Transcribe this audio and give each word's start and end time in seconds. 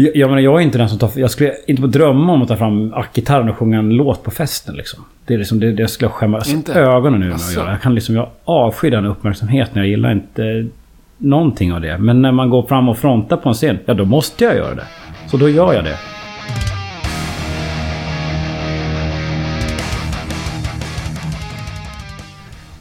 Jag, 0.00 0.16
jag 0.16 0.28
menar, 0.28 0.42
jag 0.42 0.56
är 0.56 0.60
inte 0.60 0.78
den 0.78 0.88
som 0.88 0.98
tar... 0.98 1.10
Jag 1.14 1.30
skulle 1.30 1.54
inte 1.66 1.82
på 1.82 1.88
drömma 1.88 2.32
om 2.32 2.42
att 2.42 2.48
ta 2.48 2.56
fram 2.56 2.94
ackgitarren 2.94 3.48
och 3.48 3.56
sjunga 3.56 3.78
en 3.78 3.90
låt 3.90 4.22
på 4.22 4.30
festen 4.30 4.74
liksom. 4.74 5.04
Det 5.26 5.34
är 5.34 5.38
liksom, 5.38 5.60
det, 5.60 5.72
det 5.72 5.88
skulle 5.88 6.08
jag 6.08 6.12
skämmas 6.12 6.52
Inte? 6.52 6.74
ögonen 6.74 7.22
ur 7.22 7.32
Asså. 7.32 7.60
göra. 7.60 7.70
Jag 7.70 7.82
kan 7.82 7.94
liksom, 7.94 8.14
jag 8.14 8.28
avskyr 8.44 8.90
den 8.90 9.06
uppmärksamheten. 9.06 9.72
Jag 9.76 9.86
gillar 9.86 10.12
inte 10.12 10.68
någonting 11.18 11.72
av 11.72 11.80
det. 11.80 11.98
Men 11.98 12.22
när 12.22 12.32
man 12.32 12.50
går 12.50 12.62
fram 12.62 12.88
och 12.88 12.98
frontar 12.98 13.36
på 13.36 13.48
en 13.48 13.54
scen, 13.54 13.78
ja 13.84 13.94
då 13.94 14.04
måste 14.04 14.44
jag 14.44 14.56
göra 14.56 14.74
det. 14.74 14.86
Så 15.30 15.36
då 15.36 15.48
gör 15.48 15.74
jag 15.74 15.84
det. 15.84 15.96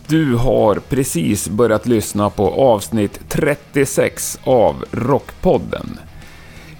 Du 0.08 0.36
har 0.36 0.76
precis 0.90 1.50
börjat 1.50 1.88
lyssna 1.88 2.30
på 2.30 2.50
avsnitt 2.50 3.20
36 3.30 4.40
av 4.44 4.76
Rockpodden. 4.92 6.00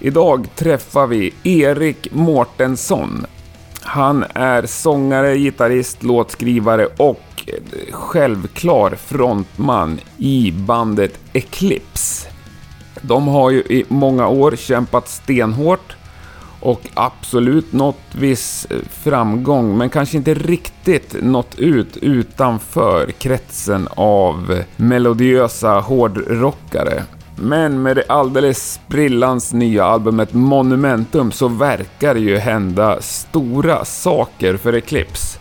Idag 0.02 0.46
träffar 0.56 1.06
vi 1.06 1.34
Erik 1.42 2.08
Mårtensson. 2.12 3.26
Han 3.82 4.24
är 4.34 4.66
sångare, 4.66 5.36
gitarrist, 5.36 6.02
låtskrivare 6.02 6.86
och 6.86 7.22
eh, 7.46 7.92
självklar 7.92 8.90
frontman 8.90 10.00
i 10.18 10.52
bandet 10.52 11.18
Eclipse. 11.32 12.28
De 13.00 13.28
har 13.28 13.50
ju 13.50 13.60
i 13.60 13.84
många 13.88 14.28
år 14.28 14.56
kämpat 14.56 15.08
stenhårt 15.08 15.96
och 16.60 16.80
absolut 16.94 17.72
nått 17.72 18.14
viss 18.14 18.66
eh, 18.70 18.76
framgång, 18.90 19.76
men 19.76 19.90
kanske 19.90 20.16
inte 20.16 20.34
riktigt 20.34 21.16
nått 21.22 21.58
ut 21.58 21.96
utanför 21.96 23.10
kretsen 23.18 23.88
av 23.90 24.62
melodiösa 24.76 25.80
hårdrockare. 25.80 27.04
Men 27.42 27.82
med 27.82 27.96
det 27.96 28.04
alldeles 28.08 28.72
sprillans 28.72 29.52
nya 29.52 29.84
albumet 29.84 30.34
Monumentum 30.34 31.32
så 31.32 31.48
verkar 31.48 32.14
det 32.14 32.20
ju 32.20 32.36
hända 32.36 33.00
stora 33.00 33.84
saker 33.84 34.56
för 34.56 34.72
Eclipse. 34.72 35.38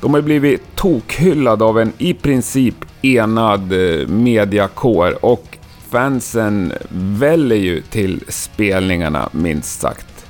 De 0.00 0.14
har 0.14 0.20
blivit 0.20 0.76
tokhyllade 0.76 1.64
av 1.64 1.78
en 1.78 1.92
i 1.98 2.14
princip 2.14 2.74
enad 3.02 3.72
eh, 3.72 4.08
mediakår 4.08 5.24
och 5.24 5.58
fansen 5.90 6.72
väller 7.18 7.56
ju 7.56 7.80
till 7.80 8.24
spelningarna 8.28 9.28
minst 9.32 9.80
sagt. 9.80 10.26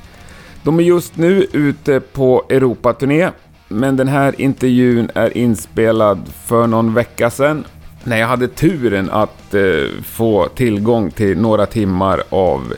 De 0.63 0.79
är 0.79 0.83
just 0.83 1.17
nu 1.17 1.47
ute 1.53 2.01
på 2.01 2.45
Europaturné, 2.49 3.31
men 3.69 3.97
den 3.97 4.09
här 4.09 4.41
intervjun 4.41 5.11
är 5.15 5.37
inspelad 5.37 6.19
för 6.47 6.67
någon 6.67 6.95
vecka 6.95 7.31
sedan 7.31 7.65
när 8.05 8.17
jag 8.17 8.27
hade 8.27 8.49
turen 8.49 9.11
att 9.11 9.55
eh, 9.55 10.03
få 10.05 10.49
tillgång 10.49 11.11
till 11.11 11.39
några 11.39 11.67
timmar 11.67 12.23
av 12.29 12.75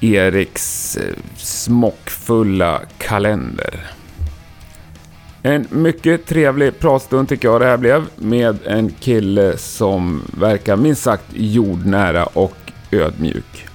Eriks 0.00 0.96
eh, 0.96 1.14
smockfulla 1.36 2.80
kalender. 2.98 3.90
En 5.42 5.66
mycket 5.70 6.26
trevlig 6.26 6.78
pratstund 6.78 7.28
tycker 7.28 7.48
jag 7.48 7.60
det 7.60 7.66
här 7.66 7.76
blev 7.76 8.04
med 8.16 8.58
en 8.66 8.90
kille 8.90 9.56
som 9.56 10.22
verkar 10.38 10.76
minst 10.76 11.02
sagt 11.02 11.24
jordnära 11.32 12.24
och 12.24 12.56
ödmjuk. 12.90 13.66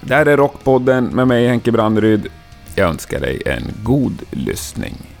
Det 0.00 0.14
här 0.14 0.26
är 0.26 0.36
Rockpodden 0.36 1.04
med 1.04 1.28
mig 1.28 1.48
Henke 1.48 1.72
Branderyd. 1.72 2.26
Jag 2.74 2.88
önskar 2.88 3.20
dig 3.20 3.42
en 3.46 3.62
god 3.82 4.22
lyssning. 4.30 5.17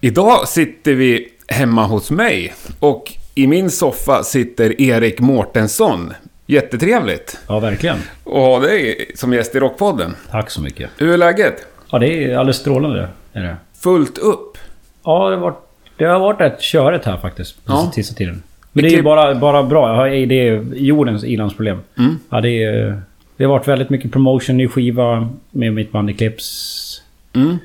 Idag 0.00 0.48
sitter 0.48 0.94
vi 0.94 1.28
hemma 1.48 1.86
hos 1.86 2.10
mig 2.10 2.54
och 2.80 3.12
i 3.34 3.46
min 3.46 3.70
soffa 3.70 4.22
sitter 4.22 4.80
Erik 4.80 5.20
Mårtensson. 5.20 6.12
Jättetrevligt 6.46 7.38
Ja, 7.48 7.58
verkligen. 7.60 7.96
att 8.24 8.32
ha 8.32 8.58
dig 8.58 9.10
som 9.14 9.32
gäst 9.32 9.54
i 9.54 9.58
Rockpodden. 9.58 10.16
Tack 10.30 10.50
så 10.50 10.60
mycket. 10.62 10.90
Hur 10.98 11.12
är 11.12 11.16
läget? 11.16 11.66
Ja, 11.90 11.98
det 11.98 12.24
är 12.24 12.36
alldeles 12.36 12.56
strålande. 12.56 13.08
Är 13.32 13.42
det. 13.42 13.56
Fullt 13.80 14.18
upp? 14.18 14.58
Ja, 15.04 15.28
det 15.30 15.36
har 15.36 15.42
varit, 15.42 15.58
det 15.96 16.04
har 16.04 16.20
varit 16.20 16.40
rätt 16.40 16.60
körigt 16.60 17.04
här 17.04 17.16
faktiskt. 17.16 17.64
På 17.64 17.72
Ja. 17.72 17.92
sista 17.94 18.14
tiden. 18.14 18.42
Men 18.72 18.84
det 18.84 18.90
är 18.90 18.96
ju 18.96 19.02
bara, 19.02 19.34
bara 19.34 19.62
bra. 19.62 20.04
Det 20.04 20.48
är 20.48 20.64
jordens 20.74 21.24
ilandsproblem. 21.24 21.78
Mm. 21.98 22.18
Ja, 22.30 22.40
det, 22.40 22.64
är, 22.64 23.02
det 23.36 23.44
har 23.44 23.50
varit 23.52 23.68
väldigt 23.68 23.90
mycket 23.90 24.12
promotion, 24.12 24.56
ny 24.56 24.68
skiva 24.68 25.28
med 25.50 25.72
mitt 25.72 25.92
band 25.92 26.10
Eclipse. 26.10 27.02
Mm. 27.34 27.58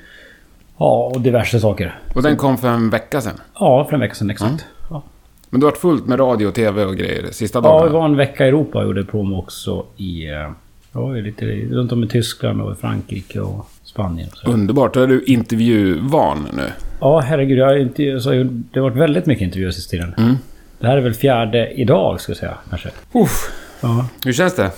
Ja, 0.77 1.11
och 1.15 1.21
diverse 1.21 1.59
saker. 1.59 1.99
Och 2.15 2.23
den 2.23 2.37
kom 2.37 2.57
för 2.57 2.67
en 2.67 2.89
vecka 2.89 3.21
sedan. 3.21 3.33
Ja, 3.59 3.85
för 3.85 3.93
en 3.93 3.99
vecka 3.99 4.13
sedan 4.15 4.29
exakt. 4.29 4.65
Ja, 4.89 5.03
Men 5.49 5.59
du 5.59 5.65
har 5.65 5.71
varit 5.71 5.81
fullt 5.81 6.07
med 6.07 6.19
radio, 6.19 6.51
tv 6.51 6.85
och 6.85 6.95
grejer 6.97 7.25
sista 7.31 7.57
ja 7.57 7.61
dagarna? 7.61 7.85
vi 7.87 7.93
var 7.93 8.05
en 8.05 8.15
vecka 8.17 8.45
i 8.45 8.47
Europa 8.47 8.79
och 8.79 8.85
gjorde 8.85 9.03
promo 9.05 9.37
också 9.39 9.85
i... 9.97 10.27
eh, 10.29 10.49
Ja, 10.95 11.07
lite 11.11 11.45
runt 11.45 11.91
om 11.91 12.03
i 12.03 12.07
Tyskland 12.07 12.61
och 12.61 12.71
i 12.71 12.75
Frankrike 12.75 13.39
och 13.39 13.69
Spanien. 13.83 14.29
och 14.31 14.37
Så. 14.37 14.51
Underbart. 14.51 14.93
Då 14.93 14.99
är 14.99 15.07
du 15.07 15.23
intervjuvan 15.23 16.47
nu. 16.53 16.63
Ja, 16.99 17.19
herregud. 17.19 17.57
Jag 17.57 17.65
har 17.67 17.75
inte, 17.77 18.19
så, 18.19 18.29
det 18.73 18.79
har 18.79 18.89
varit 18.89 18.97
väldigt 18.97 19.25
mycket 19.25 19.41
intervjuer 19.43 19.71
sista 19.71 19.91
tiden. 19.91 20.13
Mm. 20.17 20.35
Det 20.79 20.87
här 20.87 20.97
är 20.97 21.01
väl 21.01 21.13
fjärde 21.13 21.71
idag, 21.71 22.21
ska 22.21 22.29
jag 22.31 22.37
säga. 22.37 22.57
Kanske. 22.69 22.89
Uff. 23.13 23.51
Ja. 23.81 24.05
Hur 24.25 24.33
känns 24.33 24.55
det? 24.55 24.71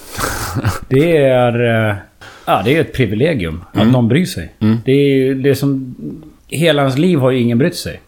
Det 0.90 1.18
är... 1.18 1.96
Ja, 2.46 2.62
det 2.66 2.76
är 2.78 2.82
ett 2.82 2.94
privilegium 2.94 3.64
att 3.74 3.88
någon 3.88 4.08
bryr 4.08 4.26
sig. 4.26 4.54
Mm. 4.60 4.78
Det 4.86 4.92
är 4.92 5.16
ju 5.16 5.42
det 5.42 5.56
som... 5.56 5.96
Hela 6.48 6.82
ens 6.82 6.98
liv 6.98 7.20
har 7.20 7.32
ju 7.32 7.40
ingen 7.40 7.58
brytt 7.58 7.76
sig. 7.76 8.02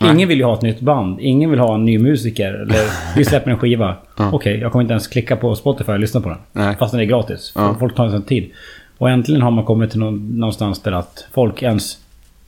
Nej. 0.00 0.10
Ingen 0.10 0.28
vill 0.28 0.38
ju 0.38 0.44
ha 0.44 0.54
ett 0.54 0.62
nytt 0.62 0.80
band. 0.80 1.20
Ingen 1.20 1.50
vill 1.50 1.60
ha 1.60 1.74
en 1.74 1.84
ny 1.84 1.98
musiker. 1.98 2.52
Eller 2.52 2.78
vi 3.16 3.24
släpper 3.24 3.50
en 3.50 3.58
skiva. 3.58 3.96
Ja. 4.16 4.30
Okej, 4.32 4.58
jag 4.58 4.72
kommer 4.72 4.82
inte 4.82 4.92
ens 4.92 5.06
klicka 5.06 5.36
på 5.36 5.54
Spotify 5.54 5.92
och 5.92 5.98
lyssna 5.98 6.20
på 6.20 6.28
den. 6.28 6.38
Nej. 6.52 6.76
Fast 6.78 6.92
den 6.92 7.00
är 7.00 7.04
gratis. 7.04 7.52
Ja. 7.54 7.76
Folk 7.78 7.94
tar 7.94 8.04
en 8.04 8.10
sån 8.10 8.22
tid. 8.22 8.50
Och 8.98 9.10
äntligen 9.10 9.42
har 9.42 9.50
man 9.50 9.64
kommit 9.64 9.90
till 9.90 10.00
någon, 10.00 10.38
någonstans 10.38 10.82
där 10.82 10.92
att 10.92 11.26
folk 11.32 11.62
ens 11.62 11.98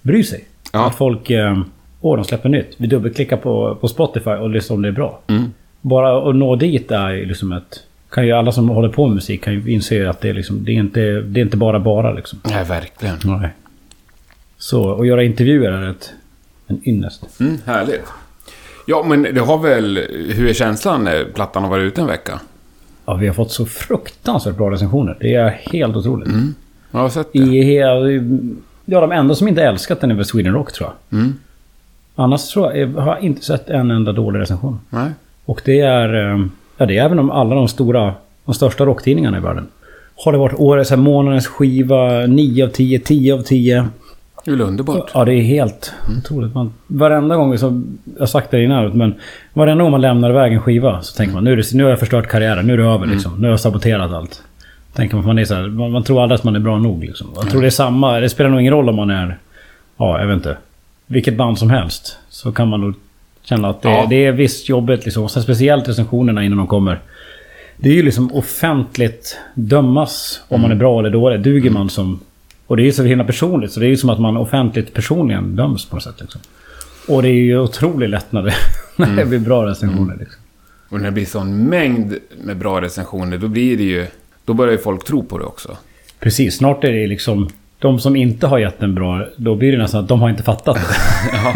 bryr 0.03 0.23
sig. 0.23 0.45
Ja. 0.73 0.87
Att 0.87 0.95
folk... 0.95 1.31
Eh, 1.31 1.59
Åh, 2.01 2.17
de 2.17 2.25
släpper 2.25 2.49
nytt. 2.49 2.75
Vi 2.77 2.87
dubbelklickar 2.87 3.37
på, 3.37 3.75
på 3.81 3.89
Spotify 3.89 4.31
och 4.31 4.51
lyssnar 4.51 4.77
om 4.77 4.83
det 4.83 4.89
är 4.89 4.93
bra. 4.93 5.21
Mm. 5.27 5.53
Bara 5.81 6.31
att 6.31 6.37
nå 6.37 6.57
dit 6.57 6.91
är 6.91 7.11
ju 7.11 7.27
liksom 7.27 7.53
ett... 7.53 7.83
Kan 8.11 8.27
ju 8.27 8.33
alla 8.33 8.53
som 8.53 8.69
håller 8.69 8.89
på 8.89 9.07
med 9.07 9.15
musik 9.15 9.45
kan 9.45 9.53
ju 9.53 9.73
inse 9.73 10.11
att 10.11 10.21
det 10.21 10.29
är 10.29 10.35
liksom... 10.35 10.65
Det 10.65 10.73
är 10.73 10.75
inte, 10.75 11.01
det 11.01 11.41
är 11.41 11.43
inte 11.43 11.57
bara 11.57 11.81
bara 11.81 12.13
liksom. 12.13 12.41
Nej, 12.45 12.65
verkligen. 12.65 13.17
Nej. 13.25 13.49
Så, 14.59 15.01
att 15.01 15.07
göra 15.07 15.23
intervjuer 15.23 15.73
är 15.73 15.91
ett, 15.91 16.13
en 16.67 16.89
ynnest. 16.89 17.41
Mm, 17.41 17.59
härligt. 17.67 18.05
Ja, 18.87 19.05
men 19.09 19.23
det 19.23 19.41
har 19.41 19.59
väl... 19.59 19.97
Hur 20.35 20.49
är 20.49 20.53
känslan 20.53 21.05
när 21.05 21.25
plattan 21.25 21.63
har 21.63 21.71
varit 21.71 21.83
ute 21.83 22.01
en 22.01 22.07
vecka? 22.07 22.41
Ja, 23.07 23.15
vi 23.15 23.27
har 23.27 23.35
fått 23.35 23.53
så 23.53 23.67
fruktansvärt 23.67 24.57
bra 24.57 24.71
recensioner. 24.71 25.17
Det 25.21 25.35
är 25.35 25.49
helt 25.49 25.97
otroligt. 25.97 26.29
Mm. 26.29 26.55
Jag 26.91 27.01
har 27.01 27.09
sett 27.09 27.33
det. 27.33 27.39
I. 27.39 27.79
Ja, 28.85 29.01
de 29.01 29.13
enda 29.13 29.35
som 29.35 29.49
inte 29.49 29.63
älskat 29.63 30.01
den 30.01 30.11
är 30.11 30.15
väl 30.15 30.25
Sweden 30.25 30.53
Rock 30.53 30.73
tror 30.73 30.89
jag. 30.89 31.21
Mm. 31.21 31.35
Annars 32.15 32.49
tror 32.49 32.77
jag, 32.77 32.91
jag 32.91 33.01
har 33.01 33.19
inte 33.19 33.45
sett 33.45 33.71
en 33.71 33.91
enda 33.91 34.13
dålig 34.13 34.41
recension. 34.41 34.81
Nej. 34.91 35.11
Och 35.45 35.63
det 35.65 35.81
är... 35.81 36.49
Ja, 36.81 36.87
det 36.87 36.99
är 36.99 37.05
även 37.05 37.19
om 37.19 37.31
alla 37.31 37.55
de 37.55 37.69
stora... 37.69 38.15
De 38.45 38.55
största 38.55 38.85
rocktidningarna 38.85 39.39
i 39.39 39.41
världen. 39.41 39.69
Har 40.25 40.33
det 40.33 40.39
varit 40.39 40.61
årets, 40.61 40.97
månadens 40.97 41.47
skiva, 41.47 42.27
9 42.27 42.65
av 42.65 42.69
10, 42.69 42.99
10 42.99 43.35
av 43.35 43.43
10. 43.43 43.89
Det 44.45 44.51
är 44.51 44.57
väl 44.57 44.67
underbart? 44.67 45.11
Ja, 45.15 45.25
det 45.25 45.35
är 45.35 45.43
helt 45.43 45.93
otroligt. 46.19 46.55
Man, 46.55 46.73
varenda 46.87 47.37
gång, 47.37 47.59
som 47.59 47.99
jag 48.15 48.21
har 48.21 48.27
sagt 48.27 48.51
det 48.51 48.65
innan, 48.65 48.99
men 48.99 49.15
varenda 49.53 49.85
gång 49.85 49.91
man 49.91 50.01
lämnar 50.01 50.31
iväg 50.31 50.53
en 50.53 50.61
skiva 50.61 51.03
så 51.03 51.17
tänker 51.17 51.35
man 51.35 51.45
nu, 51.45 51.53
är 51.53 51.57
det, 51.57 51.75
nu 51.75 51.83
har 51.83 51.91
jag 51.91 51.99
förstört 51.99 52.27
karriären, 52.27 52.67
nu 52.67 52.73
är 52.73 52.77
det 52.77 52.85
över 52.85 53.07
liksom. 53.07 53.37
Nu 53.39 53.43
har 53.43 53.51
jag 53.51 53.61
saboterat 53.61 54.13
allt. 54.13 54.43
Tänker 54.93 55.17
man, 55.17 55.27
man, 55.27 55.39
är 55.39 55.45
så 55.45 55.55
här, 55.55 55.69
man, 55.69 55.91
man 55.91 56.05
tror 56.05 56.23
aldrig 56.23 56.39
att 56.39 56.45
man 56.45 56.57
är 56.57 56.61
bra 56.61 56.79
nog 56.79 57.05
liksom. 57.05 57.29
Jag 57.37 57.51
tror 57.51 57.61
det 57.61 57.69
är 57.69 57.71
samma, 57.71 58.21
det 58.21 58.29
spelar 58.29 58.51
nog 58.51 58.61
ingen 58.61 58.73
roll 58.73 58.89
om 58.89 58.97
man 58.97 59.11
är, 59.11 59.39
ja 59.97 60.21
jag 60.21 60.27
vet 60.27 60.37
inte, 60.37 60.57
vilket 61.07 61.37
band 61.37 61.59
som 61.59 61.71
helst. 61.71 62.17
Så 62.29 62.53
kan 62.53 62.69
man 62.69 62.81
nog 62.81 62.95
känna 63.51 63.69
att 63.69 63.83
det, 63.83 63.89
Ja. 63.91 64.07
det 64.11 64.25
är 64.27 64.33
visst 64.33 64.69
jobbigt 64.69 65.05
liksom. 65.05 65.23
Och 65.23 65.31
sen 65.31 65.43
speciellt 65.43 65.89
recensionerna 65.89 66.45
innan 66.45 66.59
de 66.59 66.67
kommer. 66.67 67.01
Det 67.77 67.89
är 67.91 67.95
ju 67.95 68.03
liksom 68.03 68.33
offentligt 68.33 69.37
dömas 69.55 70.41
om 70.49 70.61
man 70.61 70.71
är 70.71 70.75
bra 70.75 70.99
eller 71.01 71.11
dålig. 71.11 71.41
Duger 71.41 71.71
man 71.71 71.91
som... 71.91 72.21
Och 72.67 72.77
det 72.77 72.83
är 72.83 72.85
ju 72.85 72.93
så 72.93 73.03
himla 73.03 73.25
personligt. 73.25 73.73
Så 73.73 73.81
det 73.81 73.87
är 73.87 73.91
ju 73.91 73.97
som 73.97 74.11
att 74.11 74.21
man 74.21 74.37
offentligt 74.37 74.95
personligen 74.95 75.57
döms 75.57 75.87
på 75.89 75.97
något 75.97 76.03
sätt. 76.03 76.15
Liksom. 76.21 76.41
Och 77.09 77.23
det 77.23 77.29
är 77.29 77.33
ju 77.33 77.59
otroligt 77.59 78.11
lättnad 78.11 78.53
när 78.97 79.17
det 79.17 79.25
blir 79.27 79.39
bra 79.39 79.67
recensioner. 79.67 80.17
Liksom. 80.21 80.41
Och 80.89 80.99
när 80.99 81.05
det 81.05 81.13
blir 81.13 81.27
sån 81.27 81.65
mängd 81.65 82.15
med 82.45 82.57
bra 82.57 82.81
recensioner, 82.81 83.39
då 83.39 83.49
blir 83.49 83.77
det 83.77 83.83
ju... 83.83 84.07
Då 84.45 84.55
börjar 84.55 84.73
ju 84.73 84.79
folk 84.79 85.05
tro 85.05 85.23
på 85.25 85.39
det 85.39 85.45
också. 85.45 85.77
Precis, 86.21 86.57
snart 86.57 86.85
är 86.85 86.93
det 86.93 87.07
liksom... 87.07 87.49
De 87.81 87.99
som 88.01 88.17
inte 88.17 88.47
har 88.47 88.59
gett 88.59 88.83
en 88.83 88.95
bra, 88.95 89.25
då 89.37 89.55
blir 89.55 89.73
det 89.73 89.79
nästan 89.79 90.01
att 90.03 90.09
de 90.09 90.23
har 90.23 90.29
inte 90.31 90.43
fattat 90.43 90.75
det. 90.77 90.81
Ja, 91.33 91.53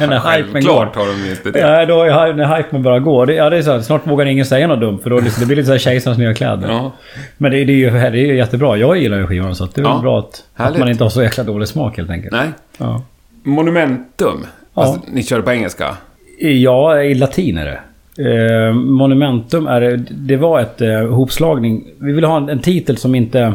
när 0.06 0.36
hypen 0.36 0.52
går. 0.52 0.52
självklart 0.52 0.96
har 0.96 1.06
de 1.06 1.30
inte 1.30 1.50
det. 1.50 1.58
Ja, 1.58 1.86
då 1.86 2.02
är, 2.02 2.32
när 2.34 2.56
hypen 2.56 2.82
bara 2.82 2.98
går. 2.98 3.26
Det, 3.26 3.34
ja, 3.34 3.50
det 3.50 3.56
är 3.56 3.62
så 3.62 3.72
här, 3.72 3.80
snart 3.80 4.06
vågar 4.06 4.26
ingen 4.26 4.44
säga 4.46 4.66
något 4.66 4.80
dumt 4.80 4.98
för 5.02 5.10
då 5.10 5.20
liksom, 5.20 5.40
det 5.40 5.46
blir 5.46 5.56
lite 5.56 5.66
såhär 5.66 5.78
kejsarens 5.78 6.18
nya 6.18 6.34
kläder. 6.34 6.68
Ja. 6.68 6.92
Men 7.36 7.50
det, 7.50 7.64
det, 7.64 7.72
är 7.72 7.76
ju, 7.76 7.90
det 7.90 7.98
är 7.98 8.12
ju 8.14 8.36
jättebra. 8.36 8.76
Jag 8.76 8.96
gillar 8.98 9.18
ju 9.18 9.26
skivan 9.26 9.54
så 9.54 9.64
att 9.64 9.74
det 9.74 9.80
är 9.80 9.84
Ja, 9.84 9.98
bra 10.02 10.18
att, 10.18 10.42
att 10.56 10.78
man 10.78 10.88
inte 10.88 11.04
har 11.04 11.10
så 11.10 11.22
jäkla 11.22 11.44
dålig 11.44 11.68
smak 11.68 11.96
helt 11.96 12.10
enkelt. 12.10 12.32
Nej. 12.32 12.48
Ja. 12.78 13.02
Monumentum. 13.42 14.46
Alltså, 14.74 15.00
ni 15.12 15.22
kör 15.22 15.40
på 15.42 15.50
engelska? 15.52 15.96
ja, 16.40 17.02
i 17.02 17.14
latin 17.14 17.58
är 17.58 17.64
det. 17.66 17.78
Eh, 18.18 18.72
Monumentum 18.72 19.66
är 19.66 19.80
det- 19.80 19.96
det 20.10 20.36
var 20.36 20.60
ett 20.60 20.80
eh, 20.80 21.06
hopslagning. 21.08 21.84
Vi 21.98 22.12
ville 22.12 22.26
ha 22.26 22.36
en, 22.36 22.48
en 22.48 22.58
titel 22.58 22.96
som 22.96 23.14
inte, 23.14 23.52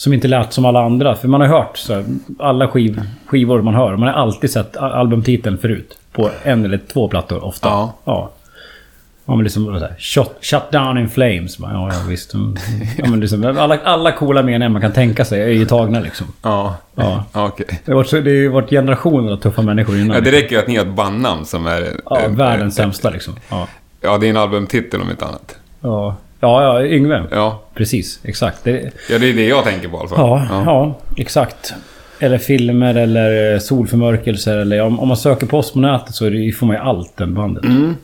som 0.00 0.12
inte 0.12 0.28
lät 0.28 0.52
som 0.52 0.64
alla 0.64 0.80
andra. 0.84 1.14
För 1.16 1.28
man 1.28 1.40
har 1.40 1.48
hört 1.48 1.78
så 1.78 1.94
här, 1.94 2.04
alla 2.38 2.68
skiv, 2.68 3.02
skivor 3.26 3.62
man 3.62 3.74
hör. 3.74 3.96
Man 3.96 4.08
har 4.08 4.14
alltid 4.14 4.50
sett 4.50 4.76
al- 4.76 4.92
albumtiteln 4.92 5.58
förut. 5.58 5.98
På 6.12 6.30
en 6.42 6.64
eller 6.64 6.80
två 6.92 7.08
plattor 7.08 7.44
ofta. 7.44 7.68
Ja. 7.68 7.94
ja. 8.04 8.30
Ja 9.24 9.34
men 9.36 9.44
liksom 9.44 9.64
så 9.64 9.72
här, 9.86 9.94
shut, 9.98 10.30
shut 10.40 10.70
down 10.72 10.98
in 10.98 11.08
flames. 11.08 11.58
Ja, 11.60 11.90
ja 11.92 11.98
visst. 12.08 12.34
Mm. 12.34 12.56
Ja, 12.98 13.04
men 13.10 13.20
liksom, 13.20 13.44
alla, 13.58 13.78
alla 13.84 14.12
coola 14.12 14.42
meningar 14.42 14.68
man 14.68 14.80
kan 14.80 14.92
tänka 14.92 15.24
sig 15.24 15.42
är 15.42 15.48
ju 15.48 15.66
tagna 15.66 16.00
liksom. 16.00 16.26
Ja. 16.42 16.76
Ja. 16.94 17.24
Okej. 17.32 17.66
Det 17.84 17.92
har 17.92 17.96
varit, 17.96 18.08
så- 18.08 18.20
det 18.20 18.44
har 18.46 18.52
varit 18.52 18.70
generationer 18.70 19.32
av 19.32 19.36
tuffa 19.36 19.62
människor 19.62 19.96
innan. 19.98 20.14
Ja, 20.16 20.20
det 20.20 20.32
räcker 20.32 20.54
ju 20.56 20.62
att 20.62 20.68
ni 20.68 20.76
har 20.76 20.84
ett 20.84 20.94
bandnamn 20.94 21.44
som 21.44 21.66
är... 21.66 21.86
ja, 22.04 22.20
eh, 22.20 22.30
världens 22.30 22.78
eh, 22.78 22.82
sämsta 22.82 23.10
liksom. 23.10 23.34
Ja. 23.50 23.66
Ja, 24.00 24.18
det 24.18 24.26
är 24.26 24.30
en 24.30 24.36
albumtitel 24.36 25.00
om 25.02 25.10
inte 25.10 25.24
annat. 25.26 25.56
Ja, 25.80 26.16
ja, 26.40 26.62
ja 26.62 26.86
Yngve. 26.86 27.24
Ja, 27.30 27.62
Precis, 27.74 28.20
exakt. 28.24 28.64
Det, 28.64 28.92
ja 29.10 29.18
det 29.18 29.30
är 29.30 29.34
det 29.34 29.46
jag 29.46 29.64
tänker 29.64 29.88
på 29.88 29.96
i 29.96 30.00
alla 30.00 30.08
fall. 30.08 30.18
ja, 30.18 30.62
ja. 30.64 30.98
exakt. 31.16 31.74
Eller 32.18 32.38
filmer 32.38 32.94
eller 32.94 33.52
eh, 33.52 33.58
solförmörkelser 33.58 34.56
eller 34.56 34.76
ja, 34.76 34.84
om 34.84 35.08
man 35.08 35.16
söker 35.16 35.46
på 35.46 35.58
oss 35.58 35.72
på 35.72 35.78
nätet 35.78 36.14
så 36.14 36.28
det, 36.28 36.52
får 36.52 36.66
man 36.66 36.76
ju 36.76 36.82
allt 36.82 37.16
den 37.16 37.34
bandet. 37.34 37.64
Mm. 37.64 37.96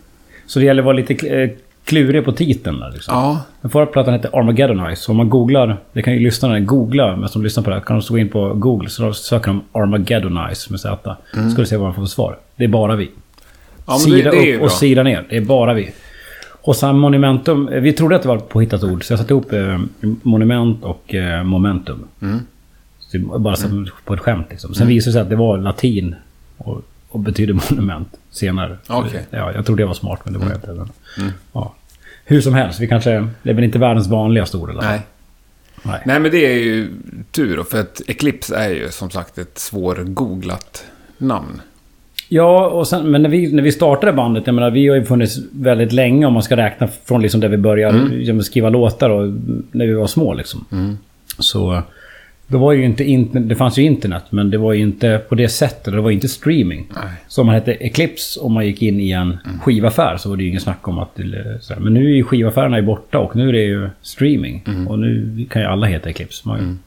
Så 0.47 0.59
det 0.59 0.65
gäller 0.65 0.83
att 0.83 0.87
vara 0.87 0.97
lite 0.97 1.27
eh, 1.29 1.51
klurig 1.85 2.25
på 2.25 2.33
titeln 2.33 2.81
där 2.81 2.91
liksom. 2.91 3.15
Ja. 3.15 3.41
Den 3.61 3.71
förra 3.71 3.87
plattan 3.87 4.15
heter 4.15 4.39
Armageddonize. 4.39 5.03
Så 5.03 5.11
om 5.11 5.17
man 5.17 5.29
googlar, 5.29 5.77
det 5.93 6.03
kan 6.03 6.13
ju 6.13 6.21
lyssnarna 6.21 6.61
googla, 6.61 7.17
men 7.17 7.29
som 7.29 7.43
lyssnar 7.43 7.65
på 7.65 7.71
det 7.71 7.77
här, 7.77 7.83
kan 7.83 7.97
de 7.97 8.03
slå 8.03 8.19
in 8.19 8.29
på 8.29 8.55
Google 8.55 8.89
så 8.89 9.13
söker 9.13 9.47
de 9.47 9.63
Armageddonize 9.73 10.71
med 10.71 10.81
Z. 10.81 11.17
Mm. 11.35 11.51
Ska 11.51 11.63
du 11.63 11.67
se 11.67 11.77
vad 11.77 11.87
man 11.87 11.95
får 11.95 12.03
för 12.03 12.09
svar. 12.09 12.39
Det 12.57 12.65
är 12.65 12.69
bara 12.69 12.97
vi. 12.97 13.11
Ja, 13.87 13.93
det, 13.93 13.99
sida 13.99 14.31
det 14.31 14.37
ju 14.37 14.53
upp 14.53 14.59
bra. 14.59 14.67
och 14.67 14.73
sida 14.73 15.03
ner. 15.03 15.27
Det 15.31 15.37
är 15.37 15.41
bara 15.41 15.75
vi. 15.75 15.91
Och 16.67 16.77
sen 16.77 16.99
Monumentum. 16.99 17.69
Vi 17.73 17.93
trodde 17.93 18.17
att 18.17 18.23
det 18.23 18.29
var 18.29 18.37
ett 18.37 18.49
påhittat 18.49 18.85
ord, 18.85 19.05
så 19.05 19.13
jag 19.13 19.21
satte 19.21 19.33
ihop 19.33 19.53
eh, 19.53 19.81
Monument 20.23 20.85
och 20.85 21.15
eh, 21.15 21.45
Momentum. 21.45 22.09
Mm. 22.23 22.41
Så 22.99 23.19
bara 23.39 23.57
som 23.57 23.89
på 24.05 24.15
ett 24.15 24.21
skämt 24.21 24.47
liksom. 24.51 24.75
Sen 24.75 24.87
visade 24.87 25.11
det 25.11 25.13
sig 25.13 25.23
att 25.23 25.31
det 25.31 25.37
var 25.37 25.59
latin 25.59 26.15
och, 26.57 26.83
och 27.09 27.21
betydde 27.21 27.53
monument 27.53 28.09
senare. 28.31 28.79
Okej. 28.87 29.27
Ja, 29.31 29.53
jag 29.53 29.67
trodde 29.67 29.83
det 29.83 29.87
var 29.87 29.95
smart, 29.95 30.21
men 30.25 30.33
det 30.33 30.39
var 30.39 30.47
jag 30.47 30.57
inte. 30.57 30.73
Men, 30.73 31.33
ja. 31.53 31.75
Hur 32.25 32.41
som 32.41 32.55
helst, 32.55 32.81
vi 32.81 32.89
kanske... 32.89 33.29
Det 33.43 33.51
är 33.51 33.55
väl 33.55 33.65
inte 33.65 33.79
världens 33.79 34.09
vanligaste 34.09 34.57
ord 34.57 34.69
fall. 34.69 34.85
Nej. 34.85 35.01
Nej. 35.83 36.03
Nej, 36.07 36.21
men 36.21 36.31
det 36.31 36.47
är 36.47 36.59
ju 36.59 36.91
tur 37.31 37.57
då, 37.57 37.65
för 37.65 37.81
att 37.81 38.03
Eclipse 38.07 38.57
är 38.57 38.69
ju 38.69 38.91
som 38.91 39.11
sagt 39.11 39.39
ett 39.39 39.59
svårgooglat 39.59 40.85
namn. 41.19 41.61
Ja, 42.29 42.67
och 42.67 42.89
sen, 42.89 43.11
men 43.11 43.23
när 43.23 43.29
vi, 43.31 43.53
när 43.53 43.63
vi 43.63 43.73
startade 43.73 44.13
bandet, 44.13 44.47
jag 44.47 44.55
menar 44.55 44.71
vi 44.71 44.89
har 44.89 44.97
ju 44.97 45.05
funnits 45.05 45.39
väldigt 45.53 45.93
länge 45.93 46.27
om 46.27 46.33
man 46.33 46.43
ska 46.43 46.57
räkna 46.57 46.89
från 47.05 47.23
liksom 47.23 47.41
där 47.41 47.49
vi 47.49 47.57
började 47.57 48.09
liksom, 48.09 48.43
skriva 48.43 48.69
låtar 48.69 49.11
och 49.11 49.33
när 49.73 49.87
vi 49.87 49.93
var 49.93 50.07
små 50.07 50.35
liksom. 50.35 50.67
Så 51.39 51.83
då 52.47 52.59
var 52.59 52.73
ju 52.73 52.85
inte 52.85 53.05
internet, 53.05 53.49
det 53.49 53.55
fanns 53.55 53.79
ju 53.79 53.83
internet 53.83 54.23
men 54.31 54.51
det 54.51 54.59
var 54.59 54.73
ju 54.73 54.83
inte 54.83 55.21
på 55.29 55.35
det 55.35 55.49
sättet, 55.49 55.95
det 55.95 56.01
var 56.01 56.11
inte 56.11 56.29
streaming. 56.29 56.87
Nej. 56.95 57.13
Så 57.29 57.41
om 57.41 57.47
man 57.47 57.55
hette 57.55 57.73
Eclipse 57.73 58.41
och 58.41 58.51
man 58.51 58.67
gick 58.67 58.83
in 58.83 59.01
i 59.01 59.11
en 59.11 59.39
skivaffär 59.63 60.17
så 60.17 60.29
var 60.29 60.37
det 60.37 60.43
ju 60.43 60.49
ingen 60.49 60.61
snack 60.61 60.89
om 60.89 60.99
att... 60.99 61.15
det-. 61.15 61.77
Men 61.79 61.95
nu 61.95 62.05
är 62.11 62.15
ju 62.15 62.25
skivaffärerna 62.25 62.83
borta 62.83 63.19
och 63.19 63.37
nu 63.37 63.49
är 63.49 63.53
det 63.53 63.63
ju 63.63 63.89
streaming. 64.03 64.63
Och 64.89 64.99
nu 64.99 65.47
kan 65.51 65.63
ju 65.63 65.69
alla 65.69 65.87
heta 65.87 66.11
Eclipse. 66.11 66.49
Man, 66.49 66.79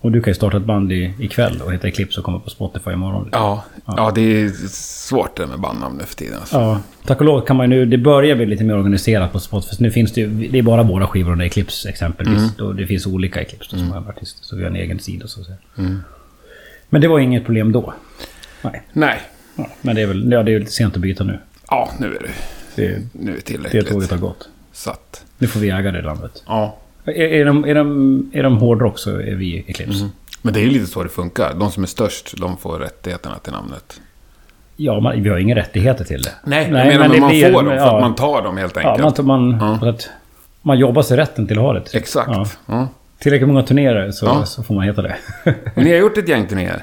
Och 0.00 0.12
du 0.12 0.20
kan 0.22 0.30
ju 0.30 0.34
starta 0.34 0.56
ett 0.56 0.64
band 0.64 0.92
i, 0.92 1.14
ikväll 1.18 1.62
och 1.62 1.72
heta 1.72 1.88
Eclipse 1.88 2.20
och 2.20 2.24
komma 2.24 2.38
på 2.38 2.50
Spotify 2.50 2.90
imorgon. 2.90 3.28
Ja, 3.32 3.64
ja. 3.86 4.12
det 4.14 4.20
är 4.20 4.48
svårt 4.68 5.36
det 5.36 5.42
där 5.42 5.48
med 5.48 5.60
bandnamn 5.60 5.96
nu 5.98 6.04
för 6.04 6.14
tiden. 6.14 6.38
Alltså. 6.40 6.56
Ja, 6.56 6.80
tack 7.06 7.18
och 7.18 7.24
lov 7.26 7.40
kan 7.40 7.56
man 7.56 7.70
ju 7.70 7.76
nu... 7.76 7.86
Det 7.86 7.98
börjar 7.98 8.36
bli 8.36 8.46
lite 8.46 8.64
mer 8.64 8.76
organiserat 8.76 9.32
på 9.32 9.40
Spotify. 9.40 9.76
Nu 9.78 9.90
finns 9.90 10.12
det 10.12 10.20
ju... 10.20 10.48
Det 10.48 10.58
är 10.58 10.62
bara 10.62 10.82
våra 10.82 11.06
skivor 11.06 11.32
under 11.32 11.44
Eclipse 11.44 11.88
exempelvis. 11.88 12.58
Och 12.60 12.74
det 12.74 12.86
finns 12.86 13.06
olika 13.06 13.40
Eclipse 13.40 13.70
som 13.78 13.92
är 13.92 14.08
artister. 14.08 14.44
Så 14.44 14.56
vi 14.56 14.62
har 14.62 14.70
en 14.70 14.76
egen 14.76 14.98
sida 14.98 15.26
så 15.26 15.40
att 15.40 15.46
säga. 15.46 15.58
Men 16.88 17.00
det 17.00 17.08
var 17.08 17.18
inget 17.18 17.44
problem 17.44 17.72
då. 17.72 17.94
Nej. 18.62 18.82
Nej. 18.92 19.20
Ja, 19.56 19.68
men 19.82 19.94
det 19.96 20.02
är 20.02 20.06
väl... 20.06 20.32
Ja, 20.32 20.42
det 20.42 20.54
är 20.54 20.58
lite 20.58 20.72
sent 20.72 20.94
att 20.94 21.00
byta 21.00 21.24
nu. 21.24 21.38
Ja, 21.70 21.90
nu 22.00 22.06
är 22.06 22.10
det, 22.22 22.28
Det, 22.82 23.02
nu 23.12 23.30
är 23.30 23.34
det 23.34 23.36
det 23.36 23.40
tillräckligt. 23.40 23.88
tåget 23.88 24.10
har 24.10 24.18
gått. 24.18 24.48
Satt. 24.72 25.24
Nu 25.38 25.46
får 25.46 25.60
vi 25.60 25.70
äga 25.70 25.92
det 25.92 26.02
landet. 26.02 26.42
Ja. 26.46 26.76
Är, 27.06 27.12
är, 27.12 27.44
de, 27.44 27.64
är, 27.64 27.74
de, 27.74 28.30
är 28.32 28.42
de 28.42 28.56
hårdrock 28.58 28.98
så 28.98 29.10
är 29.10 29.34
vi 29.34 29.64
Eclipse. 29.66 30.08
Men 30.42 30.54
det 30.54 30.60
är 30.60 30.64
ju 30.64 30.70
lite 30.70 30.86
så 30.86 31.02
det 31.02 31.08
funkar. 31.08 31.54
De 31.60 31.70
som 31.70 31.82
är 31.82 31.86
störst, 31.86 32.34
de 32.40 32.56
får 32.56 32.78
rättigheterna 32.78 33.34
till 33.38 33.52
namnet. 33.52 34.00
Ja, 34.76 35.00
man, 35.00 35.22
vi 35.22 35.28
har 35.28 35.38
inga 35.38 35.54
rättigheter 35.56 36.04
till 36.04 36.22
det. 36.22 36.30
Nej, 36.44 36.62
jag 36.62 36.70
menar 36.72 36.98
men 36.98 37.10
det 37.10 37.20
man 37.20 37.28
blir- 37.30 37.52
får 37.52 37.62
dem 37.62 37.64
för 37.70 37.76
ja, 37.76 37.96
att 37.96 38.00
man 38.02 38.14
tar 38.14 38.42
dem 38.42 38.56
helt 38.56 38.76
Ja, 38.76 38.80
enkelt. 38.90 39.02
man, 39.04 39.12
tar- 39.14 39.22
man, 39.58 39.78
Ja. 39.82 39.88
att 39.88 40.08
man 40.62 40.78
jobbar 40.78 41.02
sig 41.02 41.16
rätten 41.16 41.46
till 41.46 41.58
att 41.58 41.64
ha 41.64 41.72
det. 41.72 41.94
Exakt. 41.94 42.30
Ja. 42.32 42.46
Ja. 42.66 42.88
Tillräckligt 43.18 43.48
många 43.48 43.62
turnéer 43.62 44.10
så, 44.10 44.26
Ja. 44.26 44.44
så 44.46 44.62
får 44.62 44.74
man 44.74 44.84
heta 44.84 45.02
det. 45.02 45.16
Men 45.74 45.84
ni 45.84 45.90
har 45.90 45.98
gjort 45.98 46.18
ett 46.18 46.28
gäng 46.28 46.46
turnéer. 46.46 46.82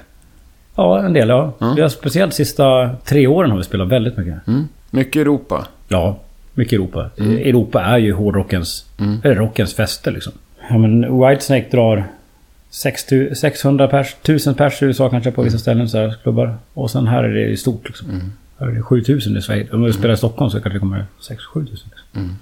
ja, 0.76 1.00
en 1.06 1.14
del 1.14 1.30
ja. 1.30 1.54
Ja. 1.60 1.74
Vi 1.76 1.82
har 1.82 1.90
speciellt 1.90 2.34
sista 2.34 2.90
tre 3.06 3.28
åren 3.28 3.52
har 3.52 3.58
vi 3.58 3.64
spelat 3.64 3.88
väldigt 3.88 4.18
mycket. 4.18 4.48
Mm. 4.48 4.68
Mycket 4.90 5.16
Europa. 5.22 5.68
Ja, 5.88 6.18
mycket 6.54 6.74
Europa. 6.74 7.10
Mm. 7.20 7.38
Europa 7.38 7.82
är 7.82 7.98
ju 7.98 8.14
hårdrockens, 8.14 8.86
eller 9.24 9.36
rockens 9.36 9.74
fäste 9.74 10.12
liksom. 10.12 10.34
Ja 10.70 10.78
men 10.78 11.20
Whitesnake 11.20 11.68
drar 11.72 12.04
600 12.70 13.36
600 13.36 13.88
pers, 13.88 14.16
1000 14.22 14.54
pers 14.56 14.82
i 14.82 14.86
USA 14.86 15.10
kanske 15.10 15.32
på 15.32 15.42
Mm. 15.42 15.52
vissa 15.52 15.62
ställen 15.62 15.90
så 15.90 15.98
här, 15.98 16.16
klubbar. 16.24 16.56
Och 16.74 16.92
sen 16.92 17.08
här 17.08 17.24
är 17.24 17.34
det 17.34 17.40
ju 17.42 17.58
stort 17.58 17.88
liksom. 17.88 18.08
Här 18.60 18.68
är 18.68 18.72
det 18.72 18.82
7000 18.82 19.38
i 19.38 19.42
Sverige. 19.42 19.68
Om 19.72 19.84
vi 19.84 19.94
spelar 19.94 20.14
i 20.14 20.18
Stockholm 20.18 20.52
så 20.52 20.60
kanske 20.60 20.76
det 20.76 20.80
kommer 20.80 21.06
6-7 21.22 21.66
tusen. 21.68 21.90
Liksom. 21.96 22.22
Mm. 22.22 22.36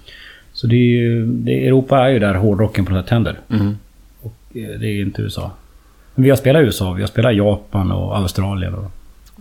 Så 0.54 0.68
det 0.68 0.76
är 0.76 1.00
ju, 1.00 1.26
det, 1.26 1.68
Europa 1.68 2.00
är 2.00 2.10
ju 2.10 2.20
där 2.20 2.34
hårdrocken 2.34 2.86
på 2.86 2.94
något 2.94 3.04
sätt 3.06 3.12
händer. 3.12 3.40
Mm. 3.50 3.78
Och 4.22 4.36
eh, 4.54 4.80
det 4.80 4.88
är 4.88 5.02
inte 5.02 5.22
USA. 5.22 5.52
Men 6.16 6.24
vi 6.24 6.30
har 6.30 6.38
spelat 6.38 6.62
i 6.62 6.66
USA, 6.66 6.92
vi 6.94 7.02
har 7.02 7.08
spelat 7.08 7.34
i 7.34 7.36
Japan 7.36 7.92
och 7.92 8.18
Australien. 8.18 8.74
Och... 8.74 8.92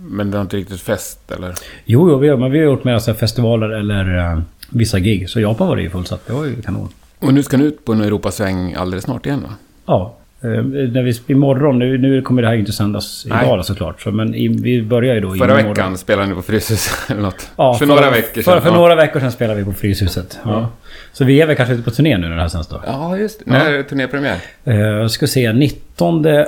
Men 0.02 0.30
det 0.30 0.36
har 0.36 0.42
inte 0.42 0.56
riktigt 0.56 0.80
fest, 0.80 1.32
eller? 1.36 1.54
Jo, 1.84 2.10
jo 2.10 2.18
vi 2.18 2.28
har, 2.28 2.36
men 2.36 2.50
vi 2.50 2.58
har 2.58 2.64
gjort 2.64 2.84
här 2.84 3.14
festivaler 3.14 3.68
eller 3.68 4.18
eh, 4.18 4.40
vissa 4.70 4.98
gig. 4.98 5.30
Så 5.30 5.40
Japan 5.40 5.68
var 5.68 5.76
det 5.76 5.82
ju 5.82 5.90
fullsatt. 5.90 6.26
Det 6.26 6.32
var 6.32 6.44
ju 6.44 6.62
kanon. 6.62 6.88
Och 7.18 7.34
nu 7.34 7.42
ska 7.42 7.56
ni 7.56 7.64
ut 7.64 7.84
på 7.84 7.92
en 7.92 8.00
Europasväng 8.00 8.74
alldeles 8.74 9.04
snart 9.04 9.26
igen, 9.26 9.42
va? 9.42 9.54
Ja. 9.86 10.16
Eh, 10.42 10.48
när 10.64 11.02
vi, 11.02 11.14
imorgon, 11.26 11.78
nu, 11.78 11.98
nu 11.98 12.22
kommer 12.22 12.42
det 12.42 12.48
här 12.48 12.54
inte 12.54 12.72
sändas 12.72 13.26
Nej. 13.28 13.46
idag 13.46 13.64
såklart. 13.64 14.00
Så, 14.00 14.10
men 14.10 14.34
i, 14.34 14.48
vi 14.48 14.82
börjar 14.82 15.14
ju 15.14 15.20
då 15.20 15.28
Förra 15.34 15.60
imorgon. 15.60 15.68
veckan 15.68 15.98
spelade 15.98 16.28
ni 16.28 16.34
på 16.34 16.42
Fryshuset 16.42 16.96
eller 17.10 17.22
något. 17.22 17.50
Ja, 17.56 17.74
för, 17.74 17.86
några 17.86 18.10
veckor 18.10 18.42
sedan. 18.42 18.54
För, 18.54 18.60
för 18.60 18.68
ja. 18.68 18.74
några 18.74 18.94
veckor 18.94 19.20
sedan 19.20 19.32
spelade 19.32 19.58
vi 19.58 19.64
på 19.64 19.72
Fryshuset. 19.72 20.38
Ja. 20.44 20.68
Så 21.12 21.24
vi 21.24 21.40
är 21.40 21.46
väl 21.46 21.56
kanske 21.56 21.74
ute 21.74 21.82
på 21.82 21.90
turné 21.90 22.18
nu 22.18 22.28
när 22.28 22.36
det 22.36 22.42
här 22.42 22.48
sänds 22.48 22.68
då. 22.68 22.82
Ja, 22.86 23.16
just 23.16 23.38
det. 23.38 23.50
När 23.50 23.70
är 23.70 23.76
det 23.76 23.84
turnépremiär? 23.84 24.36
Eh, 24.64 24.76
Jag 24.76 25.10
ska 25.10 25.26
se, 25.26 25.52
19 25.52 26.24
eh, 26.26 26.44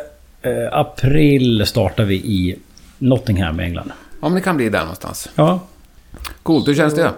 april 0.73 1.67
startar 1.67 2.05
vi 2.05 2.15
i 2.15 2.57
Nottingham 3.03 3.61
i 3.61 3.65
England. 3.65 3.91
Ja, 4.21 4.29
men 4.29 4.35
det 4.35 4.41
kan 4.41 4.57
bli 4.57 4.69
där 4.69 4.81
någonstans. 4.81 5.29
Ja, 5.35 5.61
Coolt, 6.43 6.69
hur 6.69 6.75
känns 6.75 6.95
det? 6.95 7.11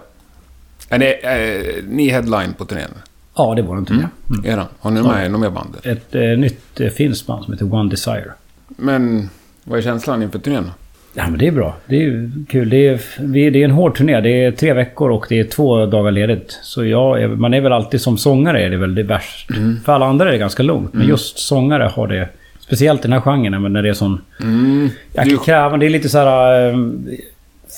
Är 0.88 0.99
ni, 0.99 1.07
är 1.23 1.83
ni 1.88 2.09
headline 2.09 2.53
på 2.53 2.64
turnén? 2.64 2.91
ja 3.37 3.55
det 3.55 3.62
var 3.62 3.76
en 3.76 3.85
turné. 3.85 4.07
Mm. 4.31 4.45
Eran? 4.45 4.67
Har 4.81 4.91
ni 4.91 5.03
med 5.03 5.31
något 5.31 5.41
mer 5.41 5.50
band? 5.50 5.76
Ett 5.83 6.14
eh, 6.14 6.23
nytt 6.23 6.81
eh, 6.81 6.88
finskt 6.88 7.26
band 7.26 7.45
som 7.45 7.53
heter 7.53 7.75
One 7.75 7.91
Desire. 7.91 8.33
Men 8.69 9.29
vad 9.64 9.79
är 9.79 9.83
känslan 9.83 10.23
inför 10.23 10.38
turnén? 10.38 10.71
Ja 11.14 11.31
men 11.31 11.38
det 11.38 11.47
är 11.47 11.53
bra. 11.53 11.76
Det 11.87 12.05
är 12.05 12.31
kul. 12.49 12.71
Det 12.71 12.88
är, 12.88 13.00
det 13.19 13.41
är 13.41 13.57
en 13.57 13.71
hård 13.71 13.97
turné. 13.97 14.21
Det 14.21 14.45
är 14.45 14.53
tre 14.53 14.73
veckor 14.73 15.11
och 15.11 15.26
det 15.29 15.41
är 15.41 15.45
två 15.45 15.87
dagar 15.87 16.11
ledigt. 16.11 16.59
Så 16.62 16.85
jag 16.85 17.38
man 17.38 17.55
är 17.55 17.61
väl 17.61 17.73
alltid 17.73 18.00
som 18.00 18.19
sångare 18.19 18.62
är 18.62 18.71
det 18.71 18.76
väl 18.76 18.95
det 18.95 19.03
värst. 19.03 19.50
För 19.85 19.93
alla 19.93 20.07
andra 20.07 20.29
är 20.29 20.33
det 20.33 20.38
ganska 20.38 20.62
lugnt. 20.62 20.95
Men 20.95 21.09
just 21.09 21.38
sångare 21.38 21.83
har 21.95 22.09
det... 22.09 22.29
Speciellt 22.66 23.00
i 23.00 23.02
den 23.02 23.12
här 23.12 23.21
genren 23.21 23.62
men 23.62 23.73
när 23.73 23.83
det 23.83 23.88
är 23.88 23.94
sån... 23.94 24.21
Mm. 24.40 24.90
Du, 25.25 25.38
krävande. 25.38 25.87
Det 25.87 25.88
är 25.88 25.90
lite 25.90 26.09
så 26.09 26.18
här... 26.18 26.68
eh, 26.71 26.76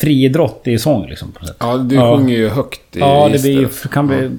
friidrott 0.00 0.62
i 0.64 0.78
sång 0.78 1.06
liksom. 1.08 1.32
På 1.32 1.46
sätt. 1.46 1.56
ja, 1.60 1.76
du 1.76 1.94
Ja. 1.94 2.16
sjunger 2.16 2.36
ju 2.36 2.48
högt 2.48 2.96
i 2.96 2.98
Ja, 2.98 3.28
det 3.32 3.42
blir, 3.42 3.88
kan 3.88 4.06
bli... 4.06 4.30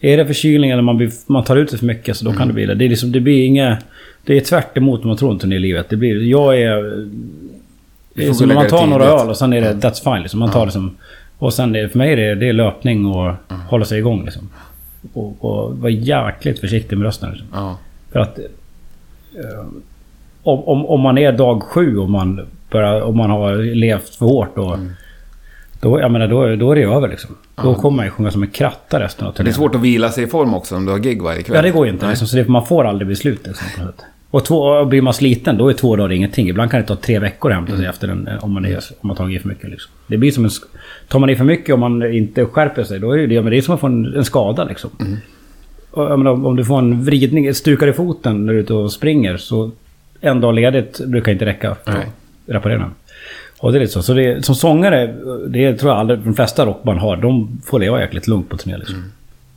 Är 0.00 0.16
det 0.16 0.26
förkylning 0.26 0.70
eller 0.70 0.82
man, 0.82 0.96
blir, 0.96 1.10
man 1.26 1.44
tar 1.44 1.56
ut 1.56 1.70
det 1.70 1.78
för 1.78 1.86
mycket 1.86 2.16
så 2.16 2.24
då 2.24 2.32
kan 2.32 2.48
det 2.48 2.54
bli 2.54 2.66
det. 2.66 2.74
Det, 2.74 2.84
är 2.84 2.88
liksom, 2.88 3.12
det 3.12 3.20
blir 3.20 3.46
inget... 3.46 3.78
Det 4.24 4.36
är 4.36 4.40
tvärt 4.40 4.76
emot 4.76 5.00
vad 5.00 5.06
man 5.06 5.16
tror 5.16 5.32
inte 5.32 5.46
i 5.46 5.58
livet. 5.58 5.86
Det 5.88 5.96
blir... 5.96 6.22
Jag 6.22 6.62
är... 6.62 7.06
Det 8.14 8.26
är 8.26 8.32
som 8.32 8.48
man 8.54 8.68
tar 8.68 8.86
några 8.86 9.04
öl 9.04 9.28
och 9.28 9.36
sen 9.36 9.52
är 9.52 9.60
det 9.60 9.72
that's 9.72 10.12
fine 10.14 10.22
liksom. 10.22 10.40
Man 10.40 10.50
tar 10.50 10.64
liksom... 10.66 10.96
Och 11.38 11.54
sen 11.54 11.76
är 11.76 11.82
det, 11.82 11.88
för 11.88 11.98
mig 11.98 12.12
är 12.12 12.16
det, 12.16 12.34
det 12.34 12.48
är 12.48 12.52
löpning 12.52 13.06
och 13.06 13.32
hålla 13.68 13.84
sig 13.84 13.98
igång 13.98 14.24
liksom. 14.24 14.50
Och, 15.12 15.44
och 15.44 15.78
vara 15.78 15.90
jäkligt 15.92 16.58
försiktig 16.58 16.98
med 16.98 17.04
rösten 17.06 17.30
liksom. 17.30 17.76
För 18.12 18.20
att... 18.20 18.38
eh, 19.34 19.66
om, 20.42 20.64
om, 20.64 20.86
om 20.86 21.00
man 21.00 21.18
är 21.18 21.32
dag 21.32 21.62
sju 21.62 21.98
och 21.98 22.10
man, 22.10 22.46
börjar, 22.70 23.00
om 23.00 23.16
man 23.16 23.30
har 23.30 23.74
levt 23.74 24.14
för 24.14 24.26
hårt 24.26 24.56
då... 24.56 24.78
Då, 25.80 26.00
jag 26.00 26.12
menar, 26.12 26.28
då, 26.28 26.56
då 26.56 26.72
är 26.72 26.76
det 26.76 26.82
över 26.82 27.08
liksom. 27.08 27.36
Då 27.62 27.74
kommer 27.74 27.96
man 27.96 28.04
ju 28.04 28.10
sjunga 28.10 28.30
som 28.30 28.42
en 28.42 28.50
kratta 28.50 29.00
resten 29.00 29.26
av 29.26 29.32
Det 29.32 29.34
är 29.34 29.36
turnén. 29.36 29.54
svårt 29.54 29.74
att 29.74 29.80
vila 29.80 30.10
sig 30.10 30.24
i 30.24 30.26
form 30.26 30.54
också 30.54 30.76
om 30.76 30.84
du 30.86 30.92
har 30.92 30.98
gig 30.98 31.22
varje 31.22 31.42
kväll. 31.42 31.56
Ja, 31.56 31.62
det 31.62 31.70
går 31.70 31.86
ju 31.86 31.92
inte. 31.92 32.08
Liksom, 32.08 32.26
så 32.26 32.36
det, 32.36 32.48
man 32.48 32.66
får 32.66 32.84
aldrig 32.84 33.06
bli 33.06 33.16
slut 33.16 33.46
liksom. 33.46 33.66
Och 34.30 34.44
två, 34.44 34.84
blir 34.84 35.02
man 35.02 35.14
sliten 35.14 35.58
då 35.58 35.68
är 35.68 35.72
två 35.74 35.96
dagar 35.96 36.12
ingenting. 36.12 36.48
Ibland 36.48 36.70
kan 36.70 36.80
det 36.80 36.86
ta 36.86 36.96
tre 36.96 37.18
veckor 37.18 37.50
att 37.50 37.56
hämta 37.56 37.76
sig 37.76 37.86
efter 37.86 38.08
en, 38.08 38.28
om 38.40 38.52
man, 38.52 38.64
är, 38.64 38.76
om 39.00 39.08
man 39.08 39.16
tagit 39.16 39.36
i 39.36 39.42
för 39.42 39.48
mycket. 39.48 39.70
Liksom. 39.70 39.92
Det 40.06 40.16
blir 40.16 40.30
som 40.30 40.44
en... 40.44 40.50
Tar 41.08 41.18
man 41.18 41.30
i 41.30 41.36
för 41.36 41.44
mycket 41.44 41.74
om 41.74 41.80
man 41.80 42.12
inte 42.12 42.46
skärper 42.46 42.84
sig, 42.84 43.00
då 43.00 43.12
är 43.12 43.26
det, 43.26 43.42
men 43.42 43.50
det 43.50 43.56
är 43.56 43.62
som 43.62 43.74
att 43.74 43.80
få 43.80 43.86
en, 43.86 44.14
en 44.16 44.24
skada 44.24 44.64
liksom. 44.64 44.90
Och, 44.90 45.02
jag 45.02 45.16
menar, 45.96 46.30
om 46.30 46.56
du 46.56 46.64
får 46.64 46.78
en 46.78 47.04
vridning, 47.04 47.54
stukar 47.54 47.86
i 47.86 47.92
foten 47.92 48.46
när 48.46 48.52
du 48.52 48.58
är 48.58 48.62
ute 48.62 48.74
och 48.74 48.92
springer, 48.92 49.36
så 49.36 49.70
en 50.20 50.40
dag 50.40 50.54
ledigt 50.54 51.00
brukar 51.06 51.32
inte 51.32 51.46
räcka 51.46 51.76
för 51.84 51.92
Nej. 51.92 52.00
att 52.00 52.54
reparera 52.54 52.78
den. 52.78 52.90
Och 53.58 53.72
det 53.72 53.78
är 53.78 53.80
lite 53.80 53.92
så. 53.92 54.02
Så 54.02 54.14
det, 54.14 54.44
som 54.44 54.54
sångare, 54.54 55.14
det 55.48 55.74
tror 55.74 55.92
jag 55.92 56.00
aldrig 56.00 56.18
de 56.18 56.34
flesta 56.34 56.66
rockband 56.66 56.98
har, 56.98 57.16
de 57.16 57.60
får 57.64 57.78
leva 57.78 58.00
jäkligt 58.00 58.28
lugnt 58.28 58.48
på 58.48 58.56
turné 58.56 58.76
liksom. 58.76 59.12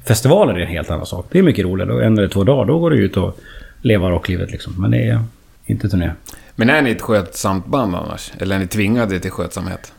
Festivaler 0.08 0.54
är 0.54 0.60
en 0.60 0.68
helt 0.68 0.92
annan 0.92 1.06
sak. 1.06 1.26
Det 1.32 1.40
är 1.40 1.44
mycket 1.44 1.66
roligare. 1.66 2.06
En 2.06 2.18
eller 2.18 2.28
två 2.28 2.44
dagar, 2.44 2.66
då 2.66 2.80
går 2.80 2.90
du 2.90 2.98
ut 2.98 3.18
och 3.18 3.40
lever 3.82 4.10
rocklivet 4.10 4.52
liksom. 4.52 4.74
Men 4.78 4.92
det 4.92 5.08
är 5.10 5.20
inte 5.66 5.90
turné. 5.90 6.12
Men 6.56 6.70
är 6.70 6.82
ni 6.82 6.92
ett 6.92 7.02
skötsamt 7.02 7.66
band 7.66 7.96
annars? 7.96 8.32
Eller 8.40 8.56
är 8.56 8.60
ni 8.60 8.68
tvingade 8.68 9.20
till 9.20 9.32
skötsamhet? 9.32 9.94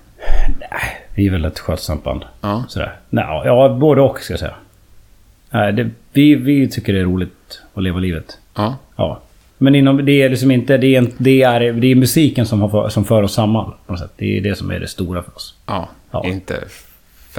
Vi 1.14 1.26
är 1.26 1.30
väl 1.30 1.44
ett 1.44 1.58
skötsamt 1.58 2.04
band. 2.04 2.24
Ja. 2.40 2.64
Sådär. 2.68 2.96
Nej, 3.10 3.24
ja, 3.44 3.76
både 3.80 4.00
och 4.00 4.20
ska 4.20 4.32
jag 4.32 4.40
säga. 4.40 4.54
Nej, 5.50 5.72
det, 5.72 5.90
vi, 6.12 6.34
vi 6.34 6.68
tycker 6.68 6.92
det 6.92 7.00
är 7.00 7.04
roligt 7.04 7.62
att 7.74 7.82
leva 7.82 7.98
livet. 7.98 8.38
Ja. 8.56 8.76
Ja. 8.96 9.22
Men 9.58 9.74
inom, 9.74 10.04
det 10.04 10.22
är 10.22 10.28
liksom 10.28 10.50
inte... 10.50 10.76
Det 10.76 10.96
är, 10.96 11.06
det 11.18 11.42
är, 11.42 11.72
det 11.72 11.86
är 11.86 11.94
musiken 11.94 12.46
som, 12.46 12.60
har, 12.60 12.88
som 12.88 13.04
för 13.04 13.22
oss 13.22 13.34
samman. 13.34 13.72
På 13.86 13.92
något 13.92 14.00
sätt. 14.00 14.12
Det 14.16 14.38
är 14.38 14.40
det 14.40 14.54
som 14.54 14.70
är 14.70 14.80
det 14.80 14.88
stora 14.88 15.22
för 15.22 15.36
oss. 15.36 15.54
Ja. 15.66 15.88
Ja. 16.10 16.26
Inte 16.26 16.54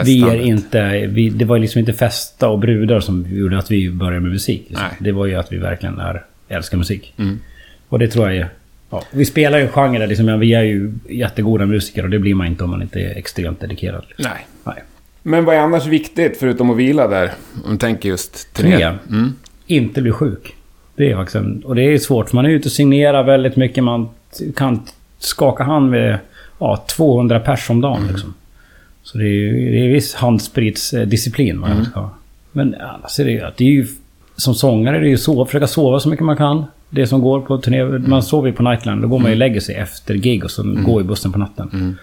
Vi 0.06 0.22
är 0.22 0.25
festandet. 0.25 0.46
inte... 0.46 1.08
Vi, 1.08 1.30
det 1.30 1.46
var 1.46 1.60
liksom 1.60 1.80
inte 1.80 1.94
festa 1.94 2.50
och 2.50 2.60
brudar 2.60 3.00
som 3.00 3.25
gjorde 3.30 3.58
att 3.58 3.72
vi 3.72 3.89
började 3.89 4.20
med 4.20 4.32
musik. 4.32 4.66
Liksom. 4.68 4.88
Nej. 4.88 4.98
Det 5.00 5.12
var 5.12 5.25
ju 5.25 5.36
att 5.36 5.51
vi 5.51 5.58
verkligen 5.58 6.00
är, 6.00 6.24
älskar 6.48 6.78
musik. 6.78 7.13
Mm. 7.18 7.39
Och 7.89 8.00
det 8.00 8.08
tror 8.08 8.28
jag 8.28 8.38
är... 8.38 8.50
Ja, 8.89 9.04
vi 9.12 9.25
spelar 9.25 9.58
ju 9.58 9.63
en 9.63 9.72
genre 9.72 10.00
där 10.00 10.08
liksom, 10.08 10.39
vi 10.39 10.54
är 10.54 10.63
ju 10.63 10.94
jättegoda 11.10 11.66
musiker 11.66 12.04
och 12.04 12.10
det 12.10 12.20
blir 12.20 12.36
man 12.36 12.48
inte 12.48 12.63
om 12.63 12.70
man 12.70 12.82
inte 12.82 13.00
är 13.00 13.18
extremt 13.18 13.60
dedikerad. 13.60 14.04
Liksom. 14.08 14.32
Nej. 14.36 14.48
Nej. 14.63 14.84
Men 15.24 15.46
vad 15.46 15.56
är 15.56 15.60
annars 15.60 15.86
viktigt 15.86 16.38
förutom 16.38 16.70
att 16.70 16.78
vila 16.78 17.08
där? 17.08 17.32
Om 17.66 17.72
du 17.72 17.78
tänker 17.78 18.10
just 18.10 18.54
turné. 18.54 18.72
Turné? 18.72 18.98
Mm. 19.10 19.34
Inte 19.68 20.02
bli 20.02 20.12
sjuk. 20.12 20.56
Det 20.96 21.12
är 21.12 21.16
faktiskt 21.16 21.36
en, 21.36 21.64
Och 21.64 21.76
det 21.76 21.84
är 21.84 21.98
svårt 21.98 22.30
för 22.30 22.36
man 22.36 22.46
är 22.46 22.50
ute 22.50 22.68
och 22.68 22.72
signerar 22.72 23.24
väldigt 23.24 23.56
mycket. 23.56 23.84
Man 23.84 24.10
kan 24.56 24.82
skaka 25.20 25.64
hand 25.64 25.92
med 25.92 26.20
ja, 26.60 26.86
200 26.90 27.40
pers 27.40 27.70
om 27.70 27.82
dagen 27.82 28.08
liksom. 28.08 28.34
Så 29.04 29.18
det 29.18 29.24
är 29.24 29.28
ju 29.28 29.72
det 29.72 29.86
är 29.86 29.94
viss 29.94 30.14
handspritsdisciplin 30.14 31.60
man 31.60 31.86
ska 31.86 32.00
ha. 32.00 32.10
Men 32.52 32.76
annars 32.76 33.20
är 33.20 33.26
det 33.26 33.32
ju... 33.32 33.40
Det 33.58 33.64
är 33.64 33.70
ju 33.70 33.88
som 34.36 34.56
sångare 34.56 34.98
är 34.98 35.02
det 35.02 35.10
ju 35.10 35.18
så, 35.18 35.46
försöka 35.46 35.68
sova 35.68 36.00
så 36.00 36.10
mycket 36.10 36.26
man 36.26 36.38
kan. 36.38 36.66
Det 36.90 37.08
som 37.08 37.22
går 37.22 37.42
på 37.42 37.58
turné. 37.58 37.84
Man 37.84 38.24
sover 38.24 38.48
ju 38.48 38.54
på 38.54 38.64
Nightland. 38.64 39.02
Då 39.02 39.08
går 39.08 39.20
man 39.20 39.28
ju 39.28 39.34
och 39.34 39.40
lägger 39.40 39.60
sig 39.60 39.76
efter 39.76 40.16
gig 40.16 40.44
och 40.44 40.52
sen 40.52 40.84
går 40.84 41.02
i 41.02 41.04
bussen 41.04 41.32
på 41.32 41.40
natten. 41.40 41.98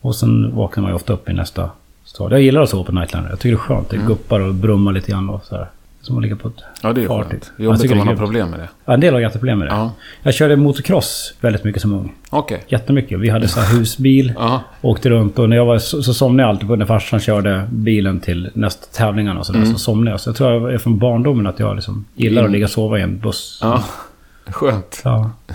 Och 0.00 0.16
sen 0.16 0.56
vaknar 0.56 0.82
man 0.82 0.90
ju 0.90 0.94
ofta 0.94 1.12
upp 1.12 1.28
i 1.28 1.32
nästa 1.32 1.70
stad. 2.04 2.32
Jag 2.32 2.40
gillar 2.42 2.62
att 2.62 2.70
sova 2.70 2.84
på 2.84 2.92
Nightland. 2.92 3.26
Jag 3.30 3.38
tycker 3.40 3.48
det 3.48 3.54
är 3.56 3.58
skönt. 3.58 3.90
Det 3.90 3.96
guppar 3.96 4.40
och 4.40 4.54
brummar 4.54 4.92
lite 4.92 5.10
grann 5.10 5.30
och 5.30 5.44
så 5.44 5.56
här. 5.56 5.66
Som 6.00 6.16
att 6.16 6.22
ligga 6.22 6.36
på 6.36 6.48
ett 6.48 6.54
Ja, 6.82 6.92
det 6.92 7.02
är 7.02 7.06
fartyg. 7.08 7.30
skönt. 7.30 7.52
Jag 7.56 7.64
Jobbigt 7.64 7.80
tycker 7.82 7.94
om 7.94 7.98
man 7.98 8.08
har 8.08 8.16
problem 8.16 8.50
med 8.50 8.58
det. 8.60 8.68
Ja, 8.84 8.94
en 8.94 9.00
del 9.00 9.14
har 9.14 9.20
jätteproblem 9.20 9.58
med 9.58 9.68
det. 9.68 9.72
Ja. 9.74 9.92
Jag 10.22 10.34
körde 10.34 10.56
motocross 10.56 11.34
väldigt 11.40 11.64
mycket 11.64 11.82
som 11.82 11.92
ung. 11.92 12.14
Okej. 12.30 12.64
Jättemycket. 12.68 13.18
Vi 13.20 13.28
hade 13.28 13.48
så 13.48 13.60
här 13.60 13.78
husbil. 13.78 14.32
Ja. 14.38 14.62
Åkte 14.80 15.10
runt 15.10 15.38
och 15.38 15.48
när 15.48 15.56
jag 15.56 15.66
var 15.66 15.78
så, 15.78 16.02
så 16.02 16.14
somnade 16.14 16.42
jag 16.42 16.48
alltid 16.50 16.68
på 16.68 16.76
när 16.76 16.86
farsan 16.86 17.20
körde 17.20 17.68
bilen 17.70 18.20
till 18.20 18.50
nästa 18.54 18.86
tävlingarna 18.98 19.40
och 19.40 19.46
sådär. 19.46 19.60
Mm. 19.60 19.72
Så 19.72 19.78
somnade 19.78 20.10
jag. 20.10 20.20
Så 20.20 20.28
jag 20.28 20.36
tror 20.36 20.52
jag 20.52 20.74
är 20.74 20.78
från 20.78 20.98
barndomen 20.98 21.46
att 21.46 21.58
jag 21.58 21.74
liksom 21.74 22.04
gillar 22.14 22.44
att 22.44 22.50
ligga 22.50 22.64
och 22.64 22.70
sova 22.70 22.98
i 22.98 23.02
en 23.02 23.18
buss. 23.18 23.58
Ja. 23.62 23.84
Skönt. 24.46 25.00
Ja. 25.04 25.30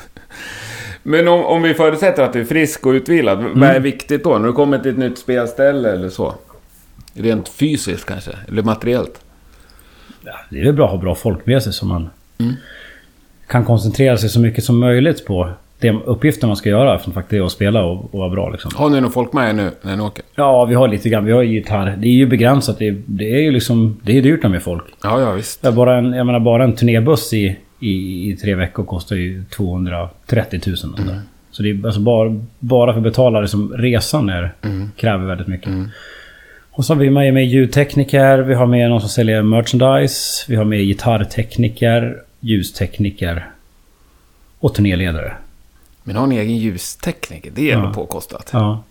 Men 1.03 1.27
om, 1.27 1.45
om 1.45 1.61
vi 1.61 1.73
förutsätter 1.73 2.23
att 2.23 2.33
du 2.33 2.41
är 2.41 2.45
frisk 2.45 2.85
och 2.85 2.91
utvilad, 2.91 3.37
vad 3.37 3.51
Mm. 3.51 3.63
är 3.63 3.79
viktigt 3.79 4.23
då? 4.23 4.37
När 4.37 4.47
du 4.47 4.53
kommer 4.53 4.79
till 4.79 4.91
ett 4.91 4.97
nytt 4.97 5.17
spelställe 5.17 5.91
eller 5.91 6.09
så? 6.09 6.35
Rent 7.13 7.49
fysiskt 7.49 8.05
kanske? 8.05 8.31
Eller 8.47 8.63
materiellt? 8.63 9.19
Ja, 10.25 10.33
det 10.49 10.59
är 10.59 10.65
väl 10.65 10.73
bra 10.73 10.85
att 10.85 10.91
ha 10.91 10.97
bra 10.97 11.15
folk 11.15 11.45
med 11.45 11.63
sig 11.63 11.73
så 11.73 11.85
man 11.85 12.09
Mm. 12.39 12.53
kan 13.47 13.65
koncentrera 13.65 14.17
sig 14.17 14.29
så 14.29 14.39
mycket 14.39 14.63
som 14.63 14.79
möjligt 14.79 15.25
på 15.25 15.49
de 15.79 16.01
uppgifter 16.05 16.47
man 16.47 16.55
ska 16.55 16.69
göra. 16.69 16.99
Som 16.99 17.13
faktiskt 17.13 17.33
är 17.41 17.45
att 17.45 17.51
spela 17.51 17.83
och, 17.85 18.13
och 18.13 18.19
vara 18.19 18.29
bra 18.29 18.49
liksom. 18.49 18.71
Har 18.75 18.89
ni 18.89 19.01
någon 19.01 19.11
folk 19.11 19.33
med 19.33 19.49
er 19.49 19.53
nu 19.53 19.71
när 19.81 19.95
ni 19.95 20.03
åker? 20.03 20.23
Ja, 20.35 20.65
vi 20.65 20.75
har 20.75 20.87
lite 20.87 21.09
grann. 21.09 21.25
Vi 21.25 21.31
har 21.31 21.43
gitarr. 21.43 21.95
Det 21.97 22.07
är 22.07 22.11
ju 22.11 22.25
begränsat. 22.25 22.79
Det 22.79 22.87
är, 22.87 23.01
det 23.05 23.33
är 23.35 23.39
ju 23.41 23.51
liksom... 23.51 23.99
Det 24.03 24.17
är 24.17 24.21
dyrt 24.21 24.43
med 24.43 24.63
folk. 24.63 24.83
Ja, 25.03 25.21
ja 25.21 25.31
visst. 25.31 25.61
Bara 25.61 25.97
en, 25.97 26.13
jag 26.13 26.25
menar 26.25 26.39
bara 26.39 26.63
en 26.63 26.75
turnébuss 26.75 27.33
i, 27.33 27.57
i, 27.79 28.29
i 28.31 28.35
tre 28.35 28.55
veckor 28.55 28.83
kostar 28.83 29.15
ju 29.15 29.43
230 29.43 30.61
000. 30.67 30.75
Mm. 30.99 31.15
Så 31.51 31.63
det 31.63 31.69
är 31.69 31.85
alltså 31.85 31.99
bara, 32.01 32.41
bara 32.59 32.93
för 32.93 32.99
att 32.99 33.03
betala 33.03 33.41
liksom 33.41 33.73
resan 33.77 34.29
är, 34.29 34.51
kräver 34.95 35.25
väldigt 35.25 35.47
mycket. 35.47 35.71
Och 36.71 36.85
så 36.85 36.93
har 36.93 36.99
vi 36.99 37.09
med, 37.09 37.33
med 37.33 37.47
ljudtekniker, 37.47 38.39
vi 38.39 38.53
har 38.53 38.65
med 38.65 38.89
någon 38.89 38.99
som 39.01 39.09
säljer 39.09 39.41
merchandise, 39.41 40.45
vi 40.47 40.55
har 40.55 40.65
med 40.65 40.79
gitarrtekniker, 40.79 42.21
ljustekniker 42.39 43.49
och 44.59 44.73
turnéledare. 44.75 45.33
Men 46.03 46.15
har 46.15 46.27
ni 46.27 46.37
egen 46.37 46.57
ljustekniker? 46.57 47.51
Det 47.55 47.71
är 47.71 47.75
ändå 47.75 47.87
Ja. 47.87 47.93
påkostat. 47.93 48.49
Ja. 48.53 48.83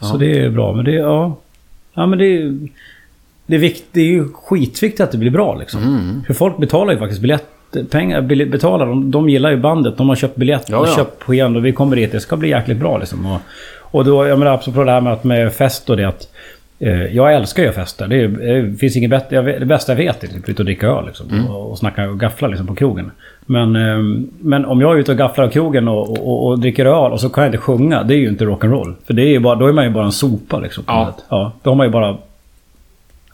Ja. 0.00 0.06
Så 0.06 0.16
det 0.16 0.38
är 0.38 0.50
bra, 0.50 0.72
men 0.74 0.84
det, 0.84 0.92
ja. 0.92 1.36
Ja 1.94 2.06
men 2.06 2.18
det. 2.18 2.54
Det 3.46 3.54
är, 3.54 3.58
vikt, 3.58 3.84
det 3.92 4.00
är 4.00 4.04
ju 4.04 4.28
skitviktigt 4.32 5.00
att 5.00 5.12
det 5.12 5.18
blir 5.18 5.30
bra 5.30 5.54
liksom. 5.54 5.82
Mm. 5.82 6.24
För 6.24 6.34
folk 6.34 6.58
betalar 6.58 6.92
ju 6.92 6.98
faktiskt 6.98 7.20
biljett... 7.20 7.44
Pengar 7.90 8.20
betalar, 8.46 8.86
de, 8.86 9.10
de 9.10 9.28
gillar 9.28 9.50
ju 9.50 9.56
bandet. 9.56 9.96
De 9.96 10.08
har 10.08 10.16
köpt 10.16 10.36
biljett 10.36 10.68
Ja, 10.68 10.78
och 10.78 10.88
ja. 10.88 10.96
köpt 10.96 11.18
program 11.18 11.56
och 11.56 11.66
vi 11.66 11.72
kommer 11.72 11.96
dit. 11.96 12.12
Det 12.12 12.20
ska 12.20 12.36
bli 12.36 12.48
jäkligt 12.48 12.78
bra 12.78 12.98
liksom. 12.98 13.26
Och, 13.26 13.40
och 13.80 14.04
då, 14.04 14.26
jag 14.26 14.38
menar 14.38 14.54
apropå 14.54 14.84
det 14.84 14.92
här 14.92 15.00
med, 15.00 15.12
att 15.12 15.24
med 15.24 15.52
fest 15.52 15.90
och 15.90 15.96
det 15.96 16.04
att... 16.04 16.28
Eh, 16.80 17.02
jag 17.02 17.34
älskar 17.34 17.62
ju 17.62 17.68
att 17.68 17.74
festa. 17.74 18.06
Det, 18.06 18.16
är, 18.16 18.28
det 18.28 18.78
finns 18.78 18.96
inget 18.96 19.10
bättre... 19.10 19.42
Vet, 19.42 19.60
det 19.60 19.66
bästa 19.66 19.92
jag 19.92 19.96
vet 19.96 20.24
är 20.24 20.28
typ 20.28 20.48
ut 20.48 20.58
och 20.58 20.64
dricka 20.64 20.86
öl 20.86 21.06
liksom. 21.06 21.30
Mm. 21.30 21.46
Och, 21.46 21.70
och 21.70 21.78
snacka 21.78 22.10
och 22.10 22.20
gaffla 22.20 22.48
liksom 22.48 22.66
på 22.66 22.74
krogen. 22.74 23.10
Men, 23.46 23.76
eh, 23.76 23.98
men 24.40 24.64
om 24.64 24.80
jag 24.80 24.94
är 24.94 25.00
ute 25.00 25.12
och 25.12 25.18
gafflar 25.18 25.46
på 25.46 25.52
krogen 25.52 25.88
och, 25.88 26.10
och, 26.10 26.46
och 26.46 26.58
dricker 26.58 26.86
öl 26.86 27.12
och 27.12 27.20
så 27.20 27.28
kan 27.28 27.44
jag 27.44 27.48
inte 27.48 27.58
sjunga. 27.58 28.02
Det 28.02 28.14
är 28.14 28.18
ju 28.18 28.28
inte 28.28 28.44
rock'n'roll. 28.44 28.94
För 29.06 29.14
det 29.14 29.22
är 29.22 29.28
ju 29.28 29.38
bara, 29.38 29.54
då 29.54 29.66
är 29.66 29.72
man 29.72 29.84
ju 29.84 29.90
bara 29.90 30.04
en 30.04 30.12
sopa 30.12 30.58
liksom. 30.58 30.84
Ja. 30.86 31.14
ja. 31.28 31.52
Då 31.62 31.70
har 31.70 31.74
man 31.74 31.86
ju 31.86 31.92
bara... 31.92 32.16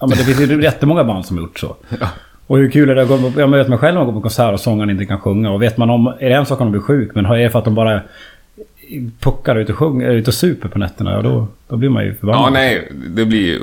Ja 0.00 0.06
men 0.06 0.18
det 0.18 0.24
finns 0.24 0.40
ju 0.40 0.62
jättemånga 0.62 1.04
band 1.04 1.26
som 1.26 1.36
har 1.36 1.42
gjort 1.44 1.58
så. 1.58 1.76
Ja. 2.00 2.08
Och 2.46 2.58
hur 2.58 2.70
kul 2.70 2.90
är 2.90 2.94
det 2.94 3.02
att 3.02 3.08
gå 3.08 3.30
på, 3.30 3.40
jag 3.40 3.48
vet 3.48 3.68
mig 3.68 3.78
själv 3.78 3.94
när 3.94 4.00
man 4.04 4.06
går 4.06 4.20
på 4.20 4.20
konsert 4.20 4.52
och 4.52 4.60
sångaren 4.60 4.90
inte 4.90 5.06
kan 5.06 5.20
sjunga. 5.20 5.50
Och 5.50 5.62
vet 5.62 5.76
man 5.76 5.90
om, 5.90 6.06
är 6.06 6.28
det 6.28 6.34
en 6.34 6.46
sak 6.46 6.60
om 6.60 6.66
de 6.66 6.70
blir 6.70 6.80
sjuk, 6.80 7.14
men 7.14 7.26
är 7.26 7.38
det 7.38 7.50
för 7.50 7.58
att 7.58 7.64
de 7.64 7.74
bara 7.74 8.00
puckar 9.20 9.56
ut 9.56 9.70
och 9.70 9.76
sjunger, 9.76 10.10
ut 10.10 10.28
och 10.28 10.34
super 10.34 10.68
på 10.68 10.78
nätterna, 10.78 11.12
ja 11.12 11.22
då, 11.22 11.46
då 11.68 11.76
blir 11.76 11.88
man 11.88 12.04
ju 12.04 12.14
förbannad. 12.14 12.42
Ja, 12.46 12.50
nej. 12.50 12.92
Det 13.08 13.24
blir 13.24 13.46
ju 13.46 13.60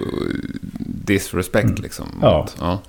disrespect 0.86 1.80
liksom. 1.80 2.06
Mm. 2.06 2.20
Ja. 2.22 2.38
mot- 2.38 2.58
ja. 2.60 2.80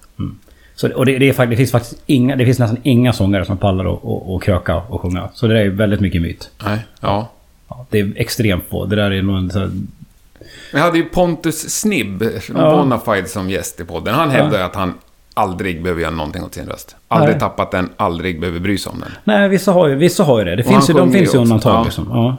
Så, 0.75 0.93
och 0.93 1.07
det, 1.07 1.19
det, 1.19 1.39
är, 1.39 1.47
det, 1.47 1.57
finns 1.57 1.73
faktiskt 1.73 2.03
inga, 2.07 2.37
det 2.37 2.45
finns 2.45 2.59
nästan 2.59 2.79
inga 2.83 3.13
sångare 3.13 3.45
som 3.45 3.57
pallar 3.57 3.85
att 3.85 4.03
och, 4.03 4.35
och 4.35 4.43
kröka 4.43 4.77
och 4.77 5.01
sjunga. 5.01 5.29
Så 5.35 5.47
det 5.47 5.55
där 5.55 5.61
är 5.61 5.69
väldigt 5.71 6.01
mycket 6.01 6.23
myt. 6.23 6.51
Nej. 6.65 6.79
Ja. 7.01 7.31
Ja, 7.69 7.87
det 7.91 8.01
är 8.01 8.13
extremt 8.17 8.65
få. 8.71 8.87
Det 8.87 8.97
där 8.97 9.11
är 9.11 9.23
nog 9.23 9.37
en 9.37 9.51
så 9.51 9.59
här, 9.59 9.71
Vi 10.73 10.81
hade 10.81 10.99
ju 10.99 11.05
Pontus 11.05 11.71
Snibb, 11.71 12.23
Ja. 12.55 12.77
Bonafide, 12.77 13.29
som 13.29 13.51
gäst 13.51 13.81
i 13.81 13.85
podden. 13.85 14.15
Han 14.15 14.31
hävdar 14.31 14.59
ju 14.59 14.65
att 14.65 14.75
han 14.75 14.95
aldrig 15.35 15.83
behöver 15.83 16.03
göra 16.03 16.11
någonting 16.11 16.43
åt 16.45 16.55
sin 16.55 16.67
röst. 16.67 16.97
Aldrig 17.09 17.31
Nej. 17.35 17.41
tappat 17.41 17.71
den, 17.71 17.89
aldrig 17.97 18.41
behöver 18.41 18.61
bry 18.61 18.79
sig 18.79 18.91
om 18.91 19.01
den. 19.01 19.11
Nej, 19.25 19.49
vissa 19.49 19.73
har 19.73 19.89
ju, 19.89 19.95
vissa 19.95 20.25
har 20.25 20.39
ju 20.39 20.45
det. 20.45 20.57
det 20.57 20.63
finns 20.63 20.91
ju, 20.91 20.95
de 20.95 21.13
finns 21.13 21.35
ju 21.35 21.39
undantag 21.39 21.75
Ja. 21.81 21.85
liksom. 21.85 22.07
Ja. 22.11 22.37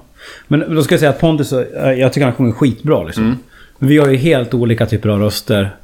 Men 0.47 0.75
då 0.75 0.83
ska 0.83 0.93
jag 0.93 0.99
säga 0.99 1.09
att 1.09 1.19
Pontus, 1.19 1.53
eh, 1.53 1.91
jag 1.91 2.13
tycker 2.13 2.25
han 2.25 2.35
sjunger 2.35 2.51
skitbra 2.51 3.03
liksom. 3.03 3.23
Mm. 3.23 3.37
Men 3.79 3.89
vi 3.89 3.97
har 3.97 4.07
ju 4.07 4.17
helt 4.17 4.53
olika 4.53 4.85
typer 4.85 5.09
av 5.09 5.19
röster. 5.19 5.75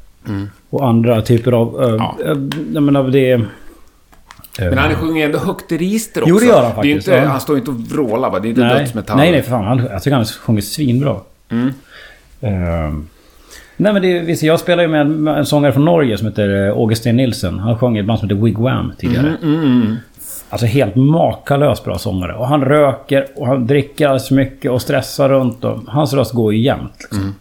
Och 0.69 0.87
andra 0.87 1.21
typer 1.21 1.51
av... 1.51 1.83
äh, 1.83 1.89
Ja. 1.89 2.17
äh, 2.25 2.37
jag 2.73 2.83
menar 2.83 3.03
det... 3.03 3.31
är- 3.31 3.47
Men 4.59 4.77
han 4.77 4.95
sjunger 4.95 5.25
ändå 5.25 5.39
högt 5.39 5.71
i 5.71 5.77
register 5.77 6.21
också. 6.21 6.29
Jo, 6.33 6.39
det 6.39 6.45
gör 6.45 6.63
han 6.63 6.75
faktiskt, 6.75 7.07
inte. 7.07 7.19
Han 7.19 7.39
står 7.41 7.55
ju 7.55 7.59
inte 7.59 7.71
och 7.71 7.77
vrålar 7.79 8.29
va? 8.29 8.39
Det 8.39 8.47
är 8.47 8.49
inte 8.49 8.61
nej, 8.61 8.79
dödsmetall. 8.79 9.17
nej, 9.17 9.31
nej 9.31 9.41
för 9.41 9.49
fan. 9.49 9.63
Han, 9.65 9.87
jag 9.91 10.03
tycker 10.03 10.15
han 10.15 10.25
sjunger 10.25 10.61
svinbra. 10.61 11.15
Mm. 11.49 11.73
Ehm, 12.41 13.07
nej 13.79 13.93
men 13.93 14.01
det, 14.01 14.17
är- 14.17 14.23
visst, 14.23 14.43
jag 14.43 14.59
spelar 14.59 14.83
ju 14.83 14.89
med 14.89 15.01
en, 15.37 15.45
sångare 15.45 15.71
från 15.73 15.85
Norge 15.85 16.17
som 16.17 16.27
heter 16.27 16.67
eh, 16.67 16.71
Augustin 16.73 17.15
Nilsen. 17.17 17.59
Han 17.59 17.77
sjöng 17.77 17.97
i 17.97 17.99
ett 17.99 18.05
band 18.05 18.19
som 18.19 18.29
heter 18.29 18.41
Wigwam 18.41 18.93
tidigare. 18.97 19.33
Mm, 19.43 19.59
mm. 19.63 19.95
Alltså 20.49 20.65
helt 20.65 20.95
makalöst 20.95 21.83
bra 21.83 21.97
sångare. 21.97 22.33
Och 22.35 22.47
han 22.47 22.65
röker 22.65 23.27
och 23.35 23.47
han 23.47 23.67
dricker 23.67 24.05
alldeles 24.07 24.27
för 24.27 24.35
mycket 24.35 24.71
och 24.71 24.81
stressar 24.81 25.29
runt. 25.29 25.63
Och 25.63 25.79
hans 25.87 26.13
röst 26.13 26.31
går 26.33 26.53
ju 26.53 26.59
jämnt. 26.61 26.93
Liksom. 26.99 27.19
Mm. 27.19 27.33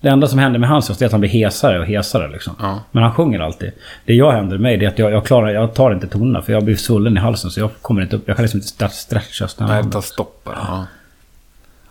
Det 0.00 0.08
enda 0.08 0.26
som 0.26 0.38
händer 0.38 0.58
med 0.58 0.68
hans 0.68 0.88
röst 0.88 1.02
är 1.02 1.06
att 1.06 1.12
han 1.12 1.20
blir 1.20 1.30
hesare 1.30 1.78
och 1.80 1.86
hesare. 1.86 2.28
Liksom. 2.32 2.54
Ja. 2.60 2.80
Men 2.90 3.02
han 3.02 3.12
sjunger 3.12 3.40
alltid. 3.40 3.72
Det 4.04 4.14
jag 4.14 4.32
händer 4.32 4.52
med 4.52 4.60
mig 4.60 4.76
det 4.76 4.84
är 4.84 4.88
att 4.88 4.98
jag, 4.98 5.12
jag, 5.12 5.26
klarar, 5.26 5.48
jag 5.50 5.74
tar 5.74 5.92
inte 5.92 6.06
tonerna 6.06 6.42
för 6.42 6.52
jag 6.52 6.64
blir 6.64 6.76
svullen 6.76 7.16
i 7.16 7.20
halsen. 7.20 7.50
Så 7.50 7.60
jag 7.60 7.70
kommer 7.82 8.02
inte 8.02 8.16
upp. 8.16 8.22
Jag 8.26 8.36
kan 8.36 8.42
liksom 8.44 8.58
inte 8.60 8.84
stre- 8.84 8.88
stretcha 8.88 9.48
Nej, 9.58 9.82
ta 9.92 10.02
bara. 10.44 10.56
Ja. 10.68 10.86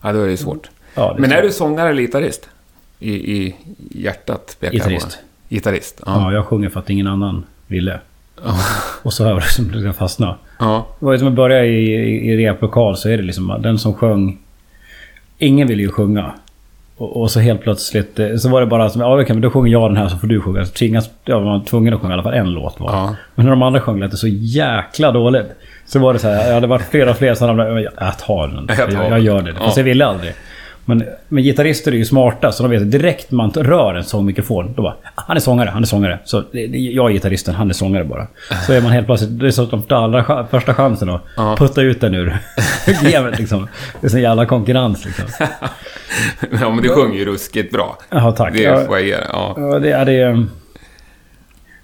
ja, 0.01 0.13
då 0.13 0.21
är 0.21 0.27
det 0.27 0.37
svårt. 0.37 0.69
Ja, 0.95 1.13
det 1.15 1.21
Men 1.21 1.31
är 1.31 1.35
är 1.37 1.41
du 1.41 1.51
sångare 1.51 1.89
eller 1.89 2.01
gitarrist? 2.01 2.49
I, 3.01 3.11
i 3.37 3.55
hjärtat 3.91 4.57
pekar 4.59 4.73
Gitarrist. 4.73 5.19
det. 5.49 5.55
Gitarrist, 5.55 6.01
ja. 6.05 6.11
Ja, 6.15 6.33
jag 6.33 6.45
sjunger 6.45 6.69
för 6.69 6.79
att 6.79 6.89
ingen 6.89 7.07
annan 7.07 7.43
ville. 7.67 7.99
Och 9.03 9.13
så 9.13 9.23
har 9.23 9.31
jag 9.31 9.39
liksom 9.39 9.71
liksom 9.71 9.93
fastnat. 9.93 10.37
Ja. 10.59 10.87
Det 10.99 11.05
var 11.05 11.13
ju 11.13 11.19
som 11.19 11.27
att 11.27 11.33
börja 11.33 11.65
i, 11.65 11.93
i, 11.93 12.31
i 12.31 12.37
replokal 12.37 12.97
så 12.97 13.09
är 13.09 13.17
det 13.17 13.23
liksom 13.23 13.55
den 13.61 13.79
som 13.79 13.93
sjöng... 13.93 14.37
Ingen 15.37 15.67
vill 15.67 15.79
ju 15.79 15.89
sjunga. 15.91 16.31
Och, 16.97 17.21
och 17.21 17.31
så 17.31 17.39
helt 17.39 17.61
plötsligt 17.61 18.19
eh, 18.19 18.35
så 18.35 18.49
var 18.49 18.61
det 18.61 18.67
bara 18.67 18.89
som, 18.89 19.01
ja 19.01 19.21
okej 19.21 19.33
men 19.35 19.41
då 19.41 19.49
sjunger 19.49 19.71
jag 19.71 19.89
den 19.89 19.97
här 19.97 20.07
så 20.07 20.17
får 20.17 20.27
du 20.27 20.41
sjunga. 20.41 20.65
Så 20.65 20.73
tvingas, 20.73 21.09
ja 21.25 21.35
man 21.39 21.59
var 21.59 21.65
tvungen 21.65 21.93
att 21.93 22.01
sjunga 22.01 22.11
i 22.11 22.13
alla 22.13 22.23
fall 22.23 22.33
en 22.33 22.49
låt 22.51 22.79
var. 22.79 22.91
Ja. 22.91 23.15
Men 23.35 23.45
när 23.45 23.49
de 23.51 23.61
andra 23.61 23.81
sjöng 23.81 23.99
lät 23.99 24.11
det 24.11 24.17
så 24.17 24.27
jäkla 24.27 25.11
dåligt. 25.11 25.47
Så 25.85 25.99
var 25.99 26.13
det 26.13 26.19
så 26.19 26.27
här, 26.27 26.47
jag 26.47 26.53
hade 26.53 26.67
varit 26.67 26.85
flera 26.89 27.09
och 27.09 27.17
flera 27.17 27.35
som 27.35 27.47
ramlade, 27.47 27.81
jag, 27.81 28.17
tar 28.19 28.47
den. 28.47 28.93
Jag 28.93 29.11
Jag, 29.11 29.19
gör 29.19 29.41
det. 29.41 29.53
Fast 29.53 29.77
Ja. 29.77 29.79
jag 29.79 29.83
ville 29.83 30.05
aldrig. 30.05 30.33
Men, 30.85 31.03
men 31.27 31.43
gitarrister 31.43 31.91
är 31.91 31.95
ju 31.95 32.05
smarta 32.05 32.51
så 32.51 32.63
de 32.63 32.69
vet 32.71 32.91
direkt 32.91 33.31
man 33.31 33.51
rör 33.51 33.95
en 33.95 34.03
sångmikrofon 34.03 34.73
då 34.75 34.81
bara 34.81 34.93
"Ah, 35.15 35.23
Han 35.27 35.37
är 35.37 35.41
sångare, 35.41 35.69
han 35.69 35.81
är 35.81 35.87
sångare. 35.87 36.19
Så 36.25 36.43
det, 36.51 36.67
det, 36.67 36.77
jag 36.77 37.09
är 37.09 37.13
gitarristen, 37.13 37.55
han 37.55 37.69
är 37.69 37.73
sångare 37.73 38.03
bara. 38.03 38.27
Så 38.67 38.73
är 38.73 38.81
man 38.81 38.91
helt 38.91 39.05
plötsligt... 39.07 39.39
Det 39.39 39.47
är 39.47 39.51
så 39.51 39.63
att 39.63 39.71
de 39.71 39.81
tar 39.83 39.95
allra 39.95 40.47
första 40.47 40.73
chansen 40.73 41.09
att 41.09 41.21
Ja. 41.37 41.55
putta 41.59 41.81
ut 41.81 42.01
den 42.01 42.15
ur 42.15 42.37
gamet 43.11 43.39
liksom. 43.39 43.67
Det 44.01 44.07
är 44.07 44.11
så 44.11 44.19
jävla 44.19 44.45
konkurrens 44.45 45.05
liksom. 45.05 45.25
ja, 46.61 46.69
men 46.69 46.77
du 46.83 46.89
sjunger 46.89 47.17
ju 47.17 47.25
ruskigt 47.25 47.73
bra. 47.73 47.97
Jaha 48.09 48.31
tack. 48.31 48.53
Det 48.53 48.61
Ja, 48.61 48.85
får 48.85 48.97
jag 48.97 49.07
ge. 49.07 49.15
Ja. 49.33 49.53
Ja, 49.57 49.79
det 49.79 49.91
är 49.91 50.05
det... 50.05 50.45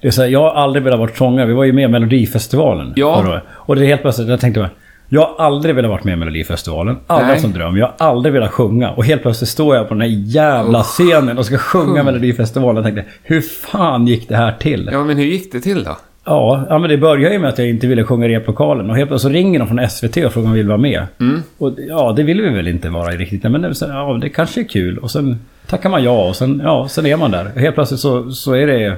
Det 0.02 0.08
är 0.08 0.12
så 0.12 0.22
här, 0.22 0.30
jag 0.30 0.40
har 0.42 0.52
aldrig 0.64 0.84
velat 0.84 1.00
vara 1.00 1.10
sångare. 1.16 1.46
Vi 1.46 1.54
var 1.54 1.64
ju 1.64 1.74
med 1.74 1.84
i 1.84 1.88
Melodifestivalen 1.88 2.94
Ja. 2.96 3.42
Och 3.52 3.76
det 3.76 3.82
är 3.84 3.88
helt 3.88 4.02
plötsligt, 4.02 4.28
jag 4.28 4.40
tänkte 4.40 4.60
bara, 4.60 4.70
jag 5.10 5.22
har 5.22 5.46
aldrig 5.46 5.76
velat 5.76 5.90
vara 5.92 6.02
med 6.04 6.14
i 6.14 6.16
Melodifestivalen. 6.16 6.98
Aldrig 7.08 7.30
haft 7.30 7.42
som 7.42 7.52
dröm. 7.54 7.78
Jag 7.78 7.86
har 7.98 8.08
aldrig 8.08 8.34
velat 8.34 8.52
sjunga. 8.52 8.90
Och 8.92 9.06
helt 9.06 9.22
plötsligt 9.22 9.50
står 9.50 9.76
jag 9.76 9.88
på 9.88 9.94
den 9.94 10.02
här 10.02 10.10
jävla 10.26 10.84
scenen 10.84 11.38
och 11.38 11.46
ska 11.46 11.58
sjunga 11.58 12.04
Melodifestivalen. 12.04 12.78
Och 12.78 12.84
tänkte, 12.84 13.06
hur 13.24 13.42
fan 13.42 14.08
gick 14.08 14.30
det 14.30 14.36
här 14.36 14.52
till? 14.60 14.90
ja, 14.92 15.04
men 15.04 15.18
hur 15.18 15.26
gick 15.26 15.52
det 15.52 15.60
till 15.60 15.84
då? 15.84 15.98
Ja, 16.26 16.66
ja 16.70 16.78
men 16.80 16.90
det 16.90 16.98
började 16.98 17.34
ju 17.34 17.40
med 17.40 17.50
att 17.50 17.58
jag 17.58 17.70
inte 17.70 17.88
ville 17.88 18.04
sjunga 18.04 18.26
i 18.26 18.30
replokalen. 18.30 18.90
Och 18.90 18.96
helt 18.96 19.10
plötsligt 19.10 19.32
så 19.32 19.36
ringer 19.38 19.60
de 19.60 19.68
från 19.68 19.90
SVT 19.90 20.18
och 20.26 20.34
frågar 20.34 20.46
om 20.48 20.52
jag 20.52 20.58
vill 20.58 20.68
vara 20.68 20.78
med. 20.78 21.04
Mm. 21.20 21.44
Och 21.58 21.74
ja, 21.90 22.14
det 22.16 22.24
vill 22.24 22.42
vi 22.42 22.50
väl 22.50 22.68
inte 22.68 22.90
vara 22.90 23.12
riktigt. 23.12 23.44
Men 23.44 23.76
så- 23.76 23.86
ja, 23.86 24.18
det 24.22 24.30
kanske 24.30 24.62
är 24.62 24.68
kul. 24.68 24.98
Och 24.98 25.12
sen 25.12 25.40
tackar 25.70 25.90
man 25.90 26.04
ja 26.04 26.28
och 26.28 26.36
sen, 26.36 26.62
ja, 26.64 26.88
sen 26.90 27.06
är 27.06 27.18
man 27.18 27.32
där. 27.32 27.52
Och 27.56 27.62
helt 27.62 27.76
plötsligt 27.76 28.00
så, 28.00 28.32
så 28.32 28.54
är 28.54 28.68
det 28.68 28.98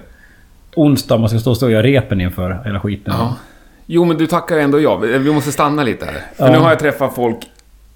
onsdag 0.75 1.18
man 1.18 1.30
ska 1.30 1.39
stå 1.39 1.66
och 1.66 1.72
göra 1.72 1.84
repen 1.84 2.22
inför 2.22 2.62
hela 2.66 2.80
skiten. 2.80 3.13
Ja. 3.18 3.36
Jo, 3.91 4.05
men 4.05 4.17
du 4.17 4.27
tackar 4.27 4.58
ändå 4.58 4.79
ja. 4.81 4.96
Vi 4.98 5.31
måste 5.31 5.51
stanna 5.51 5.84
lite 5.84 6.05
här. 6.05 6.13
För 6.36 6.46
Ja. 6.46 6.51
nu 6.51 6.58
har 6.58 6.69
jag 6.69 6.79
träffat 6.79 7.15
folk 7.15 7.38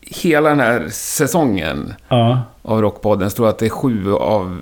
hela 0.02 0.50
den 0.50 0.60
här 0.60 0.86
säsongen 0.92 1.94
Ja. 2.10 2.42
av 2.62 2.82
Rockpodden. 2.82 3.24
Jag 3.24 3.36
tror 3.36 3.50
att 3.50 3.58
det 3.58 3.66
är 3.66 3.70
sju 3.70 4.14
av... 4.14 4.58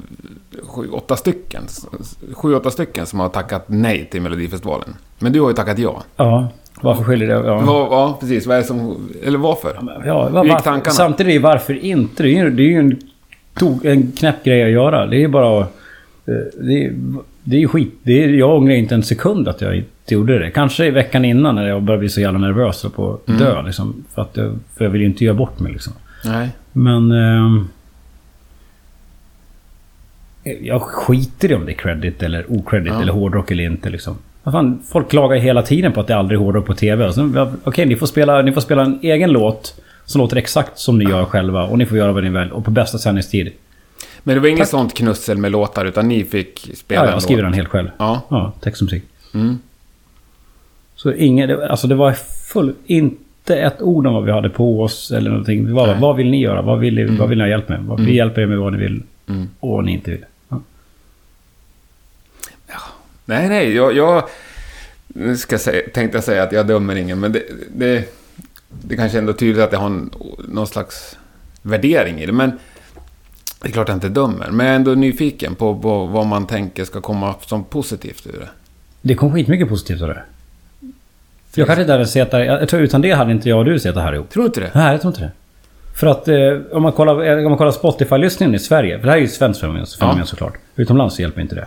Sju, 0.64 0.88
åtta 0.92 1.16
stycken. 1.16 1.64
Sju, 2.34 2.56
åtta 2.56 2.72
stycken 2.72 3.06
som 3.06 3.20
har 3.20 3.30
tackat 3.30 3.64
nej 3.68 4.06
till 4.12 4.22
Melodifestivalen. 4.22 4.96
Men 5.20 5.32
du 5.32 5.42
har 5.42 5.50
ju 5.50 5.56
tackat 5.56 5.80
ja. 5.80 6.04
ja. 6.16 6.48
Varför 6.82 7.04
skiljer 7.04 7.28
det? 7.28 7.34
Ja. 7.48 7.58
Vad, 7.60 7.82
ja, 7.92 8.18
precis. 8.20 8.46
Vad 8.48 8.58
är 8.58 8.62
det 8.62 8.68
som... 8.68 9.10
Eller 9.24 9.38
varför? 9.38 9.80
Ja, 10.06 10.30
var, 10.30 10.46
gick 10.46 10.64
tankarna? 10.64 10.94
samtidigt 10.94 11.42
varför 11.42 11.74
inte? 11.86 12.24
Det 12.24 12.30
är 12.30 12.44
ju, 12.44 12.50
det 12.50 12.64
är 12.64 12.68
ju 12.68 12.80
en, 12.80 13.00
tog, 13.54 13.86
en 13.86 14.12
knäpp 14.12 14.44
grej 14.44 14.64
att 14.64 14.70
göra. 14.72 15.06
Det 15.06 15.16
är 15.16 15.20
ju 15.20 15.28
bara... 15.28 15.60
eh, 15.60 15.66
Det 16.62 16.86
är, 16.86 16.94
det 17.44 17.56
är 17.56 17.60
ju 17.60 17.68
skit. 17.68 17.94
Det 18.04 18.24
är, 18.24 18.28
jag 18.30 18.58
ångrar 18.58 18.74
inte 18.76 18.96
en 18.96 19.04
sekund 19.04 19.48
att 19.48 19.62
jag 19.62 19.84
gjorde 20.16 20.40
det. 20.40 20.52
Kanske 20.52 20.86
i 20.86 20.90
veckan 20.92 21.26
innan 21.26 21.56
när 21.56 21.68
jag 21.68 21.82
började 21.84 22.00
bli 22.00 22.10
så 22.10 22.22
jävla 22.22 22.40
nervös 22.40 22.86
och 22.86 22.94
på 22.96 23.20
att 23.28 23.38
dö. 23.40 23.62
Liksom, 23.62 24.04
för, 24.16 24.22
att 24.22 24.38
jag, 24.38 24.60
för 24.78 24.86
jag 24.86 24.92
vill 24.92 25.02
ju 25.02 25.08
inte 25.08 25.26
göra 25.26 25.36
bort 25.36 25.60
mig 25.60 25.72
liksom. 25.72 25.94
Nej. 26.26 26.50
Men... 26.72 27.12
ehm, 27.12 27.68
jag 30.62 30.82
skiter 30.82 31.52
i 31.52 31.56
om 31.56 31.66
det 31.66 31.72
är 31.72 31.76
credit 31.76 32.24
eller 32.24 32.46
ocredit 32.50 32.94
Ja. 32.94 33.02
eller 33.02 33.14
hårdrock 33.14 33.52
eller 33.52 33.64
inte 33.64 33.90
liksom. 33.90 34.18
Fan, 34.44 34.80
folk 34.92 35.10
klagar 35.10 35.38
hela 35.38 35.62
tiden 35.62 35.92
på 35.92 36.00
att 36.00 36.08
det 36.08 36.16
aldrig 36.16 36.40
är 36.40 36.44
hårdrock 36.44 36.66
på 36.66 36.74
TV. 36.74 37.12
Ja, 37.36 37.52
Okej, 37.64 37.86
ni, 37.86 37.96
får 37.96 38.06
spela, 38.08 38.42
ni 38.42 38.52
får 38.52 38.62
spela 38.62 38.82
en 38.86 39.00
egen 39.02 39.32
låt 39.32 39.82
som 40.06 40.22
låter 40.22 40.38
exakt 40.38 40.80
som 40.80 40.98
ni 40.98 41.06
gör 41.06 41.26
själva. 41.26 41.64
Och 41.64 41.78
ni 41.78 41.86
får 41.86 41.98
göra 41.98 42.12
vad 42.12 42.24
ni 42.24 42.30
vill. 42.30 42.52
Och 42.52 42.66
på 42.66 42.72
bästa 42.72 42.98
sändningstid. 42.98 43.52
Men 44.24 44.36
det 44.36 44.42
var 44.42 44.48
inget 44.48 44.68
sånt 44.68 44.94
knussel 44.94 45.38
med 45.38 45.52
låtar, 45.52 45.86
utan 45.86 46.08
ni 46.08 46.24
fick 46.24 46.70
spela 46.76 47.02
Ja, 47.02 47.08
en 47.08 47.14
jag 47.14 47.22
skriver 47.22 47.42
låt. 47.42 47.52
den 47.52 47.54
helt 47.58 47.70
själv. 47.70 47.90
Ja. 47.98 48.22
Ja, 48.30 48.54
text 48.62 48.82
och 48.82 48.86
musik. 48.86 49.04
Mm. 49.34 49.60
Så 51.02 51.14
ingen, 51.14 51.62
alltså 51.62 51.88
det 51.88 51.96
var 51.96 52.14
full, 52.54 52.74
inte 52.86 53.56
ett 53.56 53.82
ord 53.82 54.08
om 54.08 54.14
vad 54.14 54.24
vi 54.26 54.32
hade 54.32 54.50
på 54.50 54.84
oss 54.84 55.12
eller 55.12 55.30
någonting. 55.30 55.66
Det 55.66 55.74
var 55.74 55.88
bara, 55.88 56.00
vad 56.00 56.16
vill 56.16 56.30
ni 56.32 56.42
göra? 56.42 56.62
Vad 56.62 56.80
vill, 56.80 56.96
ni, 56.96 57.06
vad 57.06 57.30
vill 57.30 57.38
ni 57.38 57.44
ha 57.44 57.50
hjälp 57.50 57.70
med? 57.70 57.84
Vad, 57.84 58.00
Vi 58.06 58.16
hjälper 58.16 58.42
er 58.42 58.46
med 58.46 58.58
vad 58.58 58.74
ni 58.74 58.80
vill 58.80 59.04
Mm. 59.28 59.50
och 59.60 59.70
vad 59.70 59.86
ni 59.86 59.92
inte 59.92 60.12
vill. 60.12 60.26
Ja. 60.50 60.60
Nej, 63.26 63.50
nej, 63.50 63.76
jag... 63.76 63.96
jag 63.96 64.24
ska 65.38 65.58
säga, 65.58 65.82
tänkte 65.94 66.18
jag 66.18 66.24
säga 66.24 66.44
att 66.44 66.52
jag 66.52 66.68
dömer 66.68 66.96
ingen, 66.96 67.20
men 67.20 67.32
det, 67.32 67.44
det, 67.76 68.14
det 68.70 68.96
kanske 68.96 69.18
ändå 69.18 69.32
är 69.32 69.38
tydligt 69.38 69.64
att 69.64 69.72
jag 69.72 69.80
har 69.80 69.86
en, 69.88 70.10
någon 70.48 70.68
slags 70.68 71.18
värdering 71.62 72.20
i 72.20 72.26
det. 72.26 72.32
Men 72.32 72.52
det 73.62 73.68
är 73.68 73.72
klart 73.72 73.88
jag 73.88 73.98
inte 73.98 74.10
dömer. 74.10 74.48
Men 74.52 74.66
jag 74.66 74.72
är 74.74 74.76
ändå 74.76 74.92
nyfiken 74.92 75.56
på, 75.56 75.80
på 75.80 76.06
vad 76.06 76.26
man 76.28 76.48
tänker 76.48 76.86
ska 76.86 77.02
komma 77.02 77.36
som 77.46 77.64
positivt 77.64 78.28
ur 78.28 78.40
det. 78.40 78.50
Det 79.02 79.16
kom 79.16 79.34
skitmycket 79.34 79.70
positivt 79.70 80.02
av 80.02 80.08
det. 80.08 80.24
Jag 81.56 81.68
kanske 81.68 81.82
inte 81.82 81.92
hade 81.92 82.06
sett 82.06 82.32
det. 82.32 82.46
Jag 82.46 82.70
tror 82.70 82.82
utan 82.82 83.02
det 83.02 83.12
hade 83.12 83.32
inte 83.32 83.50
jag 83.50 83.60
och 83.60 83.66
du 83.66 83.80
sett 83.80 83.96
det 83.96 84.02
här 84.02 84.14
ihop. 84.14 84.30
Tror 84.30 84.44
du 84.44 84.48
inte 84.48 84.60
det? 84.60 84.72
Nej, 84.74 84.92
jag 84.92 85.02
tror 85.02 85.12
inte 85.12 85.22
det. 85.22 85.32
För 86.00 86.08
att 86.08 86.28
eh, 86.28 86.36
om 86.72 86.84
man 86.84 86.92
kollar, 86.92 87.24
eh, 87.26 87.38
om 87.38 87.52
man 87.52 87.58
kollar 87.58 87.72
Spotify-lyssningen 87.72 88.56
i 88.56 88.60
Sverige. 88.60 89.00
För 89.00 89.06
det 89.06 89.12
här 89.12 89.18
är 89.18 89.22
ju 89.22 89.28
svenskt 89.28 89.60
fenomen, 89.62 89.86
Ja. 90.00 90.26
såklart. 90.26 90.54
Utomlands 90.76 91.16
så 91.16 91.22
hjälper 91.22 91.42
inte 91.42 91.56
det. 91.56 91.66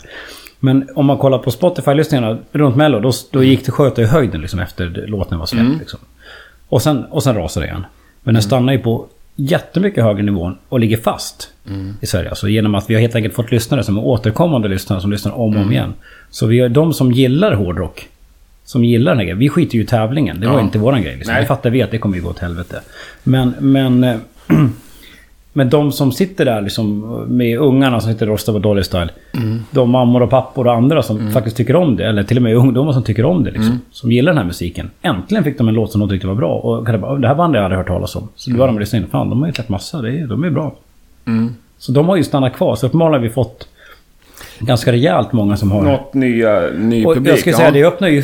Men 0.60 0.88
om 0.94 1.06
man 1.06 1.18
kollar 1.18 1.38
på 1.38 1.50
Spotify-lyssningarna 1.50 2.38
runt 2.52 2.76
Mello. 2.76 3.00
Då, 3.00 3.12
då 3.30 3.44
gick 3.44 3.66
det 3.66 3.72
sköt 3.72 3.98
i 3.98 4.04
höjden 4.04 4.40
liksom 4.40 4.60
efter 4.60 5.04
låten 5.06 5.38
var 5.38 5.46
släppt. 5.46 5.66
Mm. 5.66 5.78
Liksom. 5.78 6.00
Och, 6.68 6.82
sen, 6.82 7.04
och 7.04 7.22
sen 7.22 7.34
rasade 7.36 7.66
det 7.66 7.70
igen. 7.70 7.86
Men 8.22 8.34
den 8.34 8.42
stannar 8.42 8.72
ju 8.72 8.78
på 8.78 9.06
jättemycket 9.36 10.04
högre 10.04 10.22
nivån 10.22 10.56
och 10.68 10.80
ligger 10.80 10.96
fast 10.96 11.50
Mm. 11.68 11.94
i 12.00 12.06
Sverige. 12.06 12.28
Alltså 12.28 12.48
genom 12.48 12.74
att 12.74 12.90
vi 12.90 12.94
har 12.94 13.00
helt 13.00 13.14
enkelt 13.14 13.34
fått 13.34 13.50
lyssnare 13.50 13.82
som 13.82 13.96
är 13.98 14.04
återkommande 14.04 14.68
lyssnare 14.68 15.00
som 15.00 15.10
lyssnar 15.10 15.32
om 15.32 15.40
och 15.40 15.46
Mm. 15.48 15.62
om 15.62 15.72
igen. 15.72 15.94
Så 16.30 16.46
vi 16.46 16.60
har 16.60 16.68
de 16.68 16.92
som 16.92 17.12
gillar 17.12 17.52
hårdrock. 17.52 18.08
Som 18.64 18.84
gillar 18.84 19.12
den 19.12 19.18
här 19.18 19.24
grejen. 19.24 19.38
Vi 19.38 19.48
skiter 19.48 19.76
ju 19.76 19.82
i 19.82 19.86
tävlingen. 19.86 20.40
Det 20.40 20.46
var 20.46 20.54
Ja. 20.54 20.60
inte 20.60 20.78
våran 20.78 21.02
grej. 21.02 21.16
Liksom. 21.16 21.32
Nej. 21.34 21.42
Vi 21.42 21.46
fattar 21.48 21.70
vi 21.70 21.82
att 21.82 21.90
det 21.90 21.98
kommer 21.98 22.16
ju 22.16 22.22
gå 22.22 22.28
åt 22.30 22.38
helvete. 22.38 22.80
Men, 23.24 23.54
men... 23.58 24.04
eh, 24.04 24.16
Men 25.56 25.70
de 25.70 25.92
som 25.92 26.12
sitter 26.12 26.44
där 26.44 26.62
liksom 26.62 27.00
med 27.28 27.58
ungarna 27.58 28.00
som 28.00 28.12
sitter 28.12 28.26
och 28.26 28.32
rostar 28.32 28.52
på 28.52 28.58
Dolly 28.58 28.82
Style. 28.82 29.08
Mm. 29.36 29.62
De 29.70 29.90
mammor 29.90 30.22
och 30.22 30.30
pappor 30.30 30.66
och 30.66 30.72
andra 30.74 31.02
som 31.02 31.30
faktiskt 31.30 31.56
tycker 31.56 31.76
om 31.76 31.96
det. 31.96 32.06
Eller 32.06 32.22
till 32.22 32.36
och 32.36 32.42
med 32.42 32.56
ungdomar 32.56 32.92
som 32.92 33.02
tycker 33.02 33.24
om 33.24 33.44
det. 33.44 33.50
Liksom, 33.50 33.66
Mm. 33.68 33.78
Som 33.90 34.12
gillar 34.12 34.32
den 34.32 34.38
här 34.38 34.44
musiken. 34.46 34.90
Äntligen 35.02 35.44
fick 35.44 35.58
de 35.58 35.68
en 35.68 35.74
låt 35.74 35.92
som 35.92 36.00
de 36.00 36.08
tyckte 36.08 36.26
var 36.26 36.34
bra. 36.34 36.54
Och 36.54 36.84
det, 36.92 36.98
bara, 36.98 37.18
det 37.18 37.28
här 37.28 37.34
bandet 37.34 37.58
har 37.58 37.62
jag 37.62 37.64
aldrig 37.64 37.78
hört 37.78 37.86
talas 37.86 38.16
om. 38.16 38.28
Så 38.36 38.50
då 38.50 38.56
var 38.56 38.66
de 38.66 38.74
och 38.74 38.80
lyssnade 38.80 39.04
in. 39.04 39.10
Fan, 39.10 39.30
de 39.30 39.40
har 39.40 39.46
ju 39.46 39.52
släppt 39.52 39.68
massa. 39.68 40.02
Det 40.02 40.10
är, 40.20 40.26
de 40.26 40.44
är 40.44 40.50
bra. 40.50 40.74
Mm. 41.26 41.54
Så 41.78 41.92
de 41.92 42.08
har 42.08 42.16
ju 42.16 42.24
stannat 42.24 42.54
kvar. 42.56 42.76
Så 42.76 42.86
uppenbarligen 42.86 43.20
har 43.22 43.28
vi 43.28 43.34
fått 43.34 43.68
ganska 44.58 44.92
rejält 44.92 45.32
många 45.32 45.56
som 45.56 45.70
har... 45.72 45.82
Något 45.82 46.14
nya, 46.14 46.60
ny 46.78 47.04
Och 47.04 47.14
publik? 47.14 47.32
jag 47.32 47.38
skulle 47.38 47.56
säga 47.56 47.70
det 47.70 47.84
öppnar 47.84 48.08
ju 48.08 48.22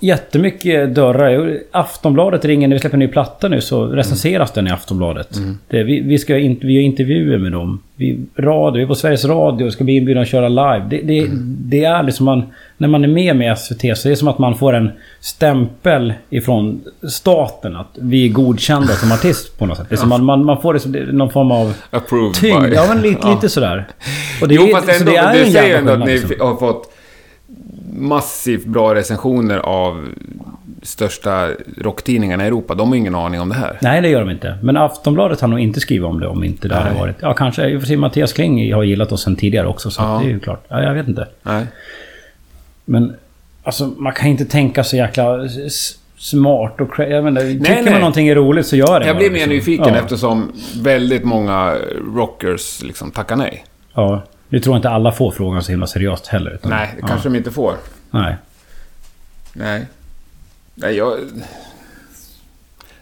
jättemycket 0.00 0.94
dörrar. 0.94 1.58
Aftonbladet 1.70 2.44
ringer 2.44 2.68
när 2.68 2.76
vi 2.76 2.80
släpper 2.80 2.96
en 2.96 2.98
ny 2.98 3.08
platta 3.08 3.48
nu 3.48 3.60
så 3.60 3.86
recenseras 3.86 4.52
den 4.52 4.66
i 4.66 4.70
Aftonbladet. 4.70 5.38
Det, 5.68 5.82
vi, 5.82 6.00
vi, 6.00 6.18
ska 6.18 6.38
in, 6.38 6.58
vi 6.62 6.72
gör 6.72 6.82
intervjuer 6.82 7.38
med 7.38 7.52
dem. 7.52 7.82
Vi, 7.96 8.20
radio, 8.36 8.76
vi 8.76 8.82
är 8.82 8.86
på 8.86 8.94
Sveriges 8.94 9.24
Radio 9.24 9.64
och 9.66 9.72
ska 9.72 9.84
bli 9.84 9.96
inbjudna 9.96 10.22
att 10.22 10.28
köra 10.28 10.48
live. 10.48 10.86
Det, 10.90 11.00
det, 11.02 11.28
det 11.70 11.84
är 11.84 12.02
liksom 12.02 12.26
man... 12.26 12.42
När 12.76 12.88
man 12.88 13.04
är 13.04 13.08
med 13.08 13.36
med 13.36 13.58
SVT 13.58 13.80
så 13.98 14.08
det 14.08 14.12
är 14.12 14.14
som 14.14 14.28
att 14.28 14.38
man 14.38 14.54
får 14.54 14.72
en 14.72 14.90
stämpel 15.20 16.14
ifrån 16.30 16.80
staten 17.08 17.76
att 17.76 17.88
vi 17.94 18.26
är 18.28 18.32
godkända 18.32 18.88
som 18.92 19.12
artist 19.12 19.58
på 19.58 19.66
något 19.66 19.76
sätt. 19.78 19.86
Det 19.88 19.94
är 19.94 19.96
som 19.96 20.08
man, 20.08 20.24
man, 20.24 20.44
man 20.44 20.62
får 20.62 20.74
det 20.74 20.80
som 20.80 20.92
det- 20.92 21.12
någon 21.12 21.30
form 21.30 21.50
av 21.50 21.74
Approved 21.90 22.34
tyngd. 22.34 22.62
by. 22.62 22.74
Ja 22.74 22.84
men 22.88 23.02
lite, 23.02 23.28
lite 23.30 23.48
sådär. 23.48 23.86
Och 24.42 24.48
det, 24.48 24.54
jo, 24.54 24.68
fast 24.72 24.86
så 24.86 24.92
ändå, 24.92 25.10
det 25.12 25.16
är 25.18 25.44
du 25.44 25.50
säger 25.50 25.78
ändå 25.78 25.92
att 25.92 25.98
ni 25.98 26.18
liksom. 26.18 26.30
har 26.40 26.56
fått 26.56 26.92
massivt 27.92 28.66
bra 28.66 28.94
recensioner 28.94 29.58
av 29.58 30.08
största 30.82 31.48
rocktidningarna 31.78 32.44
i 32.44 32.46
Europa. 32.46 32.74
De 32.74 32.88
har 32.88 32.96
ingen 32.96 33.14
aning 33.14 33.40
om 33.40 33.48
det 33.48 33.54
här. 33.54 33.78
Nej, 33.82 34.00
det 34.00 34.08
gör 34.08 34.20
de 34.20 34.30
inte. 34.30 34.58
Men 34.62 34.76
Aftonbladet 34.76 35.40
har 35.40 35.48
nog 35.48 35.60
inte 35.60 35.80
skrivit 35.80 36.04
om 36.06 36.20
det 36.20 36.26
om 36.26 36.44
inte 36.44 36.68
det 36.68 36.74
hade 36.74 36.90
Nej. 36.90 36.98
varit... 37.00 37.16
Ja, 37.20 37.34
kanske. 37.34 37.68
I 37.68 37.76
och 37.76 37.80
för 37.80 37.86
sig 37.86 37.96
Mattias 37.96 38.32
Kling 38.32 38.74
har 38.74 38.82
gillat 38.82 39.12
oss 39.12 39.22
sen 39.22 39.36
tidigare 39.36 39.66
också, 39.66 39.90
så 39.90 40.02
Ja. 40.02 40.20
det 40.22 40.28
är 40.28 40.32
ju 40.32 40.40
klart. 40.40 40.64
Ja, 40.68 40.82
jag 40.82 40.94
vet 40.94 41.08
inte. 41.08 41.28
Nej. 41.42 41.66
Men 42.84 43.16
alltså, 43.62 43.86
man 43.86 44.12
kan 44.12 44.28
inte 44.28 44.44
tänka 44.44 44.84
så 44.84 44.96
jäkla 44.96 45.38
smart 46.18 46.80
och... 46.80 46.94
cra- 46.94 47.08
Jag 47.10 47.24
menar, 47.24 47.40
tycker 47.40 47.74
nej. 47.74 47.84
man 47.92 48.00
någonting 48.00 48.28
är 48.28 48.34
roligt 48.34 48.66
så 48.66 48.76
gör 48.76 49.00
det 49.00 49.06
Jag 49.06 49.16
blir 49.16 49.30
mer 49.30 49.34
liksom. 49.46 49.50
nyfiken 49.54 49.94
ja. 49.94 50.00
eftersom 50.00 50.52
väldigt 50.82 51.24
många 51.24 51.76
rockers 52.14 52.82
liksom 52.82 53.10
tackar 53.10 53.36
nej. 53.36 53.64
Ja. 53.94 54.22
Nu 54.48 54.60
tror 54.60 54.74
jag 54.74 54.78
inte 54.78 54.90
alla 54.90 55.12
får 55.12 55.30
frågan 55.30 55.62
så 55.62 55.70
himla 55.72 55.86
seriöst 55.86 56.26
heller. 56.26 56.50
Utan, 56.50 56.70
Nej, 56.70 56.90
det 56.94 56.98
ja. 57.00 57.06
kanske 57.06 57.28
de 57.28 57.36
inte 57.38 57.50
får. 57.50 57.74
Nej. 58.10 58.36
Nej. 59.52 59.86
Nej, 60.82 60.96
jag... 60.96 61.18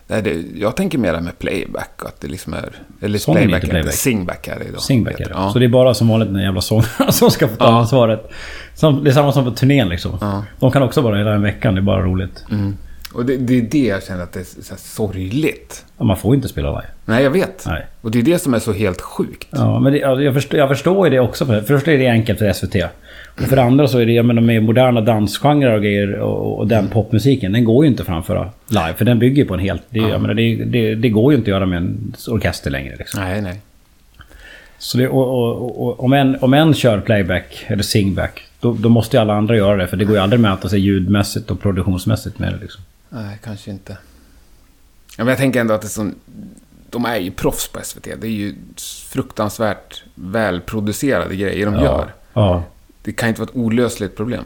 Nej, 0.07 0.23
det, 0.23 0.45
jag 0.55 0.77
tänker 0.77 0.99
mera 0.99 1.21
med 1.21 1.39
playback. 1.39 2.03
Att 2.07 2.21
det 2.21 2.29
liksom 2.29 2.55
är... 2.55 2.73
Eller 3.01 3.19
Sång 3.19 3.37
är 3.37 3.41
inte 3.41 3.51
playback, 3.51 3.71
playback. 3.71 3.95
Singback 3.95 4.49
är 4.49 4.59
det 4.59 4.65
idag. 4.65 4.81
Singback 4.83 5.21
är 5.21 5.25
det. 5.25 5.31
Ja. 5.35 5.51
Så 5.53 5.59
det 5.59 5.65
är 5.65 5.69
bara 5.69 5.95
som 5.95 6.09
vanligt 6.09 6.33
den 6.33 6.43
jävla 6.43 6.61
sångarna 6.61 6.89
som 7.13 7.31
ska 7.31 7.49
få 7.49 7.57
ta 7.57 7.65
Ja. 7.65 7.79
ansvaret. 7.81 8.31
Som, 8.75 9.05
det 9.05 9.11
är 9.11 9.15
samma 9.15 9.33
som 9.33 9.45
på 9.45 9.51
turnén 9.51 9.89
liksom. 9.89 10.19
Ja. 10.21 10.45
De 10.61 10.71
kan 10.73 10.83
också 10.83 11.01
vara 11.01 11.19
hela 11.19 11.31
den 11.31 11.43
veckan, 11.43 11.75
det 11.75 11.81
är 11.81 11.83
bara 11.83 12.03
roligt. 12.03 12.45
Mm. 12.51 12.77
Och 13.15 13.25
det, 13.25 13.37
det 13.37 13.59
är 13.59 13.63
det 13.63 13.79
jag 13.87 14.03
känner 14.03 14.23
att 14.23 14.33
det 14.33 14.41
är 14.41 14.63
så 14.63 14.71
här 14.75 14.79
sorgligt. 14.81 15.85
Ja, 15.99 16.05
Man 16.05 16.17
får 16.17 16.35
ju 16.35 16.37
inte 16.37 16.49
spela 16.49 16.71
live. 16.71 16.87
Nej, 17.05 17.23
jag 17.25 17.31
vet. 17.31 17.65
Nej. 17.67 17.87
Och 18.01 18.11
det 18.11 18.19
är 18.19 18.23
det 18.23 18.39
som 18.39 18.55
är 18.55 18.59
så 18.59 18.73
helt 18.73 19.01
sjukt. 19.01 19.49
Ja, 19.51 19.81
men 19.81 19.93
det, 19.93 19.99
ja, 19.99 20.21
jag, 20.21 20.35
förstår, 20.35 20.59
jag 20.59 20.69
förstår 20.69 21.07
ju 21.07 21.11
det 21.15 21.21
också. 21.21 21.47
För 21.47 21.55
det 21.55 21.63
första 21.63 21.93
är 21.93 21.99
det 21.99 22.09
enkelt 22.09 22.39
för 22.39 22.53
SVT. 22.53 22.75
Och 23.37 23.49
för 23.49 23.57
det 23.57 23.63
andra 23.63 23.89
så 23.89 23.99
är 23.99 24.07
det, 24.07 24.13
jag 24.13 24.25
menar 24.25 24.43
med 24.43 24.63
moderna 24.63 25.01
dansgenrer 25.01 25.75
och 25.75 25.83
grejer 25.83 26.13
och, 26.13 26.59
och 26.59 26.67
den 26.67 26.89
popmusiken, 26.89 27.53
den 27.53 27.65
går 27.65 27.85
ju 27.85 27.91
inte 27.91 28.03
att 28.03 28.07
framföra 28.07 28.51
live. 28.69 28.95
För 28.97 29.05
den 29.05 29.19
bygger 29.19 29.45
på 29.45 29.55
en 29.55 29.61
helt... 29.61 29.83
Det, 29.91 29.99
jag 29.99 30.21
menar, 30.21 30.35
det, 30.35 30.65
det, 30.65 30.95
det 30.95 31.09
går 31.09 31.33
ju 31.33 31.39
inte 31.39 31.51
att 31.51 31.55
göra 31.55 31.67
med 31.67 31.77
en 31.77 32.15
orkester 32.29 32.71
längre 32.71 32.97
liksom. 32.97 33.21
Nej, 33.21 33.43
nej. 33.43 33.61
Så 34.79 34.99
det, 34.99 35.09
och, 35.09 35.29
och, 35.29 35.87
och, 35.87 36.05
om, 36.05 36.13
en, 36.13 36.37
om 36.41 36.55
en 36.55 36.75
kör 36.75 37.01
playback 37.01 37.65
eller 37.67 37.83
singback, 37.83 38.43
då, 38.61 38.73
då 38.73 38.89
måste 38.89 39.17
ju 39.17 39.21
alla 39.21 39.35
andra 39.35 39.57
göra 39.57 39.77
det. 39.77 39.87
För 39.87 39.97
det 39.97 40.05
går 40.05 40.17
ju 40.17 40.23
aldrig 40.23 40.39
att 40.39 40.51
mäta 40.51 40.69
sig 40.69 40.81
ljudmässigt 40.81 41.51
och 41.51 41.61
produktionsmässigt 41.61 42.39
med 42.39 42.53
det 42.53 42.59
liksom. 42.61 42.83
Nej, 43.09 43.39
kanske 43.45 43.71
inte. 43.71 43.93
Ja, 45.19 45.25
men 45.25 45.29
jag 45.29 45.39
tänker 45.39 45.61
ändå 45.61 45.75
att 45.75 45.81
det 45.81 45.87
är 45.87 45.89
sån... 45.89 46.15
De 46.91 47.05
är 47.05 47.17
ju 47.17 47.31
proffs 47.31 47.69
på 47.69 47.81
SVT. 47.83 48.05
Det 48.21 48.27
är 48.27 48.31
ju 48.31 48.55
fruktansvärt 49.09 50.05
välproducerade 50.15 51.37
grejer 51.37 51.67
de 51.67 51.75
gör. 51.75 52.13
Ja. 52.33 52.65
Det 53.03 53.13
kan 53.13 53.29
inte 53.29 53.41
vara 53.41 53.51
ett 53.51 53.57
olösligt 53.57 54.17
problem. 54.17 54.45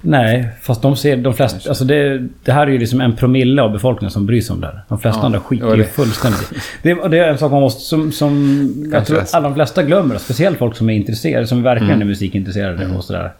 Nej, 0.00 0.48
fast 0.62 0.82
de 0.82 0.96
ser 0.96 1.16
de 1.16 1.34
flesta... 1.34 1.68
Alltså 1.68 1.84
det, 1.84 2.18
det 2.44 2.52
här 2.52 2.66
är 2.66 2.70
ju 2.70 2.78
liksom 2.78 3.00
en 3.00 3.16
promille 3.16 3.62
av 3.62 3.72
befolkningen 3.72 4.10
som 4.10 4.26
bryr 4.26 4.40
sig 4.40 4.54
om 4.54 4.60
det 4.60 4.66
här. 4.66 4.80
De 4.88 4.98
flesta 4.98 5.20
Ja, 5.20 5.26
andra 5.26 5.40
skiter 5.40 5.76
ju 5.76 5.84
fullständigt 5.84 6.52
det. 6.82 6.90
är- 6.90 7.08
Det 7.08 7.18
är 7.18 7.28
en 7.28 7.38
sak 7.38 7.52
man 7.52 7.60
måste... 7.60 7.80
Som, 7.80 8.12
som 8.12 8.90
jag 8.92 9.06
tror 9.06 9.22
alla 9.32 9.48
de 9.48 9.54
flesta 9.54 9.82
glömmer. 9.82 10.18
Speciellt 10.18 10.58
folk 10.58 10.76
som 10.76 10.90
är 10.90 10.94
intresserade, 10.94 11.46
som 11.46 11.62
verkligen 11.62 11.92
Mm. 11.94 12.02
är 12.02 12.06
musikintresserade 12.10 12.86
och 12.96 13.04
sådär. 13.04 13.32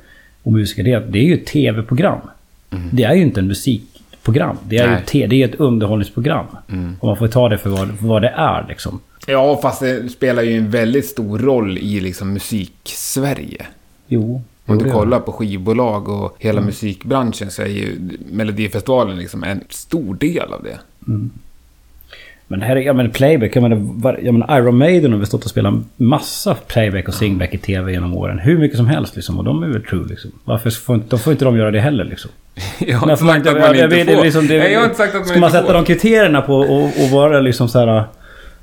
Och 0.42 0.53
musiker. 0.53 0.83
Det, 0.83 0.92
är- 0.92 1.01
det 1.01 1.18
är 1.18 1.25
ju 1.25 1.35
ett 1.35 1.47
tv-program. 1.47 2.18
Det 2.92 3.05
är 3.05 3.14
ju 3.14 3.23
inte 3.23 3.40
en 3.40 3.47
musikprogram. 3.47 4.57
Det 4.68 4.77
är 4.77 4.81
ju 4.81 4.85
Mm. 4.85 4.92
Nej. 4.94 5.03
ett, 5.03 5.09
te- 5.09 5.27
det 5.27 5.42
är 5.42 5.49
ett 5.49 5.55
underhållningsprogram. 5.61 6.47
Mm. 6.73 6.97
Och 7.01 7.09
man 7.09 7.16
får 7.16 7.29
ta 7.29 7.49
det 7.49 7.59
för 7.59 7.71
vad, 7.71 7.88
för 7.99 8.07
vad 8.07 8.23
det 8.23 8.29
är 8.37 8.66
liksom. 8.68 9.01
Ja, 9.27 9.59
fast 9.62 9.81
det 9.81 10.09
spelar 10.09 10.42
ju 10.42 10.57
en 10.59 10.71
väldigt 10.71 11.07
stor 11.07 11.38
roll 11.38 11.79
i 11.79 12.01
liksom 12.01 12.33
musik-Sverige. 12.33 13.66
Jo. 14.09 14.42
Om 14.66 14.79
du 14.79 14.90
kollar 14.90 15.21
på 15.21 15.33
skivbolag 15.33 16.09
och 16.09 16.37
hela 16.38 16.61
musikbranschen 16.61 17.51
så 17.51 17.62
är 17.62 17.66
ju 17.66 17.99
Melodifestivalen 18.33 19.18
liksom 19.18 19.44
en 19.44 19.61
stor 19.68 20.14
del 20.14 20.53
av 20.53 20.62
det. 20.62 20.79
Men 22.51 22.62
här 22.62 22.77
är, 22.77 22.81
jag 22.81 22.97
menar 22.97 23.11
playback, 23.11 23.57
jag 23.57 23.62
menar, 23.62 24.18
jag 24.23 24.33
menar 24.35 24.59
Iron 24.59 24.79
Maiden 24.79 25.12
har 25.12 25.18
väl 25.18 25.27
stått 25.27 25.44
och 25.44 25.51
spelat 25.51 25.75
massa 25.97 26.55
playback 26.55 27.09
och 27.09 27.14
singback 27.14 27.55
i 27.55 27.59
TV 27.59 27.92
genom 27.92 28.14
åren. 28.14 28.38
Hur 28.38 28.59
mycket 28.59 28.77
som 28.77 28.87
helst 28.87 29.16
liksom. 29.16 29.38
Och 29.38 29.44
de 29.44 29.62
är 29.62 29.68
väl 29.68 29.83
true 29.83 30.07
liksom. 30.09 30.31
Varför 30.44 30.71
får 30.71 30.94
inte, 30.94 31.07
då 31.09 31.18
får 31.18 31.33
inte 31.33 31.44
de 31.44 31.57
göra 31.57 31.71
det 31.71 31.81
heller 31.81 32.05
liksom? 32.05 32.31
Jag 32.79 32.99
har 32.99 33.11
inte 33.12 33.25
sagt 33.25 33.37
inte- 33.37 33.51
att 33.51 33.59
man 33.68 33.79
jag- 33.79 33.92
inte 33.99 34.14
får. 34.14 34.25
liksom, 34.25 34.47
det- 34.47 34.59
Nej, 34.59 34.73
jag 34.73 34.81
har 34.81 34.85
inte 34.85 34.97
sagt 34.97 35.14
att 35.14 35.21
man 35.21 35.29
Ska 35.29 35.40
man 35.40 35.51
sätta 35.51 35.66
får. 35.66 35.75
de 35.75 35.85
kriterierna 35.85 36.42
på 36.42 36.55
och, 36.55 36.85
och 36.85 37.11
vara 37.12 37.40
liksom 37.40 37.68
så 37.68 37.79
här... 37.79 38.05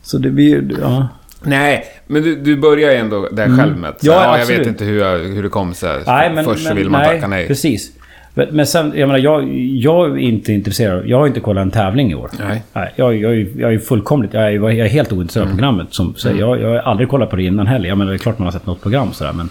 Så 0.02 0.18
det 0.18 0.30
blir 0.32 0.46
ju... 0.50 0.78
Ja. 0.82 1.08
Nej, 1.46 1.86
men 2.08 2.24
du, 2.24 2.36
du 2.36 2.58
börjar 2.58 2.92
ju 2.92 2.98
ändå 2.98 3.28
där 3.32 3.58
själv 3.58 3.78
med 3.78 3.90
att 3.90 4.04
Ja, 4.04 4.14
ja, 4.14 4.22
ja, 4.24 4.40
jag 4.40 4.58
vet 4.58 4.68
inte 4.68 4.86
hur, 4.86 5.00
jag, 5.00 5.18
hur 5.20 5.44
det 5.44 5.50
kom 5.50 5.74
så 5.74 5.88
här. 5.88 6.02
Nej, 6.08 6.32
men, 6.36 6.46
Först 6.46 6.62
så 6.64 6.68
men, 6.70 6.78
vill 6.78 6.90
man 6.90 7.02
nej, 7.02 7.10
tacka 7.16 7.28
nej. 7.28 7.48
Precis. 7.48 7.92
Men, 8.34 8.48
men 8.52 8.66
sen, 8.68 8.94
jag 8.96 9.08
menar, 9.08 9.20
jag, 9.20 9.50
jag 9.58 10.12
är 10.12 10.18
inte 10.18 10.54
intresserad. 10.54 11.08
Jag 11.08 11.18
har 11.20 11.28
inte 11.28 11.40
kollat 11.40 11.62
en 11.62 11.72
tävling 11.72 12.12
i 12.12 12.16
år. 12.16 12.30
Nej. 12.40 12.64
Nej, 12.74 12.94
jag, 12.96 13.16
jag, 13.16 13.34
är- 13.34 13.48
jag 13.58 13.74
är 13.74 13.80
fullkomligt... 13.80 14.34
Jag 14.34 14.44
är, 14.44 14.50
jag 14.52 14.78
är 14.80 14.86
helt 14.88 15.12
ointresserad 15.14 15.44
Mm. 15.48 15.54
av 15.54 15.58
programmet. 15.58 15.88
Som, 15.94 16.14
så 16.16 16.30
jag, 16.30 16.62
jag 16.62 16.70
har 16.70 16.76
aldrig 16.76 17.10
kollat 17.10 17.30
på 17.30 17.36
det 17.36 17.44
innan 17.44 17.68
heller. 17.68 17.90
Jag 17.90 17.98
menar, 17.98 18.12
det 18.12 18.16
är 18.16 18.20
klart 18.20 18.40
man 18.40 18.46
har 18.46 18.52
sett 18.52 18.66
något 18.66 18.82
program 18.82 19.14
sådär, 19.14 19.34
men... 19.34 19.50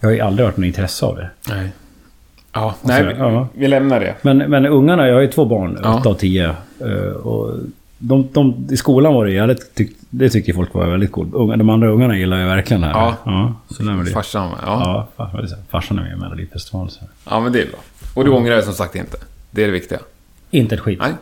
Jag 0.00 0.08
har 0.08 0.14
ju 0.14 0.20
aldrig 0.20 0.46
varit 0.46 0.56
något 0.56 0.66
intresse 0.66 1.06
av 1.06 1.16
det. 1.16 1.30
Nej. 1.48 1.68
Ja, 2.52 2.74
nej, 2.82 3.04
vi, 3.04 3.12
ja. 3.18 3.48
vi 3.54 3.68
lämnar 3.68 4.00
det. 4.00 4.14
Men, 4.22 4.38
men 4.38 4.66
ungarna, 4.66 5.06
jag 5.08 5.14
har 5.14 5.20
ju 5.20 5.28
två 5.28 5.44
barn, 5.44 5.78
Ja. 5.82 5.98
8 6.00 6.08
och 6.08 6.18
10. 6.18 6.44
eh, 6.80 6.86
Och 7.22 7.54
de, 7.98 8.28
de, 8.32 8.66
I 8.70 8.76
skolan 8.76 9.14
var 9.14 9.24
det 9.26 9.32
det, 9.46 9.74
tyck, 9.74 9.90
det 10.10 10.30
tyckte 10.30 10.52
folk 10.52 10.74
var 10.74 10.86
väldigt 10.86 11.12
coolt. 11.12 11.32
De 11.32 11.70
andra 11.70 11.88
ungarna 11.88 12.18
gillar 12.18 12.38
ju 12.40 12.46
verkligen 12.46 12.80
det 12.80 12.86
här. 12.86 12.94
Ja. 12.94 13.16
ja 13.24 13.54
så 13.74 13.82
det 13.82 14.04
det. 14.04 14.10
Farsan, 14.10 14.50
ja. 14.50 14.56
ja. 14.66 15.08
Ja, 15.16 15.24
far- 15.32 15.48
farsan 15.70 15.98
är 15.98 16.02
med 16.02 16.12
i 16.12 16.16
Melodifestivalen. 16.16 16.90
så- 16.90 17.00
men 17.40 17.52
det 17.52 17.62
är 17.62 17.66
bra. 17.66 17.78
Och 18.14 18.24
du 18.24 18.30
ångrar 18.30 18.56
det 18.56 18.62
som 18.62 18.72
sagt 18.74 18.94
inte. 18.94 19.16
Det 19.50 19.62
är 19.62 19.66
det 19.66 19.72
viktiga. 19.72 19.98
Inte 20.50 20.74
ett 20.74 20.80
skit. 20.80 20.98
Nej. 21.02 21.12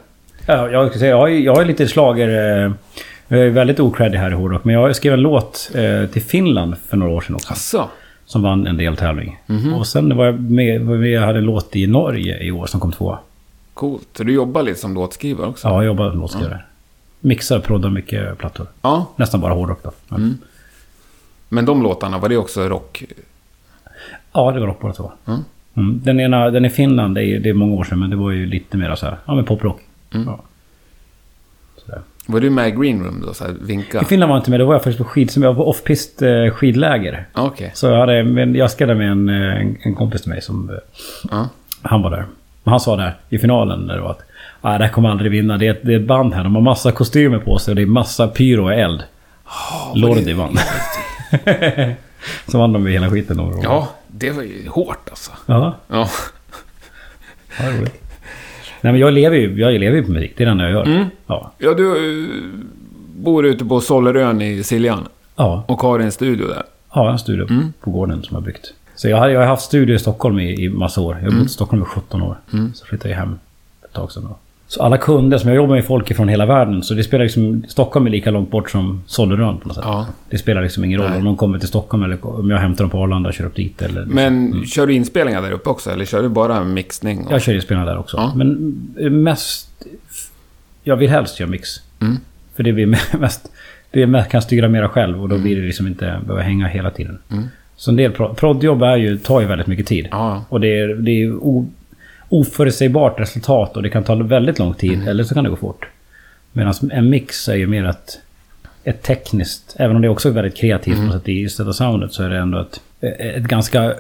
Ja, 0.47 0.69
jag, 0.71 0.91
ska 0.91 0.99
säga, 0.99 1.11
jag, 1.11 1.19
har, 1.19 1.29
ju- 1.29 1.45
jag 1.45 1.55
har 1.55 1.63
ju 1.63 1.67
lite 1.69 1.89
slager 1.89 2.29
eh, 2.29 2.73
Jag 3.29 3.41
är 3.41 3.51
väldigt 3.51 3.81
okreddig 3.81 4.19
här 4.19 4.31
i 4.31 4.35
hårdrock. 4.35 4.65
Men 4.65 4.75
jag 4.75 4.97
skrev 4.97 5.13
en 5.13 5.21
låt 5.21 5.71
eh, 5.75 6.11
till 6.11 6.23
Finland 6.23 6.75
för 6.89 6.97
några 6.97 7.13
år 7.13 7.21
sedan 7.21 7.35
också. 7.35 7.53
Asså? 7.53 7.89
Som 8.27 8.43
vann 8.43 8.67
en 8.67 8.77
deltävling. 8.77 9.39
Mhm. 9.47 9.75
Och 9.75 9.87
sen 9.87 10.17
var 10.17 10.25
jag 10.27 10.41
med, 10.41 10.81
med, 10.87 11.11
jag 11.11 11.21
hade 11.23 11.39
en 11.39 11.45
låt 11.45 11.77
i 11.77 11.87
Norge 11.87 12.43
i 12.43 12.51
år 12.51 12.67
som 12.67 12.81
kom 12.81 12.93
tvåa. 12.93 13.19
Coolt. 13.75 14.09
Så 14.17 14.25
du 14.25 14.33
jobbar 14.33 14.63
lite 14.63 14.81
som 14.81 14.95
låtskrivare 14.95 15.47
också? 15.47 15.69
Ja, 15.69 15.75
jag 15.75 15.85
jobbar 15.85 16.11
som 16.11 16.21
låtskrivare. 16.21 16.63
Mixar 17.21 17.59
och 17.59 17.65
proddar 17.65 17.91
mycket 17.91 18.39
plattor. 18.39 18.67
Ja. 18.83 19.07
Nästan 19.17 19.41
bara 19.41 19.55
hårdrock 19.55 19.83
då. 19.83 19.93
Ja. 20.09 20.17
Mm. 20.17 20.39
Men 21.49 21.65
de 21.65 21.83
låtarna, 21.83 22.19
var 22.19 22.29
det 22.29 22.37
också 22.37 22.69
rock? 22.69 23.05
Ja, 24.33 24.53
det 24.53 24.61
var 24.61 24.67
rock 24.67 24.81
båda 24.81 24.95
två. 24.95 25.13
Mm. 25.27 25.41
Mm. 25.77 26.01
Den 26.05 26.21
ena, 26.21 26.51
den 26.51 26.65
i 26.65 26.71
Finland, 26.71 27.15
det 27.15 27.25
är, 27.25 27.39
det 27.41 27.49
är 27.49 27.55
många 27.55 27.75
år 27.75 27.85
sedan, 27.85 27.99
men 28.01 28.11
det 28.11 28.17
var 28.17 28.31
ju 28.31 28.47
lite 28.47 28.77
mer 28.77 28.95
så 28.95 29.07
här, 29.07 29.17
ja 29.25 29.35
men 29.35 29.45
poprock. 29.45 29.81
Mm. 30.15 30.27
Ja. 30.27 30.41
Sådär. 31.77 32.01
Var 32.27 32.41
du 32.41 32.51
med 32.51 32.69
i 32.69 32.71
Green 32.71 33.05
Room 33.05 33.21
då? 33.27 33.35
Så 33.35 33.45
här, 33.45 33.53
vinka? 33.61 34.01
I 34.01 34.05
Finland 34.05 34.29
var 34.31 34.37
jag 34.37 34.41
inte 34.41 34.51
med, 34.51 34.61
då 34.61 34.67
var 34.67 34.75
jag 34.75 34.83
faktiskt 34.83 34.99
på 34.99 35.05
skid, 35.05 35.31
som 35.31 35.43
jag 35.43 35.53
var 35.55 35.65
på 35.65 35.71
off-pist 35.71 36.23
eh, 36.23 36.51
skidläger. 36.55 37.27
Ja, 37.35 37.43
Okej. 37.47 37.71
Så 37.75 37.87
jag, 37.87 37.99
hade, 38.01 38.25
men 38.25 38.55
jag 38.55 38.71
skrev 38.71 38.97
med 38.97 39.11
en, 39.11 39.29
eh, 39.29 39.61
en, 39.61 39.77
en 39.83 39.95
kompis 39.95 40.23
till 40.23 40.31
mig 40.31 40.43
som, 40.43 40.79
Ja. 41.31 41.49
han 41.83 42.03
var 42.03 42.11
där. 42.11 42.27
Men 42.64 42.70
han 42.70 42.81
sa 42.81 42.96
där 42.96 43.14
i 43.29 43.38
finalen 43.38 43.87
där 43.87 43.94
det 43.94 44.00
var 44.00 44.11
att 44.11 44.22
ah, 44.61 44.79
det 44.79 44.85
här 44.85 44.92
kommer 44.92 45.09
aldrig 45.09 45.31
vinna. 45.31 45.59
Det 45.59 45.66
är, 45.66 45.70
ett, 45.70 45.81
det 45.83 45.92
är 45.94 46.00
ett 46.00 46.07
band 46.07 46.35
här, 46.35 46.44
de 46.44 46.55
har 46.55 46.62
massa 46.62 46.92
kostymer 46.92 47.38
på 47.38 47.59
sig 47.59 47.72
och 47.72 47.77
det 47.77 47.83
är 47.83 47.87
massa 47.87 48.29
pyro 48.29 48.64
och 48.64 48.74
eld. 48.74 49.03
Lordi 49.94 50.33
vann. 50.33 50.57
Så 52.48 52.59
vann 52.59 52.72
de 52.72 52.87
hela 52.87 53.11
skiten 53.11 53.37
då. 53.37 53.61
ja, 53.62 53.88
det 54.09 54.31
var 54.31 54.42
ju 54.42 54.68
hårt 54.68 55.09
alltså. 55.11 55.31
Ja, 55.46 55.74
Ja. 55.88 56.09
ja 57.59 57.70
roligt. 57.79 58.00
Nej 58.81 58.92
men 58.92 59.00
jag 59.00 59.12
lever 59.12 59.37
ju, 59.37 59.61
jag 59.61 59.72
lever 59.81 59.96
ju 59.96 60.05
på 60.05 60.11
musik. 60.12 60.33
Det 60.37 60.42
är 60.42 60.46
det 60.46 60.50
enda 60.50 60.64
jag 60.64 60.72
gör. 60.72 60.83
Mm. 60.85 61.05
Ja. 61.27 61.53
Ja, 61.59 61.74
du 61.74 61.88
eh, 62.24 62.31
bor 63.16 63.46
ute 63.46 63.64
på 63.64 63.81
Sollerön 63.81 64.42
i 64.42 64.62
Siljan 64.62 65.09
Ja, 65.37 65.64
och 65.68 65.83
har 65.83 65.98
en 66.00 66.12
studio 66.12 66.46
där. 66.48 66.62
ja 66.94 67.11
en 67.12 67.18
studio 67.18 67.46
Mm. 67.50 67.72
på 67.81 67.90
gården 67.90 68.22
som 68.22 68.35
jag 68.35 68.42
byggt. 68.42 68.72
Så 68.96 69.09
jag 69.09 69.16
har, 69.16 69.28
jag 69.28 69.40
har 69.40 69.46
haft 69.46 69.62
studio 69.62 69.94
i 69.94 69.98
Stockholm 69.98 70.38
i, 70.38 70.64
i 70.64 70.68
massa 70.68 71.00
år. 71.00 71.18
Jag 71.22 71.30
har 71.30 71.38
bott 71.38 71.46
i 71.46 71.52
Stockholm 71.52 71.83
i 71.83 71.87
17 71.87 72.22
år. 72.22 72.38
Mm. 72.52 72.74
Så 72.74 72.87
flyttade 72.87 73.11
jag 73.11 73.18
hem 73.18 73.38
ett 73.85 73.92
tag 73.92 74.12
sedan 74.12 74.22
då. 74.22 74.37
Så 74.66 74.83
alla 74.83 74.98
kunder, 74.98 75.38
som 75.38 75.48
jag 75.48 75.57
jobbar 75.57 75.74
med 75.74 75.85
folk 75.85 76.16
från 76.16 76.28
hela 76.28 76.46
världen. 76.46 76.83
Så 76.83 76.94
det 76.94 77.04
spelar 77.04 77.24
liksom... 77.24 77.64
Stockholm 77.68 78.07
är 78.07 78.11
lika 78.11 78.30
långt 78.30 78.50
bort 78.50 78.70
som 78.70 79.02
Sollerön 79.07 79.59
på 79.59 79.68
något 79.68 79.76
sätt. 79.76 79.85
Ja. 79.87 80.07
Det 80.30 80.38
spelar 80.38 80.62
liksom 80.62 80.85
ingen 80.85 81.00
roll 81.00 81.09
Nej. 81.11 81.18
om 81.18 81.24
de 81.24 81.37
kommer 81.37 81.59
till 81.59 81.68
Stockholm 81.68 82.02
eller 82.02 82.26
om 82.26 82.50
jag 82.50 82.59
hämtar 82.59 82.85
dem 82.85 82.90
på 82.90 82.98
Arlanda 82.98 83.28
och 83.28 83.35
kör 83.35 83.44
upp 83.44 83.54
dit 83.54 83.83
eller... 83.83 84.04
Men 84.04 84.64
kör 84.66 84.87
du 84.87 84.94
inspelningar 84.94 85.42
där 85.42 85.50
uppe 85.50 85.70
också? 85.70 85.90
Eller 85.90 86.04
kör 86.04 86.22
du 86.22 86.28
bara 86.28 86.64
mixning? 86.64 87.16
Och... 87.16 87.22
Mm. 87.22 87.33
Jag 87.33 87.42
kör 87.42 87.54
inspelningar 87.54 87.87
där 87.87 87.98
också. 87.98 88.16
Ja. 88.16 88.33
Men 88.37 88.76
eh, 89.00 89.11
mest... 89.11 89.68
Jag 90.83 90.96
vill 90.96 91.11
helst 91.11 91.40
göra 91.40 91.50
mix. 91.50 91.68
Mm. 92.00 92.16
För 92.54 92.62
det 92.62 92.72
blir 92.72 92.98
mest... 93.18 93.50
Det 93.90 94.30
kan 94.30 94.42
styra 94.42 94.68
mera 94.68 94.88
själv 94.88 95.22
och 95.22 95.28
då 95.28 95.38
blir 95.38 95.57
det 95.57 95.66
liksom 95.66 95.87
inte 95.87 96.20
behöva 96.26 96.42
hänga 96.42 96.66
hela 96.66 96.90
tiden. 96.90 97.18
Mm. 97.30 97.44
Så 97.77 97.91
en 97.91 97.97
del 97.97 98.13
pro- 98.13 98.35
proddjobb 98.35 98.83
är 98.83 98.97
ju, 98.97 99.19
tar 99.19 99.41
ju 99.41 99.47
väldigt 99.47 99.67
mycket 99.67 99.87
tid. 99.87 100.09
Ja. 100.11 100.45
Och 100.49 100.61
det 100.61 100.81
är, 100.81 100.89
det 100.89 101.11
är 101.11 101.35
o, 101.35 101.67
oförutsägbart 102.29 103.21
resultat 103.21 103.77
och 103.77 103.83
det 103.83 103.89
kan 103.91 104.05
ta 104.05 104.15
väldigt 104.15 104.59
lång 104.59 104.75
tid. 104.75 104.95
Mm. 104.95 105.09
Eller 105.09 105.25
så 105.25 105.35
kan 105.35 105.45
det 105.45 105.51
gå 105.51 105.57
fort. 105.57 105.87
Medan 106.53 106.75
en 106.93 107.11
mix 107.11 107.49
är 107.49 107.55
ju 107.55 107.67
mer 107.67 107.85
ett, 107.85 108.19
ett 108.85 109.03
tekniskt... 109.03 109.77
Även 109.79 109.97
om 109.97 110.03
det 110.03 110.09
också 110.09 110.29
är 110.29 110.33
väldigt 110.33 110.57
kreativt 110.57 110.99
Mm. 110.99 111.21
i 111.25 111.49
sätta 111.49 111.73
soundet 111.73 112.13
så 112.13 112.23
är 112.23 112.31
det 112.31 112.39
ändå 112.39 112.61
ett, 112.61 112.81
ett 113.19 113.43
ganska 113.43 113.95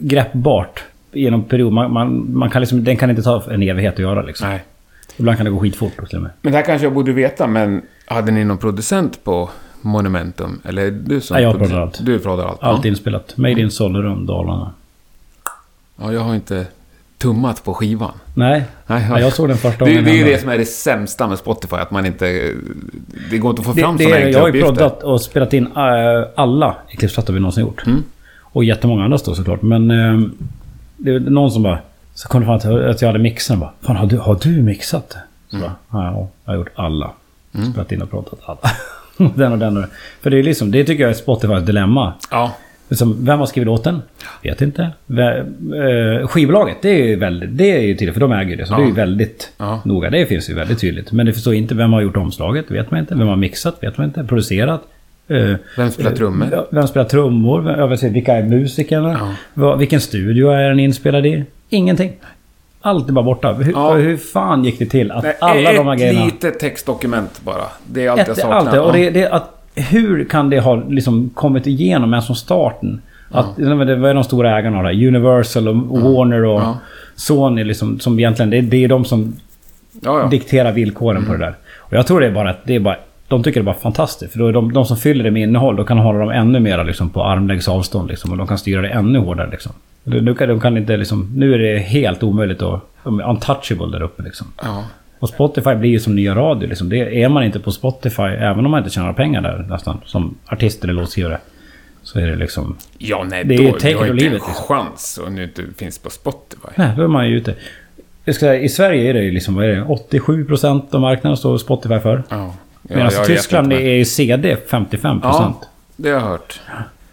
greppbart 0.00 0.84
genom 1.12 1.44
period. 1.44 1.72
Man, 1.72 1.92
man, 1.92 2.36
man 2.36 2.50
kan 2.50 2.60
liksom, 2.62 2.84
den 2.84 2.96
kan 2.96 3.10
inte 3.10 3.22
ta 3.22 3.42
en 3.50 3.62
evighet 3.62 3.94
att 3.94 3.98
göra 4.00 4.22
liksom. 4.22 4.48
Nej. 4.48 4.62
Ibland 5.16 5.36
kan 5.38 5.44
det 5.44 5.50
gå 5.50 5.58
skitfort 5.60 6.08
till 6.08 6.16
och 6.16 6.22
med. 6.22 6.30
Men 6.42 6.52
det 6.52 6.58
här 6.58 6.64
kanske 6.64 6.86
jag 6.86 6.94
borde 6.94 7.12
veta, 7.12 7.46
men 7.46 7.82
hade 8.06 8.32
ni 8.32 8.44
någon 8.44 8.58
producent 8.58 9.24
på 9.24 9.50
Monumentum? 9.80 10.60
Eller 10.64 10.82
är 10.82 10.90
du 10.90 11.20
som... 11.20 11.34
Nej, 11.34 11.42
jag 11.44 11.58
proddar 11.58 11.80
allt. 11.80 11.98
Du 12.06 12.18
proddar 12.18 12.44
allt? 12.46 12.62
Allt 12.62 12.84
inspelat. 12.84 13.36
Made 13.36 13.60
in 13.60 13.70
Sollerum, 13.70 14.26
Dalarna. 14.26 14.70
ja, 15.96 16.12
jag 16.12 16.20
har 16.20 16.34
inte 16.34 16.66
tummat 17.18 17.64
på 17.64 17.74
skivan. 17.74 18.12
Nej, 18.34 18.64
Nej, 18.86 19.06
ja, 19.10 19.20
jag 19.20 19.32
såg 19.32 19.48
den 19.48 19.56
första 19.56 19.84
Det, 19.84 19.90
gången. 19.90 20.04
det 20.04 20.10
är 20.10 20.14
ju 20.14 20.24
det 20.24 20.38
som 20.40 20.48
är 20.48 20.58
det 20.58 20.64
sämsta 20.66 21.26
med 21.26 21.38
Spotify, 21.38 21.76
att 21.76 21.90
man 21.90 22.06
inte... 22.06 22.52
Det 23.30 23.38
går 23.38 23.50
inte 23.50 23.60
att 23.60 23.66
få 23.66 23.72
Det, 23.72 23.80
fram 23.82 23.96
det 23.96 24.04
sådana 24.04 24.20
är, 24.20 24.24
enkla 24.26 24.38
jag 24.38 24.46
har 24.46 24.54
ju 24.54 24.62
proddat 24.62 25.02
och 25.02 25.20
spelat 25.22 25.52
in 25.52 25.66
äh, 25.66 25.72
alla 26.34 26.76
Eclipse-plattor 26.88 27.32
vi 27.32 27.40
någonsin 27.40 27.62
gjort. 27.64 27.86
Mm. 27.86 28.02
Och 28.42 28.64
jättemånga 28.64 29.04
andra 29.04 29.18
då 29.24 29.34
såklart. 29.34 29.62
Men 29.62 29.90
äh, 29.90 30.20
det 30.96 31.10
är 31.14 31.20
någon 31.20 31.50
som 31.50 31.62
bara... 31.62 31.78
Så 32.14 32.28
kom 32.28 32.40
det 32.40 32.46
fram 32.46 32.58
till 32.60 32.88
att 32.88 33.02
jag 33.02 33.08
hade 33.08 33.18
mixen 33.18 33.60
bara 33.60 33.70
Fan, 33.80 33.96
har 33.96 34.06
du, 34.06 34.18
har 34.18 34.38
du 34.42 34.62
mixat 34.62 35.10
det? 35.10 35.18
Så 35.56 35.62
bara, 35.62 35.74
ja, 35.90 36.28
jag 36.44 36.52
har 36.52 36.58
gjort 36.58 36.68
alla. 36.74 37.10
Spelat 37.72 37.92
in 37.92 38.02
och 38.02 38.10
pratat 38.10 38.38
alla. 38.44 38.58
den 39.36 39.52
och 39.52 39.58
den 39.58 39.76
och 39.76 39.82
den. 39.82 39.90
För 40.20 40.30
det 40.30 40.38
är 40.38 40.42
liksom, 40.42 40.70
det 40.70 40.84
tycker 40.84 41.02
jag 41.02 41.10
är 41.10 41.14
Spotifys 41.14 41.62
dilemma. 41.62 42.12
Ja. 42.30 42.56
Liksom, 42.88 43.24
vem 43.24 43.38
har 43.38 43.46
skrivit 43.46 43.66
låten? 43.66 44.02
Vet 44.42 44.62
inte. 44.62 44.82
Eh, 44.82 46.26
skivbolaget, 46.28 46.76
det 46.82 46.88
är 46.88 47.06
ju 47.06 47.16
väldigt, 47.16 47.56
det 47.58 47.76
är 47.76 47.80
ju 47.80 47.94
tydligt, 47.94 48.14
för 48.14 48.20
de 48.20 48.32
äger 48.32 48.56
det. 48.56 48.66
Så 48.66 48.74
det 48.76 48.82
är 48.82 48.86
ju 48.86 48.92
väldigt 48.92 49.52
Ja. 49.58 49.82
noga. 49.84 50.10
Det 50.10 50.26
finns 50.26 50.50
ju 50.50 50.54
väldigt 50.54 50.78
tydligt. 50.80 51.12
Men 51.12 51.26
det 51.26 51.32
förstår 51.32 51.54
inte 51.54 51.74
vem 51.74 51.92
har 51.92 52.00
gjort 52.00 52.16
omslaget, 52.16 52.70
vet 52.70 52.90
man 52.90 53.00
inte. 53.00 53.14
Vem 53.14 53.28
har 53.28 53.36
mixat, 53.36 53.76
vet 53.82 53.98
man 53.98 54.06
inte. 54.06 54.24
Producerat. 54.24 54.80
Eh, 55.28 55.54
Vem 55.76 55.90
spelar 55.90 56.10
trummor? 56.10 56.48
Ja, 56.52 56.66
Vem 56.70 56.86
spelar 56.88 57.04
trummor? 57.08 58.08
Vilka 58.12 58.32
är 58.34 58.42
musikerna? 58.42 59.34
Ja. 59.54 59.76
Vilken 59.76 60.00
studio 60.00 60.50
är 60.50 60.68
den 60.68 60.80
inspelad 60.80 61.26
i? 61.26 61.44
Ingenting. 61.68 62.12
Allt 62.82 63.08
är 63.08 63.12
bara 63.12 63.24
borta. 63.24 63.52
Hur, 63.52 63.72
Ja. 63.72 63.92
hur 63.94 64.16
fan 64.16 64.64
gick 64.64 64.78
det 64.78 64.86
till 64.86 65.12
att 65.12 65.22
Nej, 65.22 65.36
alla 65.40 65.72
de 65.72 65.86
här 65.86 65.94
ett 65.94 66.00
grejerna... 66.00 66.24
litet 66.24 66.58
textdokument 66.60 67.40
bara. 67.44 67.62
Det 67.86 68.06
är 68.06 68.10
allt 68.10 68.18
jag 68.18 68.28
Ett, 68.28 68.38
saknar. 68.38 68.56
allt. 68.56 68.78
Och 68.86 68.92
det, 68.92 69.10
det, 69.10 69.28
att, 69.28 69.62
hur 69.74 70.24
kan 70.24 70.50
det 70.50 70.60
ha 70.60 70.74
liksom 70.88 71.30
kommit 71.34 71.66
igenom 71.66 72.12
ens 72.12 72.26
från 72.26 72.36
starten? 72.36 73.02
Att, 73.30 73.56
det 73.56 73.96
var 73.96 74.14
de 74.14 74.24
stora 74.24 74.58
ägarna 74.58 74.76
av 74.78 74.82
det 74.84 74.88
här. 74.88 75.06
Universal 75.06 75.68
och 75.68 76.00
Warner 76.00 76.44
och 76.44 76.60
Ja. 76.60 76.78
Sony 77.16 77.64
liksom, 77.64 78.00
som 78.00 78.18
egentligen... 78.18 78.50
Det, 78.50 78.60
det 78.60 78.84
är 78.84 78.88
de 78.88 79.04
som 79.04 79.36
Ja, 80.02 80.20
ja. 80.20 80.26
dikterar 80.26 80.72
villkoren 80.72 81.26
på 81.26 81.32
det 81.32 81.38
där. 81.38 81.54
Och 81.78 81.92
jag 81.92 82.06
tror 82.06 82.20
det 82.20 82.26
är 82.26 82.30
bara 82.32 82.50
att 82.50 82.64
det 82.64 82.74
är 82.74 82.80
bara... 82.80 82.96
De 83.28 83.42
tycker 83.42 83.60
det 83.60 83.62
är 83.62 83.72
bara 83.72 83.76
fantastiskt. 83.82 84.32
För 84.32 84.38
då 84.38 84.46
är 84.46 84.52
de, 84.52 84.72
de 84.72 84.84
som 84.84 84.96
fyller 84.96 85.24
det 85.24 85.30
med 85.30 85.42
innehåll, 85.42 85.76
då 85.76 85.84
kan 85.84 85.98
hålla 85.98 86.18
dem 86.18 86.30
ännu 86.30 86.60
mer 86.60 86.84
liksom, 86.84 87.10
på 87.10 87.24
armlängds 87.24 87.68
avstånd. 87.68 88.08
Liksom, 88.08 88.30
och 88.32 88.36
de 88.36 88.46
kan 88.46 88.58
styra 88.58 88.80
det 88.82 88.88
ännu 88.88 89.18
hårdare. 89.18 89.50
Liksom. 89.50 89.72
Nu, 90.04 90.34
kan, 90.34 90.48
de 90.48 90.60
kan 90.60 90.76
inte 90.76 90.96
liksom... 90.96 91.32
Nu 91.34 91.54
är 91.54 91.58
det 91.58 91.78
helt 91.78 92.22
omöjligt 92.22 92.62
att... 92.62 92.80
De 93.04 93.20
är 93.20 93.30
untouchable 93.30 93.86
där 93.86 94.02
uppe 94.02 94.22
liksom. 94.22 94.46
ja. 94.62 94.84
Och 95.18 95.28
Spotify 95.28 95.74
blir 95.74 95.90
ju 95.90 96.00
som 96.00 96.14
nya 96.14 96.34
radio. 96.34 96.68
Liksom. 96.68 96.88
Det 96.88 97.22
är 97.22 97.28
man 97.28 97.44
inte 97.44 97.60
på 97.60 97.72
Spotify, 97.72 98.22
även 98.22 98.64
om 98.64 98.70
man 98.70 98.78
inte 98.78 98.90
tjänar 98.90 99.12
pengar 99.12 99.42
där 99.42 99.66
nästan, 99.68 100.00
som 100.04 100.34
artist 100.46 100.84
eller 100.84 100.92
låtskrivare. 100.92 101.38
Så 102.02 102.18
är 102.18 102.26
det 102.26 102.36
liksom... 102.36 102.76
Ja, 102.98 103.24
nej, 103.30 103.44
Det 103.44 103.54
är 103.54 103.72
då, 103.72 103.72
take 103.72 103.88
du 103.88 103.96
har 103.96 104.06
inte 104.06 104.26
en 104.26 104.32
liksom. 104.32 104.54
chans 104.54 105.20
om 105.26 105.36
du 105.36 105.44
inte 105.44 105.62
finns 105.76 105.98
på 105.98 106.10
Spotify. 106.10 106.68
Nej, 106.74 106.92
då 106.96 107.02
är 107.02 107.08
man 107.08 107.28
ju 107.28 107.36
ute. 107.36 107.54
Jag 108.24 108.34
ska 108.34 108.46
säga, 108.46 108.60
I 108.60 108.68
Sverige 108.68 109.10
är 109.10 109.14
det 109.14 109.22
ju 109.22 109.30
liksom, 109.30 109.54
vad 109.54 109.64
är 109.64 109.68
det? 109.68 109.82
87% 109.82 110.94
av 110.94 111.00
marknaden 111.00 111.36
står 111.36 111.58
Spotify 111.58 111.98
för. 111.98 112.22
Ja. 112.28 112.54
Ja, 112.82 112.96
Medan 112.96 113.22
i 113.22 113.26
Tyskland 113.26 113.72
är 113.72 113.80
ju 113.80 114.04
CD 114.04 114.56
55%. 114.68 115.20
Ja, 115.22 115.60
det 115.96 116.08
har 116.08 116.20
jag 116.20 116.26
hört. 116.26 116.60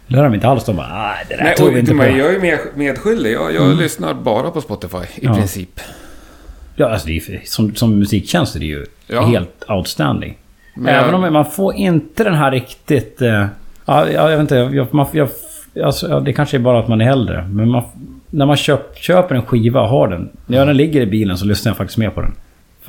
Det 0.08 0.16
har 0.16 0.24
de 0.24 0.34
inte 0.34 0.48
alls. 0.48 0.64
De 0.64 0.76
bara, 0.76 0.88
nej 0.88 1.24
det 1.28 1.36
där 1.36 1.44
Nej, 1.44 1.54
och, 1.68 1.74
vi 1.76 1.78
inte 1.80 1.92
på. 1.94 2.04
jag 2.04 2.34
är 2.34 2.40
med, 2.40 2.58
medskyldig. 2.74 3.32
Jag, 3.32 3.54
jag 3.54 3.76
lyssnar 3.76 4.14
bara 4.14 4.50
på 4.50 4.60
Spotify 4.60 4.96
i 4.98 5.26
Ja. 5.26 5.34
princip. 5.34 5.80
Ja, 6.76 6.88
alltså 6.88 7.06
det 7.06 7.12
är, 7.16 7.30
ju- 7.30 7.40
som, 7.44 7.74
som 7.74 7.98
musiktjänst 7.98 8.56
är 8.56 8.60
det 8.60 8.66
ju 8.66 8.86
Ja. 9.06 9.22
helt 9.26 9.64
outstanding. 9.68 10.36
Men 10.76 10.94
Även 10.94 11.14
om 11.14 11.32
man 11.32 11.44
får 11.44 11.74
inte 11.74 12.24
den 12.24 12.34
här 12.34 12.50
riktigt... 12.50 13.22
Eh, 13.22 13.46
ja, 13.84 14.08
jag 14.10 14.28
vet 14.28 14.40
inte. 14.40 14.54
Jag, 14.56 14.94
man, 14.94 15.06
jag, 15.12 15.28
alltså, 15.84 16.08
ja, 16.08 16.20
det 16.20 16.32
kanske 16.32 16.56
är 16.56 16.58
bara 16.58 16.78
att 16.78 16.88
man 16.88 17.00
är 17.00 17.10
äldre. 17.10 17.48
Men 17.52 17.68
man, 17.70 17.82
när 18.30 18.46
man 18.46 18.56
köp, 18.56 18.96
köper 18.98 19.34
en 19.34 19.42
skiva 19.42 19.80
och 19.80 19.88
har 19.88 20.08
den. 20.08 20.28
När 20.46 20.66
den 20.66 20.76
ligger 20.76 21.00
i 21.00 21.06
bilen 21.06 21.38
så 21.38 21.44
lyssnar 21.46 21.70
jag 21.70 21.76
faktiskt 21.76 21.98
mer 21.98 22.10
på 22.10 22.20
den. 22.20 22.34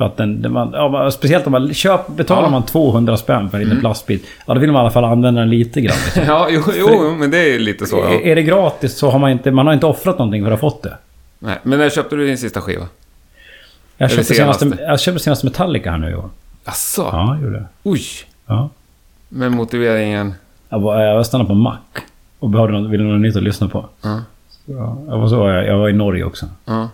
För 0.00 0.06
att 0.06 0.16
den, 0.16 0.42
den 0.42 0.52
man, 0.52 0.70
ja, 0.72 1.10
speciellt 1.10 1.46
om 1.46 1.52
man 1.52 1.74
köp, 1.74 2.08
betalar 2.08 2.40
Ja. 2.42 2.46
Mm. 2.46 2.52
man 2.52 2.62
200 2.66 3.16
spänn 3.16 3.50
för 3.50 3.58
en 3.58 3.64
liten 3.64 3.80
plastbit. 3.80 4.26
Ja, 4.46 4.54
då 4.54 4.60
vill 4.60 4.72
man 4.72 4.80
i 4.80 4.82
alla 4.82 4.90
fall 4.90 5.04
använda 5.04 5.40
den 5.40 5.50
lite 5.50 5.80
grann. 5.80 5.96
Liksom. 6.04 6.22
Ja, 6.26 6.46
jo, 6.50 6.62
jo, 6.76 7.14
men 7.18 7.30
det 7.30 7.38
är 7.54 7.58
lite 7.58 7.86
så. 7.86 8.02
är, 8.04 8.10
Ja. 8.12 8.20
är 8.20 8.34
det 8.34 8.42
gratis 8.42 8.96
så 8.98 9.10
har 9.10 9.18
man 9.18 9.30
inte, 9.30 9.50
man 9.50 9.66
har 9.66 9.74
inte 9.74 9.86
offrat 9.86 10.18
någonting 10.18 10.44
för 10.44 10.52
att 10.52 10.60
ha 10.60 10.70
fått 10.70 10.82
det. 10.82 10.96
Nej, 11.38 11.58
men 11.62 11.78
när 11.78 11.90
köpte 11.90 12.16
du 12.16 12.26
din 12.26 12.38
sista 12.38 12.60
skiva? 12.60 12.86
Jag 13.96 14.10
köpte, 14.10 14.34
senaste, 14.34 14.64
senaste? 14.64 14.82
jag 14.84 15.00
köpte 15.00 15.22
senaste 15.22 15.46
Metallica 15.46 15.90
här 15.90 15.98
nu 15.98 16.10
i 16.10 16.14
år. 16.14 16.30
Asså? 16.64 17.02
Ja, 17.12 17.34
jag 17.34 17.44
gjorde 17.44 17.56
det. 17.58 17.66
Oj! 17.82 18.02
Ja. 18.46 18.68
Med 19.28 19.52
motiveringen... 19.52 20.34
Jag, 20.68 20.80
var, 20.80 21.00
jag 21.02 21.26
stannade 21.26 21.48
på 21.48 21.54
Mac. 21.54 21.76
Och 22.38 22.48
behövde 22.50 22.78
något, 22.80 22.90
ville 22.90 23.04
något 23.04 23.20
nytt 23.20 23.36
att 23.36 23.42
lyssna 23.42 23.68
på. 23.68 23.86
Ja. 24.02 24.20
Ja, 24.64 24.98
jag, 25.08 25.18
var 25.18 25.28
så, 25.28 25.48
jag, 25.48 25.66
jag 25.66 25.78
var 25.78 25.88
i 25.88 25.92
Norge 25.92 26.24
också. 26.24 26.46
Ja. 26.64 26.88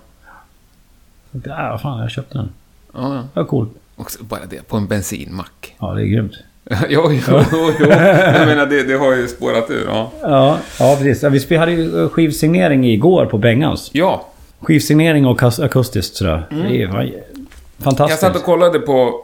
Jag 1.30 1.42
tänkte, 1.42 1.50
äh, 1.62 1.70
vad 1.70 1.80
fan, 1.80 2.00
jag 2.00 2.10
köpte 2.10 2.38
den. 2.38 2.48
Ja, 2.96 3.14
ja. 3.14 3.20
Det 3.34 3.40
var 3.40 3.44
coolt. 3.44 3.70
Också 3.96 4.24
bara 4.24 4.40
det, 4.50 4.68
på 4.68 4.76
en 4.76 4.86
bensinmack. 4.86 5.74
Ja, 5.80 5.94
det 5.94 6.02
är 6.02 6.06
grymt. 6.06 6.32
jo, 6.88 7.12
jo, 7.12 7.20
jo, 7.28 7.70
jo. 7.80 7.86
Jag 7.90 8.46
menar, 8.46 8.66
det, 8.66 8.82
det 8.82 8.94
har 8.98 9.14
ju 9.16 9.28
spårat 9.28 9.70
ur. 9.70 9.84
Ja. 9.88 10.10
Ja, 10.22 10.58
ja 10.78 10.96
precis. 10.98 11.22
Ja, 11.22 11.28
vi 11.48 11.56
hade 11.56 11.72
ju 11.72 12.08
skivsignering 12.08 12.86
igår 12.86 13.26
på 13.26 13.38
Bengans. 13.38 13.90
ja, 13.92 14.26
Skivsignering 14.60 15.26
och 15.26 15.42
akustiskt 15.42 16.16
sådär. 16.16 16.46
Det 16.50 16.82
är 16.82 16.88
fan 16.88 17.06
jag 17.06 17.14
fantastiskt. 17.84 18.20
satt 18.20 18.36
och 18.36 18.42
kollade 18.42 18.78
på 18.78 19.20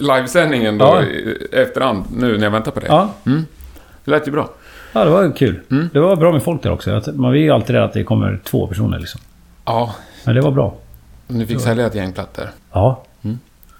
livesändningen 0.00 0.78
då 0.78 0.84
Ja. 0.84 1.02
i 1.02 1.36
efterhand, 1.52 2.04
nu 2.16 2.36
när 2.38 2.44
jag 2.44 2.50
väntar 2.50 2.70
på 2.72 2.80
dig. 2.80 2.88
Ja, 2.92 3.14
Det 4.04 4.10
lät 4.10 4.28
ju 4.28 4.32
bra. 4.32 4.50
ja, 4.92 5.04
det 5.04 5.10
var 5.10 5.36
kul. 5.36 5.60
Mm. 5.70 5.88
Det 5.92 6.00
var 6.00 6.16
bra 6.16 6.32
med 6.32 6.42
folk 6.42 6.62
där 6.62 6.72
också. 6.72 7.02
Man 7.14 7.32
vill 7.32 7.42
ju 7.42 7.50
alltid 7.50 7.74
rädd 7.76 7.84
att 7.84 7.92
det 7.92 8.04
kommer 8.04 8.40
två 8.44 8.66
personer 8.66 8.98
liksom. 8.98 9.20
Ja, 9.64 9.94
Men 10.24 10.34
det 10.34 10.40
var 10.40 10.50
bra. 10.50 10.74
Nu 11.32 11.46
fick 11.46 11.60
sälja 11.60 11.86
ett 11.86 11.94
gäng 11.94 12.12
plattor. 12.12 12.48
Ja, 12.72 13.02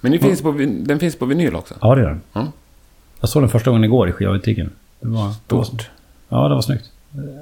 Men 0.00 0.12
den 0.12 0.20
finns, 0.20 0.42
på, 0.42 0.52
den 0.68 0.98
finns 0.98 1.16
på 1.16 1.24
vinyl 1.26 1.54
också. 1.54 1.74
ja 1.80 1.94
det 1.94 2.00
gör 2.00 2.08
den. 2.08 2.20
Ja. 2.32 2.46
Jag 3.20 3.28
såg 3.28 3.42
den 3.42 3.50
första 3.50 3.70
gången 3.70 3.84
igår 3.84 4.08
i 4.08 4.12
skivbutiken. 4.12 4.70
Det 5.00 5.08
var... 5.08 5.34
Det 5.46 5.54
var 5.54 5.64
Stort. 5.64 5.90
Ja, 6.28 6.48
det 6.48 6.54
var 6.54 6.62
snyggt. 6.62 6.84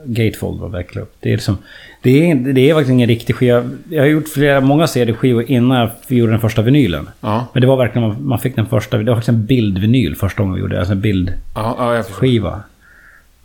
Gatefold 0.04 0.60
var 0.60 0.68
verkligen 0.68 1.02
upp. 1.02 1.16
Det 1.20 1.28
är 1.28 1.36
liksom... 1.36 1.58
Det 2.02 2.30
är, 2.30 2.34
det 2.34 2.70
är 2.70 2.74
faktiskt 2.74 2.90
ingen 2.92 3.08
riktig 3.08 3.36
skiva. 3.36 3.70
Jag 3.90 4.02
har 4.02 4.06
gjort 4.08 4.28
flera, 4.28 4.60
många 4.60 4.86
CD-skivor 4.86 5.44
innan 5.50 5.78
jag 5.78 5.90
gjorde 6.08 6.32
den 6.32 6.40
första 6.40 6.62
vinylen. 6.62 7.08
Ja, 7.20 7.46
Men 7.52 7.60
det 7.60 7.66
var 7.66 7.76
verkligen, 7.76 8.08
man, 8.08 8.26
man 8.26 8.38
fick 8.38 8.56
den 8.56 8.66
första, 8.66 8.98
det 8.98 9.04
var 9.04 9.14
faktiskt 9.14 9.28
en 9.28 9.46
bildvinyl 9.46 10.16
första 10.16 10.42
gången 10.42 10.54
vi 10.54 10.60
gjorde 10.60 10.74
det. 10.74 10.78
Alltså 10.80 10.92
en 10.92 11.00
bildskiva. 11.00 12.48
ja, 12.50 12.56
ja. 12.56 12.60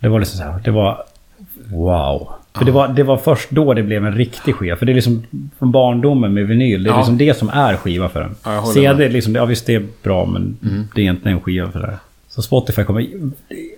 Det 0.00 0.08
var 0.08 0.18
liksom 0.18 0.38
så 0.38 0.44
här, 0.44 0.60
det 0.64 0.70
var... 0.70 1.04
Wow. 1.70 2.28
För 2.58 2.64
det 2.64 2.72
var, 2.72 2.88
det 2.88 3.02
var 3.02 3.16
först 3.16 3.50
då 3.50 3.74
det 3.74 3.82
blev 3.82 4.06
en 4.06 4.14
riktig 4.14 4.54
skiva. 4.54 4.76
För 4.76 4.86
det 4.86 4.92
är 4.92 4.94
liksom 4.94 5.26
från 5.58 5.70
barndomen 5.72 6.34
med 6.34 6.46
vinyl. 6.46 6.82
Det 6.82 6.90
är 6.90 6.92
Ja. 6.92 6.98
liksom 6.98 7.18
det 7.18 7.34
som 7.38 7.48
är 7.48 7.76
skiva 7.76 8.08
för 8.08 8.20
den. 8.20 8.34
Ja, 8.44 8.66
CD. 8.74 8.88
Mm. 8.88 9.12
liksom, 9.12 9.34
ja 9.34 9.44
visst 9.44 9.66
det 9.66 9.74
är 9.74 9.86
bra 10.02 10.24
men 10.26 10.56
det 10.94 11.00
är 11.00 11.10
inte 11.10 11.28
en 11.28 11.40
skiva 11.40 11.70
för 11.70 11.80
det 11.80 11.86
här. 11.86 11.96
Så 12.28 12.42
Spotify 12.42 12.84
kommer 12.84 13.06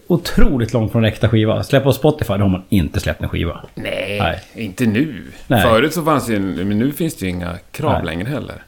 otroligt 0.06 0.72
långt 0.72 0.92
från 0.92 1.04
äkta 1.04 1.28
skiva. 1.28 1.62
Släppa 1.62 1.84
på 1.84 1.92
Spotify, 1.92 2.32
då 2.32 2.40
har 2.40 2.48
man 2.48 2.62
inte 2.68 3.00
släppt 3.00 3.22
en 3.22 3.28
skiva. 3.28 3.60
Nej, 3.74 4.18
Nej. 4.20 4.40
inte 4.66 4.86
nu. 4.86 5.22
Nej. 5.46 5.62
Förut 5.62 5.94
så 5.94 6.02
fanns 6.02 6.26
det 6.26 6.32
ju, 6.32 6.40
men 6.40 6.78
nu 6.78 6.92
finns 6.92 7.16
det 7.16 7.24
ju 7.26 7.30
inga 7.30 7.56
krav 7.70 7.92
Nej. 7.92 8.04
längre 8.04 8.28
heller. 8.28 8.62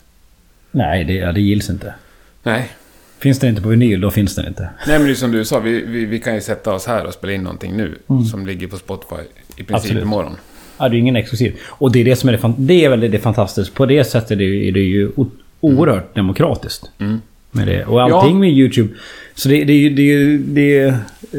Nej, 0.70 1.04
det, 1.04 1.32
det 1.32 1.40
gills 1.40 1.70
inte. 1.70 1.94
Nej. 2.42 2.68
Finns 3.18 3.38
den 3.38 3.50
inte 3.50 3.62
på 3.62 3.68
vinyl, 3.68 4.00
då 4.00 4.10
finns 4.10 4.34
den 4.34 4.46
inte. 4.46 4.62
Nej, 4.86 4.98
men 4.98 5.06
det 5.06 5.12
är 5.12 5.14
som 5.14 5.32
du 5.32 5.44
sa, 5.44 5.58
vi, 5.58 5.84
vi, 5.86 6.04
vi 6.04 6.18
kan 6.18 6.34
ju 6.34 6.40
sätta 6.40 6.72
oss 6.74 6.86
här 6.86 7.06
och 7.06 7.12
spela 7.12 7.32
in 7.32 7.42
någonting 7.42 7.76
nu 7.76 7.98
som 8.30 8.46
ligger 8.46 8.66
på 8.66 8.76
Spotify 8.76 9.22
i 9.60 9.64
princip 9.64 9.74
Absolut. 9.74 10.02
imorgon. 10.02 10.36
Ja, 10.78 10.88
det 10.88 10.96
är 10.96 10.98
ingen 10.98 11.16
exklusiv. 11.16 11.56
Och 11.68 11.92
det 11.92 12.00
är 12.00 12.04
det 12.04 12.16
som 12.16 12.28
är 12.28 12.32
det, 12.32 12.54
det 12.58 12.84
är 12.84 12.88
väl 12.88 13.00
det, 13.00 13.08
det 13.08 13.18
fantastiska. 13.18 13.74
På 13.74 13.86
det 13.86 14.04
sättet 14.04 14.30
är 14.30 14.36
det, 14.36 14.68
är 14.68 14.72
det 14.72 14.80
ju 14.80 15.10
oerhört 15.60 16.14
demokratiskt. 16.14 16.90
Mm. 16.98 17.20
Med 17.50 17.66
det. 17.66 17.84
Och 17.84 18.02
allting 18.02 18.34
Ja. 18.34 18.38
med 18.40 18.50
YouTube. 18.50 18.88
Så 19.34 19.48
det, 19.48 19.64
det, 19.64 19.88
det, 19.88 20.36
det 20.38 20.78
är, 20.78 20.96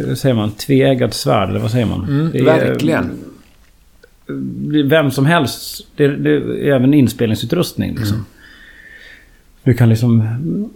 vad 0.08 0.18
säger 0.18 0.36
man, 0.36 0.52
tveeggat 0.52 1.14
svärd, 1.14 1.50
eller 1.50 1.60
vad 1.60 1.72
säger 1.72 1.86
man? 1.86 2.30
det 2.34 2.40
är, 2.40 2.44
Verkligen. 2.44 3.10
det 4.28 4.80
är 4.80 4.84
Vem 4.84 5.12
som 5.12 5.26
helst. 5.26 5.88
Det, 5.96 6.08
det 6.08 6.30
är 6.32 6.74
även 6.76 6.94
inspelningsutrustning 6.94 7.96
liksom. 7.96 8.16
Mm. 8.16 8.26
Du 9.64 9.74
kan 9.74 9.90
liksom... 9.90 10.24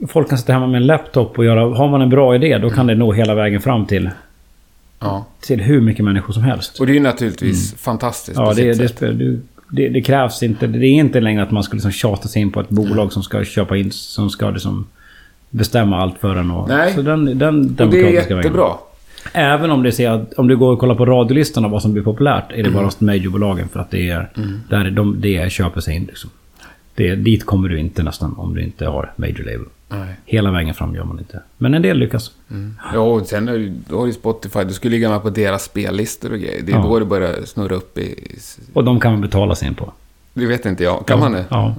Folk 0.10 0.30
kan 0.30 0.38
sitta 0.38 0.54
hemma 0.54 0.68
med 0.68 0.82
en 0.82 0.88
laptop 0.88 1.38
och 1.38 1.46
göra... 1.46 1.76
Har 1.76 1.90
man 1.90 2.02
en 2.02 2.10
bra 2.10 2.36
idé, 2.36 2.58
då 2.58 2.70
kan 2.70 2.88
det 2.88 2.96
nå 2.96 3.14
hela 3.14 3.36
vägen 3.36 3.62
fram 3.62 3.86
till, 3.86 4.10
Ja. 5.04 5.26
till 5.42 5.62
hur 5.62 5.82
mycket 5.82 6.06
människor 6.06 6.34
som 6.34 6.44
helst. 6.44 6.80
Och 6.80 6.86
det 6.86 6.92
är 6.92 6.94
ju 6.96 7.00
naturligtvis 7.00 7.76
fantastiskt 7.76 8.38
Mm. 8.38 8.48
Ja, 8.48 8.54
på 8.54 8.60
det, 8.62 8.74
sitt 8.74 8.82
det, 8.82 8.88
sätt. 9.08 9.18
du- 9.20 9.42
det, 9.70 9.90
det 9.90 10.02
krävs 10.02 10.44
inte. 10.44 10.68
Det 10.68 10.86
är 10.88 10.92
inte 10.92 11.20
längre 11.22 11.44
att 11.44 11.52
man 11.52 11.64
ska 11.64 11.74
liksom 11.74 11.92
tjata 11.92 12.28
sig 12.28 12.42
in 12.42 12.52
på 12.52 12.60
ett 12.62 12.70
bolag 12.70 13.14
som 13.14 13.24
ska 13.24 13.44
köpa 13.44 13.78
in, 13.78 13.92
som 13.92 14.30
ska 14.30 14.50
liksom 14.50 14.86
bestämma 15.50 15.98
allt 15.98 16.18
för 16.20 16.36
en. 16.36 16.52
Och, 16.52 16.68
Nej. 16.70 16.94
Så 16.94 17.02
den, 17.02 17.38
den 17.38 17.66
Och 17.66 17.76
det 17.76 17.84
är 17.84 18.04
vägen. 18.04 18.14
jättebra. 18.38 18.68
Även 19.34 19.72
om 19.72 19.84
det 19.84 19.92
ser 19.92 20.10
att 20.10 20.34
om 20.34 20.48
du 20.48 20.58
går 20.58 20.72
och 20.74 20.80
kollar 20.80 20.96
på 20.96 21.06
radiolistan 21.06 21.66
av 21.66 21.72
vad 21.72 21.82
som 21.82 21.94
blir 21.94 22.04
populärt 22.04 22.52
är 22.52 22.56
det 22.64 22.70
Mm. 22.70 22.74
bara 22.74 22.90
majorbolagen 23.00 23.68
för 23.68 23.80
att 23.80 23.92
det 23.92 24.10
är... 24.10 24.30
Där 24.70 24.86
är 24.86 24.92
de, 24.92 25.22
det 25.22 25.52
köper 25.52 25.82
sig 25.82 25.96
in 25.96 26.04
liksom. 26.06 26.30
Det, 26.96 27.16
dit 27.16 27.46
kommer 27.46 27.70
du 27.70 27.80
inte 27.80 28.04
nästan 28.04 28.34
om 28.38 28.56
du 28.56 28.64
inte 28.64 28.86
har 28.86 29.12
major 29.16 29.38
label. 29.44 29.66
Nej. 30.00 30.16
Hela 30.26 30.52
vägen 30.52 30.74
fram 30.74 30.96
gör 30.96 31.04
man 31.04 31.20
inte. 31.20 31.42
Men 31.58 31.74
en 31.74 31.82
del 31.82 31.98
lyckas. 31.98 32.32
Ja, 32.94 33.00
och 33.00 33.26
sen 33.28 33.48
är 33.48 33.58
det, 33.58 33.74
då 33.90 34.00
har 34.00 34.06
du 34.08 34.14
Spotify. 34.14 34.64
Du 34.64 34.74
skulle 34.74 34.92
ligga 34.96 35.10
med 35.10 35.22
på 35.22 35.30
deras 35.30 35.64
spellistor 35.64 36.32
och 36.34 36.40
grejer. 36.40 36.62
Det 36.64 36.72
är 36.72 36.76
Ja. 36.76 36.84
då 36.84 37.00
det 37.00 37.06
börjar 37.06 37.46
snurra 37.46 37.76
upp 37.76 37.98
i... 37.98 38.36
Och 38.74 38.84
de 38.84 39.00
kan 39.00 39.12
man 39.12 39.22
betala 39.22 39.56
sig 39.56 39.68
in 39.68 39.76
på. 39.76 39.92
Det 40.34 40.46
vet 40.46 40.66
inte 40.66 40.84
jag. 40.84 41.06
Kan 41.08 41.18
Ja. 41.18 41.24
man 41.24 41.32
det? 41.32 41.46
Ja. 41.50 41.76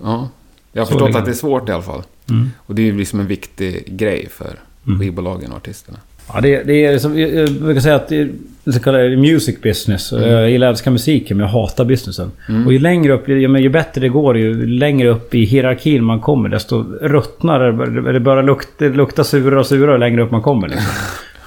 Jag 0.72 0.81
har 0.81 0.87
Så 0.87 0.90
förstått 0.90 1.09
ligger 1.09 1.18
att 1.18 1.24
det 1.24 1.29
är 1.31 1.33
det. 1.33 1.38
svårt 1.38 1.68
i 1.68 1.72
alla 1.72 1.83
fall. 1.83 2.03
Mm. 2.31 2.50
Och 2.59 2.74
det 2.74 2.83
är 2.83 2.87
ju 2.87 2.96
liksom 2.98 3.20
en 3.20 3.27
viktig 3.27 3.96
grej 3.96 4.29
för 4.31 4.59
skivbolagen 4.98 5.50
och 5.50 5.57
artisterna. 5.57 5.98
Ja, 6.35 6.40
det, 6.40 6.62
det 6.62 6.85
är 6.85 6.98
som, 6.98 7.18
jag 7.18 7.53
brukar 7.53 7.81
säga 7.81 7.94
att 7.94 8.09
det 8.09 8.31
så 8.72 8.81
kallad 8.81 9.18
music 9.18 9.61
business. 9.62 10.12
Jag 10.12 10.50
gillar 10.50 10.66
att 10.66 10.72
älska 10.72 10.90
musiken 10.90 11.37
men 11.37 11.46
jag 11.46 11.53
hatar 11.53 11.85
businessen. 11.85 12.31
Och 12.66 12.72
ju 12.72 12.79
längre 12.79 13.12
upp, 13.12 13.29
ju, 13.29 13.59
ju 13.61 13.68
bättre 13.68 14.00
det 14.00 14.09
går, 14.09 14.38
ju 14.38 14.66
längre 14.66 15.09
upp 15.09 15.35
i 15.35 15.44
hierarkin 15.44 16.05
man 16.05 16.20
kommer 16.20 16.48
desto 16.48 16.85
ruttnare 17.00 17.72
det, 17.87 18.12
det 18.12 18.20
börjar 18.20 18.42
lukta, 18.42 18.85
det 18.85 18.88
luktar 18.88 19.22
surare 19.22 19.61
och 19.61 19.66
surare 19.66 19.98
längre 19.98 20.22
upp 20.22 20.31
man 20.31 20.42
kommer. 20.42 20.68
Liksom. 20.68 20.87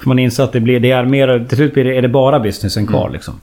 För 0.00 0.08
man 0.08 0.18
inser 0.18 0.44
att 0.44 0.52
det 0.52 0.60
blir, 0.60 0.80
det 0.80 0.90
är 0.90 1.04
mer, 1.04 1.46
till 1.48 1.56
slut 1.56 1.74
blir 1.74 1.84
det, 1.84 1.96
är 1.96 2.02
det 2.02 2.08
bara 2.08 2.40
businessen 2.40 2.86
kvar 2.86 3.10
liksom. 3.10 3.34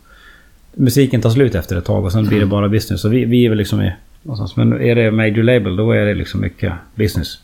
Musiken 0.73 1.21
tar 1.21 1.29
slut 1.29 1.55
efter 1.55 1.75
ett 1.75 1.85
tag 1.85 2.05
och 2.05 2.11
sen 2.11 2.25
blir 2.25 2.39
det 2.39 2.45
bara 2.45 2.69
business. 2.69 3.01
Så 3.01 3.09
vi, 3.09 3.25
vi 3.25 3.45
är 3.45 3.49
väl 3.49 3.57
liksom 3.57 3.81
i... 3.81 3.91
någonstans. 4.23 4.55
Men 4.55 4.81
är 4.81 4.95
det 4.95 5.11
major 5.11 5.43
label 5.43 5.75
då 5.75 5.91
är 5.91 6.05
det 6.05 6.13
liksom 6.13 6.41
mycket 6.41 6.73
business. 6.95 7.39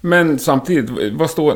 Men 0.00 0.38
samtidigt, 0.38 0.90
vad 1.12 1.30
står... 1.30 1.54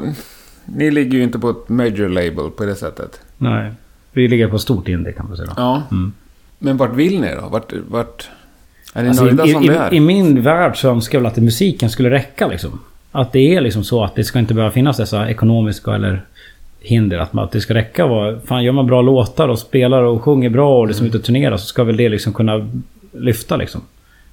Ni 0.65 0.91
ligger 0.91 1.19
ju 1.19 1.23
inte 1.23 1.39
på 1.39 1.51
ett 1.51 1.69
major 1.69 2.09
label 2.09 2.51
på 2.51 2.65
det 2.65 2.75
sättet. 2.75 3.21
Nej. 3.39 3.73
Vi 4.13 4.29
ligger 4.29 4.49
på 4.49 4.59
stort 4.59 4.89
indie 4.89 5.13
kan 5.13 5.29
man 5.29 5.37
säga. 5.37 5.53
Ja. 5.57 5.83
Mm. 5.91 6.13
Men 6.59 6.77
vart 6.77 6.95
vill 6.95 7.21
ni 7.21 7.35
då? 7.35 7.49
Vart... 7.49 7.73
vart 7.89 8.29
är 8.95 9.03
ni 9.03 9.09
Alltså, 9.09 9.25
nöjda 9.25 9.47
i, 9.47 9.53
som 9.53 9.65
i, 9.65 9.69
det 9.69 9.75
är? 9.77 9.95
I 9.95 10.01
min 10.01 10.43
värld 10.43 10.77
så 10.77 10.89
önskar 10.91 11.19
jag 11.19 11.23
väl 11.23 11.33
att 11.33 11.39
musiken 11.39 11.91
skulle 11.91 12.11
räcka 12.11 12.49
liksom. 12.49 12.81
Att 13.13 13.33
det 13.33 13.55
är 13.55 13.61
liksom 13.61 13.85
så 13.85 14.05
att 14.05 14.15
det 14.15 14.25
ska 14.25 14.39
inte 14.39 14.55
behöva 14.55 14.73
finnas 14.73 14.97
dessa 14.97 15.31
ekonomiska 15.31 15.95
eller 15.95 16.25
hinder. 16.81 17.19
Att, 17.19 17.33
man, 17.33 17.45
att 17.45 17.53
det 17.53 17.61
ska 17.61 17.75
räcka 17.75 18.07
vara... 18.07 18.41
Fan, 18.41 18.65
gör 18.65 18.73
man 18.73 18.87
bra 18.87 19.03
låtar 19.03 19.49
och 19.49 19.59
spelar 19.59 20.03
och 20.03 20.23
sjunger 20.23 20.51
bra 20.51 20.79
och 20.79 20.87
liksom 20.87 21.07
ute 21.07 21.19
och 21.19 21.25
turnerar 21.25 21.57
så 21.57 21.67
ska 21.67 21.85
väl 21.85 21.97
det 21.97 22.09
liksom 22.09 22.33
kunna 22.33 22.71
lyfta 23.13 23.57
liksom. 23.57 23.81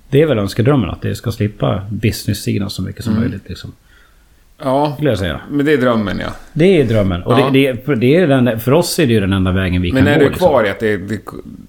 Det 0.09 0.21
är 0.21 0.25
väl 0.25 0.37
önskedrömmen 0.39 0.89
att 0.89 1.01
det 1.01 1.15
ska 1.15 1.31
slippa 1.31 1.81
business-sidan 1.89 2.69
så 2.69 2.81
mycket 2.81 3.03
som 3.03 3.13
Mm. 3.13 3.23
möjligt 3.23 3.49
liksom. 3.49 3.71
Ja, 4.63 4.93
Skulle 4.95 5.09
jag 5.09 5.19
säga. 5.19 5.39
men 5.51 5.65
det 5.65 5.73
är 5.73 5.77
drömmen 5.77 6.19
ja. 6.19 6.27
Det 6.53 6.81
är 6.81 6.85
drömmen. 6.85 7.23
Och 7.23 7.33
Ja. 7.33 7.49
det, 7.53 7.73
det, 7.85 7.95
det 7.95 8.15
är 8.15 8.27
den, 8.27 8.59
för 8.59 8.71
oss 8.73 8.99
är 8.99 9.07
det 9.07 9.13
ju 9.13 9.19
den 9.19 9.33
enda 9.33 9.51
vägen 9.51 9.81
vi 9.81 9.91
Men 9.93 10.03
kan 10.03 10.13
är 10.13 10.17
gå. 10.17 10.23
du 10.23 10.29
liksom. 10.29 10.47
kvar 10.49 10.63
i 10.65 10.69
att 10.69 10.79
det, 10.79 10.97
det 10.97 11.19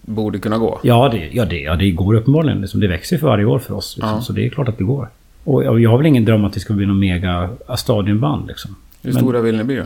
borde 0.02 0.38
kunna 0.38 0.58
gå? 0.58 0.78
Ja, 0.82 1.08
det, 1.12 1.28
ja, 1.32 1.44
det, 1.44 1.60
ja, 1.60 1.76
det 1.76 1.90
går 1.90 2.14
uppenbarligen. 2.14 2.60
Liksom. 2.60 2.80
Det 2.80 2.88
växer 2.88 3.16
ju 3.16 3.20
för 3.20 3.26
varje 3.26 3.44
år 3.44 3.58
för 3.58 3.74
oss. 3.74 3.96
Liksom. 3.96 4.14
Ja. 4.14 4.20
Så 4.20 4.32
det 4.32 4.46
är 4.46 4.48
klart 4.50 4.68
att 4.68 4.78
det 4.78 4.84
går. 4.84 5.08
Och 5.44 5.64
jag, 5.64 5.80
jag 5.80 5.90
har 5.90 5.96
väl 5.98 6.06
ingen 6.06 6.24
dröm 6.24 6.44
att 6.44 6.52
det 6.52 6.60
ska 6.60 6.74
bli 6.74 6.86
någon 6.86 6.98
mega 6.98 7.50
stadionband 7.76 8.46
liksom. 8.48 8.76
Hur 9.02 9.12
Men- 9.12 9.22
stora 9.22 9.40
vill 9.40 9.56
ni 9.56 9.64
bli 9.64 9.76
då? 9.76 9.82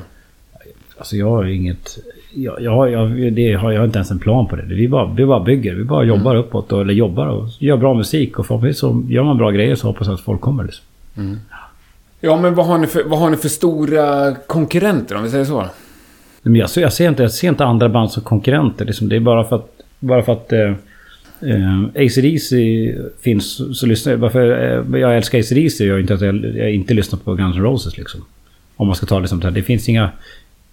Alltså 0.99 1.17
jag 1.17 1.31
har 1.31 1.45
inget... 1.45 1.99
Jag, 2.35 2.61
jag, 2.63 2.91
jag, 2.91 3.33
det 3.33 3.53
har, 3.53 3.73
jag 3.73 3.81
har 3.81 3.85
inte 3.87 3.99
ens 3.99 4.11
en 4.11 4.19
plan 4.19 4.47
på 4.47 4.57
det. 4.57 4.63
Vi 4.63 4.89
bara, 4.89 5.13
vi 5.15 5.27
bara 5.27 5.41
bygger. 5.41 5.75
Vi 5.75 5.85
bara 5.85 6.05
jobbar 6.05 6.37
uppåt. 6.37 6.73
Och, 6.73 6.81
eller 6.81 6.95
jobbar 6.95 7.27
och 7.27 7.49
gör 7.59 7.77
bra 7.77 7.95
musik. 7.95 8.39
Och 8.39 8.47
förhoppningsvis 8.47 8.81
så 8.81 9.03
gör 9.09 9.23
man 9.23 9.37
bra 9.39 9.51
grejer 9.51 9.75
så 9.75 9.87
hoppas 9.87 10.07
jag 10.07 10.15
att 10.15 10.21
folk 10.21 10.41
kommer. 10.41 10.65
Liksom. 10.65 10.85
Ja, 11.51 11.57
men 12.23 12.55
vad 12.55 12.67
har 12.67 12.79
ni 12.79 12.87
för, 12.87 13.03
vad 13.05 13.19
har 13.19 13.31
ni 13.31 13.37
för 13.37 13.49
stora 13.49 14.35
konkurrenter 14.35 15.15
om 15.15 15.23
vi 15.23 15.31
säger 15.31 15.45
så? 15.45 15.65
Men 16.43 16.55
jag, 16.55 16.71
jag, 16.77 16.93
ser 16.93 17.09
inte, 17.09 17.23
jag 17.23 17.33
ser 17.33 17.49
inte 17.49 17.65
andra 17.65 17.89
band 17.89 18.11
som 18.11 18.23
konkurrenter. 18.23 18.85
Liksom. 18.85 19.09
Det 19.09 19.17
är 19.17 19.21
bara 19.21 19.45
för 19.45 19.57
att... 19.57 19.69
Bara 20.01 20.23
för 20.23 20.33
att 20.33 20.53
eh, 20.53 20.73
eh, 21.41 22.07
AC/DC 22.07 22.57
finns 23.21 23.79
så 23.79 23.87
lyssnar 23.87 24.13
jag... 24.13 24.19
Varför 24.19 24.51
eh, 24.95 25.01
jag 25.01 25.17
älskar 25.17 25.39
AC/DC 25.39 25.85
gör 25.85 25.99
inte 25.99 26.15
att 26.15 26.21
jag, 26.21 26.45
jag 26.57 26.71
inte 26.75 26.95
lyssnar 26.95 27.19
på 27.19 27.35
Guns 27.35 27.57
N' 27.57 27.63
Roses 27.63 27.97
liksom. 27.97 28.25
Om 28.77 28.87
man 28.87 28.97
ska 28.97 29.07
ta 29.07 29.21
det 29.21 29.29
som 29.29 29.41
det 29.41 29.47
här. 29.47 29.55
Det 29.55 29.63
finns 29.63 29.89
inga 29.89 30.11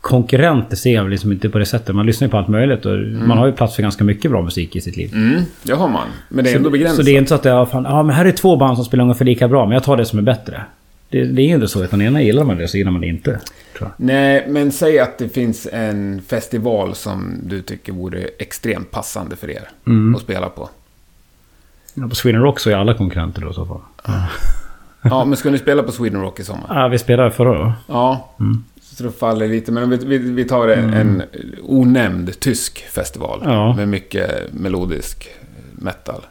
konkurrenter 0.02 0.76
ser 0.76 0.94
jag 0.94 1.10
liksom 1.10 1.32
inte 1.32 1.50
på 1.50 1.60
det 1.60 1.66
sättet. 1.66 1.96
Man 1.96 2.06
lyssnar 2.06 2.28
ju 2.28 2.32
på 2.32 2.38
allt 2.38 2.48
möjligt 2.48 2.86
och 2.86 2.98
man 3.28 3.38
har 3.38 3.46
ju 3.46 3.52
plats 3.52 3.76
för 3.76 3.82
ganska 3.82 4.04
mycket 4.04 4.32
bra 4.32 4.42
musik 4.42 4.76
i 4.76 4.82
sitt 4.82 4.98
liv. 4.98 5.12
Mm, 5.14 5.42
det 5.64 5.74
har 5.74 5.88
man. 5.88 6.08
Men 6.30 6.44
det 6.44 6.52
är 6.52 6.56
ändå 6.56 6.68
Så, 6.68 6.72
begränsat. 6.72 6.96
så 6.98 7.02
det 7.04 7.12
är 7.12 7.18
inte 7.18 7.30
så 7.30 7.36
att 7.36 7.46
jag, 7.46 7.70
fan, 7.70 7.84
ja 7.84 8.04
men 8.04 8.16
här 8.16 8.26
är 8.26 8.32
två 8.32 8.56
band 8.56 8.78
som 8.78 8.86
spelar 8.86 9.04
ungefär 9.04 9.26
lika 9.26 9.48
bra, 9.48 9.66
men 9.66 9.74
jag 9.74 9.84
tar 9.84 9.98
det 9.98 10.06
som 10.06 10.20
är 10.20 10.24
bättre. 10.24 10.62
Det, 11.10 11.24
det 11.26 11.42
är 11.42 11.56
inte 11.56 11.68
så, 11.68 11.84
utan 11.84 12.02
ena 12.02 12.22
gillar 12.22 12.44
man 12.44 12.58
det 12.58 12.68
så 12.68 12.78
gillar 12.78 12.92
man 12.92 13.02
det 13.02 13.08
inte. 13.08 13.40
Nej, 13.98 14.46
men 14.50 14.72
säg 14.72 15.00
att 15.00 15.18
det 15.18 15.30
finns 15.30 15.68
en 15.72 16.22
festival 16.28 16.96
som 16.96 17.34
du 17.44 17.62
tycker 17.62 17.94
vore 17.94 18.20
extremt 18.38 18.92
passande 18.92 19.36
för 19.36 19.50
er 19.50 19.70
Mm. 19.88 20.16
att 20.16 20.22
spela 20.22 20.50
på. 20.50 20.70
Ja, 21.94 22.08
På 22.10 22.16
Sweden 22.16 22.42
Rock 22.42 22.60
så 22.60 22.70
är 22.70 22.76
alla 22.76 22.94
konkurrenter 22.94 23.42
då 23.42 23.52
i 23.52 23.54
så 23.54 23.66
fall. 23.66 23.82
Ja, 25.02 25.26
men 25.26 25.38
ska 25.38 25.50
ni 25.50 25.58
spela 25.58 25.84
på 25.84 25.92
Sweden 25.92 26.22
Rock 26.22 26.40
i 26.40 26.44
sommar? 26.44 26.66
Ja, 26.82 26.88
vi 26.88 26.98
spelade 27.00 27.32
förra 27.32 27.58
då. 27.58 27.74
Ja. 27.88 28.34
Mm. 28.40 28.64
Så 28.82 29.04
det 29.04 29.12
faller 29.12 29.48
lite. 29.48 29.72
Men 29.72 29.90
vi, 29.90 29.98
vi, 29.98 30.18
vi 30.18 30.46
tar 30.46 30.68
en, 30.68 30.94
en 30.94 31.24
onämnd 31.64 32.40
tysk 32.40 32.80
festival. 32.80 33.42
Ja. 33.46 33.74
Med 33.76 33.88
mycket 33.88 34.54
melodisk 34.54 35.28
metal. 35.72 36.22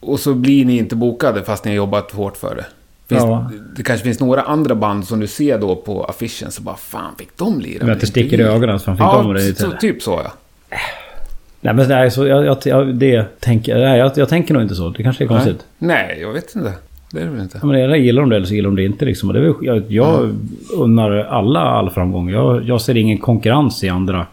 Och 0.00 0.20
så 0.20 0.34
blir 0.34 0.64
ni 0.64 0.78
inte 0.78 0.96
bokade 0.96 1.42
fast 1.44 1.64
ni 1.64 1.70
har 1.70 1.76
jobbat 1.76 2.10
hårt 2.12 2.36
för 2.36 2.54
det. 2.56 2.66
Finns, 3.12 3.24
Ja. 3.24 3.50
Det 3.76 3.82
kanske 3.82 4.04
finns 4.04 4.20
några 4.20 4.42
andra 4.42 4.74
band 4.74 5.04
som 5.04 5.20
du 5.20 5.26
ser 5.26 5.58
då 5.58 5.76
på 5.76 6.04
affischen 6.04 6.50
så 6.50 6.62
bara 6.62 6.76
fan 6.76 7.14
fick 7.18 7.38
de 7.38 7.60
lira? 7.60 7.84
Men 7.84 7.92
att 7.94 8.00
det 8.00 8.06
sticker 8.06 8.40
i 8.40 8.42
ögonen 8.42 8.78
så 8.78 8.84
fan 8.84 8.96
fick 8.96 9.04
Ja, 9.04 9.22
de 9.22 9.34
det 9.34 9.40
lite. 9.40 9.76
typ 9.80 10.02
så 10.02 10.20
ja. 10.24 10.32
Nej 11.60 11.74
men 11.74 11.88
nej, 11.88 12.10
så 12.10 12.26
jag, 12.26 12.46
jag, 12.46 12.58
jag, 12.64 12.94
det 12.94 13.40
tänker, 13.40 13.78
nej, 13.78 13.98
jag, 13.98 14.12
jag 14.16 14.28
tänker 14.28 14.54
nog 14.54 14.62
inte 14.62 14.74
så. 14.74 14.88
Det 14.88 15.02
kanske 15.02 15.24
är 15.24 15.28
konstigt. 15.28 15.66
Nej. 15.78 16.06
Nej, 16.08 16.18
jag 16.20 16.32
vet 16.32 16.56
inte. 16.56 16.72
Det 17.12 17.20
är 17.20 17.24
det 17.24 17.30
väl 17.30 17.40
inte. 17.40 17.58
Ja, 17.62 17.66
men 17.66 17.80
eller 17.80 17.96
gillar 17.96 18.22
de 18.22 18.30
det 18.30 18.36
eller 18.36 18.46
så 18.46 18.54
gillar 18.54 18.68
de 18.70 18.76
det 18.76 18.84
inte 18.84 19.04
liksom. 19.04 19.28
Och 19.28 19.34
det 19.34 19.40
väl, 19.40 19.52
jag, 19.60 19.82
jag 19.88 20.34
unnar 20.76 21.10
alla 21.10 21.60
all 21.60 21.90
framgång. 21.90 22.30
Jag, 22.30 22.64
jag 22.64 22.80
ser 22.80 22.96
ingen 22.96 23.18
konkurrens 23.18 23.84
i 23.84 23.88
andra 23.88 24.26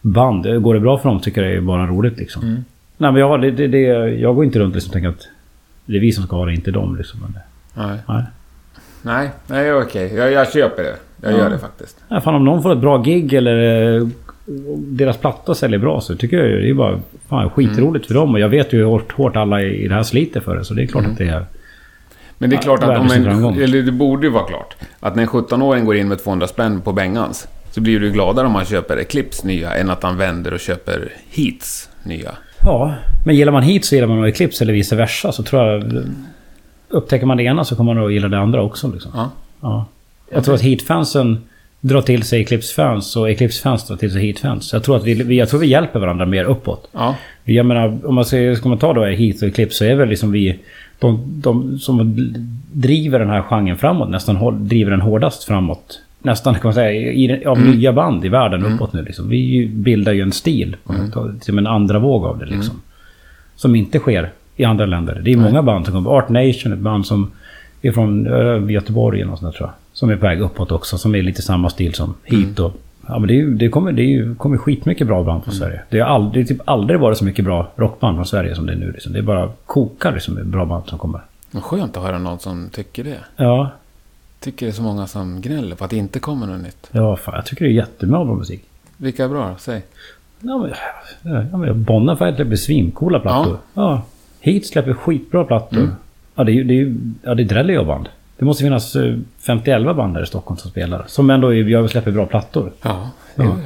band. 0.00 0.62
Går 0.62 0.74
det 0.74 0.80
bra 0.80 0.98
för 0.98 1.08
dem 1.08 1.20
tycker 1.20 1.42
jag 1.42 1.50
det 1.52 1.56
är 1.56 1.60
bara 1.60 1.86
roligt 1.86 2.18
liksom. 2.18 2.42
Mm. 2.42 2.64
Nej 2.98 3.12
men 3.12 3.20
jag, 3.20 3.40
det, 3.42 3.50
det, 3.50 3.66
det, 3.66 3.78
jag 4.08 4.34
går 4.34 4.44
inte 4.44 4.58
runt 4.58 4.74
liksom 4.74 4.88
och 4.90 4.92
tänker 4.92 5.08
att 5.08 5.28
det 5.86 5.96
är 5.96 6.00
vi 6.00 6.12
som 6.12 6.24
ska 6.26 6.36
ha 6.36 6.46
det, 6.46 6.54
inte 6.54 6.70
dem 6.70 6.96
liksom. 6.96 7.20
Men, 7.20 7.34
Nej, 7.74 7.98
nej. 8.08 8.22
nej, 9.02 9.30
nej 9.46 9.72
okej. 9.74 10.14
Jag, 10.14 10.32
jag 10.32 10.52
köper 10.52 10.82
det. 10.82 10.96
Jag 11.22 11.32
Ja. 11.32 11.38
gör 11.38 11.50
det 11.50 11.58
faktiskt. 11.58 11.96
Nej, 12.08 12.20
fan 12.20 12.34
om 12.34 12.44
någon 12.44 12.62
får 12.62 12.72
ett 12.72 12.78
bra 12.78 12.98
gig 12.98 13.32
eller 13.32 13.56
eh, 13.96 14.06
deras 14.78 15.16
platta 15.16 15.54
säljer 15.54 15.78
bra 15.78 16.00
så 16.00 16.16
tycker 16.16 16.36
jag 16.36 16.62
det 16.62 16.70
är 16.70 16.74
bara 16.74 17.00
fan, 17.28 17.50
skitroligt 17.50 18.06
för 18.06 18.14
dem. 18.14 18.34
Och 18.34 18.40
jag 18.40 18.48
vet 18.48 18.72
ju 18.72 18.78
hur 18.78 18.84
hårt, 18.84 19.12
hårt 19.12 19.36
alla 19.36 19.62
i 19.62 19.88
det 19.88 19.94
här 19.94 20.02
sliter 20.02 20.40
för 20.40 20.56
det. 20.56 20.64
Så 20.64 20.74
det 20.74 20.82
är 20.82 20.86
klart 20.86 21.02
Mm. 21.04 21.12
att 21.12 21.18
det 21.18 21.28
är... 21.28 21.44
Men 22.38 22.50
det 22.50 22.54
är 22.54 22.58
Ja, 22.58 22.62
klart 22.62 22.82
att 22.82 22.98
om 23.00 23.10
en, 23.10 23.62
eller 23.62 23.82
det 23.82 23.92
borde 23.92 24.26
ju 24.26 24.32
vara 24.32 24.44
klart, 24.44 24.76
att 25.00 25.14
när 25.16 25.22
en 25.22 25.28
17-åring 25.28 25.84
går 25.84 25.96
in 25.96 26.08
med 26.08 26.18
200 26.24 26.46
spänn 26.46 26.80
på 26.80 26.92
Bengans, 26.92 27.48
så 27.70 27.80
blir 27.80 28.00
du 28.00 28.10
gladare 28.10 28.46
om 28.46 28.54
han 28.54 28.64
köper 28.64 28.96
Eclipse 28.96 29.46
nya, 29.46 29.74
än 29.74 29.90
att 29.90 30.02
han 30.02 30.16
vänder 30.16 30.52
och 30.54 30.60
köper 30.60 31.08
Heats 31.30 31.88
nya. 32.02 32.30
Ja, 32.64 32.94
men 33.26 33.36
gillar 33.36 33.52
man 33.52 33.62
hit 33.62 33.84
så 33.84 33.94
gillar 33.94 34.08
man 34.08 34.24
Eclipse 34.24 34.64
eller 34.64 34.72
vice 34.72 34.96
versa. 34.96 35.32
Så 35.32 35.42
tror 35.42 35.62
jag... 35.62 35.82
Upptäcker 36.94 37.26
man 37.26 37.36
det 37.36 37.42
ena 37.42 37.64
så 37.64 37.76
kommer 37.76 37.94
man 37.94 38.02
nog 38.02 38.12
gilla 38.12 38.28
det 38.28 38.38
andra 38.38 38.62
också. 38.62 38.92
Liksom. 38.92 39.10
Ja. 39.14 39.30
Ja. 39.60 39.84
Jag 40.32 40.44
tror 40.44 40.54
att 40.54 40.62
Heat-fansen 40.62 41.38
drar 41.80 42.02
till 42.02 42.22
sig 42.22 42.40
Eclipse-fans 42.40 43.16
och 43.16 43.30
Eclipse-fans 43.30 43.86
drar 43.86 43.96
till 43.96 44.12
sig 44.12 44.22
Heat-fans. 44.22 44.72
Jag 44.72 44.82
tror 44.84 44.96
att 44.96 45.04
vi, 45.04 45.36
jag 45.36 45.48
tror 45.48 45.60
vi 45.60 45.66
hjälper 45.66 46.00
varandra 46.00 46.26
mer 46.26 46.44
uppåt. 46.44 46.88
Ja. 46.92 47.16
Jag 47.44 47.66
menar, 47.66 48.06
om 48.06 48.14
man 48.14 48.24
ska, 48.24 48.56
ska 48.56 48.68
man 48.68 48.78
ta 48.78 48.92
då 48.92 49.04
Heat 49.04 49.42
och 49.42 49.48
Eclipse 49.48 49.78
så 49.78 49.84
är 49.84 49.94
väl 49.94 50.08
liksom 50.08 50.32
vi... 50.32 50.58
De, 50.98 51.24
de 51.26 51.78
som 51.78 52.14
driver 52.72 53.18
den 53.18 53.28
här 53.28 53.42
genren 53.42 53.76
framåt, 53.76 54.10
nästan 54.10 54.68
driver 54.68 54.90
den 54.90 55.00
hårdast 55.00 55.44
framåt. 55.44 56.00
Nästan 56.22 56.54
kan 56.54 56.62
man 56.64 56.74
säga, 56.74 57.12
i, 57.12 57.44
av 57.44 57.60
nya 57.60 57.92
band 57.92 58.24
i 58.24 58.28
världen 58.28 58.64
uppåt 58.64 58.92
nu 58.92 59.02
liksom. 59.02 59.28
Vi 59.28 59.66
bildar 59.66 60.12
ju 60.12 60.22
en 60.22 60.32
stil. 60.32 60.76
Mm. 60.88 61.40
Som 61.40 61.58
en 61.58 61.66
andra 61.66 61.98
våg 61.98 62.24
av 62.24 62.38
det 62.38 62.46
liksom. 62.46 62.80
Som 63.56 63.74
inte 63.74 63.98
sker 63.98 64.32
i 64.56 64.64
andra 64.64 64.86
länder. 64.86 65.20
Det 65.24 65.32
är 65.32 65.36
många 65.36 65.62
band 65.62 65.84
som 65.84 65.94
kommer. 65.94 66.10
Art 66.10 66.28
Nation, 66.28 66.72
ett 66.72 66.78
band 66.78 67.06
som 67.06 67.30
är 67.82 67.92
från 67.92 68.26
äh, 68.26 68.72
Göteborg 68.72 69.20
eller 69.20 69.30
något 69.30 69.40
sånt 69.40 69.52
där, 69.52 69.58
tror 69.58 69.68
jag. 69.68 69.74
Som 69.92 70.10
är 70.10 70.16
på 70.16 70.26
väg 70.26 70.40
uppåt 70.40 70.72
också. 70.72 70.98
Som 70.98 71.14
är 71.14 71.22
lite 71.22 71.42
samma 71.42 71.70
stil 71.70 71.94
som 71.94 72.14
Heat 72.24 72.58
och... 72.58 72.72
Ja 73.06 73.18
men 73.18 73.28
det, 73.28 73.40
är 73.40 73.46
det 73.46 73.68
kommer, 73.68 73.92
det 73.92 74.02
är 74.02 74.34
kommer 74.34 74.56
skitmycket 74.56 75.06
bra 75.06 75.22
band 75.22 75.44
från 75.44 75.54
Sverige. 75.54 75.80
Det 75.90 76.00
har 76.00 76.06
aldrig, 76.06 76.48
typ 76.48 76.60
aldrig 76.64 77.00
varit 77.00 77.18
så 77.18 77.24
mycket 77.24 77.44
bra 77.44 77.68
rockband 77.76 78.16
från 78.16 78.26
Sverige 78.26 78.54
som 78.54 78.66
det 78.66 78.72
är 78.72 78.76
nu. 78.76 78.92
Liksom. 78.92 79.12
Det 79.12 79.18
är 79.18 79.22
bara 79.22 79.50
kokar 79.66 80.12
liksom, 80.12 80.38
bra 80.44 80.64
band 80.64 80.84
som 80.86 80.98
kommer. 80.98 81.20
Men 81.50 81.62
skönt 81.62 81.96
att 81.96 82.02
höra 82.02 82.18
någon 82.18 82.38
som 82.38 82.68
tycker 82.72 83.04
det. 83.04 83.18
Ja, 83.36 83.70
Tycker 84.40 84.66
det 84.66 84.70
är 84.70 84.74
så 84.74 84.82
många 84.82 85.06
som 85.06 85.40
gnäller 85.40 85.76
på 85.76 85.84
att 85.84 85.90
det 85.90 85.96
inte 85.96 86.18
kommer 86.18 86.46
något 86.46 86.62
nytt. 86.62 86.88
ja 86.92 87.16
fan, 87.16 87.34
jag 87.34 87.46
tycker 87.46 87.64
det 87.64 87.70
är 87.70 87.74
jättebra 87.74 88.24
bra 88.24 88.34
musik. 88.34 88.62
Vilka 88.96 89.24
är 89.24 89.28
bra 89.28 89.48
då? 89.48 89.54
Säg. 89.58 89.82
Ja, 90.40 90.58
men, 90.58 90.70
ja, 91.50 91.56
men 91.56 91.84
Bonafide 91.84 92.36
släpper 92.36 92.56
svincoola 92.56 93.20
plattor. 93.20 93.58
Ja. 93.74 94.02
Heat 94.44 94.66
släpper 94.66 94.92
skitbra 94.92 95.44
plattor. 95.44 95.88
Ja, 96.34 96.44
det 96.44 96.52
är 96.52 96.54
ju... 96.54 96.64
Det 96.64 96.74
ju- 96.74 96.96
ja, 97.22 97.34
det 97.34 97.42
är 97.42 97.44
Drellio 97.44 97.84
band. 97.84 98.08
Det 98.38 98.44
måste 98.44 98.62
finnas 98.64 98.96
eh, 98.96 99.14
50-11 99.44 99.94
band 99.94 100.16
här 100.16 100.22
i 100.22 100.26
Stockholm 100.26 100.58
som 100.58 100.70
spelar. 100.70 101.04
Som 101.06 101.30
ändå 101.30 101.54
gör 101.54 101.88
släpper 101.88 102.10
bra 102.10 102.26
plattor. 102.26 102.72
Ja, 102.82 103.10
ja. 103.34 103.56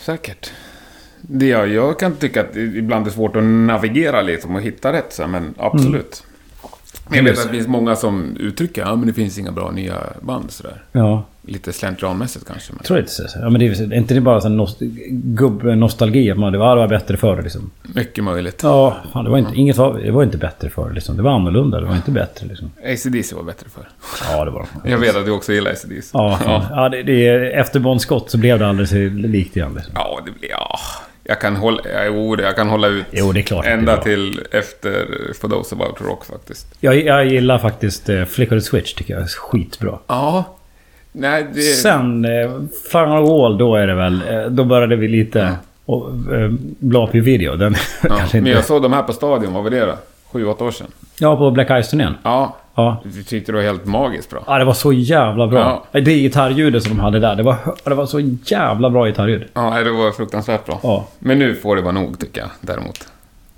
säkert. 0.00 0.50
Det, 1.20 1.46
jag, 1.46 1.68
jag 1.68 1.98
kan 1.98 2.12
tycka 2.16 2.40
att 2.40 2.52
det 2.54 2.60
ibland 2.60 3.06
är 3.06 3.10
svårt 3.10 3.36
att 3.36 3.42
navigera 3.44 4.22
liksom 4.22 4.56
och 4.56 4.62
hitta 4.62 4.92
rätt, 4.92 5.12
så, 5.12 5.26
men 5.26 5.54
absolut. 5.58 6.24
Men 7.08 7.16
jag 7.16 7.24
vet 7.24 7.38
att 7.38 7.44
det 7.44 7.52
finns 7.52 7.66
många 7.68 7.96
som 7.96 8.36
uttrycker 8.36 8.82
att 8.82 9.06
det 9.06 9.12
finns 9.12 9.38
inga 9.38 9.52
bra 9.52 9.70
nya 9.70 9.94
band. 10.20 10.50
Sådär. 10.50 10.82
Ja. 10.92 11.24
Lite 11.48 11.72
slentrianmässigt 11.72 12.46
kanske. 12.46 12.72
Men... 12.72 12.78
Jag 12.80 12.86
tror 12.86 12.98
inte 12.98 13.12
så. 13.12 13.22
Ja, 13.40 13.50
men 13.50 13.60
det 13.60 13.66
är, 13.66 13.92
är 13.92 13.96
inte 13.96 14.14
det 14.14 14.20
bara 14.20 14.48
nost 14.48 14.78
gubb-nostalgi? 15.10 16.30
Att 16.30 16.38
man, 16.38 16.52
det 16.52 16.58
var, 16.58 16.76
det 16.76 16.80
var 16.80 16.88
bättre 16.88 17.16
förr 17.16 17.42
liksom. 17.42 17.70
Mycket 17.82 18.24
möjligt. 18.24 18.60
Ja, 18.62 18.96
fan, 19.12 19.24
det 19.24 19.30
var 19.30 19.38
inte, 19.38 19.54
inget 19.54 19.76
var, 19.76 19.98
det 19.98 20.10
var 20.10 20.22
inte 20.22 20.38
bättre 20.38 20.70
förr 20.70 20.90
liksom. 20.92 21.16
Det 21.16 21.22
var 21.22 21.30
annorlunda. 21.30 21.80
Det 21.80 21.86
var 21.86 21.96
inte 21.96 22.10
bättre 22.10 22.46
liksom. 22.46 22.70
ACDC 22.84 23.34
var 23.34 23.42
bättre 23.42 23.66
förr. 23.74 23.88
Ja, 24.30 24.44
det 24.44 24.50
var 24.50 24.66
Jag 24.84 24.98
vet 24.98 25.16
att 25.16 25.24
du 25.24 25.30
också 25.30 25.52
gillar 25.52 25.70
ACDC. 25.70 26.10
Ja, 26.12 26.38
ja. 26.44 26.66
ja 26.70 26.88
det, 26.88 27.02
det, 27.02 27.28
efter 27.52 27.80
Bon 27.80 28.00
Scott 28.00 28.30
så 28.30 28.38
blev 28.38 28.58
det 28.58 28.66
alldeles 28.66 28.92
likt 29.12 29.56
igen. 29.56 29.74
Liksom. 29.74 29.92
Ja, 29.96 30.20
det 30.26 30.30
blir... 30.30 30.50
Ja. 30.50 30.78
Jag 31.30 31.40
kan 31.40 31.56
hålla, 31.56 31.82
jo, 32.06 32.40
jag 32.40 32.56
kan 32.56 32.68
hålla 32.68 32.88
ut 32.88 33.06
Jo, 33.10 33.32
det 33.32 33.40
är 33.40 33.42
klart 33.42 33.58
att 33.58 33.64
det 33.64 33.70
är 33.70 33.78
ända 33.78 33.96
till 33.96 34.40
efter 34.50 35.06
For 35.40 35.48
Those 35.48 35.74
About 35.74 36.00
Rock 36.00 36.24
faktiskt. 36.24 36.66
Jag, 36.80 37.04
jag 37.04 37.26
gillar 37.26 37.58
faktiskt 37.58 38.08
eh, 38.08 38.24
Flick 38.24 38.52
of 38.52 38.56
the 38.56 38.60
Switch, 38.60 38.94
tycker 38.94 39.14
jag 39.14 39.22
är 39.22 39.26
skitbra. 39.26 39.98
Ja. 40.06 40.57
Nej, 41.18 41.46
det... 41.54 41.60
Sen, 41.60 42.24
eh, 42.24 42.50
Final 42.92 43.22
Wall, 43.22 43.58
då 43.58 43.76
är 43.76 43.86
det 43.86 43.94
väl... 43.94 44.22
Eh, 44.28 44.50
då 44.50 44.64
började 44.64 44.96
vi 44.96 45.08
lite... 45.08 45.52
Och, 45.84 46.08
eh, 46.34 46.50
bla 46.78 47.08
upp 47.08 47.14
i 47.14 47.20
video. 47.20 47.56
Den 47.56 47.74
Ja, 48.02 48.08
kanske 48.08 48.36
men 48.36 48.46
inte... 48.46 48.50
jag 48.50 48.64
såg 48.64 48.82
de 48.82 48.92
här 48.92 49.02
på 49.02 49.12
Stadion, 49.12 49.52
vad 49.52 49.62
var 49.62 49.70
det 49.70 49.86
då? 49.86 49.94
Sju, 50.32 50.46
åtta 50.46 50.64
år 50.64 50.70
sedan. 50.70 50.86
Ja, 51.18 51.36
på 51.36 51.50
Black 51.50 51.70
Ice-turnén. 51.70 52.14
Ja. 52.22 52.56
Ja. 52.74 53.02
Du 53.04 53.22
tyckte 53.22 53.52
det 53.52 53.56
var 53.56 53.62
helt 53.62 53.84
magiskt 53.86 54.30
bra. 54.30 54.42
Ja, 54.46 54.58
det 54.58 54.64
var 54.64 54.72
så 54.72 54.92
jävla 54.92 55.46
bra. 55.46 55.84
Det 55.92 56.00
gitarrljudet 56.00 56.82
som 56.82 56.96
de 56.96 57.02
hade 57.02 57.18
där, 57.18 57.36
det 57.36 57.42
var, 57.42 57.56
det 57.84 57.94
var 57.94 58.06
så 58.06 58.20
jävla 58.44 58.90
bra 58.90 59.06
gitarrljud. 59.06 59.44
Ja, 59.54 59.82
det 59.84 59.90
var 59.90 60.12
fruktansvärt 60.12 60.66
bra. 60.66 60.80
Ja. 60.82 61.06
Men 61.18 61.38
nu 61.38 61.54
får 61.54 61.76
det 61.76 61.82
vara 61.82 61.92
nog, 61.92 62.18
tycker 62.18 62.40
jag, 62.40 62.50
däremot. 62.60 63.08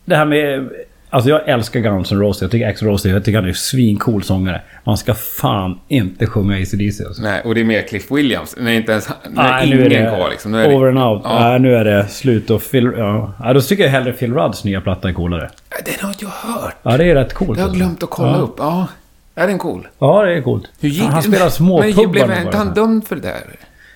Det 0.05 0.17
här 0.17 0.25
med... 0.25 0.71
Alltså 1.11 1.31
jag 1.31 1.49
älskar 1.49 1.81
Guns 1.81 2.13
N' 2.13 2.19
Roses. 2.19 2.43
Jag 2.43 2.51
tycker 2.51 2.69
Axl 2.69 2.85
Rose, 2.87 3.09
jag 3.09 3.25
tycker 3.25 3.39
han 3.39 3.45
är 3.45 3.49
en 3.49 3.55
svincool 3.55 4.23
sångare. 4.23 4.61
Man 4.85 4.97
ska 4.97 5.15
fan 5.15 5.81
inte 5.89 6.27
sjunga 6.27 6.57
AC/DC 6.63 7.05
alltså. 7.05 7.23
Nej, 7.23 7.43
och 7.45 7.55
det 7.55 7.61
är 7.61 7.65
mer 7.65 7.83
Cliff 7.83 8.11
Williams. 8.11 8.55
Nej, 8.59 8.77
inte 8.77 8.93
ens... 8.93 9.09
Nej, 9.09 9.19
Nej, 9.31 9.67
ingen 9.67 9.79
nu 9.79 9.85
är 9.85 9.91
det 9.91 10.17
kvar 10.17 10.31
liksom. 10.31 10.53
Nu 10.53 10.65
är 10.65 10.69
det... 10.69 10.75
over 10.75 10.89
and 10.89 10.99
out. 10.99 11.23
Ja. 11.25 11.41
Nej, 11.41 11.59
nu 11.59 11.75
är 11.75 11.85
det 11.85 12.07
slut 12.09 12.51
och 12.51 12.63
Phil... 12.71 12.93
Ja. 12.97 13.33
ja, 13.45 13.53
då 13.53 13.61
tycker 13.61 13.85
jag 13.85 13.91
hellre 13.91 14.13
Phil 14.13 14.35
Rudds 14.35 14.65
nya 14.65 14.81
platta 14.81 15.09
är 15.09 15.13
coolare. 15.13 15.51
Den 15.85 15.95
har 16.01 16.15
jag 16.19 16.29
hört. 16.29 16.77
Ja, 16.83 16.97
det 16.97 17.05
är 17.05 17.15
rätt 17.15 17.35
coolt. 17.35 17.59
Jag 17.59 17.65
har 17.65 17.69
alltså. 17.69 17.85
glömt 17.85 18.03
att 18.03 18.11
kolla 18.11 18.39
upp. 18.39 18.55
Ja. 18.59 18.87
Är 19.35 19.47
den 19.47 19.59
cool? 19.59 19.89
Ja, 19.99 20.25
det 20.25 20.33
är 20.33 20.43
coolt. 20.43 20.65
Hur 20.81 20.89
gick 20.89 21.03
han 21.03 21.17
det? 21.17 21.23
spelar 21.23 21.45
Men 21.45 21.51
småpubbar 21.51 22.07
blev 22.07 22.29
nu 22.29 22.43
inte 22.43 22.57
han 22.57 22.75
dömd 22.75 23.07
för 23.07 23.17
det 23.17 23.23
där? 23.23 23.41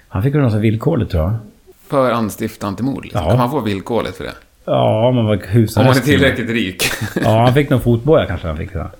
Han 0.08 0.22
fick 0.22 0.34
väl 0.34 0.42
något 0.42 0.54
villkorligt 0.54 1.10
tror 1.10 1.22
jag. 1.22 1.34
För 1.88 2.10
anstiftan 2.10 2.76
till 2.76 2.84
mord? 2.84 3.04
Liksom. 3.04 3.22
Ja. 3.22 3.28
Kan 3.28 3.38
man 3.38 3.50
få 3.50 3.60
villkorligt 3.60 4.16
för 4.16 4.24
det? 4.24 4.32
Ja, 4.64 5.10
man 5.14 5.24
var 5.24 5.34
Om 5.34 5.66
man 5.76 5.86
är 5.86 6.00
tillräckligt 6.00 6.50
rik. 6.50 6.82
Ja, 7.24 7.44
han 7.44 7.54
fick 7.54 7.70
någon 7.70 7.80
fotboja 7.80 8.26
kanske 8.26 8.46
han 8.46 8.56
fick. 8.56 8.70
Ja. 8.74 8.90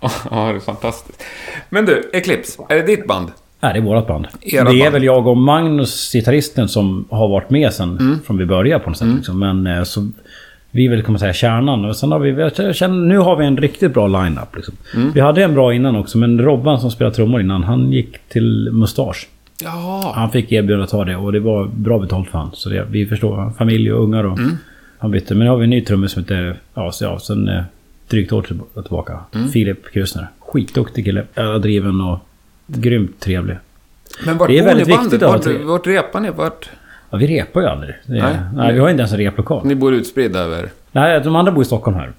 ja, 0.30 0.48
det 0.48 0.56
är 0.56 0.60
fantastiskt. 0.60 1.22
Men 1.68 1.86
du, 1.86 2.10
Eclipse. 2.12 2.62
Är 2.68 2.76
det 2.76 2.82
ditt 2.82 3.06
band? 3.06 3.28
Nej, 3.60 3.72
det 3.72 3.78
är 3.78 3.82
vårat 3.82 4.06
band. 4.06 4.26
Era 4.40 4.64
det 4.64 4.70
är 4.70 4.82
band. 4.82 4.92
väl 4.92 5.04
jag 5.04 5.26
och 5.26 5.36
Magnus, 5.36 6.12
gitarristen, 6.12 6.68
som 6.68 7.04
har 7.10 7.28
varit 7.28 7.50
med 7.50 7.72
sen 7.72 7.98
Mm. 7.98 8.18
från 8.26 8.38
vi 8.38 8.46
började 8.46 8.84
på 8.84 8.90
något 8.90 8.98
sätt. 8.98 9.08
Liksom. 9.16 9.38
Men 9.38 9.66
eh, 9.66 9.82
så... 9.82 10.08
Vi 10.70 10.86
är 10.86 10.90
väl, 10.90 11.02
kan 11.02 11.12
man 11.12 11.18
säga, 11.18 11.32
kärnan. 11.32 11.84
Och 11.84 11.96
sen 11.96 12.12
har 12.12 12.18
vi... 12.18 12.50
Känner, 12.74 13.06
nu 13.06 13.18
har 13.18 13.36
vi 13.36 13.46
en 13.46 13.56
riktigt 13.56 13.94
bra 13.94 14.06
line-up. 14.06 14.56
Liksom. 14.56 14.74
Mm. 14.94 15.12
Vi 15.12 15.20
hade 15.20 15.44
en 15.44 15.54
bra 15.54 15.74
innan 15.74 15.96
också, 15.96 16.18
men 16.18 16.42
Robban 16.42 16.80
som 16.80 16.90
spelade 16.90 17.16
trummor 17.16 17.40
innan, 17.40 17.64
han 17.64 17.92
gick 17.92 18.18
till 18.28 18.68
Mustasch. 18.72 19.28
Ja. 19.64 20.12
Han 20.16 20.30
fick 20.30 20.52
erbjudande 20.52 20.84
att 20.84 20.90
ta 20.90 21.04
det 21.04 21.16
och 21.16 21.32
det 21.32 21.40
var 21.40 21.66
bra 21.66 21.98
betalt 21.98 22.28
för 22.28 22.38
han. 22.38 22.50
Så 22.52 22.68
det, 22.68 22.86
vi 22.90 23.06
förstår. 23.06 23.52
Familj 23.58 23.92
och 23.92 24.02
ungar 24.02 24.24
och... 24.24 24.38
Han 24.98 25.10
bytte. 25.10 25.34
Men 25.34 25.44
nu 25.44 25.50
har 25.50 25.56
vi 25.56 25.64
en 25.64 25.70
ny 25.70 25.80
trummis 25.80 26.12
som 26.12 26.22
heter... 26.22 26.56
Ja, 26.74 26.92
så 26.92 27.04
ja, 27.04 27.18
sen 27.18 27.48
eh, 27.48 27.62
drygt 28.08 28.32
år 28.32 28.42
till- 28.42 28.60
tillbaka. 28.82 29.20
Filip 29.52 29.92
Krusner. 29.92 30.26
Skitduktig 30.38 31.04
kille. 31.04 31.24
Driven 31.62 32.00
och 32.00 32.18
grymt 32.66 33.20
trevlig. 33.20 33.56
Men 34.26 34.38
vart 34.38 34.48
Det 34.48 34.58
är 34.58 34.64
väldigt 34.64 34.88
viktigt 34.88 35.22
Vart, 35.22 35.46
vart 35.64 35.86
repar 35.86 36.20
ni? 36.20 36.30
Vart? 36.30 36.70
Ja, 37.10 37.18
vi 37.18 37.26
repar 37.26 37.60
ju 37.60 37.66
aldrig. 37.66 37.94
Nej. 38.06 38.36
nej. 38.54 38.72
vi 38.72 38.78
har 38.80 38.90
inte 38.90 39.00
ens 39.00 39.12
en 39.12 39.18
replokal. 39.18 39.66
Ni 39.66 39.74
bor 39.74 39.94
utspridda 39.94 40.38
över... 40.38 40.68
Nej, 40.92 41.20
de 41.20 41.36
andra 41.36 41.52
bor 41.52 41.62
i 41.62 41.66
Stockholm 41.66 41.96
här. 41.96 42.12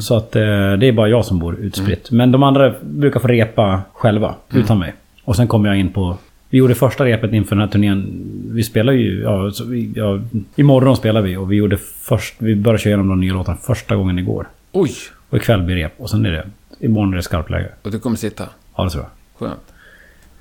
Så 0.00 0.16
att 0.16 0.36
eh, 0.36 0.42
det 0.78 0.88
är 0.88 0.92
bara 0.92 1.08
jag 1.08 1.24
som 1.24 1.38
bor 1.38 1.56
utspritt. 1.56 2.10
Men 2.10 2.32
de 2.32 2.42
andra 2.42 2.74
brukar 2.80 3.20
få 3.20 3.28
repa 3.28 3.82
själva, 3.92 4.34
utan 4.52 4.78
mig. 4.78 4.94
Och 5.24 5.36
sen 5.36 5.48
kommer 5.48 5.68
jag 5.68 5.78
in 5.78 5.92
på... 5.92 6.16
Vi 6.54 6.58
gjorde 6.58 6.74
första 6.74 7.04
repet 7.04 7.32
inför 7.32 7.56
den 7.56 7.64
här 7.64 7.68
turnén. 7.72 8.24
Vi 8.50 8.62
spelar 8.62 8.92
ju... 8.92 9.22
Ja, 9.22 9.50
så 9.50 9.64
vi, 9.64 9.92
ja, 9.94 10.20
imorgon 10.56 10.96
spelar 10.96 11.20
vi 11.20 11.36
och 11.36 11.52
vi 11.52 11.56
gjorde 11.56 11.76
först... 11.76 12.34
Vi 12.38 12.56
började 12.56 12.82
köra 12.82 12.90
igenom 12.90 13.08
de 13.08 13.20
nya 13.20 13.32
låtarna 13.32 13.58
första 13.58 13.96
gången 13.96 14.18
igår. 14.18 14.48
Oj! 14.72 14.90
Och 15.30 15.36
ikväll 15.36 15.62
blir 15.62 15.76
rep. 15.76 15.92
Och 15.96 16.10
sen 16.10 16.26
är 16.26 16.30
det... 16.30 16.46
Imorgon 16.80 17.12
är 17.12 17.16
det 17.16 17.22
skarpläge. 17.22 17.68
Och 17.82 17.90
du 17.90 17.98
kommer 17.98 18.16
sitta. 18.16 18.48
Ja, 18.76 18.84
det 18.84 18.90
tror 18.90 19.04
jag. 19.04 19.48
Skönt. 19.48 19.60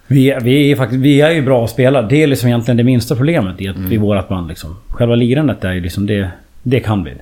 Vi, 0.08 0.38
vi, 0.42 0.72
är 0.72 0.76
faktiskt, 0.76 1.02
vi 1.02 1.22
är 1.22 1.32
ju 1.32 1.42
bra 1.42 1.64
att 1.64 1.70
spela. 1.70 2.02
Det 2.02 2.24
är 2.24 2.28
liksom 2.28 2.48
egentligen 2.48 2.78
det 2.78 2.84
minsta 2.84 3.16
problemet 3.16 3.62
i, 3.62 3.68
att, 3.68 3.78
i 3.78 3.98
vårat 3.98 4.30
band. 4.30 4.48
Liksom. 4.48 4.76
Själva 4.88 5.16
lirandet 5.16 5.64
är 5.64 5.74
ju 5.74 5.82
liksom 5.82 6.06
det... 6.06 6.32
Det 6.64 6.80
kan 6.80 7.04
vi. 7.04 7.14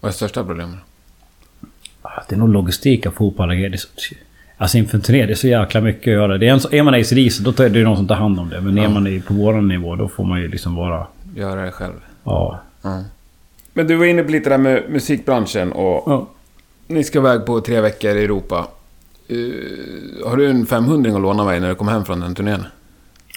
Vad 0.00 0.08
är 0.08 0.12
största 0.12 0.44
problemet? 0.44 0.78
Det 2.28 2.34
är 2.34 2.38
nog 2.38 2.52
logistik 2.52 3.06
att 3.06 3.14
få 3.14 3.24
ihop 3.24 3.40
alla 3.40 3.54
grejer. 3.54 3.76
Alltså 4.58 4.78
inför 4.78 4.96
en 4.98 5.02
turné, 5.02 5.26
det 5.26 5.32
är 5.32 5.34
så 5.34 5.48
jäkla 5.48 5.80
mycket 5.80 6.02
att 6.02 6.12
göra. 6.14 6.38
Det 6.38 6.48
är, 6.48 6.52
en, 6.52 6.60
så- 6.60 6.72
är 6.72 6.82
man 6.82 6.94
ACDC 6.94 7.42
då 7.42 7.50
är 7.64 7.68
det 7.68 7.78
ju 7.78 7.84
någon 7.84 7.96
som 7.96 8.06
tar 8.08 8.14
hand 8.14 8.40
om 8.40 8.48
det. 8.48 8.60
Men 8.60 8.78
är 8.78 8.88
man 8.88 9.06
i- 9.06 9.20
på 9.20 9.34
våran 9.34 9.68
nivå 9.68 9.96
då 9.96 10.08
får 10.08 10.24
man 10.24 10.40
ju 10.40 10.48
liksom 10.48 10.74
vara... 10.74 11.06
Göra 11.36 11.64
det 11.64 11.70
själv. 11.70 11.92
Ja. 12.24 12.60
Ja. 12.82 13.02
Men 13.72 13.86
du 13.86 13.96
var 13.96 14.06
inne 14.06 14.22
på 14.22 14.30
lite 14.30 14.50
där 14.50 14.58
med 14.58 14.82
musikbranschen 14.88 15.72
och 15.72 16.02
Ja, 16.06 16.28
ni 16.86 17.04
ska 17.04 17.18
iväg 17.18 17.46
på 17.46 17.60
tre 17.60 17.80
veckor 17.80 18.16
i 18.16 18.24
Europa. 18.24 18.66
Eh, 19.28 20.28
har 20.30 20.36
du 20.36 20.50
en 20.50 20.66
500 20.66 21.14
att 21.14 21.20
låna 21.22 21.44
mig 21.44 21.60
när 21.60 21.68
du 21.68 21.74
kommer 21.74 21.92
hem 21.92 22.04
från 22.04 22.20
den 22.20 22.34
turnén? 22.34 22.66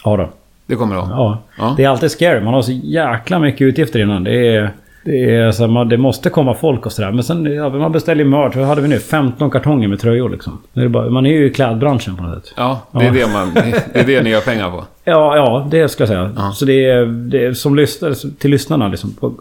ja 0.03 0.17
då. 0.17 0.30
Det 0.65 0.76
kommer 0.76 0.95
du 0.95 1.01
ha? 1.01 1.09
Ja. 1.09 1.43
Ja. 1.57 1.74
Det 1.78 1.84
är 1.84 1.89
alltid 1.89 2.11
scary. 2.11 2.41
Man 2.41 2.53
har 2.53 2.61
så 2.61 2.72
jäkla 2.72 3.39
mycket 3.39 3.61
utgifter 3.61 3.99
innan. 3.99 4.24
Det 4.24 4.47
är... 4.55 4.72
Det, 5.12 5.36
är 5.36 5.51
så, 5.51 5.68
man, 5.68 5.89
det 5.89 5.97
måste 5.97 6.30
komma 6.30 6.53
folk 6.53 6.86
och 6.86 6.91
sådär. 6.91 7.12
Men 7.12 7.24
sen, 7.24 7.45
ja, 7.55 7.70
man 7.70 7.91
beställer 7.91 8.24
ju 8.24 8.30
merch. 8.30 8.55
Vad 8.55 8.66
hade 8.68 8.82
vi 8.82 8.88
nu? 8.88 8.99
15 8.99 9.49
kartonger 9.51 9.88
med 9.88 9.99
tröjor 9.99 10.30
liksom. 10.30 10.62
Det 10.74 10.82
är 10.82 10.88
bara, 10.88 11.10
man 11.10 11.26
är 11.26 11.30
ju 11.32 11.45
i 11.45 11.49
klädbranschen 11.49 12.16
på 12.16 12.24
något 12.24 12.45
sätt. 12.45 12.53
Ja, 12.57 12.80
det 12.91 12.99
är, 12.99 13.03
Ja. 13.05 13.12
Det, 13.12 13.28
man, 13.34 13.53
det 13.93 13.99
är 13.99 14.03
det 14.05 14.22
ni 14.22 14.30
gör 14.30 14.41
pengar 14.41 14.70
på. 14.72 14.84
Ja, 15.03 15.36
ja, 15.36 15.68
det 15.72 15.89
ska 15.89 16.01
jag 16.01 16.07
säga. 16.07 16.32
Ja. 16.36 16.51
Så 16.51 16.66
det 16.66 16.86
är, 16.86 17.05
det 17.05 17.45
är 17.45 17.53
som 17.53 17.76
lyssnare, 17.76 18.14
till 18.39 18.51
lyssnarna 18.51 18.88
liksom. 18.88 19.14
på- 19.20 19.34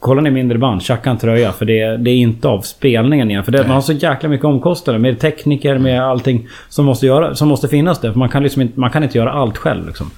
Kollar 0.00 0.22
ni 0.22 0.30
mindre 0.30 0.58
band, 0.58 0.82
tjacka 0.82 1.10
en 1.10 1.18
tröja. 1.18 1.52
För 1.52 1.64
det, 1.64 1.80
är- 1.80 1.98
det 1.98 2.10
är 2.10 2.16
inte 2.16 2.48
av 2.48 2.60
spelningen 2.60 3.30
igen. 3.30 3.44
För 3.44 3.52
det, 3.52 3.58
man 3.62 3.70
har 3.70 3.80
så 3.80 3.92
jäkla 3.92 4.28
mycket 4.28 4.44
omkostnader 4.44 4.98
med 4.98 5.18
tekniker, 5.20 5.78
med 5.78 6.02
allting 6.04 6.48
som 6.68 6.84
måste, 6.84 7.06
göra, 7.06 7.34
som 7.34 7.48
måste 7.48 7.68
finnas 7.68 8.00
där. 8.00 8.12
För 8.12 8.18
man 8.18 8.28
kan, 8.28 8.42
liksom 8.42 8.62
inte, 8.62 8.80
man 8.80 8.90
kan 8.90 9.02
inte 9.02 9.18
göra 9.18 9.32
allt 9.32 9.56
själv 9.58 9.86
liksom. 9.86 10.10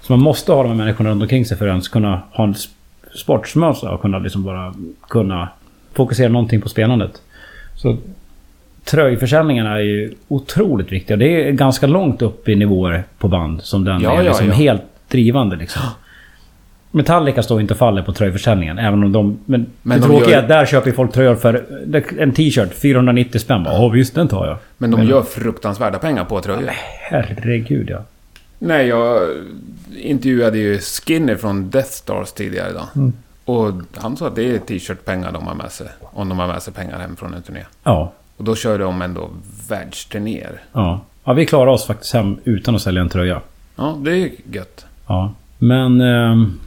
Så 0.00 0.12
man 0.12 0.20
måste 0.20 0.52
ha 0.52 0.62
de 0.62 0.68
här 0.68 0.76
människorna 0.76 1.10
runt 1.10 1.22
omkring 1.22 1.44
sig 1.44 1.56
för 1.58 1.66
att 1.66 1.70
ens 1.70 1.88
kunna 1.88 2.22
ha 2.32 2.44
en 2.44 2.54
sportsmössa 3.14 3.90
och 3.90 4.00
kunna 4.02 4.18
liksom 4.18 4.42
bara 4.44 4.74
kunna 5.08 5.48
fokusera 5.92 6.28
någonting 6.28 6.60
på 6.60 6.68
spelandet. 6.68 7.22
Så 7.76 7.96
tröjförsäljningen 8.84 9.66
är 9.66 9.78
ju 9.78 10.14
otroligt 10.28 10.92
viktiga. 10.92 11.16
Det 11.16 11.48
är 11.48 11.52
ganska 11.52 11.86
långt 11.86 12.22
upp 12.22 12.48
i 12.48 12.54
nivåer 12.54 13.04
på 13.18 13.28
band 13.28 13.62
som 13.62 13.84
den 13.84 14.00
Ja, 14.00 14.18
är 14.18 14.22
liksom 14.22 14.46
ja. 14.46 14.52
helt 14.52 14.82
drivande 15.08 15.56
liksom. 15.56 15.82
Metallica 16.90 17.42
står 17.42 17.60
inte 17.60 17.74
och 17.74 17.78
faller 17.78 18.02
på 18.02 18.12
tröjförsäljningen. 18.12 18.78
Även 18.78 19.04
om 19.04 19.12
de... 19.12 19.38
Men, 19.46 19.66
Men 19.82 20.00
det 20.00 20.06
de 20.06 20.10
tråkiga 20.12 20.30
gör- 20.30 20.38
är 20.38 20.42
att 20.42 20.48
där 20.48 20.66
köper 20.66 20.92
folk 20.92 21.12
tröjor 21.12 21.34
för 21.34 21.64
en 22.18 22.32
t-shirt 22.32 22.74
490 22.74 23.38
spänn. 23.38 23.62
Ja 23.66 23.88
visst, 23.88 24.14
den 24.14 24.28
tar 24.28 24.46
jag. 24.46 24.56
Men 24.78 24.90
de 24.90 25.04
gör 25.04 25.22
fruktansvärda 25.22 25.98
pengar 25.98 26.24
på 26.24 26.40
tröjor. 26.40 26.70
Herregud 27.10 27.90
ja. 27.90 27.98
Nej, 28.64 28.86
jag 28.86 29.30
intervjuade 29.96 30.58
ju 30.58 30.78
Skinner 30.78 31.36
från 31.36 31.70
Death 31.70 31.90
Stars 31.90 32.32
tidigare 32.32 32.70
idag. 32.70 32.86
Mm. 32.96 33.12
Och 33.44 33.72
han 33.94 34.16
sa 34.16 34.26
att 34.26 34.36
det 34.36 34.54
är 34.54 34.58
t-shirt-pengar 34.58 35.32
de 35.32 35.46
har 35.46 35.54
med 35.54 35.72
sig. 35.72 35.86
Om 36.00 36.28
de 36.28 36.38
har 36.38 36.46
med 36.46 36.62
sig 36.62 36.72
pengar 36.72 36.98
hem 36.98 37.16
från 37.16 37.34
en 37.34 37.42
turné. 37.42 37.64
Ja. 37.84 38.12
Och 38.36 38.44
då 38.44 38.56
kör 38.56 38.78
de 38.78 39.02
ändå 39.02 39.30
världsturnéer. 39.68 40.62
Ja. 40.72 41.00
Ja, 41.24 41.32
vi 41.32 41.46
klarar 41.46 41.66
oss 41.66 41.86
faktiskt 41.86 42.12
hem 42.12 42.36
utan 42.44 42.74
att 42.74 42.82
sälja 42.82 43.02
en 43.02 43.08
tröja. 43.08 43.40
Ja, 43.76 43.98
det 44.02 44.10
är 44.10 44.30
gött. 44.52 44.86
Ja. 45.06 45.32
Men... 45.58 46.00
ehm, 46.00 46.60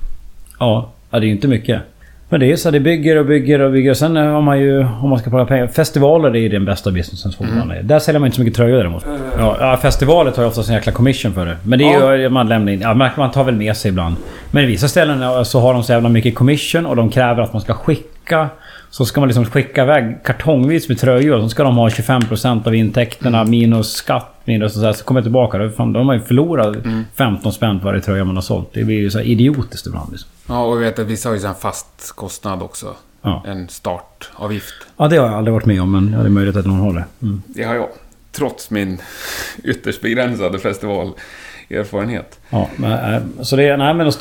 ja, 0.60 0.92
det 1.10 1.18
är 1.18 1.24
inte 1.24 1.48
mycket. 1.48 1.82
Men 2.30 2.40
det 2.40 2.52
är 2.52 2.56
så, 2.56 2.72
det 2.72 2.80
bygger 2.80 3.16
och 3.16 3.26
bygger 3.26 3.60
och 3.60 3.72
bygger. 3.72 3.94
Sen 3.94 4.16
har 4.16 4.42
man 4.42 4.60
ju, 4.60 4.88
om 5.02 5.10
man 5.10 5.20
ska 5.20 5.30
prata 5.30 5.46
pengar, 5.46 5.68
festivaler 5.68 6.30
är 6.30 6.40
ju 6.40 6.50
den 6.50 6.66
bästa 6.66 6.92
businessen 6.92 7.32
fortfarande. 7.32 7.82
Där 7.82 8.00
säljer 8.00 8.20
man 8.20 8.28
inte 8.28 8.36
så 8.36 8.42
mycket 8.42 8.58
tröjor 8.58 8.78
däremot. 8.78 9.06
Ja, 9.38 9.58
ja, 9.60 9.78
festivaler 9.78 10.32
tar 10.32 10.42
ju 10.42 10.48
oftast 10.48 10.70
en 10.70 10.76
jäkla 10.76 10.92
commission 10.92 11.34
för 11.34 11.46
det. 11.46 11.58
Men 11.64 11.80
det 11.80 11.86
är 11.86 12.14
ju, 12.14 12.30
man 12.30 12.50
lämnar 12.50 12.72
in, 12.72 12.82
ja, 12.82 12.94
man 12.94 13.32
tar 13.32 13.44
väl 13.44 13.56
med 13.56 13.78
sig 13.78 13.90
ibland. 13.90 14.16
Men 14.52 14.64
i 14.64 14.68
vissa 14.68 14.88
ställen 14.88 15.22
ja, 15.22 15.46
så 15.46 15.60
har 15.60 15.74
de 15.74 15.84
så 15.84 15.92
jävla 15.92 16.10
mycket 16.10 16.36
commission 16.36 16.86
och 16.86 16.96
de 16.96 17.10
kräver 17.10 17.44
att 17.44 17.54
man 17.54 17.62
ska 17.62 17.74
skicka. 17.74 18.50
Så 18.98 19.06
ska 19.06 19.20
man 19.20 19.28
liksom 19.30 19.46
skicka 19.46 19.84
iväg 19.84 20.24
kartongvis 20.24 20.90
med 20.90 21.00
tröjor. 21.00 21.42
Så 21.42 21.50
ska 21.50 21.64
de 21.64 21.78
ha 21.78 21.90
25% 21.90 22.68
av 22.68 22.76
intäkterna 22.76 23.44
minus 23.44 23.94
skatt. 23.94 24.34
Minus 24.46 24.76
och 24.76 24.80
så, 24.80 24.86
här, 24.86 24.94
så 24.94 25.04
kommer 25.04 25.20
jag 25.20 25.26
tillbaka. 25.26 25.58
Då, 25.58 25.70
fan, 25.70 25.94
de 25.94 26.08
har 26.08 26.16
ju 26.16 26.22
förlorat 26.22 26.76
15 27.16 27.54
spänn 27.54 27.80
på 27.80 27.86
varje 27.86 28.02
tröja 28.02 28.24
man 28.24 28.36
har 28.36 28.42
sålt. 28.42 28.70
Det 28.74 28.84
blir 28.84 28.96
ju 28.96 29.10
så 29.10 29.20
idiotiskt 29.20 29.88
ibland. 29.88 30.12
Liksom. 30.12 30.30
Ja, 30.48 30.66
och 30.66 30.76
jag 30.76 30.80
vet 30.80 31.00
att 31.00 31.08
vissa 31.08 31.30
har 31.30 31.36
ju 31.36 31.46
en 31.46 31.56
fast 31.56 32.12
kostnad 32.16 32.62
också. 32.62 32.96
Ja. 33.22 33.44
En 33.48 33.70
startavgift. 33.70 34.74
Ja, 34.98 35.08
det 35.08 35.18
har 35.18 35.28
jag 35.28 35.36
aldrig 35.36 35.54
varit 35.54 35.66
med 35.66 35.82
om, 35.82 35.92
men 35.92 36.14
ja, 36.14 36.20
det 36.20 36.26
är 36.26 36.30
möjligt 36.30 36.56
att 36.56 36.66
någon 36.66 36.80
har 36.80 36.94
det. 36.94 37.06
Mm. 37.22 37.42
Det 37.48 37.64
har 37.64 37.76
jag. 37.76 37.88
trots 38.32 38.72
min 38.72 39.02
ytterst 39.64 40.02
begränsade 40.02 40.60
festivalerfarenhet. 40.60 42.40
Ja, 42.50 42.70
men, 42.76 43.14
äh, 43.14 43.22
så 43.42 43.56
det 43.56 43.64
är... 43.64 43.78
Nej 43.78 43.94
men 43.94 44.12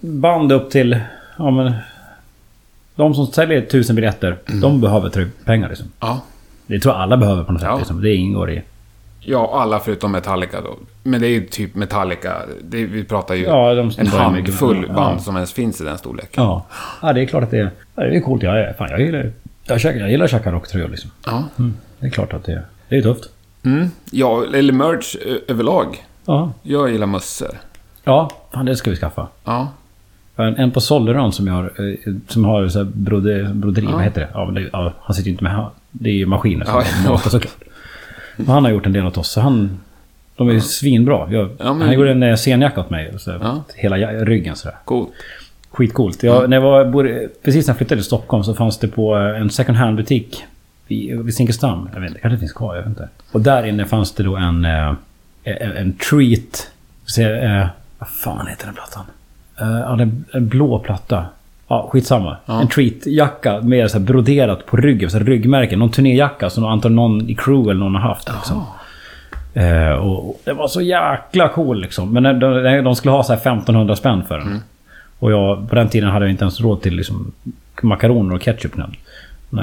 band 0.00 0.52
upp 0.52 0.70
till... 0.70 1.00
Ja 1.38 1.50
men... 1.50 1.72
De 2.96 3.14
som 3.14 3.26
säljer 3.26 3.60
tusen 3.60 3.96
biljetter, 3.96 4.38
de 4.62 4.80
behöver 4.80 5.28
pengar 5.44 5.68
liksom. 5.68 5.86
Ja. 6.00 6.20
Det 6.66 6.80
tror 6.80 6.94
jag 6.94 7.02
alla 7.02 7.16
behöver 7.16 7.44
på 7.44 7.52
något 7.52 7.60
sätt 7.60 7.70
Ja. 7.72 7.78
liksom. 7.78 8.02
Det 8.02 8.14
ingår 8.14 8.50
i... 8.50 8.62
Ja, 9.20 9.50
alla 9.62 9.80
förutom 9.80 10.12
Metallica 10.12 10.60
då. 10.60 10.76
Men 11.02 11.20
det 11.20 11.26
är 11.26 11.30
ju 11.30 11.46
typ 11.46 11.74
Metallica. 11.74 12.36
Det, 12.62 12.84
vi 12.86 13.04
pratar 13.04 13.34
ju 13.34 13.44
Ja, 13.44 13.74
de 13.74 13.90
en 13.98 14.06
handfull 14.06 14.84
ja. 14.88 14.94
band 14.94 15.22
som 15.22 15.36
ens 15.36 15.52
finns 15.52 15.80
i 15.80 15.84
den 15.84 15.98
storleken. 15.98 16.44
Ja. 16.44 16.66
Ja, 17.02 17.12
det 17.12 17.20
är 17.22 17.26
klart 17.26 17.42
att 17.42 17.50
det 17.50 17.58
är... 17.58 17.70
Det 17.94 18.16
är 18.16 18.20
coolt. 18.20 18.42
Jag, 18.42 18.60
är- 18.60 18.72
fan, 18.72 18.90
jag 18.90 19.00
gillar... 19.00 19.32
Jag, 19.64 19.80
käkar, 19.80 20.00
jag 20.00 20.10
gillar 20.10 20.24
att 20.24 20.30
käka 20.30 20.52
rocktröjor 20.52 20.88
liksom. 20.88 21.10
Ja. 21.26 21.42
Mm. 21.58 21.74
Det 21.98 22.06
är 22.06 22.10
klart 22.10 22.32
att 22.32 22.44
det 22.44 22.52
är... 22.52 22.62
Det 22.88 22.96
är 22.96 23.02
tufft. 23.02 23.28
Mm. 23.64 23.88
Ja, 24.10 24.44
eller 24.54 24.72
merch 24.72 25.16
överlag. 25.48 26.04
Ja. 26.26 26.52
Jag 26.62 26.90
gillar 26.90 27.06
mössor. 27.06 27.50
Ja, 28.04 28.30
fan 28.54 28.64
det 28.66 28.76
ska 28.76 28.90
vi 28.90 28.96
skaffa. 28.96 29.28
Ja. 29.44 29.68
En, 30.42 30.70
på 30.70 30.80
Solleron 30.80 31.32
som 31.32 31.46
jag 31.46 31.54
har, 31.54 31.64
eh, 31.64 32.14
som 32.28 32.44
har 32.44 32.68
så 32.68 32.78
här 32.78 32.84
broder, 32.94 33.50
broderi, 33.54 33.84
Ja. 33.86 33.92
vad 33.92 34.02
heter 34.04 34.20
det? 34.20 34.28
Ja, 34.34 34.50
det 34.54 34.68
ja, 34.72 34.92
han 35.02 35.14
sitter 35.14 35.26
ju 35.26 35.32
inte 35.32 35.44
med... 35.44 35.52
han- 35.52 35.70
Det 35.90 36.08
är 36.10 36.14
ju 36.14 36.26
maskiner 36.26 36.64
som 36.64 36.74
Ja, 36.74 36.84
ja, 37.04 37.18
såklart. 37.18 37.54
Men 38.36 38.46
han 38.46 38.64
har 38.64 38.70
gjort 38.70 38.86
en 38.86 38.92
del 38.92 39.06
åt 39.06 39.18
oss, 39.18 39.28
så 39.30 39.40
han... 39.40 39.80
De 40.36 40.48
är 40.48 40.52
ju 40.52 40.60
svinbra. 40.60 41.28
Jag, 41.32 41.50
Ja, 41.58 41.74
men- 41.74 41.82
Han 41.86 41.92
gjorde 41.94 42.10
en 42.10 42.22
eh, 42.22 42.36
scenjacka 42.36 42.80
åt 42.80 42.90
mig. 42.90 43.14
Så. 43.18 43.62
Hela 43.74 43.96
ryggen 44.24 44.56
sådär. 44.56 44.76
Coolt. 44.84 45.08
Skitcoolt. 45.70 46.22
Jag, 46.22 46.50
när 46.50 46.56
jag 46.56 46.62
var, 46.62 47.28
precis 47.44 47.66
när 47.66 47.72
jag 47.72 47.76
flyttade 47.78 48.00
till 48.00 48.04
Stockholm 48.06 48.44
så 48.44 48.54
fanns 48.54 48.78
det 48.78 48.88
på 48.88 49.16
eh, 49.18 49.40
en 49.40 49.50
second 49.50 49.78
hand-butik 49.78 50.44
vid, 50.88 51.20
vid 51.24 51.34
Zinkensdamm. 51.34 51.88
Jag 51.94 52.00
vet 52.00 52.08
inte, 52.08 52.20
kanske 52.20 52.38
finns 52.38 52.52
kvar, 52.52 52.74
jag 52.74 52.82
vet 52.82 52.88
inte. 52.90 53.08
Och 53.32 53.40
där 53.40 53.62
inne 53.66 53.84
fanns 53.84 54.12
det 54.12 54.22
då 54.22 54.36
en, 54.36 54.64
en, 54.64 54.96
en 55.76 55.92
treat. 55.92 56.70
Se, 57.06 57.22
eh, 57.24 57.66
vad 57.98 58.08
fan 58.08 58.46
heter 58.46 58.64
den 58.66 58.74
plattan? 58.74 59.04
Eh, 59.60 59.80
ja, 59.80 59.96
det 59.96 60.02
är 60.02 60.36
en 60.36 60.48
blå 60.48 60.78
platta. 60.78 61.24
Ja, 61.68 61.88
skitsamma. 61.92 62.36
Ja. 62.46 62.60
En 62.60 62.68
treat-jacka 62.68 63.60
med 63.62 63.90
så 63.90 64.00
broderat 64.00 64.66
på 64.66 64.76
ryggen, 64.76 65.10
så 65.10 65.18
ryggmärken. 65.18 65.78
Någon 65.78 65.90
turnéjacka 65.90 66.50
som 66.50 66.64
antagligen 66.64 66.96
någon 66.96 67.30
i 67.30 67.34
crew 67.34 67.70
eller 67.70 67.80
någon 67.80 67.94
har 67.94 68.08
haft. 68.08 68.28
Liksom. 68.34 68.66
Eh, 69.54 69.92
och, 69.92 70.28
och 70.28 70.40
det 70.44 70.52
var 70.52 70.68
så 70.68 70.80
jäkla 70.80 71.48
cool 71.48 71.80
liksom. 71.80 72.12
Men 72.12 72.22
de, 72.22 72.84
de 72.84 72.96
skulle 72.96 73.12
ha 73.12 73.22
så 73.22 73.32
här 73.32 73.40
1500 73.40 73.96
spänn 73.96 74.22
för 74.28 74.38
den. 74.38 74.60
Och 75.18 75.32
jag, 75.32 75.68
på 75.68 75.74
den 75.74 75.88
tiden 75.88 76.10
hade 76.10 76.24
jag 76.24 76.30
inte 76.30 76.44
ens 76.44 76.60
råd 76.60 76.82
till 76.82 76.96
liksom, 76.96 77.32
makaroner 77.82 78.34
och 78.34 78.42
ketchup. 78.42 78.76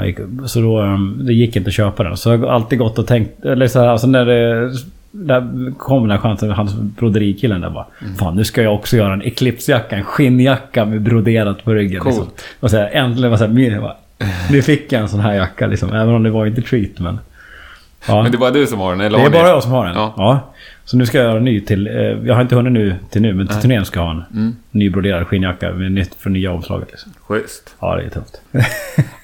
gick, 0.06 0.18
så 0.46 0.60
då, 0.60 0.80
um, 0.80 1.20
det 1.26 1.32
gick 1.32 1.56
inte 1.56 1.68
att 1.68 1.74
köpa 1.74 2.02
den. 2.02 2.16
Så 2.16 2.30
jag 2.30 2.38
har 2.38 2.48
alltid 2.48 2.78
gått 2.78 2.98
och 2.98 3.06
tänkt... 3.06 3.44
Eller 3.44 3.66
så 3.66 3.80
här, 3.80 3.86
alltså 3.86 4.06
när 4.06 4.24
det... 4.24 4.70
Där 5.12 5.72
kom 5.78 6.02
den 6.02 6.10
här 6.10 6.18
chansen, 6.18 6.50
hans 6.50 6.74
broderikillen 6.74 7.60
där 7.60 7.70
bara. 7.70 7.86
Fan 8.18 8.36
nu 8.36 8.44
ska 8.44 8.62
jag 8.62 8.74
också 8.74 8.96
göra 8.96 9.12
en 9.12 9.22
Eclipse-jacka, 9.22 9.96
en 9.96 10.04
skinnjacka 10.04 10.84
med 10.84 11.00
broderat 11.02 11.64
på 11.64 11.74
ryggen. 11.74 12.00
Coolt. 12.00 12.16
Liksom. 12.16 12.32
Och 12.60 12.70
så 12.70 12.76
här, 12.76 12.90
äntligen 12.92 13.30
var 13.30 13.38
så 13.38 13.46
här, 13.46 13.80
bara, 13.80 13.96
Nu 14.50 14.62
fick 14.62 14.92
jag 14.92 15.02
en 15.02 15.08
sån 15.08 15.20
här 15.20 15.34
jacka 15.34 15.66
liksom. 15.66 15.92
Även 15.92 16.14
om 16.14 16.22
det 16.22 16.30
var 16.30 16.46
inte 16.46 16.62
treat 16.62 16.98
men... 16.98 17.18
Ja. 18.08 18.22
Men 18.22 18.32
det 18.32 18.36
är 18.36 18.38
bara 18.38 18.50
du 18.50 18.66
som 18.66 18.78
har 18.78 18.90
den, 18.90 19.00
eller 19.00 19.18
Det 19.18 19.24
är 19.24 19.30
bara 19.30 19.48
jag 19.48 19.62
som 19.62 19.72
har 19.72 19.86
den. 19.86 19.94
Ja. 19.94 20.14
Ja. 20.16 20.52
Så 20.84 20.96
nu 20.96 21.06
ska 21.06 21.18
jag 21.18 21.24
göra 21.26 21.36
en 21.38 21.44
ny 21.44 21.60
till... 21.60 21.86
Eh, 21.86 21.94
jag 21.94 22.34
har 22.34 22.42
inte 22.42 22.54
hunnit 22.54 22.72
nu 22.72 22.94
till 23.10 23.22
nu, 23.22 23.34
men 23.34 23.46
till 23.48 23.56
turnén 23.60 23.84
ska 23.84 24.00
jag 24.00 24.04
ha 24.04 24.10
en 24.12 24.22
Mm. 24.34 24.56
ny 24.70 24.90
broderad 24.90 25.26
skinnjacka 25.26 25.72
med 25.72 25.92
nytt 25.92 26.14
för 26.14 26.30
nya 26.30 26.52
omslaget. 26.52 26.88
Liksom. 26.90 27.12
Schysst. 27.28 27.74
Ja, 27.80 27.96
det 27.96 28.02
är 28.02 28.08
tufft. 28.10 28.40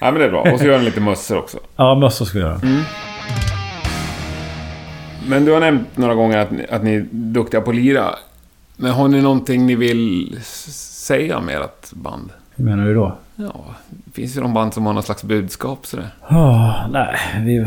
Ja, 0.01 0.11
men 0.11 0.15
det 0.15 0.25
är 0.25 0.29
bra. 0.29 0.41
Och 0.53 0.59
så 0.59 0.65
gör 0.65 0.73
den 0.73 0.85
lite 0.85 1.01
mössor 1.01 1.37
också. 1.37 1.57
ja, 1.75 1.95
mössor 1.95 2.25
ska 2.25 2.39
jag 2.39 2.47
göra. 2.47 2.59
Mm. 2.63 2.81
Men 5.27 5.45
du 5.45 5.51
har 5.51 5.59
nämnt 5.59 5.97
några 5.97 6.13
gånger 6.15 6.37
att, 6.37 6.51
ni- 6.51 6.65
att 6.69 6.83
ni 6.83 6.95
är 6.95 7.05
duktiga 7.11 7.61
på 7.61 7.69
att 7.69 7.75
lira. 7.75 8.15
Men 8.77 8.91
har 8.91 9.07
ni 9.07 9.21
någonting 9.21 9.65
ni 9.65 9.75
vill 9.75 10.37
säga 10.43 11.39
med 11.39 11.61
ert 11.61 11.91
band? 11.91 12.29
Hur 12.55 12.65
menar 12.65 12.85
du 12.85 12.93
då? 12.93 13.17
Ja, 13.35 13.65
det 13.89 14.11
finns 14.11 14.37
ju 14.37 14.41
de 14.41 14.53
band 14.53 14.73
som 14.73 14.85
har 14.85 14.93
någon 14.93 15.03
slags 15.03 15.23
budskap 15.23 15.85
sådär. 15.85 16.07
Oh, 16.29 16.89
nej, 16.91 17.17
vi... 17.45 17.65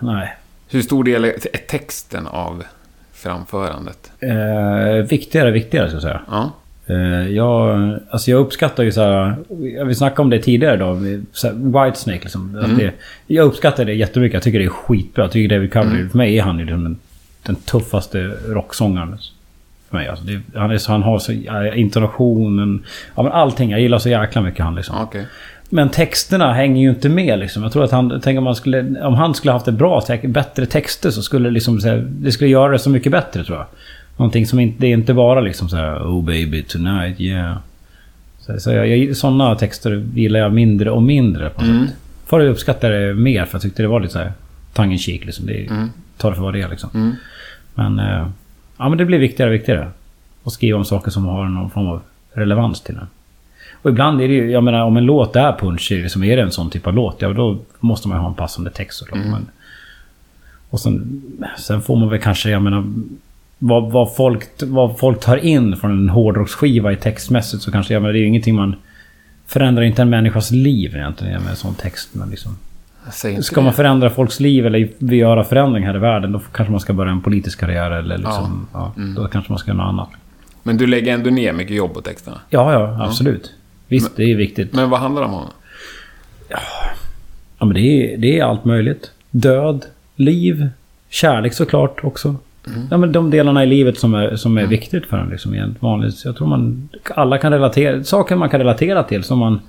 Nej. 0.00 0.36
Hur 0.68 0.82
stor 0.82 1.04
del 1.04 1.24
är 1.24 1.32
texten 1.68 2.26
av 2.26 2.64
framförandet? 3.12 4.12
Eh, 4.20 5.04
viktigare, 5.08 5.50
viktigare 5.50 5.86
ska 5.88 5.94
jag 5.96 6.02
säga. 6.02 6.20
Ja. 6.30 6.50
Eh, 6.86 7.28
jag, 7.28 7.98
alltså 8.10 8.30
jag 8.30 8.40
uppskattar 8.40 8.82
ju 8.82 8.92
så 8.92 9.00
här... 9.00 9.36
Vi 9.84 9.94
snackade 9.94 10.22
om 10.22 10.30
det 10.30 10.38
tidigare 10.38 10.76
då. 10.76 10.92
Whitesnake 11.52 12.20
liksom. 12.22 12.58
Mm. 12.64 12.78
det, 12.78 12.92
jag 13.26 13.46
uppskattar 13.46 13.84
det 13.84 13.94
jättemycket. 13.94 14.34
Jag 14.34 14.42
tycker 14.42 14.58
det 14.58 14.64
är 14.64 14.68
skitbra. 14.68 15.24
Jag 15.24 15.32
tycker 15.32 15.54
David 15.56 15.72
Coverdale, 15.72 15.96
Mm. 15.98 16.10
för 16.10 16.18
mig 16.18 16.38
är 16.38 16.42
han 16.42 16.58
ju 16.58 16.64
den, 16.64 16.96
den 17.42 17.54
tuffaste 17.56 18.18
rocksångaren. 18.48 19.18
För 19.90 19.96
mig 19.96 20.08
alltså. 20.08 20.24
Det, 20.24 20.40
han, 20.58 20.70
är 20.70 20.88
han 20.88 21.02
har 21.02 21.18
så... 21.18 21.32
Intonationen... 21.74 22.82
Ja 23.16 23.22
men 23.22 23.32
allting. 23.32 23.70
Jag 23.70 23.80
gillar 23.80 23.98
så 23.98 24.08
jäkla 24.08 24.42
mycket 24.42 24.64
han 24.64 24.74
liksom. 24.74 24.96
Okej. 25.02 25.26
Men 25.68 25.88
texterna 25.88 26.52
hänger 26.52 26.82
ju 26.82 26.90
inte 26.90 27.08
med 27.08 27.38
liksom. 27.38 27.62
Jag 27.62 27.72
tror 27.72 27.84
att 27.84 27.90
han... 27.90 28.20
Tänk 28.24 28.38
om, 28.38 28.44
man 28.44 28.56
skulle, 28.56 29.02
om 29.02 29.14
han 29.14 29.34
skulle 29.34 29.52
haft 29.52 29.68
ett 29.68 29.74
bra, 29.74 30.02
bättre 30.22 30.66
texter 30.66 31.10
så 31.10 31.22
skulle 31.22 31.50
liksom... 31.50 31.80
Det 32.04 32.32
skulle 32.32 32.50
göra 32.50 32.72
det 32.72 32.78
så 32.78 32.90
mycket 32.90 33.12
bättre 33.12 33.44
tror 33.44 33.58
jag. 33.58 33.66
Någonting 34.16 34.46
som 34.46 34.60
inte... 34.60 34.80
Det 34.80 34.86
är 34.86 34.92
inte 34.92 35.14
bara 35.14 35.40
liksom 35.40 35.68
så 35.68 35.76
här... 35.76 35.98
Oh 35.98 36.24
baby 36.24 36.62
tonight, 36.62 37.20
yeah. 37.20 37.56
Så, 38.38 38.60
så 38.60 38.70
jag, 38.70 38.88
jag, 38.98 39.16
sådana 39.16 39.54
texter 39.54 40.06
gillar 40.14 40.40
jag 40.40 40.52
mindre 40.52 40.90
och 40.90 41.02
mindre 41.02 41.50
på 41.50 41.60
något 41.60 41.70
Mm. 41.70 41.86
sätt. 41.86 41.96
Förr 42.26 42.40
uppskattade 42.40 43.00
jag 43.00 43.16
det 43.16 43.20
mer 43.20 43.44
för 43.44 43.54
jag 43.54 43.62
tyckte 43.62 43.82
det 43.82 43.88
var 43.88 44.00
lite 44.00 44.12
så 44.12 44.18
här... 44.18 44.32
Tongue 44.74 44.98
cheek 44.98 45.24
liksom. 45.24 45.46
Det, 45.46 45.66
Mm. 45.66 45.88
Ta 46.16 46.28
det 46.30 46.34
för 46.36 46.42
vad 46.42 46.54
det 46.54 46.62
är 46.62 46.68
liksom. 46.68 46.90
Mm. 46.94 47.12
Men... 47.74 47.98
Eh, 47.98 48.26
ja 48.78 48.88
men 48.88 48.98
det 48.98 49.04
blir 49.04 49.18
viktigare 49.18 49.50
och 49.50 49.54
viktigare. 49.54 49.88
Att 50.44 50.52
skriva 50.52 50.78
om 50.78 50.84
saker 50.84 51.10
som 51.10 51.24
har 51.24 51.44
någon 51.44 51.70
form 51.70 51.86
av 51.88 52.00
relevans 52.32 52.80
till 52.80 52.94
den. 52.94 53.06
Och 53.82 53.90
ibland 53.90 54.20
är 54.20 54.28
det 54.28 54.34
ju, 54.34 54.50
jag 54.50 54.64
menar 54.64 54.82
om 54.82 54.96
en 54.96 55.04
låt 55.04 55.36
är 55.36 55.52
punchy, 55.52 56.02
liksom 56.02 56.24
är 56.24 56.36
det 56.36 56.42
en 56.42 56.50
sån 56.50 56.70
typ 56.70 56.86
av 56.86 56.94
låt, 56.94 57.16
ja 57.22 57.32
då 57.32 57.58
måste 57.80 58.08
man 58.08 58.16
ju 58.18 58.20
ha 58.22 58.28
en 58.28 58.34
passande 58.34 58.70
text 58.70 58.98
såklart. 58.98 59.18
Mm. 59.18 59.30
Men, 59.30 59.46
och 60.70 60.80
sen, 60.80 61.22
sen 61.58 61.82
får 61.82 61.96
man 61.96 62.08
väl 62.08 62.20
kanske, 62.20 62.50
jag 62.50 62.62
menar, 62.62 62.84
vad, 63.64 63.92
vad, 63.92 64.14
folk, 64.14 64.48
vad 64.62 64.98
folk 64.98 65.20
tar 65.20 65.36
in 65.36 65.76
från 65.76 65.90
en 65.90 66.08
hårdrocksskiva 66.08 66.92
i 66.92 66.96
textmässigt 66.96 67.62
så 67.62 67.72
kanske, 67.72 67.94
jag 67.94 68.02
menar, 68.02 68.12
det 68.12 68.18
är 68.18 68.20
ju 68.20 68.26
ingenting 68.26 68.54
man... 68.54 68.76
Förändrar 69.46 69.82
inte 69.82 70.02
en 70.02 70.10
människas 70.10 70.50
liv 70.50 70.96
egentligen 70.96 71.42
med 71.42 71.50
en 71.50 71.56
sån 71.56 71.74
text. 71.74 72.08
Men 72.12 72.30
liksom, 72.30 72.58
ska 73.10 73.60
det. 73.60 73.64
man 73.64 73.72
förändra 73.72 74.10
folks 74.10 74.40
liv 74.40 74.66
eller 74.66 75.12
göra 75.14 75.44
förändring 75.44 75.86
här 75.86 75.96
i 75.96 75.98
världen, 75.98 76.32
då 76.32 76.40
kanske 76.52 76.70
man 76.70 76.80
ska 76.80 76.92
börja 76.92 77.12
en 77.12 77.20
politisk 77.20 77.60
karriär 77.60 77.90
eller 77.90 78.18
liksom, 78.18 78.66
ja. 78.72 78.92
Mm. 78.96 79.14
Då 79.14 79.28
kanske 79.28 79.52
man 79.52 79.58
ska 79.58 79.70
göra 79.70 79.78
något 79.78 79.88
annat. 79.88 80.08
Men 80.62 80.76
du 80.76 80.86
lägger 80.86 81.14
ändå 81.14 81.30
ner 81.30 81.52
mycket 81.52 81.76
jobb 81.76 81.94
på 81.94 82.00
texterna. 82.00 82.40
Ja, 82.50 82.72
ja, 82.72 83.04
absolut. 83.04 83.52
Visst, 83.88 84.16
det 84.16 84.24
är 84.24 84.36
viktigt. 84.36 84.72
Men 84.72 84.90
vad 84.90 85.00
handlar 85.00 85.22
de 85.22 85.34
om? 85.34 85.46
Ja, 87.58 87.64
men 87.64 87.74
det 87.74 87.80
är, 87.80 88.16
det 88.16 88.38
är 88.38 88.44
allt 88.44 88.64
möjligt. 88.64 89.10
Död, 89.30 89.84
liv, 90.16 90.68
kärlek 91.08 91.54
såklart 91.54 92.04
också. 92.04 92.36
Ja, 92.90 92.96
men 92.96 93.12
de 93.12 93.30
delarna 93.30 93.64
i 93.64 93.66
livet 93.66 93.98
som 93.98 94.14
är, 94.14 94.36
som 94.36 94.58
är 94.58 94.66
viktigt 94.66 95.06
för 95.06 95.16
en 95.16 95.28
liksom, 95.28 95.54
en 95.54 95.76
vanlig... 95.80 96.12
Jag 96.24 96.36
tror 96.36 96.48
man... 96.48 96.88
Alla 97.14 97.38
kan 97.38 97.52
relatera... 97.52 98.04
Saker 98.04 98.36
man 98.36 98.48
kan 98.48 98.60
relatera 98.60 99.02
till 99.02 99.24
som 99.24 99.38
man... 99.38 99.60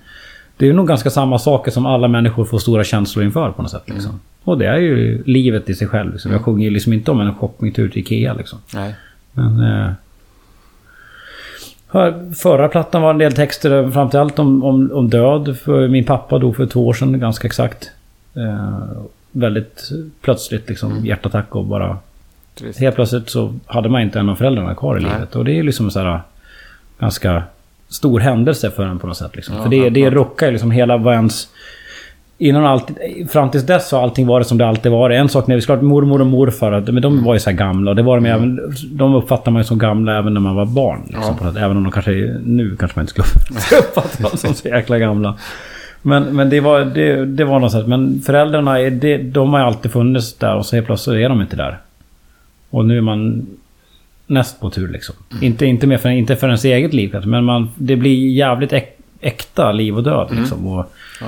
Det 0.58 0.70
är 0.70 0.74
nog 0.74 0.88
ganska 0.88 1.10
samma 1.10 1.39
saker 1.39 1.72
som 1.72 1.86
alla 1.86 2.08
människor 2.08 2.46
får 2.46 2.60
stora 2.60 2.84
känslor 2.84 3.26
inför 3.26 3.52
på 3.52 3.62
något 3.62 3.72
sätt. 3.72 3.84
Liksom. 3.86 4.20
Och 4.44 4.58
det 4.58 4.68
är 4.68 4.78
ju 4.78 5.24
livet 5.26 5.70
i 5.70 5.74
sig 5.76 5.88
själv. 5.88 6.12
Liksom. 6.12 6.32
Jag 6.32 6.41
sjunger 6.41 6.64
ju 6.64 6.70
liksom 6.70 6.94
inte 6.94 7.12
om 7.12 7.22
en 7.22 7.36
shoppingtur 7.36 7.89
till 7.89 8.02
Ikea 8.02 8.34
liksom. 8.34 8.60
Nej. 8.74 8.96
Men... 9.34 9.60
Eh, 9.60 9.91
förra 12.36 12.70
plattan 12.70 13.02
var 13.02 13.10
en 13.10 13.18
del 13.18 13.34
texter 13.34 13.91
framför 13.91 14.18
allt 14.18 14.39
om, 14.39 14.64
om, 14.64 14.91
om 14.94 15.10
död. 15.10 15.58
För 15.58 15.88
min 15.88 16.06
pappa 16.06 16.39
dog 16.39 16.56
för 16.56 16.66
två 16.66 16.88
år 16.88 16.94
sedan 16.94 17.20
ganska 17.20 17.48
exakt. 17.48 17.91
Eh, 18.36 19.04
väldigt 19.32 19.89
plötsligt 20.22 20.70
liksom 20.70 21.06
hjärtattack 21.06 21.56
och 21.56 21.66
bara... 21.66 21.98
Trist. 22.56 22.80
Helt 22.80 22.95
plötsligt 22.95 23.30
så 23.30 23.54
hade 23.66 23.89
man 23.89 24.01
inte 24.01 24.20
en 24.20 24.30
av 24.30 24.36
föräldrarna 24.36 24.76
kvar 24.76 24.97
i 24.97 25.01
Nej. 25.04 25.12
livet. 25.14 25.36
Och 25.36 25.45
det 25.45 25.60
är 25.60 25.64
liksom 25.64 25.91
så 25.91 25.99
här 25.99 26.22
ganska 26.99 27.43
stor 27.89 28.20
händelse 28.20 28.72
för 28.72 28.86
en 28.86 28.99
på 28.99 29.08
något 29.08 29.18
sätt. 29.18 29.36
Liksom. 29.36 29.56
Ja, 29.56 29.64
för 29.64 29.70
det, 29.70 29.89
det 29.89 30.10
rockar 30.10 30.45
ju 30.45 30.51
liksom 30.51 30.72
hela 30.72 30.97
vad 30.97 31.14
ens... 31.14 31.47
Innan 32.38 32.66
allt, 32.66 32.88
fram 33.30 33.49
tills 33.51 33.64
dess 33.66 33.91
har 33.91 34.04
allting 34.04 34.28
varit 34.28 34.47
som 34.47 34.58
det 34.58 34.68
alltid 34.68 34.91
varit. 34.91 35.20
En 35.20 35.30
sak 35.30 35.47
när 35.47 35.56
vi 35.56 35.62
såklart 35.62 35.82
mormor 35.82 36.22
och 36.22 36.28
morfar, 36.28 36.91
men 36.91 37.01
de 37.01 37.24
var 37.24 37.34
ju 37.34 37.39
så 37.39 37.51
gamla. 37.51 37.91
Och 37.91 37.95
det 37.95 38.01
var 38.04 38.18
de, 38.18 38.26
Mm. 38.26 38.38
även, 38.38 38.74
de 38.91 39.16
uppfattar 39.16 39.51
man 39.51 39.60
ju 39.60 39.64
som 39.64 39.78
gamla 39.78 40.18
även 40.18 40.34
när 40.34 40.41
man 40.41 40.56
var 40.56 40.66
barn. 40.66 41.01
Liksom, 41.08 41.36
Ja. 41.41 41.60
Även 41.60 41.78
om 41.78 41.84
de 41.84 41.91
kanske... 41.91 42.12
Nu 42.45 42.76
kanske 42.80 42.99
man 42.99 43.04
inte 43.04 43.14
skulle 43.62 43.80
uppfatta 43.82 44.24
dem 44.24 44.38
som 44.38 44.54
så 44.54 44.68
jäkla 44.68 44.99
gamla. 44.99 45.36
Men, 46.01 46.24
men 46.36 46.49
det 46.49 46.60
var, 46.60 46.80
det, 46.86 47.26
det 47.26 47.43
var 47.45 47.60
något 47.60 47.72
sätt. 47.72 47.88
Men 47.88 48.22
föräldrarna, 48.22 48.80
är- 48.80 48.91
det, 48.91 49.18
de 49.18 49.54
har 49.54 49.60
ju 49.60 49.66
alltid 49.66 49.91
funnits 49.91 50.34
där 50.38 50.56
och 50.56 50.66
så 50.66 50.76
helt 50.76 50.86
plötsligt 50.88 51.16
är 51.26 51.30
de 51.30 51.41
inte 51.41 51.56
där. 51.56 51.78
Och 52.74 52.86
nu 52.86 52.98
är 52.98 53.02
man 53.02 53.48
näst 54.28 54.60
på 54.60 54.70
tur 54.70 54.88
liksom. 54.88 55.16
Mm. 55.32 55.44
Inte, 55.44 55.66
inte, 55.66 55.88
mer 55.88 55.98
för, 55.98 56.10
inte 56.10 56.36
för 56.36 56.48
ens 56.48 56.66
eget 56.66 56.94
liv 56.94 57.10
kanske, 57.12 57.30
men 57.30 57.44
man, 57.44 57.72
det 57.76 57.96
blir 57.96 58.30
jävligt 58.30 58.74
äk, 58.74 58.98
äkta 59.22 59.72
liv 59.72 59.98
och 59.98 60.04
död 60.04 60.28
Mm. 60.32 60.42
liksom. 60.42 60.68
Och, 60.68 60.94
Ja, 61.22 61.28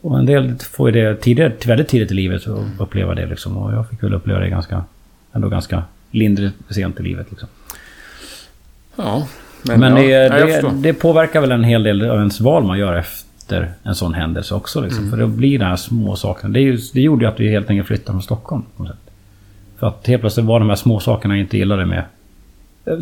och 0.00 0.18
en 0.18 0.26
del 0.26 0.54
får 0.58 0.90
ju 0.90 1.02
det 1.02 1.16
tidigare, 1.16 1.52
väldigt 1.66 1.88
tidigt 1.88 2.10
i 2.10 2.14
livet 2.14 2.46
att 2.48 2.58
uppleva 2.78 3.14
det 3.14 3.26
liksom. 3.26 3.56
Och 3.56 3.72
jag 3.72 3.88
fick 3.88 4.02
väl 4.02 4.14
uppleva 4.14 4.40
det 4.40 4.48
ganska, 4.48 4.84
ändå 5.32 5.48
ganska 5.48 5.82
lindrigt 6.10 6.54
sent 6.70 7.00
i 7.00 7.02
livet 7.02 7.26
liksom. 7.30 7.48
Ja, 8.96 9.28
Men, 9.62 9.82
ja, 9.82 9.88
det, 9.88 10.08
ja, 10.08 10.46
det, 10.46 10.70
det 10.82 10.92
påverkar 10.94 11.40
väl 11.40 11.52
en 11.52 11.64
hel 11.64 11.82
del 11.82 12.10
av 12.10 12.18
ens 12.18 12.40
val 12.40 12.64
man 12.64 12.78
gör 12.78 12.94
efter 12.94 13.72
en 13.82 13.94
sån 13.94 14.14
händelse 14.14 14.54
också. 14.54 14.80
Liksom. 14.80 14.98
Mm. 14.98 15.10
För 15.10 15.18
det 15.18 15.26
blir 15.26 15.58
de 15.58 15.64
här 15.64 15.76
små 15.76 16.16
sakerna. 16.16 16.52
Det, 16.52 16.92
det 16.94 17.00
gjorde 17.00 17.24
ju 17.24 17.30
att 17.30 17.40
vi 17.40 17.48
helt 17.50 17.70
enkelt 17.70 17.88
flyttade 17.88 18.12
från 18.12 18.22
Stockholm. 18.22 18.62
På 18.76 18.82
något 18.82 18.92
sätt. 18.92 19.11
För 19.82 19.86
att 19.86 20.06
helt 20.06 20.20
plötsligt 20.20 20.46
var 20.46 20.60
de 20.60 20.68
här 20.68 20.76
små 20.76 21.00
sakerna 21.00 21.34
jag 21.36 21.40
inte 21.44 21.58
gillade 21.58 21.86
med... 21.86 22.04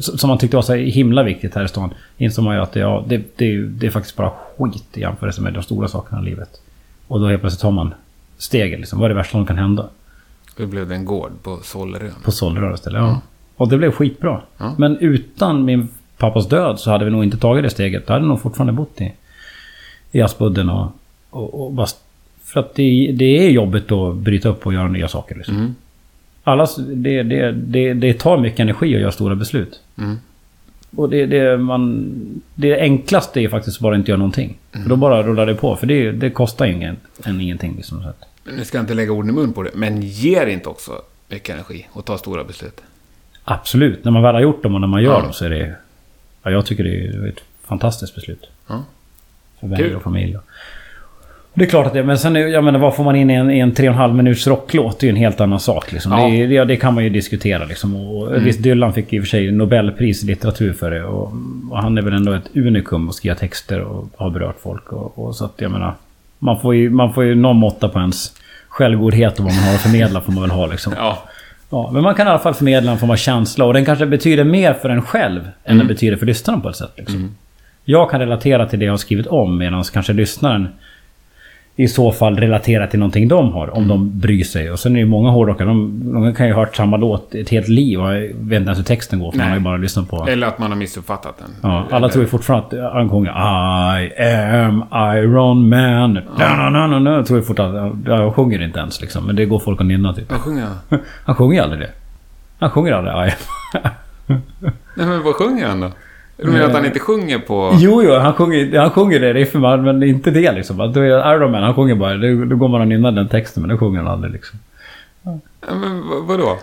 Som 0.01 0.29
man 0.29 0.39
tyckte 0.39 0.57
var 0.57 0.63
så 0.63 0.75
himla 0.75 1.23
viktigt 1.23 1.55
här 1.55 1.65
i 1.65 1.69
stan. 1.69 1.91
Insåg 2.19 2.45
man 2.45 2.55
ju 2.55 2.63
att 2.63 2.73
det, 2.73 2.81
ja, 2.81 3.05
det, 3.09 3.23
det, 3.37 3.63
det 3.63 3.87
är 3.87 3.91
faktiskt 3.91 4.17
bara 4.17 4.33
skit 4.59 4.85
i 4.95 5.01
jämförelse 5.01 5.43
med 5.43 5.55
de 5.55 5.63
stora 5.63 5.89
sakerna 5.89 6.23
i 6.23 6.25
livet. 6.25 6.49
Och 7.07 7.21
då 7.21 7.29
helt 7.29 7.41
plötsligt 7.41 7.61
tar 7.61 7.71
man 7.71 7.95
steget. 8.39 8.81
Liksom. 8.81 8.99
Vad 8.99 9.05
är 9.05 9.09
det 9.09 9.15
värsta 9.15 9.31
som 9.31 9.47
kan 9.47 9.59
hända? 9.59 9.89
Då 10.57 10.67
blev 10.67 10.89
det 10.89 10.95
en 10.95 11.05
gård 11.05 11.33
på 11.43 11.59
Sollerön. 11.63 12.13
På 12.25 12.33
Sollerö 12.33 12.75
istället. 12.75 13.01
Ja. 13.01 13.21
Och 13.57 13.69
det 13.69 13.79
blev 13.79 13.91
skitbra. 13.91 14.41
Ja. 14.59 14.75
Men 14.79 14.99
utan 14.99 15.65
min 15.65 15.89
pappas 16.17 16.49
död 16.49 16.81
så 16.81 16.91
hade 16.91 17.05
vi 17.05 17.11
nog 17.11 17.25
inte 17.25 17.39
tagit 17.39 17.65
det 17.65 17.71
steget. 17.71 18.07
Då 18.07 18.13
hade 18.13 18.27
nog 18.27 18.41
fortfarande 18.41 18.73
bott 18.73 19.01
i, 19.01 19.13
i 20.13 20.21
Aspudden 20.23 20.71
och, 20.71 20.93
och, 21.31 21.67
och 21.67 21.73
bara... 21.73 21.87
För 22.45 22.61
att 22.61 22.75
det, 22.75 23.13
det 23.15 23.47
är 23.47 23.51
jobbigt 23.51 23.93
att 23.93 24.17
bryta 24.17 24.49
upp 24.49 24.67
och 24.67 24.75
göra 24.75 24.89
nya 24.89 25.09
saker. 25.09 25.35
Liksom. 25.35 25.57
Mm. 25.57 25.75
Allas, 26.45 26.77
det, 26.77 27.23
det, 27.23 27.53
det, 27.53 27.95
det 27.95 28.15
tar 28.15 28.39
mycket 28.39 28.61
energi 28.61 28.95
att 28.95 29.01
göra 29.01 29.13
stora 29.13 29.35
beslut. 29.35 29.81
Mm. 29.99 30.17
Och 30.97 31.09
det, 31.11 31.27
det, 31.27 31.59
man, 31.59 32.11
det 32.55 32.81
enklaste 32.81 33.41
är 33.41 33.49
faktiskt 33.49 33.81
bara 33.81 33.95
att 33.95 33.99
inte 33.99 34.11
göra 34.11 34.19
någonting. 34.19 34.59
För 34.73 34.89
då 34.89 34.97
bara 34.97 35.23
rullar 35.23 35.47
det 35.47 35.55
på. 35.55 35.77
För 35.77 35.87
det, 35.87 36.13
det 36.13 36.31
kostar 36.31 36.67
ingen, 36.67 36.97
än 37.25 37.41
ingenting. 37.41 37.77
Liksom, 37.77 38.03
så. 38.03 38.13
Nu 38.57 38.65
ska 38.65 38.79
jag 38.79 38.83
inte 38.83 38.95
lägga 38.95 39.13
orden 39.13 39.31
i 39.31 39.33
mun 39.33 39.53
på 39.53 39.63
det, 39.63 39.71
men 39.75 40.03
ger 40.03 40.47
inte 40.47 40.69
också 40.69 40.93
mycket 41.29 41.55
energi 41.55 41.89
att 41.95 42.05
ta 42.05 42.19
stora 42.19 42.45
beslut? 42.45 42.81
Absolut. 43.45 44.05
När 44.05 44.13
man 44.13 44.23
väl 44.23 44.35
har 44.35 44.43
gjort 44.43 44.63
dem 44.63 44.75
och 44.75 44.81
när 44.81 44.89
man 44.89 45.03
gör 45.03 45.13
Ja. 45.13 45.21
dem 45.23 45.33
så 45.33 45.45
är 45.45 45.51
det... 45.51 45.75
Ja, 46.43 46.51
jag 46.51 46.67
tycker 46.67 46.85
det 46.85 47.07
är 47.07 47.29
ett 47.29 47.41
fantastiskt 47.65 48.15
beslut. 48.15 48.47
Ja. 48.67 48.85
För 49.61 49.67
vänner 49.67 49.97
och 49.97 50.03
familj. 50.03 50.37
Och 50.37 50.43
det 51.61 51.67
är 51.67 51.71
klart 51.71 51.87
att 51.87 51.93
det... 51.93 52.03
Men 52.03 52.19
sen, 52.19 52.37
är- 52.37 52.47
jag 52.47 52.65
menar, 52.65 52.79
vad 52.79 52.97
får 52.97 53.05
man 53.05 53.17
in 53.17 53.31
i 53.31 53.35
en, 53.35 53.51
i 53.51 53.59
en 53.59 53.75
tre 53.75 53.89
och 53.89 53.93
en 53.95 53.99
halv 54.01 54.15
minuts 54.15 54.47
rocklåt? 54.47 55.01
Det 55.01 55.05
är 55.05 55.09
ju 55.09 55.11
en 55.11 55.17
helt 55.17 55.41
annan 55.41 55.61
sak. 55.61 55.93
Liksom. 55.93 56.13
Ja. 56.13 56.29
Det, 56.29 56.47
det, 56.47 56.65
det 56.65 56.77
kan 56.77 56.95
man 56.95 57.05
ju 57.05 57.11
diskutera 57.11 57.65
liksom. 57.65 57.97
Och, 57.97 58.31
Mm. 58.31 58.45
Visst, 58.45 58.63
Dylan 58.63 58.93
fick 58.93 59.13
i 59.13 59.19
och 59.19 59.23
för 59.23 59.29
sig 59.29 59.51
Nobelpris 59.53 60.23
i 60.25 60.27
litteratur 60.27 60.73
för 60.73 60.91
det. 60.91 61.05
Och, 61.05 61.33
och 61.71 61.83
han 61.83 61.99
är 61.99 62.03
väl 62.03 62.13
ändå 62.15 62.33
ett 62.33 62.57
unikum 62.57 63.09
att 63.09 63.15
skriva 63.15 63.35
texter 63.35 63.81
och 63.81 64.09
har 64.17 64.31
berört 64.31 64.57
folk. 64.63 64.93
Och, 64.93 65.19
och 65.19 65.35
så 65.37 65.45
att 65.45 65.55
jag 65.57 65.71
menar... 65.71 65.95
Man 66.39 66.61
får, 66.61 66.75
ju, 66.75 66.91
man 66.91 67.13
får 67.13 67.25
ju 67.25 67.35
någon 67.35 67.57
måtta 67.57 67.89
på 67.89 67.99
ens 67.99 68.33
självgodhet 68.69 69.39
och 69.39 69.45
vad 69.45 69.55
man 69.55 69.63
har 69.65 69.75
att 69.75 69.81
förmedla 69.81 70.21
får 70.21 70.33
man 70.33 70.43
väl 70.43 70.51
ha 70.51 70.67
liksom. 70.67 70.93
Ja. 70.97 71.19
Ja, 71.71 71.91
men 71.93 72.03
man 72.03 72.15
kan 72.15 72.27
i 72.27 72.31
alla 72.31 72.39
fall 72.39 72.55
förmedla 72.55 72.93
en 72.93 72.99
form 72.99 73.11
av 73.11 73.17
känsla 73.17 73.65
och 73.65 73.75
den 73.75 73.85
kanske 73.85 74.07
betyder 74.07 74.45
mer 74.45 74.73
för 74.73 74.89
en 74.89 75.03
själv 75.03 75.41
än 75.65 75.79
den 75.79 75.87
betyder 75.87 76.17
för 76.17 76.27
lyssnaren 76.27 76.61
på 76.61 76.69
ett 76.69 76.77
sätt. 76.77 76.93
Liksom. 76.97 77.35
Jag 77.85 78.11
kan 78.11 78.21
relatera 78.21 78.67
till 78.67 78.79
det 78.79 78.85
jag 78.85 78.93
har 78.93 78.97
skrivit 78.99 79.27
om 79.27 79.59
medan 79.59 79.85
kanske 79.93 80.13
lyssnaren 80.13 80.69
i 81.83 81.89
så 81.89 82.13
fall 82.13 82.37
relaterar 82.37 82.87
till 82.87 82.99
någonting 82.99 83.29
de 83.29 83.53
har, 83.53 83.77
om 83.77 83.89
de 83.89 84.19
bryr 84.21 84.45
sig. 84.45 84.71
Och 84.71 84.79
sen 84.79 84.93
är 84.93 84.95
det 84.97 85.01
ju 85.01 85.07
många 85.07 85.31
hårdrockare, 85.31 85.69
de, 85.69 86.01
de 86.13 86.35
kan 86.35 86.47
ju 86.47 86.53
ha 86.53 86.61
hört 86.61 86.77
samma 86.77 86.97
låt 86.97 87.35
ett 87.35 87.49
helt 87.49 87.69
liv 87.69 88.01
och 88.01 88.13
vet 88.13 88.33
inte 88.41 88.55
ens 88.57 88.79
hur 88.79 88.83
texten 88.85 89.19
går 89.19 89.31
för 89.31 89.39
man 89.39 89.49
har 89.49 89.55
ju 89.57 89.61
bara 89.63 89.77
lyssnat 89.77 90.09
på... 90.11 90.27
Eller 90.29 90.47
att 90.47 90.59
man 90.59 90.71
har 90.71 90.79
missuppfattat 90.79 91.39
den. 91.39 91.51
Ja, 91.63 91.87
alla 91.91 91.97
Eller- 91.97 92.09
tror 92.09 92.25
ju 92.25 92.31
fortfarande 92.31 92.87
att 92.89 92.93
han 92.93 93.11
sjunger 93.11 93.31
I 93.31 94.13
am 94.57 94.85
Iron 95.17 95.69
Man. 95.69 96.19
Ja. 96.39 96.71
No, 96.71 96.79
no, 96.79 96.99
no, 96.99 97.11
no. 97.11 97.25
Tror 97.25 97.39
ju 97.39 97.45
fortfarande... 97.45 98.11
Jag 98.13 98.35
sjunger 98.35 98.63
inte 98.63 98.79
ens 98.79 99.01
liksom. 99.01 99.27
Men 99.27 99.37
det 99.37 99.45
går 99.47 99.59
folk 99.59 99.81
att 99.81 99.87
nynna 99.87 100.15
typ. 100.15 100.31
Vad 100.31 100.41
sjunger 100.41 100.65
han? 100.65 100.99
Han 101.25 101.35
sjunger 101.35 101.55
ju 101.55 101.61
aldrig 101.61 101.81
det. 101.81 101.91
Han 102.59 102.71
sjunger 102.71 102.93
aldrig 102.93 103.15
I 103.15 103.33
am... 103.77 104.41
Nej, 104.97 105.07
men 105.07 105.23
vad 105.23 105.35
sjunger 105.35 105.67
han 105.69 105.81
då? 105.81 105.91
Du 106.43 106.51
menar 106.51 106.67
att 106.67 106.73
han 106.73 106.85
inte 106.87 106.99
sjunger 107.01 107.39
på... 107.39 107.73
Jo, 107.79 108.03
jo, 108.05 108.15
han 108.15 108.33
sjunger, 108.35 108.79
han 108.79 108.91
sjunger 108.91 109.21
det 109.21 109.33
riffet, 109.33 109.61
men 109.61 109.83
men 109.83 110.03
inte 110.03 110.31
det 110.31 110.53
liksom. 110.53 110.93
Då 110.93 111.01
är 111.01 111.35
Iron 111.37 111.51
Man, 111.53 111.63
han 111.63 111.75
sjunger 111.75 111.95
bara. 111.95 112.15
Då, 112.45 112.57
går 112.57 112.69
man 112.69 112.81
och 112.81 112.89
nynnar 112.89 113.13
den 113.13 113.29
texten, 113.29 113.63
men 113.63 113.71
det 113.71 113.77
sjunger 113.79 113.99
han 113.99 114.09
aldrig 114.09 114.33
liksom. 114.33 114.59
Ja, 115.23 115.39
Men 115.75 116.09
vad- 116.09 116.23
vadå? 116.39 116.59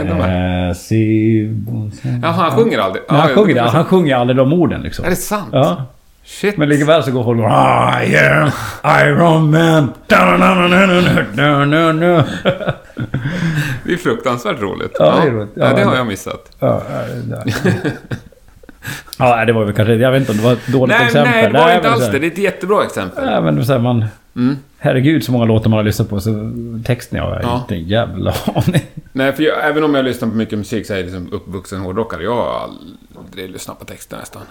inte 0.00 0.14
Eh, 0.68 0.74
si... 0.74 1.54
Jaha, 2.22 2.32
han 2.32 2.50
sjunger 2.50 2.78
aldrig? 2.78 3.02
Men 3.08 3.20
han 3.20 3.28
Ja, 3.30 3.34
sjunger 3.34 3.60
Han 3.60 3.84
sjunger 3.84 4.16
aldrig 4.16 4.36
de 4.36 4.52
orden 4.52 4.80
liksom. 4.82 5.04
Är 5.04 5.10
det 5.10 5.16
sant? 5.16 5.48
Ja. 5.52 5.84
Shit. 6.24 6.56
Men 6.56 6.68
likväl 6.68 7.02
så 7.02 7.10
går 7.12 7.24
folk 7.24 7.38
och 7.40 7.44
I 8.10 8.16
am 8.16 8.50
Iron 9.08 9.50
Man. 9.50 9.92
Det 13.84 13.92
är 13.92 13.96
fruktansvärt 13.96 14.60
roligt. 14.60 14.96
Ja, 14.98 15.14
det 15.22 15.28
är 15.28 15.32
roligt. 15.32 15.50
Ja, 15.54 15.68
Ja, 15.70 15.76
det 15.76 15.82
har 15.84 15.96
jag 15.96 16.06
missat. 16.06 16.52
Ja, 16.58 16.82
ja, 17.30 17.36
ja. 19.18 19.44
Det 19.44 19.52
var 19.52 19.64
väl 19.64 19.74
kanske... 19.74 19.94
Jag 19.94 20.12
vet 20.12 20.20
inte 20.20 20.32
om 20.32 20.38
det 20.38 20.44
var 20.44 20.52
ett 20.52 20.66
dåligt 20.66 20.96
Nej, 20.98 21.06
exempel. 21.06 21.32
nej, 21.32 21.52
det 21.52 21.58
var 21.58 21.74
inte 21.74 21.82
men 21.82 21.92
alls 21.92 22.10
det. 22.10 22.18
Det 22.18 22.26
är 22.26 22.30
ett 22.30 22.38
jättebra 22.38 22.84
exempel. 22.84 23.28
Ja, 23.28 23.40
men 23.40 23.66
så 23.66 23.72
här, 23.72 23.80
man... 23.80 24.04
Mm. 24.36 24.56
Herregud 24.78 25.24
så 25.24 25.32
många 25.32 25.44
låtar 25.44 25.70
man 25.70 25.76
har 25.76 25.84
lyssnat 25.84 26.08
på. 26.08 26.20
Så 26.20 26.52
texten, 26.84 27.18
jag 27.18 27.24
har 27.24 27.40
Ja. 27.42 27.58
inte 27.62 27.74
en 27.74 27.88
jävla 27.88 28.34
aning. 28.54 28.82
Nej, 29.12 29.32
för 29.32 29.42
jag, 29.42 29.68
även 29.68 29.84
om 29.84 29.94
jag 29.94 30.04
lyssnar 30.04 30.28
på 30.28 30.34
mycket 30.34 30.58
musik 30.58 30.86
så 30.86 30.92
är 30.92 30.96
jag 30.96 31.04
liksom 31.04 31.32
uppvuxen 31.32 31.80
hårdrockare. 31.80 32.22
Jag 32.22 32.34
har 32.36 32.70
aldrig 33.18 33.50
lyssnat 33.50 33.78
på 33.78 33.84
texter 33.84 34.16
nästan. 34.16 34.42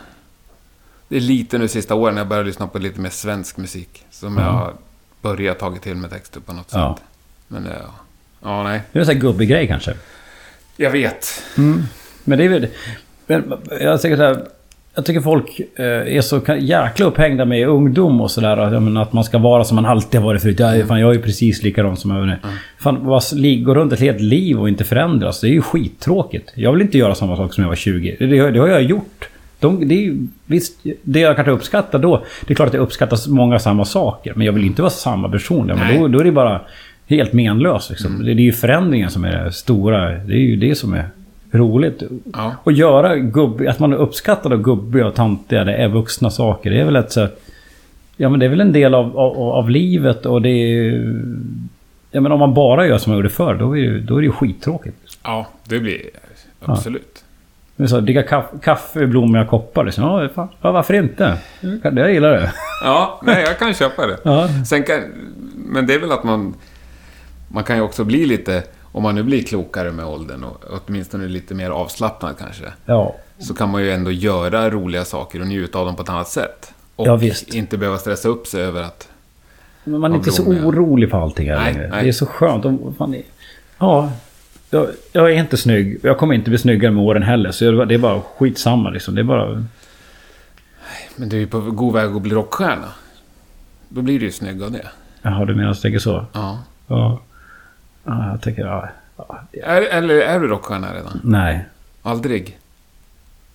Det 1.08 1.16
är 1.18 1.22
lite 1.22 1.58
nu 1.58 1.68
sista 1.68 1.96
åren 1.96 2.18
jag 2.18 2.28
börjar 2.28 2.44
lyssna 2.44 2.68
på 2.68 2.80
lite 2.80 3.02
mer 3.02 3.10
svensk 3.10 3.58
musik. 3.58 4.06
Som 4.12 4.38
jag 4.38 4.44
har 4.44 4.74
börjat 5.22 5.60
tagit 5.60 5.82
till 5.82 5.96
med 5.96 6.10
texter 6.12 6.40
på 6.40 6.54
något 6.54 6.70
Ja. 6.74 6.96
sätt. 6.98 7.06
Men 7.48 7.64
det, 7.64 7.70
ja. 7.84 7.94
Ja, 8.44 8.64
nej. 8.64 8.82
Det 8.92 8.98
är 8.98 9.02
en 9.02 9.06
sån 9.06 9.16
här 9.16 9.22
gubbig 9.22 9.50
grej 9.50 9.68
kanske. 9.68 9.94
Jag 10.78 10.92
vet. 10.92 11.44
Men 12.24 12.38
det 12.38 12.46
är 12.46 12.50
väl... 12.50 12.68
Men 13.28 13.54
jag 13.82 14.02
tycker 14.02 14.16
så 14.18 14.24
här, 14.24 14.38
Jag 14.96 15.06
tycker 15.06 15.22
folk 15.22 15.60
eh, 15.76 15.86
är 15.86 16.22
så 16.22 16.42
jäkla 16.60 17.06
upphängda 17.06 17.46
med 17.46 17.68
ungdom 17.68 18.22
och 18.22 18.32
sådär. 18.32 18.58
Att, 19.02 19.14
man 19.14 19.24
ska 19.24 19.38
vara 19.38 19.64
som 19.64 19.76
man 19.76 19.86
alltid 19.86 20.20
har 20.20 20.28
varit 20.28 20.42
förut. 20.42 20.60
Jag, 20.60 20.78
är- 20.80 20.86
fan, 20.86 21.00
jag 21.00 21.10
är 21.10 21.14
ju 21.16 21.22
precis 21.22 21.64
likadan 21.64 21.98
som 21.98 22.12
jag 22.12 22.20
var 22.20 22.26
nu. 22.26 22.38
Fan, 22.80 22.98
vad, 23.06 23.24
gå 23.64 23.76
runt 23.76 23.94
ett 23.94 24.00
helt 24.00 24.22
liv 24.22 24.60
och 24.60 24.70
inte 24.70 24.84
förändras. 24.84 25.42
Det 25.42 25.48
är 25.48 25.52
ju 25.52 25.62
skittråkigt. 25.62 26.52
Jag 26.56 26.72
vill 26.72 26.82
inte 26.82 26.98
göra 26.98 27.16
samma 27.16 27.36
sak 27.38 27.54
som 27.54 27.62
jag 27.64 27.70
var 27.70 27.76
20. 27.76 28.16
Det, 28.20 28.26
det, 28.26 28.40
har- 28.40 28.52
det 28.52 28.60
har 28.60 28.68
jag 28.68 28.84
gjort. 28.84 29.28
De, 29.60 29.88
det 29.88 30.08
är 30.08 30.18
visst, 30.46 30.80
det 31.04 31.20
jag 31.20 31.36
kanske 31.36 31.52
uppskattar 31.52 32.00
då. 32.00 32.24
Det 32.46 32.54
är 32.54 32.56
klart 32.56 32.68
att 32.68 32.74
jag 32.74 32.82
uppskattar 32.84 33.30
många 33.30 33.60
samma 33.60 33.86
saker. 33.86 34.34
Men 34.36 34.46
jag 34.46 34.54
vill 34.54 34.66
inte 34.66 34.82
vara 34.82 34.90
samma 34.90 35.30
person. 35.30 35.68
Men 35.68 36.02
då, 36.02 36.08
då 36.08 36.20
är 36.20 36.24
det 36.24 36.32
bara 36.32 36.62
helt 37.08 37.34
menlöst. 37.34 37.90
Liksom. 37.90 38.26
Det, 38.26 38.34
det 38.34 38.42
är 38.42 38.44
ju 38.44 38.52
förändringen 38.54 39.10
som 39.10 39.26
är 39.26 39.44
det 39.44 39.52
stora. 39.52 40.10
Det 40.12 40.34
är 40.34 40.38
ju 40.40 40.56
det 40.56 40.76
som 40.76 40.94
är 40.94 41.06
roligt. 41.52 42.04
Ja. 42.34 42.56
Och 42.64 42.72
göra 42.72 43.16
gubb, 43.16 43.62
att 43.68 43.80
man 43.80 43.93
av 43.93 44.62
gubbiga 44.62 45.08
och 45.08 45.16
tantiga, 45.16 45.64
det 45.64 45.76
är 45.76 45.88
vuxna 45.88 46.30
saker. 46.30 46.70
Det 46.70 46.80
är 46.80 46.86
väl 46.86 46.95
ett 46.95 47.12
så 47.12 47.28
Ja 48.18 48.30
men 48.30 48.39
det 48.39 48.45
är 48.45 48.50
väl 48.50 48.62
en 48.62 48.72
del 48.72 48.93
av, 48.93 49.18
av, 49.18 49.38
av 49.39 49.70
livet 49.70 50.26
och 50.26 50.41
det 50.41 50.50
är... 50.50 51.14
Ja 52.12 52.22
men 52.22 52.32
om 52.32 52.39
man 52.39 52.54
bara 52.54 52.88
gör 52.88 52.98
som 52.98 53.12
man 53.12 53.18
gjorde 53.18 53.30
förr, 53.30 53.56
då 53.56 53.78
är, 53.78 53.91
det, 53.91 54.00
då 54.00 54.16
är 54.16 54.22
det 54.22 54.26
ju 54.26 54.32
skittråkigt. 54.32 54.98
Ja, 55.24 55.48
det 55.64 55.80
blir 55.80 56.02
absolut. 56.62 57.24
Är 57.78 57.88
så, 57.88 58.00
dricka 58.00 58.24
kaffe, 58.24 58.58
kaffe 58.62 59.00
i 59.02 59.08
blommiga 59.08 59.45
koppar 59.45 59.84
liksom. 59.84 60.04
Ja, 60.04 60.30
fan, 60.36 60.48
ja, 60.62 60.72
varför 60.72 60.93
inte? 60.93 61.38
Jag 61.82 62.14
gillar 62.14 62.32
det. 62.32 62.54
Ja, 62.84 63.22
nej, 63.24 63.43
jag 63.43 63.60
kan 63.60 63.74
köpa 63.74 64.08
det. 64.08 64.18
Ja. 64.24 64.50
Sen 64.66 64.84
kan, 64.84 65.02
men 65.56 65.88
det 65.88 65.93
är 65.93 66.00
väl 66.00 66.12
att 66.12 66.24
man... 66.24 66.54
Man 67.48 67.64
kan 67.64 67.76
ju 67.76 67.82
också 67.82 68.04
bli 68.04 68.26
lite... 68.26 68.64
Om 68.98 69.04
man 69.04 69.16
nu 69.16 69.24
blir 69.24 69.43
klokare 69.43 69.91
med 69.91 70.06
åldern 70.06 70.43
och 70.43 70.64
åtminstone 70.88 71.28
lite 71.28 71.54
mer 71.56 71.70
avslappnad 71.70 72.38
kanske. 72.38 72.64
Ja. 72.86 73.16
Så 73.39 73.54
kan 73.54 73.70
man 73.70 73.82
ju 73.82 73.91
ändå 73.91 74.12
göra 74.12 74.70
roliga 74.70 75.06
saker 75.06 75.41
och 75.41 75.48
njuta 75.48 75.80
av 75.80 75.86
dem 75.86 75.95
på 75.95 76.02
ett 76.04 76.10
annat 76.10 76.28
sätt. 76.28 76.74
Och 76.95 77.08
Ja, 77.08 77.20
inte 77.48 77.78
behöva 77.78 77.98
stressa 77.98 78.30
upp 78.30 78.48
sig 78.48 78.62
över 78.62 78.82
att... 78.82 79.10
Men 79.84 80.00
man 80.02 80.12
är 80.12 80.16
inte 80.16 80.32
så 80.32 80.43
orolig 80.43 81.10
för 81.10 81.18
allting 81.18 81.50
här 81.50 81.58
Nej, 81.58 81.74
längre. 81.74 81.89
nej. 81.89 82.04
Det 82.04 82.10
är 82.10 82.14
så 82.14 82.26
skönt. 82.26 82.66
Och, 82.66 82.95
fan, 82.98 83.12
det- 83.12 83.24
ja, 83.80 84.12
jag, 84.70 84.88
jag 85.12 85.32
är 85.32 85.36
inte 85.36 85.58
snygg. 85.58 86.00
Jag 86.04 86.18
kommer 86.18 86.34
inte 86.36 86.50
bli 86.50 86.60
snyggare 86.60 86.91
med 86.91 87.04
åren 87.04 87.24
heller. 87.24 87.52
Så 87.52 87.66
jag, 87.66 87.88
det 87.88 87.93
är 87.93 88.00
bara 88.00 88.22
skitsamma 88.38 88.89
liksom. 88.89 89.16
Det 89.16 89.22
är 89.22 89.24
bara... 89.24 89.64
Men 91.16 91.30
du 91.30 91.36
är 91.36 91.39
ju 91.39 91.48
på 91.48 91.60
god 91.60 91.93
väg 91.93 92.16
att 92.16 92.22
bli 92.22 92.36
rockstjärna. 92.36 92.89
Då 93.89 94.02
blir 94.02 94.20
du 94.20 94.26
ju 94.26 94.32
snygg 94.32 94.64
av 94.64 94.72
det. 94.72 94.88
Jaha, 95.22 95.45
du 95.45 95.56
menar 95.56 95.72
att 95.72 95.82
tänker 95.82 96.00
så? 96.00 96.26
Ja. 96.34 96.60
Ja. 96.88 97.20
Ja 98.08 98.30
jag 98.32 98.41
tänker... 98.41 98.66
Ja, 98.66 98.89
ja, 99.18 99.39
Är, 99.64 99.82
eller 99.82 100.16
är 100.16 100.39
du 100.39 100.47
rockstjärna 100.47 100.93
redan? 100.93 101.20
nej. 101.24 101.66
Aldrig? 102.01 102.58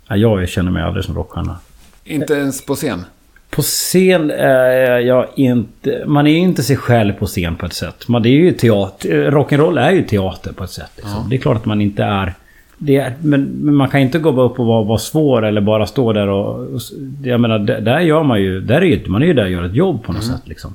Ja, 0.09 0.16
jag 0.16 0.48
känner 0.48 0.70
mig 0.70 0.82
aldrig 0.82 1.05
som 1.05 1.14
rockstjärna. 1.14 1.57
Inte 2.05 2.34
ens 2.34 2.66
på 2.66 2.74
scen? 2.74 3.05
På 3.50 3.62
scen 3.62 4.30
är 4.30 4.98
jag 4.98 5.26
inte... 5.36 6.05
Man 6.07 6.26
är 6.26 6.30
ju 6.30 6.38
inte 6.38 6.62
sig 6.62 6.76
själv 6.76 7.12
på 7.12 7.26
scen 7.26 7.57
på 7.57 7.66
ett 7.66 7.72
sätt. 7.72 8.09
Man, 8.09 8.22
det 8.22 8.28
är 8.28 8.32
ju 8.32 8.53
teater. 8.53 9.30
Rock'n'roll 9.30 9.80
är 9.80 9.90
ju 9.90 10.03
teater 10.03 10.53
på 10.53 10.64
ett 10.64 10.70
sätt. 10.70 10.90
Liksom. 10.96 11.12
Ja. 11.12 11.26
Det 11.30 11.36
är 11.36 11.40
klart 11.40 11.57
att 11.57 11.64
man 11.64 11.80
inte 11.80 12.05
är... 12.05 12.34
Det 12.78 12.96
är 12.96 13.14
men, 13.20 13.42
men 13.42 13.74
man 13.74 13.88
kan 13.88 14.00
inte 14.00 14.18
gå 14.18 14.42
upp 14.42 14.59
och 14.59 14.66
vara, 14.66 14.84
vara 14.84 14.98
svår 14.98 15.44
eller 15.46 15.61
bara 15.61 15.86
stå 15.86 16.12
där 16.12 16.28
och... 16.28 16.74
och 16.74 16.80
jag 17.22 17.40
menar, 17.40 17.59
där, 17.59 18.00
gör 18.00 18.22
man 18.22 18.40
ju... 18.42 18.61
Där 18.61 18.80
är 18.80 18.86
ju, 18.86 19.07
man 19.07 19.22
är 19.22 19.26
ju 19.26 19.34
där 19.34 19.44
och 19.44 19.50
gör 19.50 19.64
ett 19.64 19.74
jobb 19.74 20.05
på 20.05 20.12
något 20.12 20.24
sätt 20.24 20.42
liksom. 20.44 20.74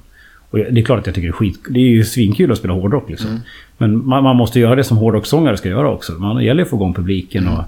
Och 0.50 0.58
det 0.58 0.82
är 0.82 0.84
klart 0.84 1.00
att 1.00 1.06
jag 1.06 1.16
tycker 1.16 1.28
det 1.28 1.32
är 1.32 1.34
skit... 1.34 1.60
Det 1.70 1.80
är 1.80 1.89
ju 1.89 2.04
svinkul 2.04 2.52
att 2.52 2.58
spela 2.58 2.74
hårdrock 2.74 3.10
liksom. 3.10 3.39
Men 3.78 4.08
man, 4.08 4.24
man 4.24 4.36
måste 4.36 4.60
göra 4.60 4.76
det 4.76 4.84
som 4.84 4.98
hårdrockssångare 4.98 5.58
ska 5.58 5.70
göra 5.70 5.89
också. 5.89 6.12
Man, 6.12 6.43
gäller 6.43 6.64
att 6.64 6.70
få 6.70 6.76
igång 6.76 6.93
publiken 6.93 7.48
och, 7.48 7.64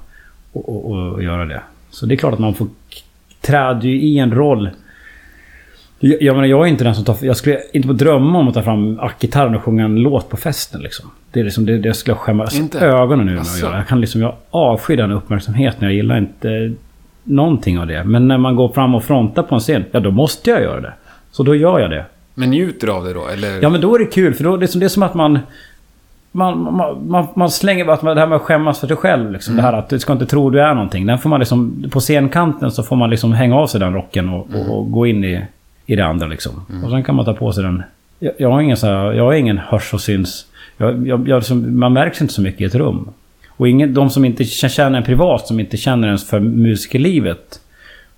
och, 0.54 0.92
och, 0.92 1.14
och 1.14 1.24
göra 1.24 1.46
det. 1.46 1.62
Så 1.90 2.06
det 2.06 2.16
är 2.16 2.18
klart 2.18 2.34
att 2.34 2.40
man 2.40 2.54
får... 2.54 2.68
Träder 3.42 3.88
ju 3.88 4.02
i 4.02 4.18
en 4.18 4.32
roll. 4.32 4.70
Jag, 6.00 6.22
jag 6.22 6.36
menar, 6.36 6.48
jag 6.48 6.66
är 6.66 6.70
inte 6.70 6.84
den 6.84 6.96
som 6.96 7.06
tar... 7.06 7.18
Jag 7.22 7.38
skulle 7.38 7.60
inte 7.74 7.88
få 7.88 7.94
drömma 7.94 8.40
om 8.40 8.48
att 8.48 8.54
ta 8.54 8.62
fram 8.62 9.00
ackgitarren 9.00 9.56
och 9.56 9.64
sjunga 9.64 9.86
en 9.86 9.96
låt 9.96 10.30
på 10.30 10.38
festen 10.38 10.82
liksom. 10.82 11.12
Det 11.32 11.40
är 11.40 11.44
liksom... 11.44 11.66
Det, 11.66 11.78
det 11.78 11.94
skulle 11.94 12.14
jag 12.16 12.20
skämmas 12.20 12.60
Inte? 12.60 12.80
ögonen 12.80 13.30
ur 13.30 13.34
med 13.34 13.42
att 13.42 13.62
göra. 13.62 13.78
Jag 13.78 13.88
kan 13.88 14.02
liksom... 14.02 14.22
Jag 14.22 14.36
avskyr 14.50 14.98
den 14.98 15.12
uppmärksamheten. 15.12 15.84
Jag 15.84 15.94
gillar 15.94 16.18
inte 16.18 16.74
någonting 17.24 17.80
av 17.80 17.88
det. 17.88 18.04
Men 18.04 18.28
när 18.28 18.38
man 18.38 18.56
går 18.56 18.70
fram 18.70 18.96
och 18.96 19.04
frontar 19.04 19.44
på 19.44 19.56
en 19.56 19.62
scen, 19.62 19.86
ja 19.92 20.00
då 20.00 20.12
måste 20.12 20.50
jag 20.50 20.62
göra 20.62 20.82
det. 20.82 20.94
Så 21.32 21.44
då 21.44 21.56
gör 21.56 21.80
jag 21.80 21.90
det. 21.90 22.06
Men 22.40 22.50
njuter 22.50 22.88
du 22.88 22.94
av 22.94 23.04
det 23.04 23.14
då? 23.14 23.28
Eller? 23.28 23.62
Ja 23.62 23.70
men 23.70 23.82
då 23.82 23.96
är 23.96 24.00
det 24.00 24.06
kul 24.06 24.34
för 24.34 24.44
då 24.44 24.58
det 24.58 24.66
är 24.66 24.68
som, 24.68 24.80
det 24.80 24.86
är 24.86 24.90
som 24.90 25.04
att 25.04 25.14
man... 25.14 25.40
Man, 26.32 26.62
man, 26.74 27.08
man, 27.10 27.28
man 27.36 27.50
slänger 27.52 27.86
bara 27.86 27.94
att 27.94 28.02
man- 28.02 28.16
det 28.16 28.22
här 28.22 28.28
med 28.28 28.36
att 28.36 28.42
skämmas 28.42 28.80
för 28.80 28.88
sig 28.88 28.96
själv. 28.96 29.32
Liksom, 29.32 29.56
Det 29.56 29.62
här 29.62 29.74
att 29.74 29.90
du 29.90 30.00
ska 30.00 30.14
inte 30.14 30.26
tro 30.26 30.50
du 30.50 30.62
är 30.62 30.74
någonting. 30.74 31.06
Den 31.06 31.20
får 31.20 31.30
man 31.30 31.40
liksom... 31.40 31.86
På 31.92 32.00
scenkanten 32.00 32.72
så 32.72 32.84
får 32.84 32.96
man 32.96 33.10
liksom 33.10 33.34
hänga 33.34 33.56
av 33.56 33.68
sig 33.68 33.80
den 33.80 33.94
rocken 33.94 34.30
och, 34.30 34.48
och, 34.56 34.78
och 34.78 34.92
gå 34.92 35.08
in 35.08 35.24
i, 35.24 35.42
i 35.86 35.96
det 35.96 36.06
andra 36.06 36.28
liksom. 36.28 36.66
Och 36.84 36.90
sen 36.90 37.04
kan 37.04 37.16
man 37.16 37.26
ta 37.26 37.34
på 37.34 37.52
sig 37.54 37.64
den... 37.64 37.84
Jag, 38.20 38.34
jag 38.38 38.52
har 38.52 38.62
ingen 38.62 38.78
så 38.78 38.88
här, 38.88 39.12
Jag 39.14 39.24
har 39.24 39.34
ingen 39.34 39.58
hörs 39.58 39.94
och 39.94 40.02
syns... 40.02 40.46
Jag, 40.78 41.08
jag, 41.08 41.28
jag, 41.28 41.38
liksom, 41.38 41.80
man 41.80 41.94
märks 41.94 42.22
inte 42.22 42.34
så 42.34 42.42
mycket 42.42 42.62
i 42.62 42.66
ett 42.66 42.76
rum. 42.76 43.10
Och 43.50 43.68
ingen, 43.68 43.94
de 43.94 44.10
som 44.10 44.26
inte 44.26 44.44
känner 44.46 44.98
en 44.98 45.04
privat, 45.04 45.48
som 45.48 45.60
inte 45.60 45.78
känner 45.78 46.08
ens 46.08 46.30
för 46.30 46.40
musikerlivet. 46.40 47.60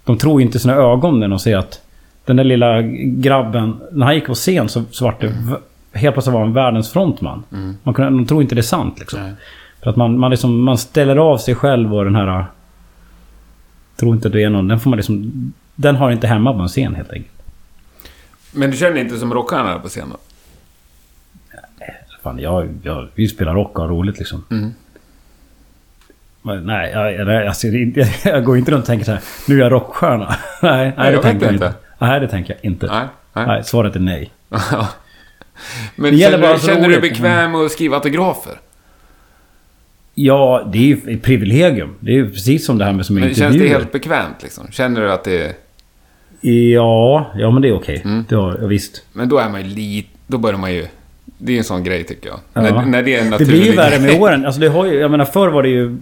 De 0.05 0.17
tror 0.17 0.41
inte 0.41 0.59
sina 0.59 0.73
ögon 0.75 1.19
när 1.19 1.27
de 1.27 1.39
ser 1.39 1.57
att 1.57 1.81
den 2.25 2.35
där 2.35 2.43
lilla 2.43 2.81
grabben, 3.05 3.79
när 3.91 4.05
han 4.05 4.15
gick 4.15 4.25
på 4.25 4.33
scen 4.33 4.69
så, 4.69 4.83
så 4.91 5.05
var 5.05 5.15
det 5.19 5.27
v- 5.27 5.55
helt 5.99 6.15
plötsligt 6.15 6.33
var 6.33 6.41
han 6.41 6.53
världens 6.53 6.91
frontman. 6.93 7.43
Man 7.83 7.93
kunde, 7.93 8.11
de 8.11 8.25
tror 8.25 8.41
inte 8.41 8.55
det 8.55 8.61
är 8.61 8.63
sant 8.63 8.99
liksom. 8.99 9.19
Nej. 9.21 9.33
För 9.83 9.89
att 9.89 9.95
man, 9.95 10.19
man, 10.19 10.31
liksom, 10.31 10.61
man 10.63 10.77
ställer 10.77 11.15
av 11.15 11.37
sig 11.37 11.55
själv 11.55 11.95
och 11.95 12.03
den 12.05 12.15
här... 12.15 12.45
Tror 13.95 14.15
inte 14.15 14.29
du 14.29 14.41
är 14.41 14.49
någon. 14.49 14.67
Den 14.67 14.79
får 14.79 14.89
man 14.89 14.97
liksom... 14.97 15.31
Den 15.75 15.95
har 15.95 16.11
inte 16.11 16.27
hemma 16.27 16.53
på 16.53 16.59
en 16.59 16.67
scen 16.67 16.95
helt 16.95 17.11
enkelt. 17.13 17.33
Men 18.51 18.71
du 18.71 18.77
känner 18.77 18.97
inte 18.97 19.17
som 19.17 19.33
rockstjärna 19.33 19.79
på 19.79 19.87
scenen? 19.87 20.17
Fan, 22.23 22.39
jag, 22.39 22.69
jag, 22.83 23.07
vi 23.15 23.27
spelar 23.27 23.53
rock 23.53 23.75
och 23.79 23.81
har 23.81 23.89
roligt 23.89 24.17
liksom. 24.19 24.43
Mm. 24.51 24.71
Men, 26.41 26.63
nej, 26.65 26.91
jag, 26.91 27.13
jag, 27.13 27.27
det- 27.93 28.25
jag 28.25 28.43
går 28.43 28.57
inte 28.57 28.71
runt 28.71 28.81
och 28.81 28.87
tänker 28.87 29.05
så 29.05 29.11
här. 29.11 29.21
Nu 29.47 29.55
är 29.55 29.59
jag 29.59 29.71
rockstjärna. 29.71 30.35
nej, 30.61 30.93
nej, 30.97 31.07
det 31.07 31.11
jag 31.11 31.21
tänker 31.21 31.45
jag 31.45 31.53
inte. 31.55 31.65
inte. 31.65 31.77
Nej, 32.01 32.19
det 32.19 32.27
tänker 32.27 32.53
jag 32.53 32.65
inte. 32.71 32.85
Nej. 32.87 33.07
Nej. 33.33 33.47
nej. 33.47 33.63
svaret 33.63 33.95
är 33.95 33.99
nej. 33.99 34.31
Men 35.95 36.11
Det 36.11 36.17
gäller 36.17 36.37
känner, 36.37 36.47
bara 36.47 36.59
känner 36.59 36.87
du 36.87 36.91
dig 36.93 37.09
bekväm 37.09 37.51
med 37.51 37.61
att 37.61 37.71
skriva 37.71 37.95
autografer? 37.95 38.53
Ja, 40.15 40.69
det 40.73 40.77
är 40.77 40.81
ju 40.81 41.15
ett 41.15 41.21
privilegium. 41.21 41.95
Det 41.99 42.11
är 42.11 42.15
ju 42.15 42.31
precis 42.31 42.65
som 42.65 42.77
det 42.77 42.85
här 42.85 42.93
med 42.93 43.05
som 43.05 43.15
Men 43.15 43.23
känns 43.23 43.37
intervjuer. 43.37 43.63
det 43.63 43.69
helt 43.69 43.91
bekvämt 43.91 44.43
liksom? 44.43 44.67
Känner 44.71 45.01
du 45.01 45.11
att 45.11 45.23
det 45.23 45.45
är... 45.45 45.53
Ja, 46.73 47.31
ja 47.35 47.51
men 47.51 47.61
det 47.61 47.67
är 47.67 47.73
okej. 47.73 48.01
Mm. 48.05 48.25
Det 48.29 48.35
har, 48.35 48.57
ja, 48.61 48.67
visst. 48.67 49.03
Men 49.13 49.29
då 49.29 49.37
är 49.37 49.49
man 49.49 49.61
ju 49.61 49.67
lite... 49.67 50.09
Då 50.27 50.37
börjar 50.37 50.57
man 50.57 50.73
ju... 50.73 50.87
Det 51.37 51.53
är 51.53 51.57
en 51.57 51.63
sån 51.63 51.83
grej 51.83 52.03
tycker 52.03 52.29
jag. 52.29 52.39
Ja. 52.53 52.61
När, 52.61 52.85
när 52.85 53.03
det 53.03 53.15
är 53.15 53.19
en 53.19 53.23
Det 53.25 53.29
naturlig 53.31 53.61
blir 53.61 53.71
ju 53.71 53.75
värre 53.77 53.99
med 53.99 54.21
åren. 54.21 54.45
Alltså 54.45 54.61
det 54.61 54.67
har 54.67 54.85
ju, 54.85 54.93
jag 54.99 55.11
menar 55.11 55.25
förr 55.25 55.47
var 55.47 55.63
det 55.63 55.69
ju... 55.69 55.97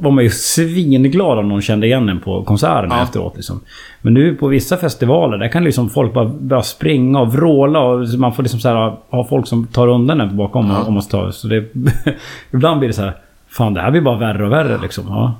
Var 0.00 0.10
man 0.10 0.24
ju 0.24 0.30
svinglad 0.30 1.38
om 1.38 1.48
någon 1.48 1.62
kände 1.62 1.86
igen 1.86 2.08
en 2.08 2.20
på 2.20 2.42
konserterna 2.44 2.94
Ja. 2.96 3.02
efteråt 3.02 3.36
liksom. 3.36 3.60
Men 4.02 4.14
nu 4.14 4.34
på 4.34 4.46
vissa 4.46 4.76
festivaler, 4.76 5.38
där 5.38 5.48
kan 5.48 5.64
liksom 5.64 5.90
folk 5.90 6.12
bara 6.14 6.24
börja 6.24 6.62
springa 6.62 7.20
och 7.20 7.32
vråla 7.32 7.80
och 7.80 8.08
man 8.18 8.34
får 8.34 8.42
liksom 8.42 8.60
här, 8.64 8.96
ha 9.10 9.24
folk 9.24 9.46
som 9.46 9.66
tar 9.66 9.88
undan 9.88 10.20
en 10.20 10.36
bakom 10.36 10.70
Ja. 10.70 10.82
om 10.82 10.94
man 10.94 11.02
tar... 11.02 11.30
Så 11.30 11.48
det... 11.48 11.64
ibland 12.50 12.78
blir 12.78 12.88
det 12.88 12.94
så 12.94 13.02
här... 13.02 13.16
Fan 13.48 13.74
det 13.74 13.80
här 13.80 13.90
blir 13.90 14.00
bara 14.00 14.18
värre 14.18 14.46
och 14.46 14.52
värre 14.52 14.78
liksom. 14.82 15.04
Ja. 15.08 15.34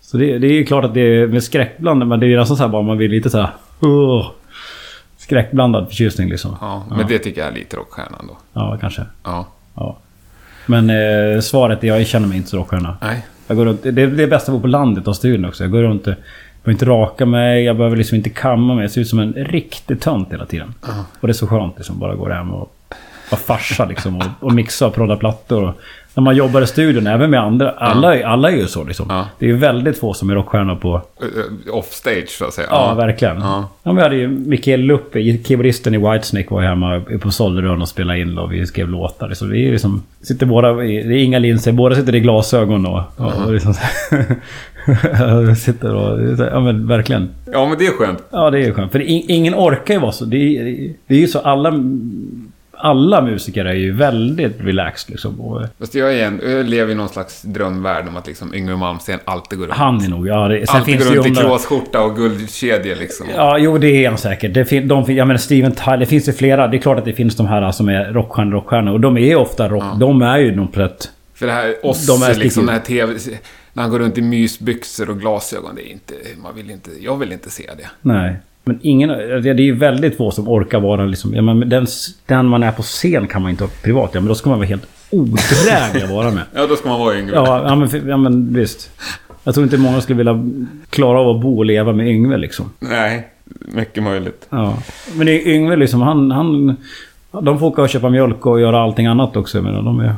Så 0.00 0.16
det, 0.16 0.38
det 0.38 0.46
är 0.46 0.52
ju 0.52 0.64
klart 0.64 0.84
att 0.84 0.94
det 0.94 1.00
är 1.00 1.26
med 1.26 1.42
skräckblandad, 1.42 2.08
men 2.08 2.20
det 2.20 2.26
är 2.26 2.28
ju 2.28 2.36
nästan 2.36 2.56
så 2.56 2.62
här 2.62 2.70
bara 2.70 2.82
man 2.82 2.98
vill 2.98 3.10
lite 3.10 3.30
så 3.30 3.38
här... 3.38 3.48
Uh, 3.84 4.30
skräckblandad 5.16 5.88
förtjusning 5.88 6.28
liksom. 6.28 6.56
Ja, 6.60 6.82
men 6.90 7.06
det 7.08 7.18
tycker 7.18 7.40
jag 7.40 7.50
är 7.50 7.54
lite 7.54 7.76
rockstjärnan 7.76 8.26
då. 8.28 8.36
Ja, 8.52 8.78
kanske. 8.80 9.02
Ja. 9.24 9.46
Ja. 9.74 9.96
Men 10.66 10.90
eh, 10.90 11.40
svaret 11.40 11.84
är 11.84 11.88
jag 11.88 12.06
känner 12.06 12.28
mig 12.28 12.36
inte 12.36 12.50
så 12.50 12.56
rockstjärna. 12.56 12.96
Nej. 13.00 13.26
Jag 13.50 13.56
går 13.56 13.64
runt, 13.64 13.82
det, 13.82 13.90
det 13.90 14.22
är 14.22 14.26
bäst 14.26 14.48
att 14.48 14.54
bo 14.54 14.60
på 14.60 14.66
landet 14.66 15.08
och 15.08 15.16
studion 15.16 15.44
också. 15.44 15.64
Jag 15.64 15.70
går 15.70 15.82
runt 15.82 16.06
och 16.06 16.14
behöver 16.64 16.72
inte 16.72 16.84
raka 16.84 17.26
mig, 17.26 17.64
jag 17.64 17.76
behöver 17.76 17.96
liksom 17.96 18.16
inte 18.16 18.30
kamma 18.30 18.74
mig. 18.74 18.84
Jag 18.84 18.90
ser 18.90 19.00
ut 19.00 19.08
som 19.08 19.18
en 19.18 19.32
riktig 19.32 20.00
tönt 20.00 20.32
hela 20.32 20.46
tiden. 20.46 20.74
Ja. 20.82 21.04
Och 21.20 21.28
det 21.28 21.32
är 21.32 21.34
så 21.34 21.46
skönt 21.46 21.76
liksom, 21.76 21.98
bara 21.98 22.14
gå 22.14 22.28
hem 22.28 22.50
och 22.50 22.74
vara 23.30 23.40
farsa 23.40 23.84
liksom. 23.84 24.16
Och, 24.16 24.24
och 24.40 24.52
mixa 24.52 24.86
och 24.86 24.94
prodda 24.94 25.16
plattor. 25.16 25.64
Och, 25.64 25.74
när 26.14 26.22
man 26.22 26.36
jobbar 26.36 26.62
i 26.62 26.66
studion, 26.66 27.06
även 27.06 27.30
med 27.30 27.40
andra. 27.40 27.70
Alla, 27.70 28.16
är- 28.16 28.24
alla 28.24 28.50
är 28.50 28.56
ju 28.56 28.66
så 28.66 28.84
liksom. 28.84 29.06
Ja. 29.08 29.28
Det 29.38 29.44
är 29.46 29.48
ju 29.50 29.56
väldigt 29.56 29.98
få 29.98 30.14
som 30.14 30.30
är 30.30 30.34
rockstjärnor 30.34 30.74
på... 30.74 30.94
Uh, 30.94 31.74
Offstage 31.74 32.28
så 32.28 32.44
att 32.44 32.54
säga. 32.54 32.66
Ja, 32.70 32.94
verkligen. 32.94 33.36
Ja. 33.40 33.68
Ja. 33.82 33.92
vi 33.92 34.02
hade 34.02 34.16
ju 34.16 34.28
Mikael 34.28 34.80
Luppe, 34.80 35.38
keyboardisten 35.44 35.94
i 35.94 35.98
Whitesnake 35.98 36.46
var 36.54 36.62
hemma 36.62 37.02
på 37.20 37.30
Sollerön 37.30 37.82
och 37.82 37.88
spelade 37.88 38.20
in 38.20 38.38
och 38.38 38.52
vi 38.52 38.66
skrev 38.66 38.88
låtar. 38.88 39.30
Så 39.34 39.46
vi 39.46 39.66
är 39.68 39.72
liksom... 39.72 40.02
Sitter 40.22 40.46
båda 40.46 40.72
Det 40.72 40.84
är 40.92 41.12
inga 41.12 41.38
linser, 41.38 41.72
båda 41.72 41.94
sitter 41.96 42.14
i 42.14 42.20
glasögon 42.20 42.86
och... 42.86 43.02
och, 43.16 43.32
och 43.46 43.52
liksom, 43.52 43.74
sitter 45.56 45.94
och... 45.94 46.38
Ja 46.52 46.60
men 46.60 46.86
verkligen. 46.86 47.28
Ja, 47.52 47.66
men 47.68 47.78
det 47.78 47.86
är 47.86 47.90
skönt. 47.92 48.22
Ja 48.30 48.50
det 48.50 48.58
är 48.58 48.66
ju 48.66 48.74
skönt. 48.74 48.92
För 48.92 49.02
ingen 49.30 49.54
orkar 49.54 49.94
ju 49.94 50.00
vara 50.00 50.12
så. 50.12 50.24
Det 50.24 50.36
är, 50.36 50.64
det 51.06 51.14
är 51.14 51.18
ju 51.18 51.26
så 51.26 51.38
alla... 51.38 51.72
Alla 52.82 53.22
musiker 53.22 53.64
är 53.64 53.74
ju 53.74 53.92
väldigt 53.92 54.60
relaxed 54.60 55.10
liksom. 55.10 55.40
Och 55.40 55.62
Fast 55.78 55.94
jag, 55.94 56.18
är 56.18 56.26
en, 56.26 56.40
jag 56.44 56.66
lever 56.66 56.92
i 56.92 56.94
någon 56.94 57.08
slags 57.08 57.42
drömvärld 57.42 58.08
om 58.08 58.16
att 58.16 58.26
liksom 58.26 58.54
Yngwie 58.54 58.76
Malmsteen 58.76 59.18
alltid 59.24 59.58
går 59.58 59.66
runt. 59.66 59.76
han 59.76 60.04
är 60.04 60.08
nog... 60.08 60.28
Ja, 60.28 60.48
det, 60.48 60.66
sen 60.66 60.76
alltid 60.76 60.98
går 60.98 61.04
runt 61.04 61.26
i 61.26 61.34
kråsskjorta 61.34 62.02
och 62.02 62.16
guldkedja 62.16 62.94
liksom. 62.94 63.26
Ja, 63.36 63.58
jo 63.58 63.78
det 63.78 64.04
är 64.04 64.08
han 64.08 64.18
säkert. 64.18 64.54
Det 64.54 64.64
fin- 64.64 64.88
de, 64.88 65.04
jag 65.14 65.26
menar 65.26 65.38
Steven 65.38 65.72
Tyler, 65.72 65.96
det 65.96 66.06
finns 66.06 66.28
ju 66.28 66.32
flera. 66.32 66.68
Det 66.68 66.76
är 66.76 66.80
klart 66.80 66.98
att 66.98 67.04
det 67.04 67.12
finns 67.12 67.36
de 67.36 67.46
här 67.46 67.72
som 67.72 67.88
är 67.88 68.12
rockstjärnor, 68.12 68.52
rockstjärnor. 68.52 68.92
Och 68.92 69.00
de 69.00 69.16
är 69.16 69.20
ju 69.20 69.36
ofta 69.36 69.68
rock... 69.68 69.84
De 70.00 70.22
är 70.22 70.38
ju 70.38 70.66
på 70.66 70.80
ett... 70.82 71.10
För 71.34 71.46
det 71.46 71.52
här 71.52 71.74
De 72.06 72.22
är 72.22 72.34
liksom, 72.34 72.66
den 72.66 72.74
här 72.74 72.82
TV... 72.82 73.14
När 73.72 73.82
han 73.82 73.92
går 73.92 73.98
runt 73.98 74.18
i 74.18 74.22
mysbyxor 74.22 75.10
och 75.10 75.20
glasögon, 75.20 75.74
det 75.74 75.90
är 75.90 75.92
inte... 75.92 76.14
Man 76.42 76.54
vill 76.54 76.70
inte... 76.70 76.90
Jag 77.00 77.16
vill 77.16 77.32
inte 77.32 77.50
se 77.50 77.70
det. 77.78 77.90
Nej. 78.00 78.36
Men 78.70 78.78
ingen... 78.82 79.08
Det 79.08 79.40
det 79.40 79.50
är 79.50 79.64
ju 79.64 79.74
väldigt 79.76 80.16
få 80.16 80.30
som 80.30 80.48
orkar 80.48 80.80
vara 80.80 81.04
liksom... 81.04 81.34
Ja, 81.34 81.42
men 81.42 81.68
den, 81.68 81.86
den 82.26 82.46
man 82.46 82.62
är 82.62 82.72
på 82.72 82.82
scen 82.82 83.26
kan 83.26 83.42
man 83.42 83.50
inte 83.50 83.64
ha 83.64 83.70
privat. 83.82 84.10
Ja, 84.12 84.20
men 84.20 84.28
då 84.28 84.34
ska 84.34 84.50
man 84.50 84.58
vara 84.58 84.68
helt 84.68 84.86
odräglig 85.10 86.02
att 86.02 86.10
vara 86.10 86.30
med. 86.30 86.42
Ja, 86.54 86.66
då 86.66 86.76
ska 86.76 86.88
man 86.88 87.00
vara 87.00 87.18
Yngwie. 87.18 87.34
Ja, 87.34 87.62
ja, 87.68 87.74
men, 87.74 88.08
ja, 88.08 88.16
men 88.16 88.54
visst. 88.54 88.90
Jag 89.44 89.54
tror 89.54 89.64
inte 89.64 89.76
många 89.78 90.00
skulle 90.00 90.16
vilja 90.16 90.48
klara 90.90 91.20
av 91.20 91.36
att 91.36 91.42
bo 91.42 91.58
och 91.58 91.64
leva 91.64 91.92
med 91.92 92.08
Yngve 92.08 92.36
liksom. 92.36 92.70
Nej, 92.78 93.28
mycket 93.48 94.02
möjligt. 94.02 94.46
Ja. 94.50 94.78
Men 95.14 95.28
Yngve 95.28 95.76
liksom, 95.76 96.02
han... 96.02 96.30
han 96.30 96.76
de 97.42 97.58
får 97.58 97.66
åka 97.66 97.82
och 97.82 97.88
köpa 97.88 98.08
mjölk 98.10 98.46
och 98.46 98.60
göra 98.60 98.80
allting 98.82 99.06
annat 99.06 99.36
också. 99.36 99.62
Men 99.62 99.84
de, 99.84 100.00
är, 100.00 100.14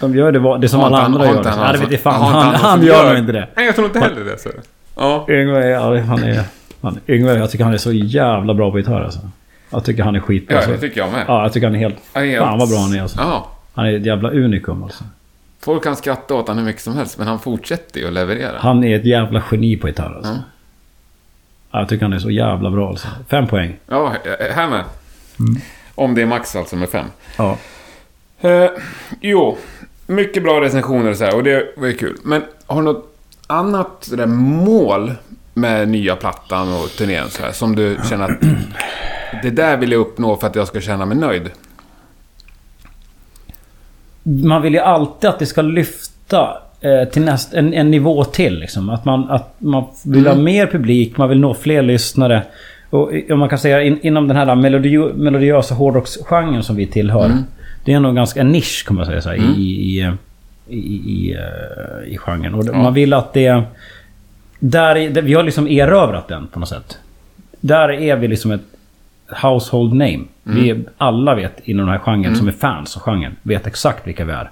de 0.00 0.14
gör 0.14 0.32
det, 0.32 0.58
det 0.60 0.68
som 0.68 0.80
alla 0.80 0.96
han- 0.96 1.04
andra 1.14 1.26
har 1.26 1.34
gör. 1.34 1.44
han 1.44 2.12
Han, 2.12 2.32
någon 2.32 2.54
han 2.54 2.78
som 2.78 2.86
gör 2.86 3.08
nog 3.08 3.18
inte 3.18 3.32
det. 3.32 3.48
Nej, 3.56 3.66
jag 3.66 3.74
tror 3.74 3.86
inte 3.86 3.98
heller 3.98 4.24
det. 4.24 4.38
Så. 4.40 4.48
Ja. 4.96 5.26
Yngve, 5.28 5.68
ja, 5.68 5.98
han 6.00 6.22
är... 6.22 6.42
Han, 6.82 7.00
Yngve, 7.08 7.34
jag 7.38 7.50
tycker 7.50 7.64
han 7.64 7.74
är 7.74 7.78
så 7.78 7.92
jävla 7.92 8.54
bra 8.54 8.70
på 8.70 8.78
gitarr 8.78 9.00
alltså. 9.04 9.20
Jag 9.70 9.84
tycker 9.84 10.02
han 10.02 10.16
är 10.16 10.20
skitbra. 10.20 10.60
ja, 10.62 10.66
det 10.66 10.78
tycker 10.78 11.00
jag 11.00 11.12
med. 11.12 11.24
Ja, 11.28 11.42
jag 11.42 11.52
tycker 11.52 11.66
han 11.66 11.74
är 11.76 11.78
helt... 11.80 11.96
Helt- 12.14 12.38
Fan 12.38 12.58
vad 12.58 12.68
bra 12.68 12.78
han 12.78 12.94
är 12.94 13.02
alltså. 13.02 13.18
Ja. 13.20 13.48
Han 13.74 13.86
är 13.86 13.96
ett 13.96 14.06
jävla 14.06 14.30
unikum 14.30 14.82
alltså. 14.82 15.04
Folk 15.60 15.84
kan 15.84 15.96
skratta 15.96 16.34
åt 16.34 16.48
honom 16.48 16.58
hur 16.58 16.70
mycket 16.70 16.82
som 16.82 16.96
helst, 16.96 17.18
men 17.18 17.26
han 17.26 17.38
fortsätter 17.38 18.00
ju 18.00 18.06
att 18.06 18.12
leverera. 18.12 18.58
Han 18.58 18.84
är 18.84 18.96
ett 18.98 19.04
jävla 19.04 19.42
geni 19.50 19.76
på 19.76 19.88
gitarr 19.88 20.14
alltså. 20.16 20.30
Mm. 20.32 20.42
Ja, 21.70 21.78
jag 21.78 21.88
tycker 21.88 22.04
han 22.04 22.12
är 22.12 22.18
så 22.18 22.30
jävla 22.30 22.70
bra 22.70 22.88
alltså. 22.88 23.08
Fem 23.28 23.46
poäng. 23.46 23.76
Ja, 23.86 24.12
här 24.54 24.68
med. 24.70 24.84
Mm. 25.40 25.60
Om 25.94 26.14
det 26.14 26.22
är 26.22 26.26
max 26.26 26.56
alltså 26.56 26.76
med 26.76 26.88
fem. 26.88 27.06
Ja. 27.38 27.56
Eh, 28.40 28.70
jo, 29.20 29.58
mycket 30.06 30.42
bra 30.42 30.60
recensioner 30.60 31.10
och 31.10 31.16
så 31.16 31.24
här, 31.24 31.34
och 31.36 31.42
det 31.44 31.72
var 31.76 31.86
ju 31.86 31.92
kul. 31.92 32.16
Men 32.24 32.42
har 32.66 32.76
du 32.76 32.82
något 32.82 33.16
annat 33.46 33.96
sådär 34.00 34.26
mål 34.26 35.12
med 35.60 35.88
nya 35.88 36.16
plattan 36.16 36.68
och 36.72 36.90
turnén 36.98 37.28
så 37.28 37.42
här, 37.42 37.52
som 37.52 37.76
du 37.76 37.96
känner 38.10 38.24
att 38.24 38.40
det 39.42 39.50
där 39.50 39.76
vill 39.76 39.92
jag 39.92 40.00
uppnå 40.00 40.36
för 40.36 40.46
att 40.46 40.56
jag 40.56 40.66
ska 40.66 40.80
känna 40.80 41.06
mig 41.06 41.16
nöjd? 41.16 41.50
Man 44.22 44.62
vill 44.62 44.72
ju 44.74 44.78
alltid 44.80 45.30
att 45.30 45.38
det 45.38 45.46
ska 45.46 45.62
lyfta 45.62 46.56
eh, 46.80 47.08
till 47.12 47.22
näst, 47.22 47.54
en, 47.54 47.74
en 47.74 47.90
nivå 47.90 48.24
till. 48.24 48.58
Liksom. 48.58 48.90
Att 48.90 49.04
man, 49.04 49.30
att 49.30 49.54
man 49.58 49.84
vill 50.04 50.26
Mm. 50.26 50.36
ha 50.36 50.42
mer 50.44 50.66
publik, 50.66 51.16
man 51.16 51.28
vill 51.28 51.40
nå 51.40 51.54
fler 51.54 51.82
lyssnare. 51.82 52.42
Och 52.90 53.12
i- 53.14 53.32
om 53.32 53.38
man 53.38 53.48
kan 53.48 53.58
säga 53.58 53.82
in, 53.82 53.98
inom 54.02 54.28
den 54.28 54.36
här 54.36 54.54
melodi, 54.54 54.98
melodiösa 54.98 55.74
hårdrocksgenren 55.74 56.62
som 56.62 56.76
vi 56.76 56.86
tillhör. 56.86 57.24
Mm. 57.26 57.38
Det 57.84 57.92
är 57.92 58.00
nog 58.00 58.14
ganska 58.16 58.40
en 58.40 58.48
nisch 58.52 58.84
kan 58.86 58.96
man 58.96 59.06
säga 59.06 59.20
så 59.20 59.28
här, 59.28 59.36
i, 59.36 59.60
i, 59.60 60.12
i, 60.68 60.78
i, 61.10 61.32
eh, 61.34 62.12
i 62.12 62.18
genren. 62.18 62.54
Och 62.54 62.64
Ja. 62.66 62.72
man 62.72 62.94
vill 62.94 63.12
att 63.12 63.32
det... 63.32 63.62
Där, 64.60 64.96
är- 64.96 65.10
där... 65.10 65.22
Vi 65.22 65.34
har 65.34 65.42
liksom 65.42 65.68
erövrat 65.68 66.28
den 66.28 66.46
på 66.46 66.58
något 66.60 66.68
sätt. 66.68 66.98
Där 67.60 67.88
är 67.88 68.16
vi 68.16 68.28
liksom 68.28 68.50
ett 68.50 68.60
household 69.42 69.92
name. 69.92 70.20
Vi 70.42 70.70
är, 70.70 70.80
alla 70.96 71.34
vet 71.34 71.60
inom 71.68 71.86
den 71.86 71.92
här 71.92 71.98
genren 71.98 72.36
som 72.36 72.48
är 72.48 72.52
fans 72.52 72.96
av 72.96 73.02
genren, 73.02 73.36
vet 73.42 73.66
exakt 73.66 74.06
vilka 74.06 74.24
vi 74.24 74.32
är. 74.32 74.50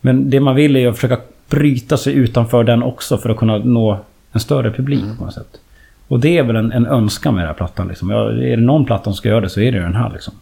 Men 0.00 0.30
det 0.30 0.40
man 0.40 0.54
vill 0.54 0.76
är 0.76 0.88
att 0.88 0.94
försöka 0.94 1.18
bryta 1.48 1.96
sig 1.96 2.12
utanför 2.14 2.64
den 2.64 2.82
också 2.82 3.18
för 3.18 3.28
att 3.30 3.36
kunna 3.36 3.58
nå 3.58 4.00
en 4.32 4.40
större 4.40 4.70
publik 4.70 5.04
på 5.18 5.24
något 5.24 5.34
sätt. 5.34 5.60
Och 6.08 6.20
det 6.20 6.38
är 6.38 6.42
väl 6.42 6.56
en, 6.56 6.72
en 6.72 6.86
önskan 6.86 7.34
med 7.34 7.42
den 7.42 7.46
här 7.46 7.54
plattan. 7.54 7.88
Liksom. 7.88 8.10
Ja, 8.10 8.30
är 8.30 8.56
det 8.56 8.62
någon 8.62 8.84
platta 8.84 9.04
som 9.04 9.14
ska 9.14 9.28
göra 9.28 9.40
det 9.40 9.48
så 9.48 9.60
är 9.60 9.72
det 9.72 9.78
den 9.80 9.94
här. 9.94 10.10
Liksom. 10.12 10.34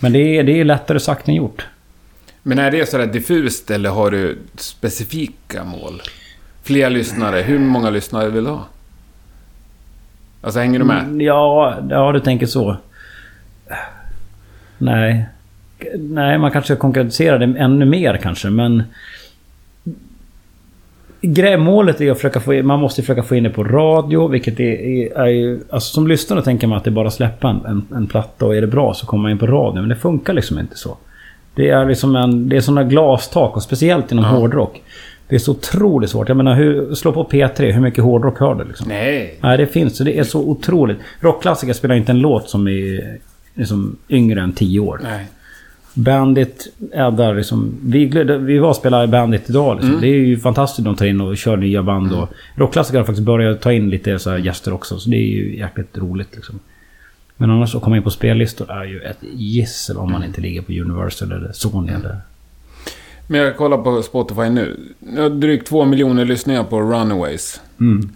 Men 0.00 0.12
det 0.12 0.18
är, 0.38 0.42
det 0.44 0.60
är 0.60 0.64
lättare 0.64 1.00
sagt 1.00 1.28
än 1.28 1.34
gjort. 1.34 1.66
Men 2.42 2.58
är 2.58 2.70
det 2.70 2.88
sådär 2.88 3.06
diffust 3.06 3.70
eller 3.70 3.90
har 3.90 4.10
du 4.10 4.38
specifika 4.56 5.64
mål? 5.64 6.02
Fler 6.68 6.90
lyssnare, 6.90 7.40
hur 7.40 7.58
många 7.58 7.90
lyssnare 7.90 8.28
vill 8.30 8.44
du 8.44 8.50
ha? 8.50 8.66
Alltså 10.40 10.60
hänger 10.60 10.78
du 10.78 10.84
med? 10.84 11.02
Mm, 11.02 11.20
Ja, 11.20 11.74
ja, 11.90 12.12
du 12.12 12.20
tänker 12.20 12.46
så. 12.46 12.76
Nej. 14.78 15.26
Nej, 15.98 16.38
man 16.38 16.50
kanske 16.50 16.74
ska 16.74 16.80
konkretisera 16.80 17.38
det 17.38 17.58
ännu 17.58 17.84
mer 17.84 18.16
kanske, 18.22 18.50
men... 18.50 18.82
Målet 21.58 22.00
är 22.00 22.10
att 22.10 22.16
försöka 22.16 22.40
få 22.40 22.54
in, 22.54 22.66
man 22.66 22.80
måste 22.80 23.02
försöka 23.02 23.22
få 23.22 23.34
in 23.36 23.42
det 23.42 23.50
på 23.50 23.64
radio, 23.64 24.28
vilket 24.28 24.60
är, 24.60 24.64
är, 24.80 25.18
är 25.18 25.26
ju... 25.26 25.60
Alltså 25.70 25.94
som 25.94 26.08
lyssnare 26.08 26.42
tänker 26.42 26.66
man 26.66 26.78
att 26.78 26.84
det 26.84 26.90
är 26.90 26.92
bara 26.92 27.08
att 27.08 27.14
släppa 27.14 27.48
en, 27.48 27.64
en, 27.66 27.86
en 27.96 28.06
platta 28.06 28.46
och 28.46 28.56
är 28.56 28.60
det 28.60 28.66
bra 28.66 28.94
så 28.94 29.06
kommer 29.06 29.22
man 29.22 29.30
in 29.30 29.38
på 29.38 29.46
radio, 29.46 29.80
men 29.80 29.88
det 29.88 29.96
funkar 29.96 30.32
liksom 30.32 30.58
inte 30.58 30.76
så. 30.76 30.96
Det 31.54 31.68
är 31.70 31.86
liksom 31.86 32.16
en... 32.16 32.48
Det 32.48 32.56
är 32.56 32.60
sådana 32.60 32.84
glastak 32.84 33.56
och 33.56 33.62
speciellt 33.62 34.12
inom 34.12 34.24
Ja. 34.24 34.30
hårdrock. 34.30 34.82
Det 35.28 35.34
är 35.34 35.38
så 35.38 35.52
otroligt 35.52 36.10
svårt. 36.10 36.28
Jag 36.28 36.36
menar, 36.36 36.54
hur, 36.54 36.94
slå 36.94 37.12
på 37.12 37.24
P3, 37.24 37.72
hur 37.72 37.80
mycket 37.80 38.04
hårdrock 38.04 38.38
hör 38.38 38.54
du 38.54 38.64
liksom? 38.64 38.88
Nej. 38.88 39.38
Nej, 39.40 39.58
det 39.58 39.66
finns. 39.66 39.96
Så 39.96 40.04
det 40.04 40.18
är 40.18 40.24
så 40.24 40.40
otroligt. 40.40 40.98
Rockklassiker 41.20 41.72
spelar 41.72 41.94
inte 41.94 42.12
en 42.12 42.18
låt 42.18 42.50
som 42.50 42.68
är 42.68 43.18
liksom 43.54 43.96
yngre 44.08 44.40
än 44.40 44.52
10 44.52 44.80
år. 44.80 45.00
Nej. 45.02 45.26
Bandit 45.94 46.72
är 46.92 47.34
liksom... 47.34 47.74
Vi, 47.82 48.04
vi 48.40 48.58
var 48.58 48.68
och 48.68 48.76
spelade 48.76 49.06
Bandit 49.06 49.50
idag 49.50 49.76
liksom. 49.76 50.00
Det 50.00 50.06
är 50.06 50.14
ju 50.14 50.38
fantastiskt 50.38 50.84
de 50.84 50.96
tar 50.96 51.06
in 51.06 51.20
och 51.20 51.36
kör 51.36 51.56
nya 51.56 51.82
band 51.82 52.12
och... 52.12 52.28
Rockklassiker 52.54 52.98
har 52.98 53.04
faktiskt 53.04 53.26
börjat 53.26 53.60
ta 53.60 53.72
in 53.72 53.90
lite 53.90 54.18
så 54.18 54.38
gäster 54.38 54.72
också. 54.72 54.98
Så 54.98 55.10
det 55.10 55.16
är 55.16 55.28
ju 55.28 55.58
jäkligt 55.58 55.98
roligt 55.98 56.36
liksom. 56.36 56.60
Men 57.36 57.50
annars 57.50 57.74
att 57.74 57.82
komma 57.82 57.96
in 57.96 58.02
på 58.02 58.10
spellistor 58.10 58.70
är 58.70 58.84
ju 58.84 59.00
ett 59.00 59.18
gissel 59.20 59.96
om 59.96 60.12
man 60.12 60.24
inte 60.24 60.40
ligger 60.40 60.62
på 60.62 60.72
Universal 60.72 61.32
eller 61.32 61.52
Sony 61.52 61.92
eller... 61.92 62.16
Men 63.30 63.40
jag 63.40 63.56
kollar 63.56 63.78
på 63.78 64.02
Spotify 64.02 64.48
nu. 64.48 64.80
Nu 64.98 65.20
har 65.22 65.30
drygt 65.30 65.68
två 65.68 65.84
miljoner 65.84 66.24
lyssningar 66.24 66.64
på 66.64 66.80
Runaways. 66.80 67.60
Mm. 67.80 68.10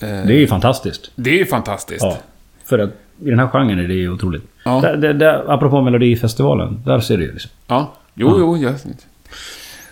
Eh, 0.00 0.08
Det 0.08 0.34
är 0.34 0.38
ju 0.38 0.46
fantastiskt. 0.46 1.10
det 1.14 1.30
är 1.30 1.38
ju 1.38 1.46
fantastiskt. 1.46 2.02
Ja. 2.04 2.18
För 2.64 2.78
att 2.78 2.90
i 3.24 3.30
den 3.30 3.38
här 3.38 3.48
genren 3.48 3.78
är 3.78 3.88
det 3.88 3.94
ju 3.94 4.10
otroligt. 4.12 4.42
Ja. 4.64 4.80
Där, 4.80 4.96
där, 4.96 5.14
där, 5.14 5.44
apropå 5.52 5.80
Melodifestivalen, 5.82 6.82
där 6.84 7.00
ser 7.00 7.16
du 7.18 7.24
ju 7.24 7.32
liksom. 7.32 7.50
Ja. 7.66 7.92
Jo, 8.14 8.28
Ja. 8.28 8.36
jo. 8.38 8.56
Ja. 8.56 8.72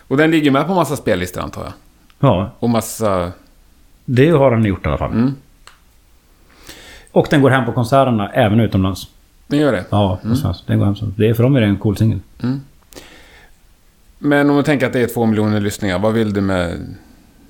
Och 0.09 0.17
den 0.17 0.31
ligger 0.31 0.51
med 0.51 0.67
på 0.67 0.75
massa 0.75 0.97
spellistor 0.97 1.41
antar 1.43 1.63
jag. 1.63 1.73
Ja, 2.19 2.51
Och 2.59 2.71
massa... 2.71 3.33
det 4.05 4.31
har 4.31 4.51
den 4.51 4.65
gjort 4.65 4.87
i 4.87 4.89
alla 4.89 4.99
fall. 4.99 5.13
Mm. 5.13 5.33
Och 7.13 7.27
den 7.31 7.43
går 7.43 7.51
hem 7.51 7.65
på 7.67 7.73
konserterna 7.73 8.29
även 8.31 8.61
utomlands. 8.61 9.09
Den 9.47 9.59
gör 9.61 9.73
det. 9.73 9.85
Ja, 9.91 10.19
svenska. 10.23 10.53
den 10.67 10.79
går 10.79 10.85
hem 10.87 10.97
så. 10.97 11.05
Det 11.17 11.29
är 11.29 11.35
för 11.35 11.43
dem 11.43 11.57
är 11.57 11.61
det 11.61 11.67
en 11.67 11.77
cool 11.77 11.97
singel. 11.97 12.19
Men 14.25 14.51
om 14.51 14.57
man 14.57 14.65
tänker 14.65 14.87
att 14.87 14.93
det 14.93 15.01
är 15.01 15.07
två 15.07 15.27
miljoner 15.27 15.61
lyssningar. 15.61 15.99
Vad 15.99 16.13
vill 16.13 16.33
du 16.33 16.41
med 16.41 16.95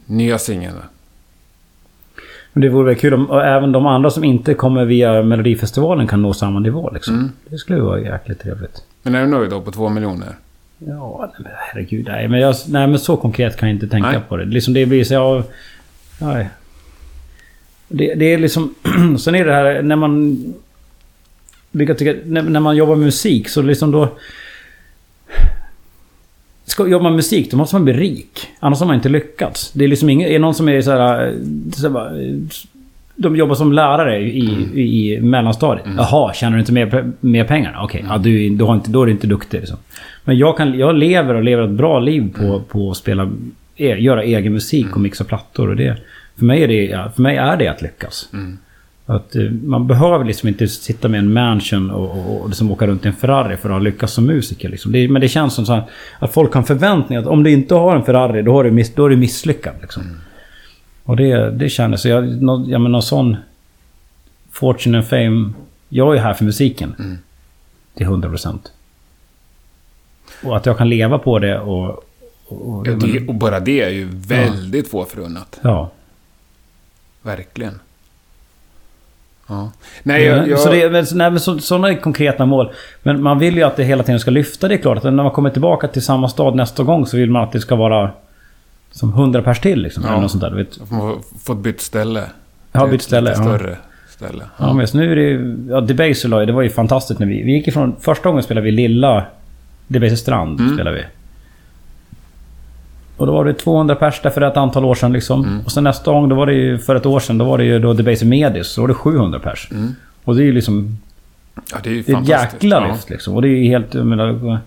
nya 0.07 0.39
singeln? 0.39 0.77
det 2.53 2.69
vore 2.69 2.87
väl 2.87 2.97
kul 2.97 3.15
om 3.15 3.31
och 3.31 3.45
även 3.45 3.73
de 3.73 3.87
andra 3.87 4.11
som 4.11 4.25
inte 4.25 4.55
kommer 4.55 4.85
via 4.85 5.23
Melodifestivalen 5.23 6.07
kan 6.07 6.23
nå 6.23 6.35
samma 6.35 6.61
nivå 6.61 6.91
liksom. 6.95 7.15
Mm. 7.15 7.31
Det 7.45 7.59
skulle 7.59 7.81
vara 7.81 8.01
jäkligt 8.01 8.41
trevligt. 8.41 8.83
Men 9.03 9.15
är 9.15 9.21
du 9.21 9.27
nöjd 9.27 9.51
då 9.51 9.61
på 9.61 9.71
två 9.71 9.89
miljoner? 9.89 10.29
Ja, 10.79 11.33
nej, 11.33 11.43
men 11.45 11.53
herregud. 11.59 12.07
Nej 12.09 12.29
men, 12.29 12.41
jag, 12.41 12.55
nej, 12.69 12.87
men 12.87 12.99
så 12.99 13.17
konkret 13.17 13.57
kan 13.57 13.69
jag 13.69 13.77
inte 13.77 13.89
tänka 13.89 14.11
Nej. 14.11 14.21
på 14.29 14.37
det. 14.37 14.45
Liksom 14.45 14.75
det 14.75 14.87
blir 14.87 15.05
så... 15.05 15.15
Ja, 15.15 15.45
nej. 16.19 16.49
Det, 17.89 18.15
det 18.15 18.25
är 18.25 18.39
liksom... 18.39 18.75
sen 19.19 19.35
är 19.35 19.45
det 19.45 19.53
här 19.53 19.83
när 19.83 19.97
man... 19.97 20.39
Tycka, 21.73 22.15
när, 22.25 22.43
när 22.43 22.61
man 22.61 22.77
jobbar 22.77 22.95
med 22.95 23.05
musik 23.05 23.49
så 23.49 23.63
liksom 23.63 23.91
då... 23.91 24.09
Ska 26.73 26.89
jobba 26.89 27.03
med 27.05 27.13
musik 27.13 27.51
då 27.51 27.57
måste 27.57 27.75
man 27.77 27.85
bli 27.85 27.93
rik. 27.93 28.41
Annars 28.61 28.79
har 28.81 28.87
man 28.87 28.97
inte 28.97 29.09
lyckats. 29.09 29.73
Det 29.73 29.85
är 29.85 29.89
liksom 29.89 30.09
ingen... 30.11 30.29
Är 30.31 30.39
någon 30.39 30.55
som 30.55 30.69
är 30.69 30.81
så 30.81 30.91
här... 30.91 31.27
eh, 31.29 31.35
Så 31.75 31.83
här 31.83 31.89
bara, 31.91 32.21
eh, 32.23 32.35
de 33.17 33.37
jobbar 33.37 33.55
som 33.55 33.73
lärare 33.73 34.21
i, 34.21 34.39
i, 34.75 35.15
i 35.15 35.21
mellanstadiet. 35.21 35.87
Jaha, 35.97 36.33
tjänar 36.35 36.57
du 36.57 36.61
inte 36.61 36.73
mer, 36.73 37.13
mer 37.21 37.45
pengar? 37.45 37.79
Okej, 37.83 38.05
ja, 38.09 38.19
du, 38.19 38.49
du 38.49 38.65
har 38.65 38.75
inte, 38.75 38.91
då 38.91 39.03
är 39.03 39.07
du 39.07 39.13
inte 39.13 39.27
duktig. 39.27 39.59
Liksom. 39.61 39.77
Men 40.25 40.39
jag, 40.39 40.57
kan, 40.57 40.79
jag 40.79 40.95
lever 40.95 41.35
och 41.35 41.43
lever 41.45 41.63
ett 41.65 41.71
bra 41.71 41.99
liv 42.01 42.33
på, 42.37 42.61
på 42.69 42.91
att 42.91 42.97
spela, 42.97 43.31
e, 43.77 43.97
göra 43.97 44.23
egen 44.23 44.53
musik 44.53 44.95
och 44.95 45.01
mixa 45.01 45.25
plattor. 45.25 45.69
Och 45.71 45.77
det, 45.77 45.97
för, 46.39 46.45
mig 46.45 46.63
är 46.63 46.69
det, 46.69 47.11
för 47.15 47.23
mig 47.23 47.37
är 47.37 47.57
det 47.57 47.69
att 47.69 47.83
lyckas. 47.83 48.29
Att, 49.17 49.37
eh, 49.37 49.43
man 49.51 49.87
behöver 49.87 50.25
liksom 50.25 50.49
inte 50.49 50.69
sitta 50.69 51.09
med 51.09 51.19
en 51.19 51.33
mansion 51.33 51.91
och, 51.91 52.11
och, 52.11 52.41
och 52.43 52.49
liksom 52.49 52.71
åka 52.71 52.87
runt 52.87 53.05
i 53.05 53.09
en 53.09 53.15
Ferrari 53.15 53.57
för 53.57 53.69
att 53.69 53.75
ha 53.75 53.79
lyckats 53.81 54.13
som 54.13 54.27
musiker. 54.27 54.69
Liksom. 54.69 54.93
Det, 54.93 55.09
men 55.09 55.21
det 55.23 55.29
känns 55.29 55.55
som 55.55 55.67
så 55.67 55.73
här, 55.73 55.83
att 56.19 56.33
folk 56.33 56.53
har 56.55 56.61
en 56.61 56.67
förväntning 56.67 57.19
att 57.19 57.27
om 57.27 57.43
du 57.43 57.51
inte 57.51 57.75
har 57.75 57.97
en 57.97 58.05
Ferrari 58.05 58.43
då, 58.43 58.53
har 58.53 58.65
du 58.65 58.71
miss, 58.71 58.95
då 58.95 59.05
är 59.07 59.11
du 59.11 59.17
misslyckad. 59.17 59.75
Liksom. 59.81 60.03
Och 61.05 61.17
det, 61.17 61.51
det 61.51 61.69
kändes... 61.69 62.05
Jag, 62.05 62.43
nå- 62.43 62.65
jag 62.69 62.81
menar, 62.81 63.01
sån... 63.01 63.37
Fortune 64.51 64.99
and 64.99 65.07
fame. 65.07 65.53
Jag 65.89 66.17
är 66.17 66.21
här 66.21 66.35
för 66.35 66.45
musiken. 66.45 67.19
Till 67.95 68.07
100%. 68.07 68.59
Och 70.45 70.57
att 70.57 70.67
jag 70.67 70.79
kan 70.79 70.89
leva 70.89 71.19
på 71.19 71.39
det 71.39 71.59
och... 71.61 71.89
och, 72.47 72.69
och 72.79 72.87
Ja, 72.87 72.93
det, 72.95 73.29
och 73.29 73.35
bara 73.35 73.61
det 73.61 73.81
är 73.81 73.91
ju 73.91 74.09
väldigt 74.13 74.89
få 74.91 75.05
förunnat. 75.05 75.59
ja. 75.63 75.91
Verkligen. 77.23 77.79
Ja. 79.53 79.71
Nej, 80.03 80.25
jag... 80.25 80.49
jag 80.49 80.59
Så 80.59 80.71
det, 80.71 80.91
men, 80.91 81.05
nej, 81.15 81.31
men 81.31 81.41
så, 81.41 81.59
sådana 81.59 81.95
konkreta 81.95 82.47
mål. 82.47 82.71
Men 83.03 83.23
man 83.23 83.39
vill 83.39 83.57
ju 83.57 83.63
att 83.63 83.77
det 83.77 83.85
hela 83.85 84.03
tiden 84.03 84.21
ska 84.21 84.31
lyfta. 84.31 84.69
Det 84.69 84.75
är 84.75 84.79
klart 84.79 84.97
att 84.99 85.05
när 85.05 85.11
man 85.11 85.31
kommer 85.31 85.51
tillbaka 85.51 85.89
till 85.89 86.03
samma 86.03 86.29
stad 86.29 86.55
nästa 86.55 86.83
gång 86.83 87.07
så 87.07 87.17
vill 87.17 87.31
man 87.31 87.43
att 87.43 87.53
det 87.53 87.61
ska 87.61 87.77
vara... 87.77 88.11
Som 88.91 89.09
100 89.09 89.43
pers 89.43 89.61
till 89.61 89.83
liksom. 89.83 90.03
Ja. 90.03 90.11
Eller 90.11 90.21
något 90.23 90.31
sånt 90.31 90.43
där. 90.43 90.51
Vet. 90.51 90.79
jag 90.91 90.97
har 90.97 91.17
fått 91.45 91.59
bytt 91.59 91.81
ställe. 91.81 92.25
Till 92.73 92.81
bytt 92.91 92.95
ett 92.95 93.03
ställe. 93.03 93.31
Lite 93.31 93.43
Ja. 93.43 93.59
större 93.59 93.77
ställe. 94.09 94.45
Ja, 94.59 94.67
men 94.73 94.81
just 94.81 94.95
nu 94.95 95.13
är 95.13 95.17
det 95.17 95.23
ju... 95.23 95.67
Ja, 95.71 95.81
Debaser 95.81 96.47
det 96.47 96.53
var 96.53 96.63
ju 96.63 96.71
fantastiskt 96.71 97.21
när 97.21 97.27
vi... 97.27 97.43
Vi 97.43 97.53
gick 97.53 97.69
ifrån... 97.69 97.97
Första 98.01 98.29
gången 98.29 98.43
spelade 98.43 98.65
vi 98.65 98.71
lilla... 98.71 99.25
Debaser 99.87 100.17
Strand 100.17 100.61
Mm. 100.61 100.75
spelade 100.75 100.97
vi. 100.97 101.03
Och 103.23 103.27
då 103.27 103.33
var 103.33 103.45
det 103.45 103.55
200 103.55 103.95
pers 103.95 104.21
där 104.23 104.31
för 104.31 104.41
ett 104.41 104.57
antal 104.57 104.85
år 104.85 104.95
sedan 104.95 105.13
liksom. 105.13 105.45
Mm. 105.45 105.61
Och 105.65 105.73
sen 105.73 105.85
nästa 105.85 106.13
gång, 106.13 106.29
då 106.29 106.37
var 106.37 106.47
det 106.47 106.55
ju 106.55 106.79
för 106.79 106.95
ett 106.97 107.07
år 107.07 107.21
sedan, 107.21 107.39
då 107.39 107.45
var 107.45 107.59
det 107.59 107.65
ju 107.65 107.79
då 107.79 107.93
Debaser 107.93 108.27
Medis. 108.27 108.75
Då 108.75 108.81
var 108.81 108.89
det 108.89 108.95
700 108.95 109.39
pers. 109.39 109.69
Mm. 109.71 109.89
Och 110.25 110.37
det 110.37 110.43
är 110.43 110.45
ju 110.45 110.53
liksom... 110.53 110.99
Ja, 111.73 111.77
det 111.83 111.91
är 111.91 111.95
ju 111.95 112.03
Det 112.03 112.13
är 112.13 112.21
ett 112.23 112.29
jäkla 112.29 112.77
Ja. 112.87 112.93
lyft 112.93 113.11
liksom. 113.11 113.35
Och 113.35 113.43
det 113.43 113.49
är 113.49 113.57
ju 113.57 113.65
helt... 113.65 113.95
Menar, 113.95 114.59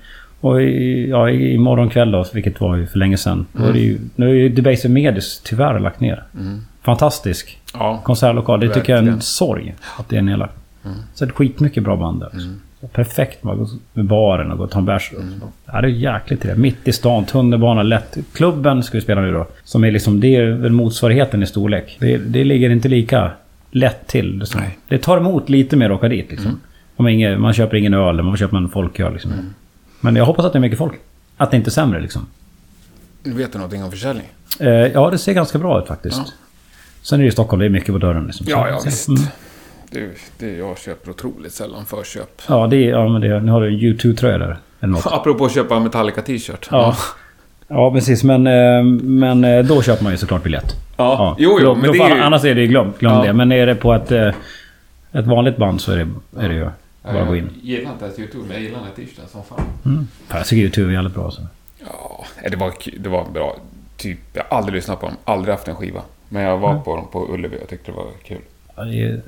och 0.41 0.61
i, 0.61 1.09
ja, 1.09 1.29
i 1.29 1.57
morgon 1.57 1.89
kväll 1.89 2.11
då, 2.11 2.25
vilket 2.33 2.61
var 2.61 2.75
ju 2.75 2.87
för 2.87 2.99
länge 2.99 3.17
sedan. 3.17 3.45
Då 3.53 3.63
är 3.63 3.73
det 3.73 3.79
ju, 3.79 3.97
nu 4.15 4.29
är 4.29 4.33
ju 4.33 4.49
Debaser 4.49 4.89
Medis 4.89 5.41
tyvärr 5.43 5.79
lagt 5.79 5.99
ner. 5.99 6.23
Fantastisk 6.81 7.59
Ja. 7.73 8.01
konsertlokal. 8.03 8.59
Det 8.59 8.69
tycker 8.73 8.93
jag 8.93 8.97
är 8.97 9.01
en 9.01 9.05
Verkligen. 9.05 9.21
sorg 9.21 9.75
att 9.99 10.09
det 10.09 10.17
är 10.17 10.21
nedlagt. 10.21 10.53
Så 11.13 11.25
det 11.25 11.31
är 11.31 11.33
skitmycket 11.33 11.83
bra 11.83 11.95
band 11.95 12.19
där. 12.19 12.25
alltså. 12.33 12.47
Perfekt 12.93 13.43
med 13.93 14.05
baren 14.05 14.51
och 14.51 14.57
gå 14.57 14.63
och 14.63 14.71
ta 14.71 14.79
en 14.79 14.85
bärs. 14.85 15.11
Ja, 15.65 15.81
det 15.81 15.87
är 15.87 15.91
jäkligt 15.91 16.41
trevligt. 16.41 16.61
Mitt 16.61 16.87
i 16.87 16.91
stan, 16.91 17.25
tunnelbana, 17.25 17.83
lätt. 17.83 18.17
Klubben 18.33 18.83
ska 18.83 18.97
vi 18.97 19.01
spela 19.01 19.21
nu 19.21 19.31
då. 19.31 19.47
Som 19.63 19.83
är 19.83 19.91
liksom, 19.91 20.19
det 20.19 20.35
är 20.35 20.51
väl 20.51 20.71
motsvarigheten 20.71 21.43
i 21.43 21.45
storlek. 21.45 21.97
Det, 21.99 22.17
det 22.17 22.43
ligger 22.43 22.69
inte 22.69 22.87
lika 22.87 23.31
lätt 23.71 24.07
till. 24.07 24.39
Liksom. 24.39 24.61
Det 24.87 24.97
tar 24.97 25.17
emot 25.17 25.49
lite 25.49 25.75
mer 25.75 25.89
att 25.89 25.95
åka 25.97 26.07
dit 26.07 26.31
liksom. 26.31 26.59
Om 26.95 27.07
ingen, 27.07 27.41
man 27.41 27.53
köper 27.53 27.77
ingen 27.77 27.93
öl, 27.93 28.21
man 28.21 28.37
köper 28.37 28.57
en 28.57 28.69
folköl 28.69 29.13
liksom. 29.13 29.31
Men 29.99 30.15
jag 30.15 30.25
hoppas 30.25 30.45
att 30.45 30.53
det 30.53 30.59
är 30.59 30.61
mycket 30.61 30.77
folk. 30.77 30.93
Att 31.37 31.51
det 31.51 31.57
inte 31.57 31.69
är 31.69 31.71
sämre 31.71 32.01
liksom. 32.01 32.27
Vet 33.23 33.51
du 33.51 33.57
någonting 33.57 33.83
om 33.83 33.91
försäljning? 33.91 34.25
Eh, 34.59 34.69
ja, 34.69 35.09
det 35.09 35.17
ser 35.17 35.33
ganska 35.33 35.57
bra 35.57 35.81
ut 35.81 35.87
faktiskt. 35.87 36.17
Ja. 36.17 36.31
Sen 37.01 37.19
är 37.19 37.23
det 37.23 37.25
ju 37.25 37.31
Stockholm, 37.31 37.59
det 37.59 37.65
är 37.65 37.69
mycket 37.69 37.91
på 37.91 37.97
dörren 37.97 38.25
liksom. 38.25 38.45
Ja, 38.49 38.69
ja 38.69 38.81
visst. 38.85 39.07
mm. 39.07 39.21
Det, 39.99 40.09
det, 40.39 40.57
jag 40.57 40.77
köper 40.77 41.11
otroligt 41.11 41.53
sällan 41.53 41.85
förköp. 41.85 42.41
Ja, 42.49 42.67
det 42.67 42.81
ja 42.81 43.07
men 43.09 43.21
det, 43.21 43.39
nu 43.39 43.51
har 43.51 43.61
du 43.61 43.67
en 43.67 43.79
U2-tröja 43.79 44.37
där. 44.37 44.57
Eller 44.79 44.93
något. 44.93 45.05
Apropå 45.05 45.45
att 45.45 45.53
köpa 45.53 45.79
Metallica 45.79 46.21
t-shirt. 46.21 46.67
Ja. 46.71 46.95
ja, 47.67 47.91
precis. 47.91 48.23
Men, 48.23 48.47
eh, 48.47 48.83
men 49.03 49.43
eh, 49.43 49.65
då 49.65 49.81
köper 49.81 50.03
man 50.03 50.11
ju 50.11 50.17
såklart 50.17 50.43
biljett. 50.43 50.75
Ja. 50.97 51.35
Jo, 51.39 51.57
jo, 51.61 51.65
Då- 51.65 51.75
men 51.75 51.83
då 51.97 52.03
är 52.03 52.15
ju... 52.15 52.21
Annars 52.21 52.43
är 52.45 52.55
det 52.55 52.61
ju 52.61 52.67
glömt. 52.67 52.99
Glöm 52.99 53.13
Ja. 53.13 53.23
det. 53.23 53.33
Men 53.33 53.51
är 53.51 53.65
det 53.65 53.75
på 53.75 53.93
ett, 53.93 54.11
eh, 54.11 54.27
ett 55.11 55.27
vanligt 55.27 55.57
band 55.57 55.81
så 55.81 55.91
är 55.91 55.97
det, 55.97 56.07
är 56.45 56.49
det 56.49 56.55
ju 56.55 56.67
bara 57.03 57.21
att 57.21 57.27
gå 57.27 57.35
in. 57.35 57.49
Jag 57.63 57.79
gillar 57.79 57.91
inte 57.91 58.05
ens 58.05 58.19
YouTube, 58.19 58.43
men 58.47 58.53
jag 58.53 58.61
gillar 58.63 58.77
den 58.77 58.87
här 58.87 58.95
t-shirten 58.95 59.25
som 59.27 59.43
fan. 59.43 59.61
Mm. 59.85 60.07
Fan, 60.27 60.37
Jag 60.37 60.47
tycker 60.47 60.81
U2 60.81 60.87
är 60.87 60.91
jävligt 60.91 61.13
bra. 61.13 61.31
Så. 61.31 61.41
Ja, 61.79 62.25
det 62.49 62.55
var, 62.57 62.73
det 62.99 63.09
var 63.09 63.25
bra. 63.33 63.57
Typ, 63.97 64.19
jag 64.33 64.43
har 64.49 64.57
aldrig 64.57 64.75
lyssnat 64.75 64.99
på 64.99 65.05
dem. 65.05 65.15
Aldrig 65.25 65.55
haft 65.55 65.67
en 65.67 65.75
skiva. 65.75 66.01
Men 66.29 66.43
jag 66.43 66.57
var 66.57 66.79
på 66.79 66.95
dem 66.95 67.07
på 67.11 67.33
Ullevi 67.33 67.57
och 67.63 67.69
tyckte 67.69 67.91
det 67.91 67.97
var 67.97 68.05
kul. 68.23 68.37
Ja, 68.75 68.83
det 68.83 69.01
är, 69.03 69.21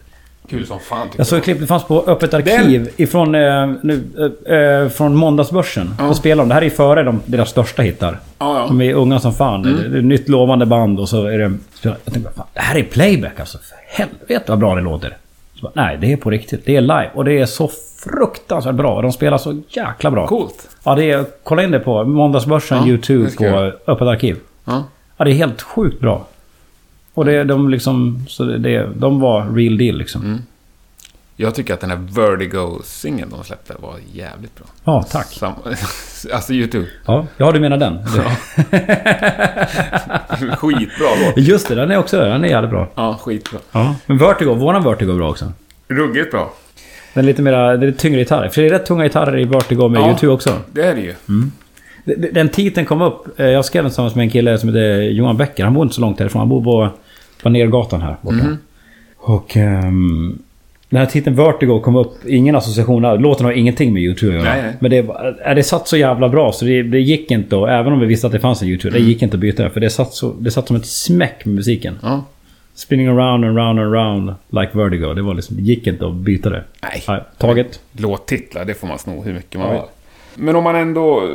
Kul 0.49 0.65
som 0.65 0.79
fan 0.79 1.07
Jag 1.17 1.27
såg 1.27 1.37
ett 1.37 1.43
klipp, 1.43 1.59
det 1.59 1.67
fanns 1.67 1.83
på 1.83 2.03
Öppet 2.07 2.33
Arkiv 2.33 2.89
ifrån, 2.97 3.35
eh, 3.35 3.71
nu, 3.81 4.03
eh, 4.47 4.55
eh, 4.55 4.89
från 4.89 5.15
Måndagsbörsen. 5.15 5.95
Ja. 5.99 6.05
Då 6.05 6.13
spelar 6.13 6.43
de, 6.43 6.47
det 6.47 6.53
här 6.53 6.61
är 6.61 6.65
ju 6.65 6.71
före 6.71 7.03
de, 7.03 7.21
deras 7.25 7.49
största 7.49 7.81
hittar. 7.81 8.19
Ja, 8.39 8.59
ja. 8.59 8.65
De 8.67 8.81
är 8.81 8.93
unga 8.93 9.19
som 9.19 9.33
fan. 9.33 9.65
Mm. 9.65 9.91
Det 9.91 9.97
ett 9.97 10.05
nytt 10.05 10.29
lovande 10.29 10.65
band 10.65 10.99
och 10.99 11.09
så 11.09 11.25
är 11.25 11.37
det... 11.37 11.53
Jag 11.81 12.05
tänkte, 12.05 12.31
fan, 12.35 12.45
det 12.53 12.59
här 12.59 12.77
är 12.77 12.83
playback 12.83 13.39
alltså. 13.39 13.57
För 13.57 14.03
helvete 14.03 14.43
vad 14.47 14.59
bra 14.59 14.75
det 14.75 14.81
låter. 14.81 15.17
Bara, 15.61 15.71
nej, 15.75 15.97
det 16.01 16.13
är 16.13 16.17
på 16.17 16.29
riktigt. 16.29 16.65
Det 16.65 16.75
är 16.75 16.81
live. 16.81 17.09
Och 17.13 17.25
det 17.25 17.39
är 17.39 17.45
så 17.45 17.71
fruktansvärt 18.03 18.75
bra. 18.75 19.01
De 19.01 19.11
spelar 19.11 19.37
så 19.37 19.61
jäkla 19.69 20.11
bra. 20.11 20.27
Coolt. 20.27 20.69
Ja, 20.83 20.95
det 20.95 21.11
är... 21.11 21.25
Kolla 21.43 21.63
in 21.63 21.71
det 21.71 21.79
på 21.79 22.03
Måndagsbörsen, 22.03 22.77
Ja, 22.77 22.87
YouTube 22.87 23.29
det 23.37 23.51
på. 23.51 23.91
Öppet 23.91 24.07
Arkiv. 24.07 24.37
Ja. 24.65 24.83
Ja, 25.17 25.25
det 25.25 25.31
är 25.31 25.35
helt 25.35 25.61
sjukt 25.61 25.99
bra. 25.99 26.25
Och 27.17 27.25
det, 27.25 27.43
de 27.43 27.69
liksom... 27.69 28.25
Så 28.27 28.43
det, 28.43 28.89
de 28.95 29.19
var 29.19 29.49
real 29.55 29.77
deal 29.77 29.97
liksom. 29.97 30.21
Mm. 30.21 30.39
Jag 31.35 31.55
tycker 31.55 31.73
att 31.73 31.79
den 31.81 31.89
här 31.89 31.97
Vertigo-singeln 31.97 33.29
de 33.29 33.43
släppte 33.43 33.73
var 33.79 33.93
jävligt 34.13 34.55
bra. 34.55 34.65
Ja, 34.83 35.03
tack. 35.11 35.25
Sam 35.27 35.53
alltså 36.33 36.53
YouTube. 36.53 36.85
Ja, 37.05 37.25
ja 37.37 37.51
du 37.51 37.59
menar 37.59 37.77
den. 37.77 37.97
Skitbra 40.57 41.07
låt. 41.25 41.37
Just 41.37 41.67
det, 41.67 41.75
den 41.75 41.91
är 41.91 41.97
också... 41.97 42.17
Den 42.17 42.43
är 42.43 42.47
jävligt 42.49 42.71
bra. 42.71 42.87
Ja, 42.95 43.19
skitbra. 43.21 43.59
Ja. 43.71 43.95
Men 44.05 44.17
Vertigo, 44.17 44.53
våran 44.53 44.83
Vertigo 44.83 45.09
är 45.11 45.15
bra 45.15 45.29
också. 45.29 45.51
Ruggigt 45.87 46.31
bra. 46.31 46.53
Den 47.13 47.23
är 47.23 47.27
lite 47.27 47.41
mera... 47.41 47.77
Det 47.77 47.87
är 47.87 47.91
tyngre 47.91 48.19
gitarrer. 48.19 48.49
För 48.49 48.61
det 48.61 48.67
är 48.67 48.71
rätt 48.71 48.85
tunga 48.85 49.03
gitarrer 49.03 49.37
i 49.39 49.43
Vertigo 49.45 49.87
med 49.89 50.01
Ja. 50.01 50.07
YouTube 50.07 50.33
också. 50.33 50.53
Det 50.71 50.81
är 50.81 50.95
det 50.95 51.01
ju. 51.01 51.13
D- 52.05 52.29
Den 52.31 52.49
titeln 52.49 52.85
kom 52.85 53.01
upp. 53.01 53.39
eh, 53.39 53.45
Jag 53.47 53.65
skrev 53.65 53.83
den 53.83 53.89
tillsammans 53.91 54.15
med 54.15 54.23
en 54.23 54.29
kille 54.29 54.57
som 54.57 54.69
heter 54.69 55.01
Johan 55.01 55.37
Becker. 55.37 55.63
Han 55.63 55.73
bor 55.73 55.83
inte 55.83 55.95
så 55.95 56.01
långt 56.01 56.19
härifrån. 56.19 56.39
Han 56.39 56.49
bor 56.49 56.63
på, 56.63 56.89
på 57.43 57.49
Nergatan 57.49 58.01
här 58.01 58.15
borta. 58.21 58.35
Mhm. 58.37 58.57
Och... 59.17 59.57
ehm, 59.57 60.39
den 60.89 60.99
här 60.99 61.05
titeln 61.05 61.35
Vertigo 61.35 61.79
kom 61.79 61.95
upp. 61.95 62.25
Ingen 62.25 62.55
association 62.55 63.05
alls. 63.05 63.21
Låten 63.21 63.45
har 63.45 63.53
ingenting 63.53 63.93
med 63.93 64.01
YouTube 64.03 64.37
att 64.37 64.43
göra. 64.43 64.53
Nej, 64.53 64.61
nej. 64.63 64.73
Men 64.79 64.91
det, 64.91 65.01
var- 65.01 65.37
äh, 65.49 65.55
det 65.55 65.63
satt 65.63 65.87
så 65.87 65.97
jävla 65.97 66.29
bra 66.29 66.51
så 66.51 66.65
det, 66.65 66.83
det 66.83 66.99
gick 66.99 67.31
inte 67.31 67.55
och 67.55 67.69
Även 67.69 67.93
om 67.93 67.99
vi 67.99 68.05
visste 68.05 68.27
att 68.27 68.33
det 68.33 68.39
fanns 68.39 68.61
en 68.61 68.67
YouTube. 68.67 68.97
Mm. 68.97 69.05
Det 69.05 69.11
gick 69.11 69.21
inte 69.21 69.35
att 69.35 69.41
byta. 69.41 69.69
För 69.69 69.79
det 69.79 69.89
satt, 69.89 70.13
så, 70.13 70.33
det 70.39 70.51
satt 70.51 70.67
som 70.67 70.75
ett 70.75 70.85
smäck 70.85 71.45
med 71.45 71.55
musiken. 71.55 71.95
Ja. 72.01 72.25
Spinning 72.75 73.07
around 73.07 73.45
and 73.45 73.57
round 73.57 73.79
and 73.79 73.93
round 73.93 74.33
like 74.49 74.77
Vertigo. 74.77 75.13
Det 75.13 75.21
var 75.21 75.33
liksom... 75.33 75.55
Det 75.55 75.61
gick 75.61 75.87
inte 75.87 76.07
att 76.07 76.13
byta 76.15 76.49
det. 76.49 76.63
Nej. 76.83 77.03
Nej, 77.07 77.21
taget. 77.37 77.79
Låttitlar, 77.91 78.65
det 78.65 78.73
får 78.73 78.87
man 78.87 78.99
sno 78.99 79.23
hur 79.23 79.33
mycket 79.33 79.59
man 79.59 79.67
Ja. 79.69 79.73
vill. 80.35 80.43
Men 80.45 80.55
om 80.55 80.63
man 80.63 80.75
ändå... 80.75 81.29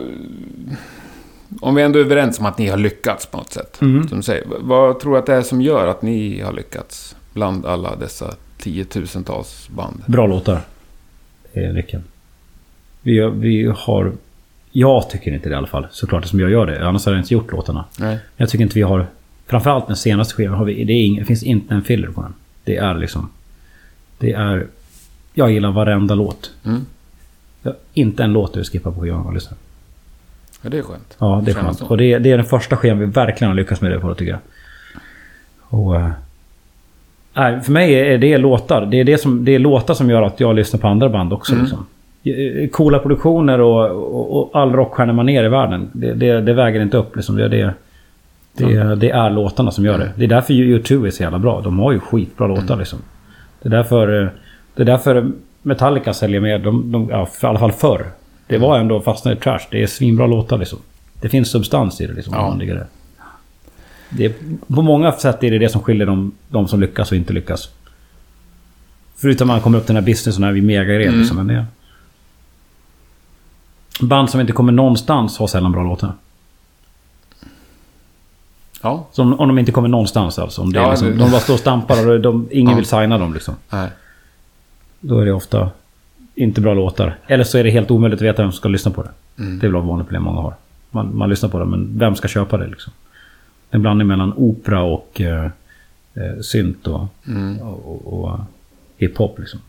Om 1.60 1.74
vi 1.74 1.82
ändå 1.82 1.98
är 1.98 2.04
överens 2.04 2.38
om 2.38 2.46
att 2.46 2.58
ni 2.58 2.68
har 2.68 2.76
lyckats 2.76 3.26
på 3.26 3.36
något 3.36 3.52
sätt. 3.52 3.80
Mm. 3.80 4.08
Som 4.08 4.22
säger. 4.22 4.44
Vad 4.60 5.00
tror 5.00 5.12
du 5.12 5.18
att 5.18 5.26
det 5.26 5.34
är 5.34 5.42
som 5.42 5.62
gör 5.62 5.86
att 5.86 6.02
ni 6.02 6.40
har 6.40 6.52
lyckats? 6.52 7.16
Bland 7.32 7.66
alla 7.66 7.96
dessa 7.96 8.34
tiotusentals 8.58 9.68
band. 9.68 10.02
Bra 10.06 10.26
låtar. 10.26 10.60
Det 11.52 11.64
är 11.64 11.72
nyckeln. 11.72 12.02
Vi, 13.02 13.30
vi 13.34 13.72
har... 13.76 14.12
Jag 14.70 15.10
tycker 15.10 15.32
inte 15.34 15.48
det 15.48 15.52
i 15.52 15.56
alla 15.56 15.66
fall. 15.66 15.86
Såklart 15.90 16.26
som 16.26 16.40
jag 16.40 16.50
gör 16.50 16.66
det. 16.66 16.88
Annars 16.88 17.04
hade 17.04 17.16
jag 17.16 17.22
inte 17.22 17.34
gjort 17.34 17.52
låtarna. 17.52 17.84
Nej. 17.98 18.18
Jag 18.36 18.48
tycker 18.48 18.62
inte 18.62 18.74
vi 18.74 18.82
har... 18.82 19.06
Framförallt 19.46 19.86
den 19.86 19.96
senaste 19.96 20.34
skivan 20.34 20.54
har 20.54 20.64
vi... 20.64 20.84
Det, 20.84 20.92
ing, 20.92 21.18
det 21.18 21.24
finns 21.24 21.42
inte 21.42 21.74
en 21.74 21.82
filler 21.82 22.08
på 22.08 22.22
den. 22.22 22.34
Det 22.64 22.76
är 22.76 22.94
liksom... 22.94 23.30
Det 24.18 24.32
är... 24.32 24.66
Jag 25.34 25.52
gillar 25.52 25.72
varenda 25.72 26.14
låt. 26.14 26.52
Mm. 26.64 26.86
Jag, 27.62 27.74
inte 27.94 28.24
en 28.24 28.32
låt 28.32 28.54
du 28.54 28.64
skippar 28.64 28.90
på 28.90 29.00
skivan 29.00 29.26
och 29.26 29.34
lyssnar. 29.34 29.58
Ja, 30.62 30.70
det 30.70 30.78
är 30.78 30.82
skönt. 30.82 31.16
Ja, 31.18 31.42
det 31.44 31.50
är 31.50 31.54
skönt. 31.54 31.80
Och 31.82 31.96
det, 31.96 32.18
det 32.18 32.30
är 32.32 32.36
den 32.36 32.46
första 32.46 32.76
skivan 32.76 32.98
vi 32.98 33.06
verkligen 33.06 33.50
har 33.50 33.56
lyckats 33.56 33.80
med 33.80 33.90
det 33.90 33.98
på, 34.00 34.14
tycker 34.14 34.32
jag. 34.32 34.40
Och... 35.68 35.96
eh, 35.96 36.08
Nej, 37.34 37.60
för 37.60 37.72
mig 37.72 37.94
är 37.94 38.18
det 38.18 38.38
låtar. 38.38 38.86
Det 38.86 39.00
är, 39.00 39.04
det, 39.04 39.18
som, 39.18 39.44
det 39.44 39.54
är 39.54 39.58
låtar 39.58 39.94
som 39.94 40.10
gör 40.10 40.22
att 40.22 40.40
jag 40.40 40.54
lyssnar 40.56 40.80
på 40.80 40.88
andra 40.88 41.08
band 41.08 41.32
också. 41.32 41.52
Mm. 41.52 41.64
Liksom. 41.64 41.86
Eh, 42.24 42.68
Coola 42.68 42.98
produktioner 42.98 43.60
och, 43.60 43.90
och, 43.90 44.36
och 44.36 44.60
all 44.60 44.72
rockstjärnemanér 44.72 45.44
i 45.44 45.48
världen. 45.48 45.90
Det, 45.92 46.12
det, 46.12 46.40
det 46.40 46.52
väger 46.52 46.80
inte 46.80 46.96
upp. 46.96 47.16
Liksom. 47.16 47.36
Det, 47.36 47.48
det, 47.48 47.74
det, 48.52 48.94
det 48.94 49.10
är 49.10 49.30
låtarna 49.30 49.70
som 49.70 49.84
gör 49.84 49.98
det. 49.98 50.12
Det 50.16 50.24
är 50.24 50.28
därför 50.28 50.52
YouTube 50.52 51.08
är 51.08 51.10
så 51.10 51.22
jävla 51.22 51.38
bra. 51.38 51.60
De 51.60 51.78
har 51.78 51.92
ju 51.92 52.00
skitbra 52.00 52.46
låtar 52.46 52.76
liksom. 52.76 52.98
Det 53.62 53.68
är 53.68 53.70
därför, 53.70 54.22
eh, 54.22 54.28
det 54.74 54.82
är 54.82 54.86
därför 54.86 55.30
Metallica 55.62 56.12
säljer 56.12 56.40
mer. 56.40 56.58
De, 56.58 56.92
de, 56.92 57.08
ja, 57.10 57.26
för, 57.26 57.46
I 57.46 57.50
alla 57.50 57.58
fall 57.58 57.72
förr. 57.72 58.04
Det 58.46 58.58
var 58.58 58.78
ändå 58.78 59.00
fastnade 59.00 59.36
i 59.36 59.40
trash. 59.40 59.60
Det 59.70 59.82
är 59.82 59.86
svinbra 59.86 60.26
låtar 60.26 60.58
liksom. 60.58 60.78
Det 61.20 61.28
finns 61.28 61.50
substans 61.50 62.00
i 62.00 62.06
det 62.06 62.12
liksom. 62.12 62.34
Ja. 62.34 62.56
Det 64.10 64.24
är, 64.24 64.32
på 64.74 64.82
många 64.82 65.12
sätt 65.12 65.44
är 65.44 65.50
det 65.50 65.58
det 65.58 65.68
som 65.68 65.80
skiljer 65.82 66.06
de, 66.06 66.32
de 66.48 66.68
som 66.68 66.80
lyckas 66.80 67.10
och 67.10 67.16
inte 67.16 67.32
lyckas. 67.32 67.68
Förutom 69.16 69.48
man 69.48 69.60
kommer 69.60 69.78
upp 69.78 69.86
till 69.86 69.94
den 69.94 70.04
här 70.04 70.10
businessen 70.10 70.44
här 70.44 70.52
vid 70.52 70.64
megagrejer 70.64 71.08
Mm. 71.08 71.20
liksom. 71.20 71.36
Men 71.36 71.46
det, 71.46 71.66
band 74.06 74.30
som 74.30 74.40
inte 74.40 74.52
kommer 74.52 74.72
någonstans 74.72 75.38
har 75.38 75.46
sällan 75.46 75.72
bra 75.72 75.82
låtar. 75.82 76.12
Ja. 78.82 79.06
Så 79.12 79.22
om, 79.22 79.48
de 79.48 79.58
inte 79.58 79.72
kommer 79.72 79.88
någonstans 79.88 80.38
alltså. 80.38 80.62
Om 80.62 80.72
det 80.72 80.78
Ja, 80.80 80.90
liksom, 80.90 81.08
det- 81.08 81.14
De 81.16 81.30
bara 81.30 81.40
står 81.40 81.54
och 81.54 81.60
stampar 81.60 82.08
och 82.08 82.20
de, 82.20 82.48
ingen 82.50 82.70
Ja. 82.70 82.76
vill 82.76 82.86
signa 82.86 83.18
dem 83.18 83.34
liksom. 83.34 83.54
Nej. 83.70 83.88
Då 85.00 85.18
är 85.20 85.24
det 85.24 85.32
ofta 85.32 85.70
inte 86.42 86.60
bra 86.60 86.74
låtar. 86.74 87.18
Eller 87.26 87.44
så 87.44 87.58
är 87.58 87.64
det 87.64 87.70
helt 87.70 87.90
omöjligt 87.90 88.18
att 88.20 88.24
veta 88.26 88.42
vem 88.42 88.52
som 88.52 88.56
ska 88.56 88.68
lyssna 88.68 88.90
på 88.90 89.02
det. 89.02 89.10
Mm. 89.42 89.58
Det 89.58 89.66
är 89.66 89.70
väl 89.70 89.80
ett 89.80 89.86
vanligt 89.86 90.06
problem 90.06 90.22
många 90.22 90.40
har. 90.40 90.54
Man, 90.90 91.16
man 91.16 91.28
lyssnar 91.30 91.48
på 91.48 91.58
det, 91.58 91.64
men 91.64 91.98
vem 91.98 92.14
ska 92.14 92.28
köpa 92.28 92.56
det 92.56 92.66
liksom? 92.66 92.92
Det 93.70 93.74
är 93.74 93.76
En 93.76 93.82
blandning 93.82 94.08
mellan 94.08 94.32
opera 94.36 94.82
och 94.82 95.20
eh, 95.20 95.44
eh, 96.14 96.40
synt 96.42 96.86
och, 96.86 97.06
Mm. 97.28 97.58
och, 97.60 97.86
och, 98.12 98.24
och 98.24 98.38
hiphop 98.96 99.38
liksom. 99.38 99.60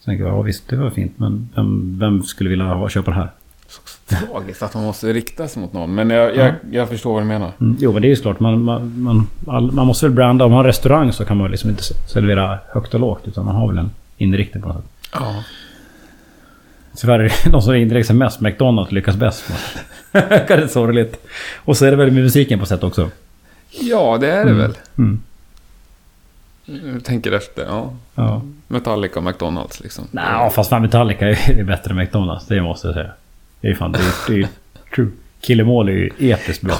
Så 0.00 0.04
tänker 0.04 0.24
jag, 0.24 0.34
ja 0.36 0.42
visst 0.42 0.68
det 0.68 0.76
var 0.76 0.90
fint, 0.90 1.12
men 1.16 1.48
vem, 1.54 1.96
vem 1.98 2.22
skulle 2.22 2.50
vilja 2.50 2.64
ha, 2.64 2.88
köpa 2.88 3.10
det 3.10 3.16
här? 3.16 3.28
Så 3.68 3.80
tragiskt 4.16 4.62
att 4.62 4.74
man 4.74 4.84
måste 4.84 5.12
rikta 5.12 5.48
sig 5.48 5.62
mot 5.62 5.72
någon. 5.72 5.94
Men 5.94 6.10
jag, 6.10 6.36
jag, 6.36 6.54
jag 6.70 6.88
förstår 6.88 7.12
vad 7.12 7.22
du 7.22 7.26
menar. 7.26 7.52
Mm, 7.60 7.76
jo, 7.80 7.92
men 7.92 8.02
det 8.02 8.08
är 8.08 8.10
ju 8.10 8.16
såklart. 8.16 8.40
Man, 8.40 8.62
man, 8.64 9.02
man, 9.02 9.26
all, 9.46 9.72
man 9.72 9.86
måste 9.86 10.06
väl 10.06 10.14
branda. 10.14 10.44
Om 10.44 10.50
man 10.50 10.56
har 10.56 10.64
restaurang 10.64 11.12
så 11.12 11.24
kan 11.24 11.36
man 11.36 11.50
liksom 11.50 11.70
inte 11.70 11.82
servera 11.82 12.58
högt 12.68 12.94
och 12.94 13.00
lågt. 13.00 13.28
Utan 13.28 13.44
man 13.44 13.54
har 13.54 13.68
väl 13.68 13.78
en 13.78 13.90
inriktning 14.16 14.62
på 14.62 14.68
något 14.68 14.76
sätt. 14.76 14.90
Ja. 15.12 15.34
Tyvärr 16.96 17.18
är 17.18 17.22
det 17.44 17.50
de 17.50 17.62
som 17.62 17.74
inriktar 17.74 18.06
sig 18.06 18.16
mest. 18.16 18.40
McDonalds 18.40 18.92
lyckas 18.92 19.16
bäst. 19.16 19.44
det 20.12 20.50
är 20.50 20.66
sorgligt. 20.66 21.26
Och 21.56 21.76
så 21.76 21.84
är 21.84 21.90
det 21.90 21.96
väl 21.96 22.10
med 22.10 22.22
musiken 22.22 22.58
på 22.58 22.66
sätt 22.66 22.82
också. 22.82 23.10
Ja, 23.70 24.18
det 24.20 24.30
är 24.30 24.44
det 24.44 24.52
väl. 24.52 24.78
Mm. 24.98 25.22
Jag 26.64 27.04
tänker 27.04 27.32
efter. 27.32 27.64
Ja. 27.64 27.94
Ja. 28.14 28.42
Metallica 28.68 29.18
och 29.18 29.24
McDonalds 29.24 29.80
liksom. 29.80 30.08
Nej, 30.10 30.50
fast 30.50 30.70
fan 30.70 30.82
Metallica 30.82 31.28
är 31.28 31.64
bättre 31.66 31.90
än 31.90 31.96
McDonalds. 31.96 32.46
Det 32.46 32.62
måste 32.62 32.88
jag 32.88 32.94
säga. 32.94 33.10
Det 33.60 33.68
är 33.68 33.74
fan... 33.74 33.92
Det 33.92 33.98
är, 33.98 34.34
det 34.34 34.40
är 34.40 34.48
true. 34.94 35.10
Kill 35.40 35.60
'Em 35.60 35.68
All 35.80 35.88
är 35.88 35.92
ju 35.92 36.10
episkt 36.18 36.62
bra. 36.62 36.76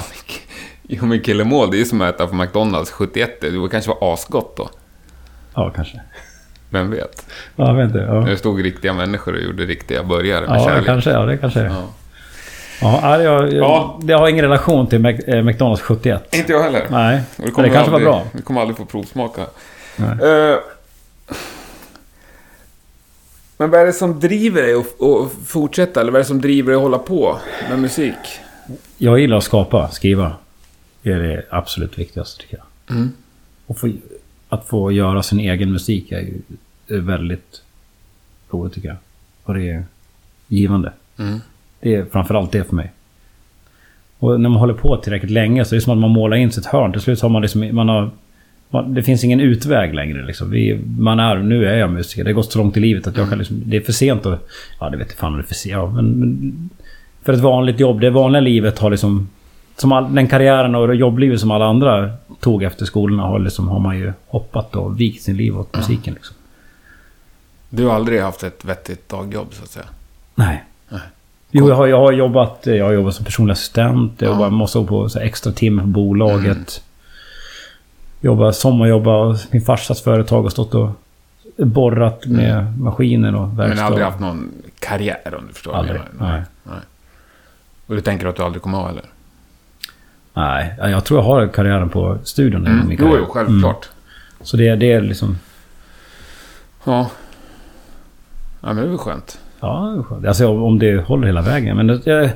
Jo 0.87 1.05
men 1.05 1.21
Killemål, 1.21 1.71
det 1.71 1.77
är 1.77 1.79
ju 1.79 1.85
som 1.85 2.01
att 2.01 2.15
äta 2.15 2.27
på 2.27 2.35
McDonalds 2.35 2.91
71. 2.91 3.41
Det 3.41 3.69
kanske 3.71 3.91
var 3.91 4.13
asgott 4.13 4.57
då. 4.57 4.69
Ja, 5.53 5.69
kanske. 5.69 6.01
Vem 6.73 6.91
vet? 6.91 7.25
Ja, 7.55 7.67
jag 7.67 7.75
vet 7.75 7.85
inte. 7.85 7.99
Ja, 7.99 8.13
Det 8.13 8.37
stod 8.37 8.63
riktiga 8.63 8.93
människor 8.93 9.33
och 9.33 9.41
gjorde 9.41 9.65
riktiga 9.65 10.03
burgare 10.03 10.47
med 10.47 10.49
ja 10.49 10.63
det 10.63 10.69
kärlek. 10.69 10.85
kanske 10.85 11.09
är. 11.11 11.13
Ja, 11.13 11.25
det 11.25 11.37
kanske 11.37 11.59
är. 11.59 11.65
Ja. 11.65 11.83
Ja, 12.81 13.21
jag, 13.21 13.43
jag, 13.43 13.53
Ja. 13.53 13.99
Det 14.03 14.13
har 14.13 14.27
ingen 14.27 14.41
relation 14.45 14.87
till 14.87 15.05
eh, 15.05 15.43
McDonalds 15.43 15.81
71. 15.81 16.35
Inte 16.35 16.51
jag 16.51 16.63
heller. 16.63 16.87
Nej, 16.89 17.21
Och 17.37 17.45
det 17.45 17.51
kommer 17.51 17.69
kanske 17.69 17.91
var 17.91 17.97
aldrig, 17.97 18.13
bra. 18.13 18.23
Vi 18.31 18.41
kommer 18.41 18.61
aldrig 18.61 18.77
få 18.77 18.85
provsmaka. 18.85 19.41
Eh, 19.97 20.57
men 23.57 23.69
vad 23.69 23.81
är 23.81 23.85
det 23.85 23.93
som 23.93 24.19
driver 24.19 24.61
dig 24.61 24.73
att 24.73 25.01
att 25.01 25.47
fortsätta? 25.47 26.01
Eller 26.01 26.11
vad 26.11 26.19
är 26.19 26.23
det 26.23 26.27
som 26.27 26.41
driver 26.41 26.69
dig 26.71 26.75
att 26.77 26.81
hålla 26.83 26.97
på 26.99 27.37
med 27.69 27.79
musik? 27.79 28.15
Jag 28.97 29.19
gillar 29.19 29.37
att 29.37 29.43
skapa, 29.43 29.89
skriva. 29.91 30.31
Det 31.01 31.11
är 31.11 31.19
det 31.19 31.43
absolut 31.49 31.99
viktigaste 31.99 32.41
tycker 32.41 32.57
jag. 32.57 32.95
Mm. 32.95 33.11
Och 33.67 33.77
få, 33.79 33.91
att 34.49 34.67
få 34.67 34.91
göra 34.91 35.23
sin 35.23 35.39
egen 35.39 35.71
musik 35.71 36.11
är 36.11 36.19
ju 36.19 36.33
är 36.87 36.99
väldigt 36.99 37.61
roligt 38.51 38.73
tycker 38.73 38.87
jag. 38.87 38.97
Och 39.43 39.53
det 39.53 39.69
är 39.69 39.83
givande. 40.47 40.93
Mm. 41.19 41.39
Det 41.79 41.95
är 41.95 42.05
framförallt 42.05 42.51
det 42.51 42.63
för 42.63 42.75
mig. 42.75 42.91
Och 44.19 44.39
när 44.41 44.49
man 44.49 44.59
håller 44.59 44.73
på 44.73 44.97
tillräckligt 44.97 45.31
länge 45.31 45.65
så 45.65 45.75
är 45.75 45.77
det 45.77 45.81
som 45.81 45.93
att 45.93 45.99
man 45.99 46.09
målar 46.09 46.37
in 46.37 46.51
sitt 46.51 46.65
hörn. 46.65 46.91
Till 46.91 47.01
slut 47.01 47.21
har 47.21 47.29
man 47.29 47.41
liksom... 47.41 47.75
Man 47.75 47.89
har, 47.89 48.09
man, 48.69 48.93
det 48.93 49.03
finns 49.03 49.23
ingen 49.23 49.39
utväg 49.39 49.93
längre 49.93 50.25
liksom. 50.25 50.51
Vi, 50.51 50.79
man 50.97 51.19
är... 51.19 51.37
Nu 51.37 51.65
är 51.65 51.77
jag 51.77 51.91
musiker. 51.91 52.23
Det 52.23 52.29
har 52.29 52.35
gått 52.35 52.51
så 52.51 52.59
långt 52.59 52.77
i 52.77 52.79
livet 52.79 53.07
att 53.07 53.17
jag 53.17 53.29
kan 53.29 53.37
liksom... 53.37 53.61
Det 53.65 53.77
är 53.77 53.81
för 53.81 53.91
sent 53.91 54.25
att... 54.25 54.47
Ja, 54.79 54.89
det 54.89 54.97
vet 54.97 55.07
jag 55.09 55.17
fan 55.17 55.31
om 55.31 55.37
det 55.37 55.43
är 55.43 55.47
för 55.47 55.53
sent. 55.53 55.73
Ja, 55.73 55.91
men, 55.91 56.05
men... 56.05 56.69
För 57.23 57.33
ett 57.33 57.39
vanligt 57.39 57.79
jobb. 57.79 57.99
Det 57.99 58.09
vanliga 58.09 58.41
livet 58.41 58.79
har 58.79 58.91
liksom... 58.91 59.29
Som 59.75 59.91
all, 59.91 60.15
den 60.15 60.27
karriären 60.27 60.75
och 60.75 60.95
jobblivet 60.95 61.39
som 61.39 61.51
alla 61.51 61.65
andra 61.65 62.11
tog 62.39 62.63
efter 62.63 62.85
skolorna 62.85 63.23
har, 63.23 63.39
liksom, 63.39 63.67
har 63.67 63.79
man 63.79 63.97
ju 63.97 64.13
hoppat 64.27 64.75
och 64.75 64.99
vikt 64.99 65.23
sin 65.23 65.37
liv 65.37 65.57
åt 65.57 65.75
musiken. 65.75 66.13
Liksom. 66.13 66.35
Du 67.75 67.85
har 67.85 67.95
aldrig 67.95 68.21
haft 68.21 68.43
ett 68.43 68.65
vettigt 68.65 69.09
dagjobb 69.09 69.53
så 69.53 69.63
att 69.63 69.69
säga? 69.69 69.85
Nej. 70.35 70.63
Nej. 70.89 71.01
Jo, 71.51 71.69
jag 71.69 71.75
har, 71.75 71.87
jag 71.87 71.97
har 71.99 72.11
jobbat 72.11 72.59
jag 72.63 72.85
har 72.85 72.91
jobbat 72.93 73.15
som 73.15 73.25
personlig 73.25 73.51
assistent. 73.53 74.21
Jag 74.21 74.41
Ja. 74.41 74.49
måste 74.49 74.79
år 74.79 74.85
på 74.85 75.09
extra 75.19 75.51
timme 75.51 75.81
på 75.81 75.87
bolaget. 75.87 76.83
Jobbar 78.21 78.51
sommarjobbar. 78.51 79.37
Min 79.51 79.61
farsas 79.61 80.01
företag 80.01 80.43
har 80.43 80.49
stått 80.49 80.75
och 80.75 80.89
borrat 81.57 82.25
med 82.25 82.79
maskiner 82.79 83.35
och 83.35 83.47
Men 83.47 83.57
verkstad. 83.57 83.85
aldrig 83.85 84.05
haft 84.05 84.19
någon 84.19 84.51
karriär 84.79 85.35
om 85.37 85.47
du 85.47 85.53
förstår 85.53 85.73
Aldrig, 85.75 86.01
menar. 86.13 86.31
nej. 86.31 86.41
nej. 86.63 86.79
Och 87.87 87.95
du 87.95 88.01
tänker 88.01 88.27
att 88.27 88.35
du 88.35 88.43
aldrig 88.43 88.61
kommer 88.61 88.77
ha 88.77 88.89
eller? 88.89 89.03
Nej, 90.33 90.73
jag 90.77 91.03
tror 91.05 91.19
jag 91.19 91.25
har 91.25 91.47
karriären 91.47 91.89
på 91.89 92.17
studion. 92.23 92.67
Mm. 92.67 92.87
min 92.87 92.97
Jo, 92.99 93.05
karriär. 93.05 93.19
jo, 93.27 93.33
självklart. 93.33 93.89
Så 94.41 94.57
det, 94.57 94.75
det 94.75 94.91
är 94.91 95.01
liksom... 95.01 95.37
Ja. 96.83 97.09
Ja, 98.63 98.67
men 98.67 98.75
det 98.75 98.83
är 98.83 98.87
väl 98.87 98.97
skönt. 98.97 99.37
Ja, 99.59 99.93
det 99.95 99.99
är 99.99 100.03
skönt. 100.03 100.25
alltså 100.27 100.47
om 100.47 100.79
det 100.79 101.07
håller 101.07 101.27
hela 101.27 101.41
vägen. 101.41 101.77
Men 101.77 101.87
det, 101.87 101.97
det, 102.05 102.31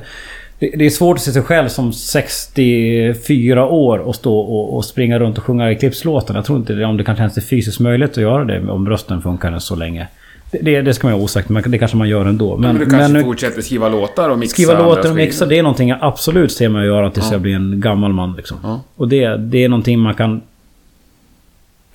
det 0.58 0.86
är 0.86 0.90
svårt 0.90 1.16
att 1.16 1.22
se 1.22 1.32
sig 1.32 1.42
själv 1.42 1.68
som 1.68 1.92
64 1.92 3.66
år 3.66 3.98
och 3.98 4.14
stå 4.14 4.38
och, 4.38 4.76
och 4.76 4.84
springa 4.84 5.18
runt 5.18 5.38
och 5.38 5.44
sjunga 5.44 5.70
Eclipse-låten. 5.70 6.36
Jag 6.36 6.44
tror 6.44 6.58
inte 6.58 6.72
det, 6.72 6.84
om 6.84 6.96
det 6.96 7.04
kanske 7.04 7.22
ens 7.22 7.36
är 7.36 7.40
fysiskt 7.40 7.80
möjligt 7.80 8.10
att 8.10 8.16
göra 8.16 8.44
det 8.44 8.70
om 8.70 8.88
rösten 8.88 9.22
funkar 9.22 9.58
så 9.58 9.76
länge. 9.76 10.08
Det, 10.50 10.80
det, 10.80 10.94
ska 10.94 11.06
man 11.06 11.16
ju 11.16 11.22
osagt, 11.22 11.48
men 11.48 11.70
det 11.70 11.78
kanske 11.78 11.96
man 11.96 12.08
gör 12.08 12.24
ändå. 12.26 12.56
Men, 12.56 12.76
Men, 12.76 12.84
du 12.84 12.90
kanske 12.90 13.12
men 13.12 13.24
fortsätter 13.24 13.62
skriva 13.62 13.88
låtar 13.88 14.30
och 14.30 14.38
mixa 14.38 14.52
skriva 14.52 14.82
låtar 14.82 15.10
och 15.10 15.16
mixa, 15.16 15.46
det 15.46 15.58
är 15.58 15.62
någonting 15.62 15.88
jag 15.88 15.98
absolut 16.00 16.52
ser 16.52 16.68
mig 16.68 16.86
göra 16.86 17.10
tills 17.10 17.26
Ja. 17.26 17.32
jag 17.32 17.40
blir 17.40 17.54
en 17.54 17.80
gammal 17.80 18.12
man. 18.12 18.34
Liksom. 18.36 18.58
Ja. 18.62 18.80
Och 18.96 19.08
det, 19.08 19.36
det 19.36 19.64
är 19.64 19.68
någonting 19.68 19.98
man 19.98 20.14
kan... 20.14 20.42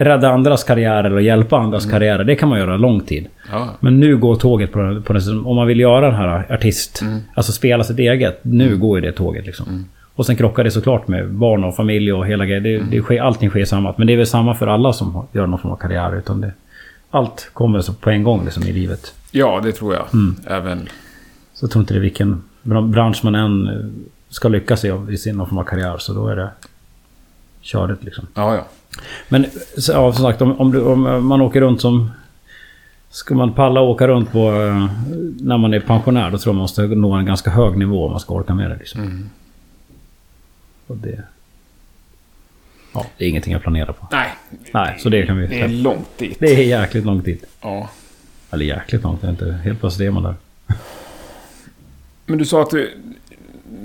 Rädda 0.03 0.29
andras 0.29 0.63
karriärer 0.63 1.13
och 1.13 1.21
hjälpa 1.21 1.57
andras 1.57 1.85
karriärer, 1.85 2.23
det 2.23 2.35
kan 2.35 2.49
man 2.49 2.59
göra 2.59 2.77
lång 2.77 3.01
tid. 3.01 3.27
Ja. 3.51 3.69
Men 3.79 3.99
nu 3.99 4.17
går 4.17 4.35
tåget 4.35 4.71
på, 4.71 4.79
den- 4.79 5.03
på 5.03 5.13
den, 5.13 5.45
om 5.45 5.55
man 5.55 5.67
vill 5.67 5.79
göra 5.79 6.05
den 6.05 6.15
här 6.15 6.45
artist, 6.53 7.01
Mm. 7.01 7.19
alltså 7.35 7.51
spela 7.51 7.83
sitt 7.83 7.99
eget. 7.99 8.39
Nu 8.43 8.77
går 8.77 8.99
ju 8.99 9.05
det 9.05 9.11
tåget 9.11 9.45
liksom. 9.45 9.85
Och 10.15 10.25
sen 10.25 10.35
krockar 10.35 10.63
det 10.63 10.71
såklart 10.71 11.07
med 11.07 11.29
barn 11.31 11.63
och 11.63 11.75
familj 11.75 12.13
och 12.13 12.27
hela 12.27 12.45
grejen. 12.45 12.63
Det, 12.63 12.75
Mm. 12.75 12.87
det 12.91 13.01
sker, 13.01 13.21
allting 13.21 13.49
sker 13.49 13.65
samma. 13.65 13.93
Men 13.97 14.07
det 14.07 14.13
är 14.13 14.17
väl 14.17 14.27
samma 14.27 14.53
för 14.55 14.67
alla 14.67 14.93
som 14.93 15.27
gör 15.31 15.47
någon 15.47 15.59
form 15.59 15.71
av 15.71 15.75
karriär. 15.77 16.15
Utan 16.17 16.41
det, 16.41 16.51
allt 17.11 17.49
kommer 17.53 18.01
på 18.01 18.09
en 18.09 18.23
gång 18.23 18.43
liksom, 18.43 18.63
i 18.63 18.71
livet. 18.71 19.13
ja, 19.31 19.61
det 19.63 19.71
tror 19.71 19.93
jag. 19.93 20.05
Mm. 20.13 20.35
Även... 20.47 20.89
Så 21.53 21.63
jag 21.65 21.71
tror 21.71 21.81
inte 21.81 21.93
det 21.93 21.97
är 21.99 22.01
vilken 22.01 22.43
bra- 22.63 22.81
bransch 22.81 23.21
man 23.23 23.35
än 23.35 23.67
eh, 23.67 23.73
ska 24.29 24.47
lyckas 24.47 24.85
i, 24.85 24.93
i 25.09 25.17
sin 25.17 25.35
någon 25.37 25.47
form 25.47 25.57
av 25.57 25.63
karriär. 25.63 25.95
Så 25.97 26.13
då 26.13 26.27
är 26.27 26.35
det 26.35 26.49
körigt 27.61 28.03
liksom. 28.03 28.27
Ja, 28.35 28.55
ja. 28.55 28.65
Men 29.29 29.45
ja, 29.77 30.13
som 30.13 30.23
sagt, 30.23 30.41
om, 30.41 30.59
om, 30.59 30.71
du, 30.71 30.81
om 30.81 31.27
man 31.27 31.41
åker 31.41 31.61
runt 31.61 31.81
som... 31.81 32.11
Ska 33.09 33.35
man 33.35 33.53
palla 33.53 33.81
åka 33.81 34.07
runt 34.07 34.31
på... 34.31 34.51
eh, 34.51 34.87
När 35.39 35.57
man 35.57 35.73
är 35.73 35.79
pensionär, 35.79 36.31
då 36.31 36.37
tror 36.37 36.51
jag 36.51 36.55
man 36.55 36.61
måste 36.61 36.81
nå 36.81 37.13
en 37.13 37.25
ganska 37.25 37.49
hög 37.49 37.77
nivå 37.77 38.05
om 38.05 38.11
man 38.11 38.19
ska 38.19 38.33
orka 38.33 38.53
med 38.53 38.69
det. 38.69 38.75
Liksom. 38.77 39.01
Mm. 39.01 39.29
Och 40.87 40.97
det... 40.97 41.23
Ja, 42.93 43.05
det 43.17 43.25
är 43.25 43.29
ingenting 43.29 43.53
jag 43.53 43.61
planerar 43.61 43.91
på. 43.93 44.07
Nej. 44.11 44.29
Nej, 44.73 44.97
så 44.99 45.09
det 45.09 45.25
kan 45.25 45.37
vi... 45.37 45.47
Det 45.47 45.61
är 45.61 45.67
långt 45.67 46.17
dit. 46.17 46.37
Det 46.39 46.45
är 46.45 46.63
jäkligt 46.63 47.05
långt 47.05 47.25
dit. 47.25 47.45
Ja. 47.61 47.89
Eller 48.51 48.65
jäkligt 48.65 49.03
långt, 49.03 49.21
det 49.21 49.27
är 49.27 49.31
inte 49.31 49.51
helt 49.51 49.79
plötsligt 49.79 50.07
är 50.07 50.11
man 50.11 50.23
där. 50.23 50.35
Men 52.25 52.37
du 52.37 52.45
sa 52.45 52.61
att 52.61 52.69
du... 52.69 52.97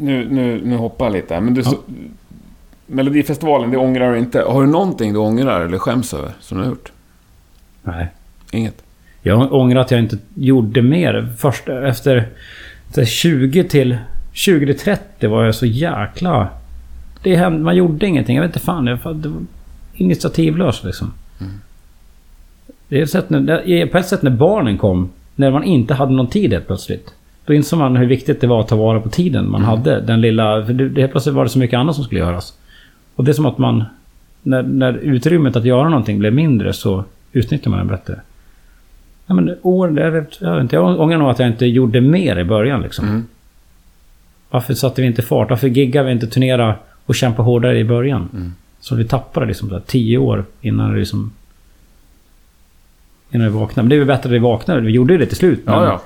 Nu, 0.00 0.28
nu, 0.30 0.60
nu 0.64 0.76
hoppar 0.76 1.06
jag 1.06 1.12
lite 1.12 1.40
men 1.40 1.54
du 1.54 1.62
sa... 1.64 1.76
Melodifestivalen, 2.90 3.70
det 3.70 3.76
ångrar 3.76 4.12
du 4.12 4.18
inte. 4.18 4.40
Har 4.40 4.62
du 4.62 4.68
någonting 4.68 5.12
du 5.12 5.18
ångrar 5.18 5.60
eller 5.60 5.78
skäms 5.78 6.14
över 6.14 6.32
som 6.40 6.58
du 6.58 6.64
har 6.64 6.70
gjort? 6.70 6.92
Nej. 7.82 8.08
Inget? 8.52 8.82
Jag 9.22 9.52
ångrar 9.52 9.80
att 9.80 9.90
jag 9.90 10.00
inte 10.00 10.18
gjorde 10.34 10.82
mer. 10.82 11.32
Först 11.38 11.68
efter 11.68 12.28
efter 12.88 13.04
20 13.04 13.64
till 13.64 13.96
20 14.32 14.66
till 14.66 14.78
30 14.78 15.28
var 15.28 15.44
jag 15.44 15.54
så 15.54 15.66
jäkla... 15.66 16.48
Det 17.22 17.36
hände, 17.36 17.58
man 17.58 17.76
gjorde 17.76 18.06
ingenting. 18.06 18.36
Jag 18.36 18.42
vet 18.42 18.48
inte 18.48 18.66
fan. 18.66 18.86
Jag, 18.86 19.16
det 19.16 19.28
var 19.28 19.42
initiativlös 19.94 20.84
liksom. 20.84 21.12
Det 22.88 22.98
är 22.98 23.02
ett 23.02 23.10
sätt 23.10 23.30
när, 23.30 23.86
på 23.86 23.98
ett 23.98 24.06
sätt 24.06 24.22
när 24.22 24.30
barnen 24.30 24.78
kom. 24.78 25.10
När 25.36 25.50
man 25.50 25.64
inte 25.64 25.94
hade 25.94 26.12
någon 26.12 26.26
tid 26.26 26.52
helt 26.52 26.66
plötsligt. 26.66 27.14
Då 27.44 27.54
insåg 27.54 27.78
man 27.78 27.96
hur 27.96 28.06
viktigt 28.06 28.40
det 28.40 28.46
var 28.46 28.60
att 28.60 28.68
ta 28.68 28.76
vara 28.76 29.00
på 29.00 29.08
tiden 29.08 29.50
man 29.50 29.64
hade. 29.64 30.00
Den 30.00 30.20
lilla... 30.20 30.66
För 30.66 30.72
det, 30.72 30.88
det, 30.88 31.00
helt 31.00 31.12
plötsligt 31.12 31.34
var 31.34 31.44
det 31.44 31.50
så 31.50 31.58
mycket 31.58 31.78
annat 31.78 31.94
som 31.94 32.04
skulle 32.04 32.20
göras. 32.20 32.54
Och 33.18 33.24
det 33.24 33.30
är 33.30 33.32
som 33.32 33.46
att 33.46 33.58
man... 33.58 33.84
När, 34.42 34.62
när 34.62 34.92
utrymmet 34.92 35.56
att 35.56 35.64
göra 35.64 35.88
någonting 35.88 36.18
blev 36.18 36.32
mindre 36.34 36.72
så 36.72 37.04
utnyttjar 37.32 37.70
man 37.70 37.78
det 37.78 37.84
bättre. 37.84 38.20
Ja, 39.26 39.34
men 39.34 39.56
år, 39.62 39.88
det 39.88 40.02
är, 40.02 40.26
jag, 40.40 40.54
vet 40.54 40.62
inte, 40.62 40.76
jag 40.76 41.00
ångrar 41.00 41.18
nog 41.18 41.30
att 41.30 41.38
jag 41.38 41.48
inte 41.48 41.66
gjorde 41.66 42.00
mer 42.00 42.36
i 42.38 42.44
början. 42.44 42.82
Liksom. 42.82 43.08
Mm. 43.08 43.26
Varför 44.50 44.74
satte 44.74 45.00
vi 45.00 45.06
inte 45.06 45.22
fart? 45.22 45.50
Varför 45.50 45.68
giggade 45.68 46.06
vi 46.06 46.12
inte 46.12 46.26
turnera 46.26 46.74
och 47.06 47.14
kämpa 47.14 47.42
hårdare 47.42 47.78
i 47.78 47.84
början? 47.84 48.28
Mm. 48.32 48.52
Så 48.80 48.94
vi 48.94 49.04
tappade 49.04 49.46
liksom 49.46 49.68
där, 49.68 49.80
tio 49.86 50.18
år 50.18 50.44
innan 50.60 50.92
det 50.92 50.98
liksom... 50.98 51.32
Innan 53.30 53.46
vi 53.46 53.58
vaknade. 53.58 53.82
Men 53.84 53.88
det 53.88 53.94
är 53.94 53.98
väl 53.98 54.06
bättre 54.08 54.28
att 54.28 54.34
vi 54.34 54.38
vaknade. 54.38 54.80
Vi 54.80 54.92
gjorde 54.92 55.12
ju 55.12 55.18
det 55.18 55.26
till 55.26 55.36
slut. 55.36 55.60
Men, 55.64 55.74
Ja, 55.74 55.84
ja. 55.84 56.02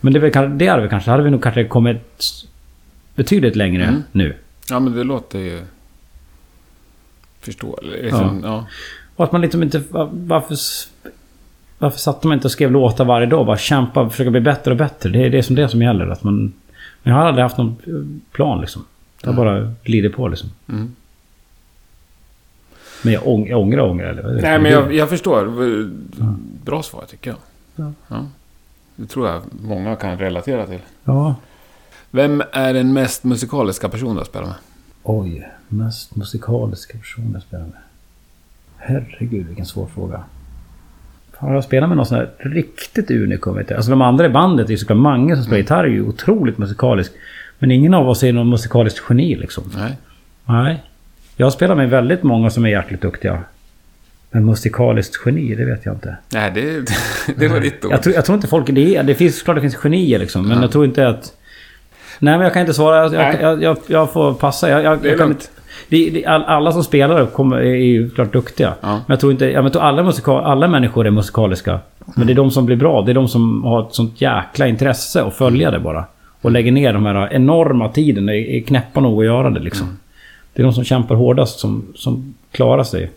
men 0.00 0.12
det, 0.12 0.18
väl 0.18 0.58
det 0.58 0.66
hade 0.66 0.82
vi 0.82 0.88
kanske... 0.88 1.10
hade 1.10 1.22
vi 1.22 1.30
nog 1.30 1.42
kanske 1.42 1.64
kommit 1.64 2.22
betydligt 3.14 3.56
längre 3.56 3.84
Mm. 3.84 4.02
nu. 4.12 4.34
Ja, 4.70 4.80
men 4.80 4.92
det 4.92 5.04
låter 5.04 5.38
ju... 5.38 5.60
Förståeligt. 7.46 8.04
Liksom, 8.04 8.40
ja. 8.44 8.66
Och 9.16 9.24
att 9.24 9.32
man 9.32 9.40
liksom 9.40 9.62
inte... 9.62 9.82
Varför... 10.10 10.56
Varför 11.78 11.98
satt 11.98 12.24
man 12.24 12.34
inte 12.34 12.46
och 12.46 12.52
skrev 12.52 12.70
låtar 12.70 13.04
varje 13.04 13.26
dag? 13.26 13.46
Bara 13.46 13.56
kämpa 13.56 14.00
och 14.00 14.10
försöka 14.10 14.30
bli 14.30 14.40
bättre 14.40 14.70
och 14.70 14.76
bättre. 14.76 15.10
Det 15.10 15.26
är 15.26 15.30
det 15.30 15.42
som, 15.42 15.56
det 15.56 15.68
som 15.68 15.82
gäller. 15.82 16.06
Att 16.06 16.22
man, 16.22 16.52
men 17.02 17.12
jag 17.12 17.14
har 17.14 17.26
aldrig 17.26 17.42
haft 17.42 17.56
någon 17.58 17.76
eh, 17.86 18.32
plan 18.32 18.60
liksom. 18.60 18.84
Det 19.20 19.26
har 19.30 19.36
bara 19.36 19.72
glidit 19.82 20.16
på 20.16 20.28
liksom. 20.28 20.50
Mm. 20.68 20.94
Men 23.02 23.12
jag, 23.12 23.26
ång, 23.26 23.48
jag 23.48 23.60
ångrar 23.60 23.82
ångrar. 23.82 24.06
Eller? 24.06 24.42
Nej, 24.42 24.58
men 24.58 24.72
jag, 24.72 24.94
jag 24.94 25.08
förstår. 25.08 25.46
Bra 26.64 26.82
svar 26.82 27.04
tycker 27.08 27.30
jag. 27.30 27.38
Ja. 27.76 27.92
Ja. 28.08 28.26
Det 28.96 29.06
tror 29.06 29.28
jag 29.28 29.42
många 29.60 29.96
kan 29.96 30.18
relatera 30.18 30.66
till. 30.66 30.80
Ja. 31.04 31.34
Vem 32.10 32.42
är 32.52 32.74
den 32.74 32.92
mest 32.92 33.24
musikaliska 33.24 33.88
personen 33.88 34.14
du 34.14 34.20
har 34.20 34.24
spelat 34.24 34.48
med? 34.48 34.56
Oj. 35.08 35.48
Mest 35.68 36.16
musikaliska 36.16 36.98
person 36.98 37.30
jag 37.32 37.42
spelar 37.42 37.64
med. 37.64 37.80
Herregud 38.76 39.46
vilken 39.46 39.66
svår 39.66 39.86
fråga. 39.94 40.24
Fan, 41.32 41.54
jag 41.54 41.64
spelar 41.64 41.86
med 41.86 41.96
någon 41.96 42.06
sån 42.06 42.18
här 42.18 42.30
riktigt 42.38 43.10
unikum. 43.10 43.56
Vet 43.56 43.70
jag. 43.70 43.76
Alltså 43.76 43.90
de 43.90 44.02
andra 44.02 44.26
i 44.26 44.28
bandet 44.28 44.66
är 44.66 44.70
ju 44.70 44.76
såklart 44.76 44.98
Mange 44.98 45.34
som 45.34 45.44
spelar 45.44 45.58
gitarr 45.58 45.84
är 45.84 45.88
ju 45.88 46.02
otroligt 46.02 46.58
musikalisk. 46.58 47.12
Men 47.58 47.70
ingen 47.70 47.94
av 47.94 48.08
oss 48.08 48.22
är 48.22 48.32
någon 48.32 48.50
musikaliskt 48.50 49.02
geni 49.08 49.36
liksom. 49.36 49.64
Nej. 49.76 49.96
Nej. 50.44 50.82
Jag 51.36 51.52
spelar 51.52 51.74
med 51.74 51.90
väldigt 51.90 52.22
många 52.22 52.50
som 52.50 52.64
är 52.64 52.68
jäkligt 52.68 53.00
duktiga. 53.00 53.42
Men 54.30 54.44
musikaliskt 54.44 55.22
geni, 55.26 55.54
det 55.54 55.64
vet 55.64 55.84
jag 55.84 55.94
inte. 55.94 56.16
Nej, 56.32 56.50
det, 56.54 56.92
det 57.36 57.48
var 57.48 57.60
ditt 57.60 57.84
ord. 57.84 57.92
Jag 57.92 58.02
tror, 58.02 58.14
jag 58.14 58.24
tror 58.24 58.36
inte 58.36 58.48
folk... 58.48 58.66
Det, 58.70 58.96
är, 58.96 59.02
det 59.02 59.14
finns 59.14 59.42
klart 59.42 59.56
det 59.56 59.60
finns 59.60 59.76
genier 59.76 60.18
liksom. 60.18 60.48
Men 60.48 60.62
jag 60.62 60.72
tror 60.72 60.84
inte 60.84 61.08
att... 61.08 61.32
Nej 62.18 62.34
men 62.34 62.40
jag 62.40 62.52
kan 62.52 62.60
inte 62.60 62.74
svara. 62.74 63.02
Jag, 63.02 63.12
Nej. 63.12 63.38
jag, 63.40 63.62
jag, 63.62 63.76
jag 63.86 64.12
får 64.12 64.34
passa. 64.34 64.70
Jag, 64.70 64.84
jag, 64.84 64.98
Det 65.02 65.08
är 65.08 65.10
jag 65.10 65.18
kan 65.18 65.28
inte, 65.28 65.46
det, 65.88 66.10
det, 66.10 66.26
all, 66.26 66.44
alla 66.44 66.72
som 66.72 66.84
spelar 66.84 67.26
kommer, 67.26 67.56
är 67.56 67.74
ju 67.74 68.10
klart 68.10 68.32
duktiga. 68.32 68.74
Ja. 68.80 68.88
Men 68.88 69.04
jag 69.06 69.20
tror 69.20 69.32
inte... 69.32 69.46
Jag 69.50 69.72
tror 69.72 69.82
alla, 69.82 70.02
musikal, 70.02 70.44
alla 70.44 70.68
människor 70.68 71.06
är 71.06 71.10
musikaliska. 71.10 71.80
Men 72.16 72.26
det 72.26 72.32
är 72.32 72.34
de 72.34 72.50
som 72.50 72.66
blir 72.66 72.76
bra. 72.76 73.02
Det 73.02 73.12
är 73.12 73.14
de 73.14 73.28
som 73.28 73.64
har 73.64 73.82
ett 73.82 73.94
sånt 73.94 74.20
jäkla 74.20 74.66
intresse 74.66 75.22
och 75.22 75.34
följa 75.34 75.70
det 75.70 75.78
bara. 75.78 76.04
Och 76.42 76.50
lägger 76.50 76.72
ner 76.72 76.92
de 76.92 77.06
här 77.06 77.32
enorma 77.32 77.88
tiden. 77.88 78.26
Det 78.26 78.36
är 78.36 78.60
knäppa 78.60 79.00
nog 79.00 79.20
att 79.20 79.26
göra 79.26 79.50
det 79.50 79.60
liksom. 79.60 79.86
Mm. 79.86 79.98
Det 80.52 80.62
är 80.62 80.64
de 80.64 80.72
som 80.72 80.84
kämpar 80.84 81.14
hårdast 81.14 81.58
som, 81.58 81.86
som 81.94 82.34
klarar 82.50 82.84
sig. 82.84 83.10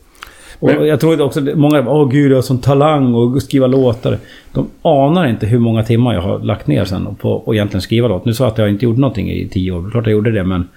Och 0.60 0.68
Men- 0.68 0.88
jag 0.88 1.00
tror 1.00 1.22
också 1.22 1.40
att 1.40 1.58
många 1.58 1.90
åh 1.90 2.10
gud 2.10 2.32
jag 2.32 2.38
har 2.38 2.42
sån 2.42 2.62
talang 2.62 3.14
och 3.14 3.42
skriva 3.42 3.68
låtar. 3.68 4.18
De 4.54 4.68
anar 4.82 5.28
inte 5.28 5.46
hur 5.46 5.60
många 5.60 5.84
timmar 5.84 6.14
jag 6.14 6.22
har 6.22 6.40
lagt 6.40 6.68
ner 6.68 6.86
sen 6.86 7.16
på 7.16 7.44
att 7.48 7.54
egentligen 7.54 7.82
skriva 7.82 8.08
låt. 8.08 8.26
Nu 8.26 8.34
sa 8.34 8.44
jag 8.44 8.52
att 8.52 8.58
jag 8.58 8.70
inte 8.70 8.86
gjorde 8.86 9.00
någonting 9.00 9.32
i 9.32 9.48
tio 9.48 9.72
år. 9.72 9.90
Klart 9.92 10.06
jag 10.06 10.12
gjorde 10.12 10.32
det 10.32 10.44
men... 10.44 10.68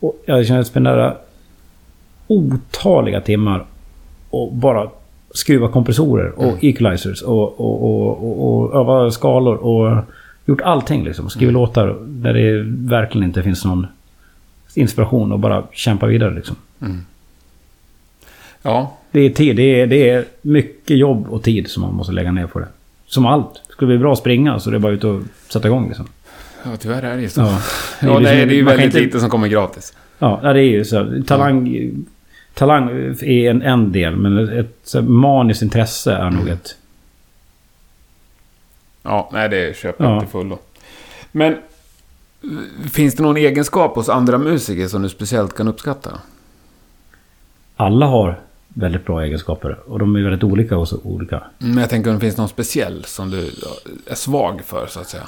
Och 0.00 0.22
jag 0.26 0.46
känner 0.46 0.60
att 0.60 0.64
jag 0.64 0.66
spenderar 0.66 1.16
otaliga 2.26 3.20
timmar 3.20 3.64
och 4.30 4.52
bara 4.52 4.90
skruva 5.34 5.68
kompressorer 5.68 6.32
och 6.38 6.64
equalizers 6.64 7.22
och, 7.22 7.60
och, 7.60 7.82
och, 7.84 8.10
och, 8.24 8.62
och 8.62 8.80
öva 8.80 9.10
skalor 9.10 9.56
och 9.56 10.04
gjort 10.46 10.60
allting 10.60 11.04
liksom. 11.04 11.30
Skriva 11.30 11.52
låtar 11.52 11.96
där 12.06 12.32
det 12.34 12.62
verkligen 12.90 13.26
inte 13.26 13.42
finns 13.42 13.64
någon 13.64 13.86
inspiration 14.74 15.32
och 15.32 15.38
bara 15.38 15.62
kämpa 15.72 16.06
vidare 16.06 16.34
liksom. 16.34 16.56
Ja, 18.62 18.96
Det 19.16 19.20
är 19.20 19.30
tid. 19.30 19.56
Det 19.56 19.80
är, 19.80 19.86
det 19.86 20.10
är 20.10 20.24
mycket 20.42 20.96
jobb 20.98 21.28
och 21.28 21.42
tid 21.42 21.70
som 21.70 21.82
man 21.82 21.94
måste 21.94 22.12
lägga 22.12 22.32
ner 22.32 22.46
på 22.46 22.58
det. 22.58 22.68
Som 23.06 23.26
allt. 23.26 23.62
Skulle 23.68 23.92
det 23.92 23.96
bli 23.98 24.02
bra 24.02 24.12
att 24.12 24.18
springa 24.18 24.60
så 24.60 24.70
det 24.70 24.76
är 24.76 24.78
bara 24.78 24.92
ut 24.92 25.04
och 25.04 25.22
sätta 25.48 25.68
igång 25.68 25.88
liksom. 25.88 26.08
ja 26.64 26.76
tyvärr 26.76 27.02
är 27.02 27.16
det 27.16 27.22
ju 27.22 27.28
så. 27.28 27.40
Ja. 27.40 27.58
Ja, 28.00 28.06
Det 28.06 28.14
är 28.14 28.20
nej, 28.20 28.46
det 28.46 28.52
är 28.52 28.56
ju 28.56 28.64
väldigt 28.64 28.84
inte- 28.86 29.00
lite 29.00 29.20
som 29.20 29.30
kommer 29.30 29.48
gratis. 29.48 29.94
Ja, 30.18 30.40
det 30.42 30.48
är 30.60 30.64
ju 30.64 30.84
så. 30.84 31.22
Talang, 31.26 31.76
talang 32.54 32.88
är 33.22 33.50
en, 33.50 33.62
en 33.62 33.92
del, 33.92 34.16
men 34.16 34.58
ett 34.58 34.94
maniskt 35.02 35.62
intresse 35.62 36.12
är 36.12 36.30
nog 36.30 36.48
ett... 36.48 36.76
Ja, 39.02 39.30
nej, 39.32 39.48
det 39.48 39.76
köper 39.76 40.04
jag 40.04 40.14
Ja. 40.16 40.20
till 40.20 40.28
fullo. 40.28 40.58
Men 41.32 41.56
finns 42.92 43.14
det 43.14 43.22
någon 43.22 43.36
egenskap 43.36 43.94
hos 43.94 44.08
andra 44.08 44.38
musiker 44.38 44.88
som 44.88 45.02
du 45.02 45.08
speciellt 45.08 45.54
kan 45.56 45.68
uppskatta? 45.68 46.10
Alla 47.76 48.06
har 48.06 48.40
väldigt 48.78 49.06
bra 49.06 49.24
egenskaper. 49.24 49.78
Och 49.86 49.98
de 49.98 50.16
är 50.16 50.22
väldigt 50.22 50.44
olika 50.44 50.74
hos 50.74 50.92
olika. 50.92 51.42
Men 51.58 51.78
jag 51.78 51.90
tänker 51.90 52.10
om 52.10 52.16
det 52.16 52.20
finns 52.20 52.36
någon 52.36 52.48
speciell 52.48 53.04
som 53.04 53.30
du 53.30 53.50
är 54.06 54.14
svag 54.14 54.62
för, 54.64 54.86
så 54.86 55.00
att 55.00 55.08
säga. 55.08 55.22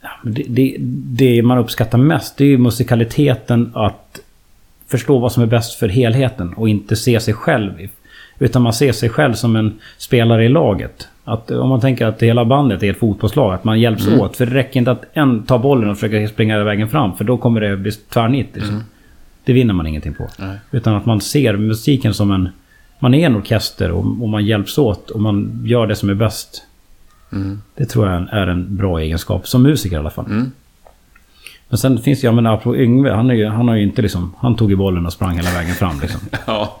Ja, 0.00 0.10
det, 0.24 0.44
det, 0.48 0.76
det 0.80 1.42
man 1.42 1.58
uppskattar 1.58 1.98
mest 1.98 2.36
det 2.36 2.44
är 2.44 2.48
ju 2.48 2.58
musikaliteten 2.58 3.70
att 3.74 4.20
förstå 4.86 5.18
vad 5.18 5.32
som 5.32 5.42
är 5.42 5.46
bäst 5.46 5.78
för 5.78 5.88
helheten 5.88 6.54
och 6.54 6.68
inte 6.68 6.96
se 6.96 7.20
sig 7.20 7.34
själv. 7.34 7.88
Utan 8.38 8.62
man 8.62 8.72
ser 8.72 8.92
sig 8.92 9.08
själv 9.08 9.34
som 9.34 9.56
en 9.56 9.80
spelare 9.98 10.44
i 10.44 10.48
laget. 10.48 11.08
Att 11.24 11.50
om 11.50 11.68
man 11.68 11.80
tänker 11.80 12.06
att 12.06 12.22
hela 12.22 12.44
bandet 12.44 12.82
är 12.82 12.90
ett 12.90 12.98
fotbollslag, 12.98 13.54
att 13.54 13.64
man 13.64 13.80
hjälps 13.80 14.08
åt. 14.08 14.36
För 14.36 14.46
det 14.46 14.54
räcker 14.54 14.78
inte 14.80 14.90
att 14.90 15.04
en 15.12 15.42
tar 15.42 15.58
bollen 15.58 15.90
och 15.90 15.96
försöker 15.96 16.26
springa 16.26 16.64
vägen 16.64 16.88
fram, 16.88 17.16
för 17.16 17.24
då 17.24 17.36
kommer 17.36 17.60
det 17.60 17.76
bli 17.76 17.92
tvärnit. 17.92 18.48
Liksom. 18.54 18.84
Det 19.44 19.52
vinner 19.52 19.74
man 19.74 19.86
ingenting 19.86 20.14
på. 20.14 20.28
Nej. 20.38 20.58
Utan 20.70 20.94
att 20.94 21.06
man 21.06 21.20
ser 21.20 21.56
musiken 21.56 22.14
som 22.14 22.30
en... 22.30 22.48
Man 22.98 23.14
är 23.14 23.26
en 23.26 23.36
orkester 23.36 23.90
och, 23.90 24.04
och 24.22 24.28
man 24.28 24.46
hjälps 24.46 24.78
åt 24.78 25.10
och 25.10 25.20
man 25.20 25.62
gör 25.64 25.86
det 25.86 25.96
som 25.96 26.10
är 26.10 26.14
bäst. 26.14 26.62
Mm. 27.32 27.62
Det 27.74 27.86
tror 27.86 28.08
jag 28.08 28.28
är 28.30 28.46
en 28.46 28.76
bra 28.76 28.98
egenskap, 28.98 29.48
som 29.48 29.62
musiker 29.62 29.96
i 29.96 29.98
alla 29.98 30.10
fall. 30.10 30.26
Mm. 30.26 30.52
Men 31.68 31.78
sen 31.78 31.98
finns 31.98 32.20
det, 32.20 32.26
jag 32.26 32.34
menar, 32.34 32.54
apropå 32.54 32.76
Yngve, 32.76 33.10
han, 33.12 33.30
är 33.30 33.34
ju, 33.34 33.46
han 33.48 33.68
har 33.68 33.74
ju 33.74 33.82
inte 33.82 34.02
liksom... 34.02 34.34
Han 34.38 34.56
tog 34.56 34.70
ju 34.70 34.76
bollen 34.76 35.06
och 35.06 35.12
sprang 35.12 35.36
hela 35.36 35.50
vägen 35.50 35.74
fram 35.74 36.00
liksom. 36.00 36.20
Ja, 36.46 36.80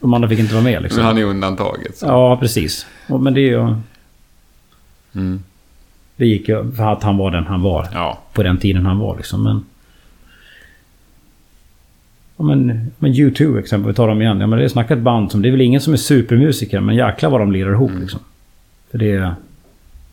De 0.00 0.14
andra 0.14 0.28
fick 0.28 0.38
inte 0.38 0.54
vara 0.54 0.64
med 0.64 0.72
men 0.72 0.82
liksom. 0.82 1.04
han 1.04 1.18
är 1.18 1.24
undantaget. 1.24 1.96
Så. 1.96 2.06
Ja, 2.06 2.36
precis. 2.36 2.86
Men 3.06 3.34
det 3.34 3.40
är 3.40 3.50
ju... 3.50 3.74
Mm. 5.14 5.42
Det 6.16 6.26
gick 6.26 6.48
ju 6.48 6.72
för 6.72 6.92
att 6.92 7.02
han 7.02 7.16
var 7.16 7.30
den 7.30 7.46
han 7.46 7.62
var. 7.62 7.88
Ja. 7.92 8.18
På 8.32 8.42
den 8.42 8.58
tiden 8.58 8.86
han 8.86 8.98
var 8.98 9.16
liksom, 9.16 9.42
men... 9.42 9.64
Ja, 12.42 12.46
men, 12.46 12.90
men 12.98 13.12
U2 13.12 13.58
exempel, 13.58 13.88
vi 13.88 13.94
tar 13.94 14.08
dem 14.08 14.22
igen. 14.22 14.40
Ja, 14.40 14.46
men 14.46 14.58
det 14.58 14.64
är 14.64 14.68
snackat 14.68 14.98
band 14.98 15.30
som... 15.30 15.42
Det 15.42 15.48
är 15.48 15.50
väl 15.50 15.60
ingen 15.60 15.80
som 15.80 15.92
är 15.92 15.96
supermusiker, 15.96 16.80
men 16.80 16.94
jäklar 16.94 17.30
vad 17.30 17.40
de 17.40 17.52
lirar 17.52 17.72
ihop 17.72 17.90
liksom. 18.00 18.20
För 18.90 18.98
det 18.98 19.10
är... 19.10 19.34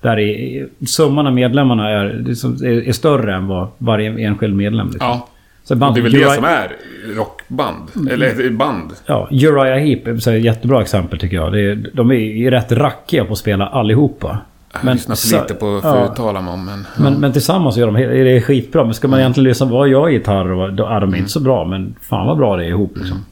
Där 0.01 0.19
är... 0.19 0.67
Summan 0.85 1.27
av 1.27 1.33
medlemmarna 1.33 1.89
är, 1.89 2.05
det 2.05 2.31
är, 2.67 2.87
är, 2.87 2.91
större 2.91 3.35
än 3.35 3.47
vad 3.47 3.67
varje 3.77 4.27
enskild 4.27 4.55
medlem 4.55 4.87
liksom. 4.87 5.07
ja. 5.07 5.27
Så 5.63 5.73
Och 5.73 5.77
band 5.77 5.95
det 5.95 5.99
är 5.99 6.03
väl 6.03 6.11
som 6.11 6.21
det 6.21 6.35
som 6.35 6.43
är 6.43 6.75
rockband. 7.15 8.09
Eller 8.11 8.49
band. 8.49 8.91
Ja, 9.05 9.27
Uriah 9.31 9.79
Heep 9.79 10.07
är 10.07 10.29
ett 10.29 10.43
jättebra 10.43 10.81
exempel 10.81 11.19
tycker 11.19 11.35
jag. 11.35 11.59
Är, 11.59 11.89
de 11.93 12.11
är 12.11 12.15
ju 12.15 12.51
rätt 12.51 12.71
rackiga 12.71 13.25
på 13.25 13.31
att 13.31 13.39
spela 13.39 13.67
allihopa. 13.67 14.39
Jag 14.73 14.79
har 14.79 14.93
lyssnat 14.93 15.19
för 15.19 15.27
så- 15.27 15.41
lite 15.41 15.53
på 15.53 15.65
ja. 15.83 16.13
för 16.15 16.41
mig 16.41 16.53
om, 16.53 16.65
men... 16.65 16.87
Men, 16.97 17.13
men 17.13 17.31
tillsammans 17.33 17.77
gör 17.77 17.85
de 17.85 17.95
är 17.95 18.23
det 18.23 18.41
skitbra. 18.41 18.83
Men 18.83 18.93
ska 18.93 19.07
man 19.07 19.19
egentligen 19.19 19.49
lyssna 19.49 19.65
på 19.67 19.73
vad 19.73 19.89
jag 19.89 20.07
är 20.07 20.11
gitarr 20.13 20.51
och 20.51 20.57
vad- 20.57 20.73
då 20.73 20.85
är 20.85 20.99
de 20.99 21.15
inte 21.15 21.29
så 21.29 21.39
bra. 21.39 21.65
Men 21.65 21.95
fan 22.01 22.27
vad 22.27 22.37
bra 22.37 22.55
det 22.57 22.63
är 22.65 22.67
ihop 22.69 22.93
liksom. 22.97 23.25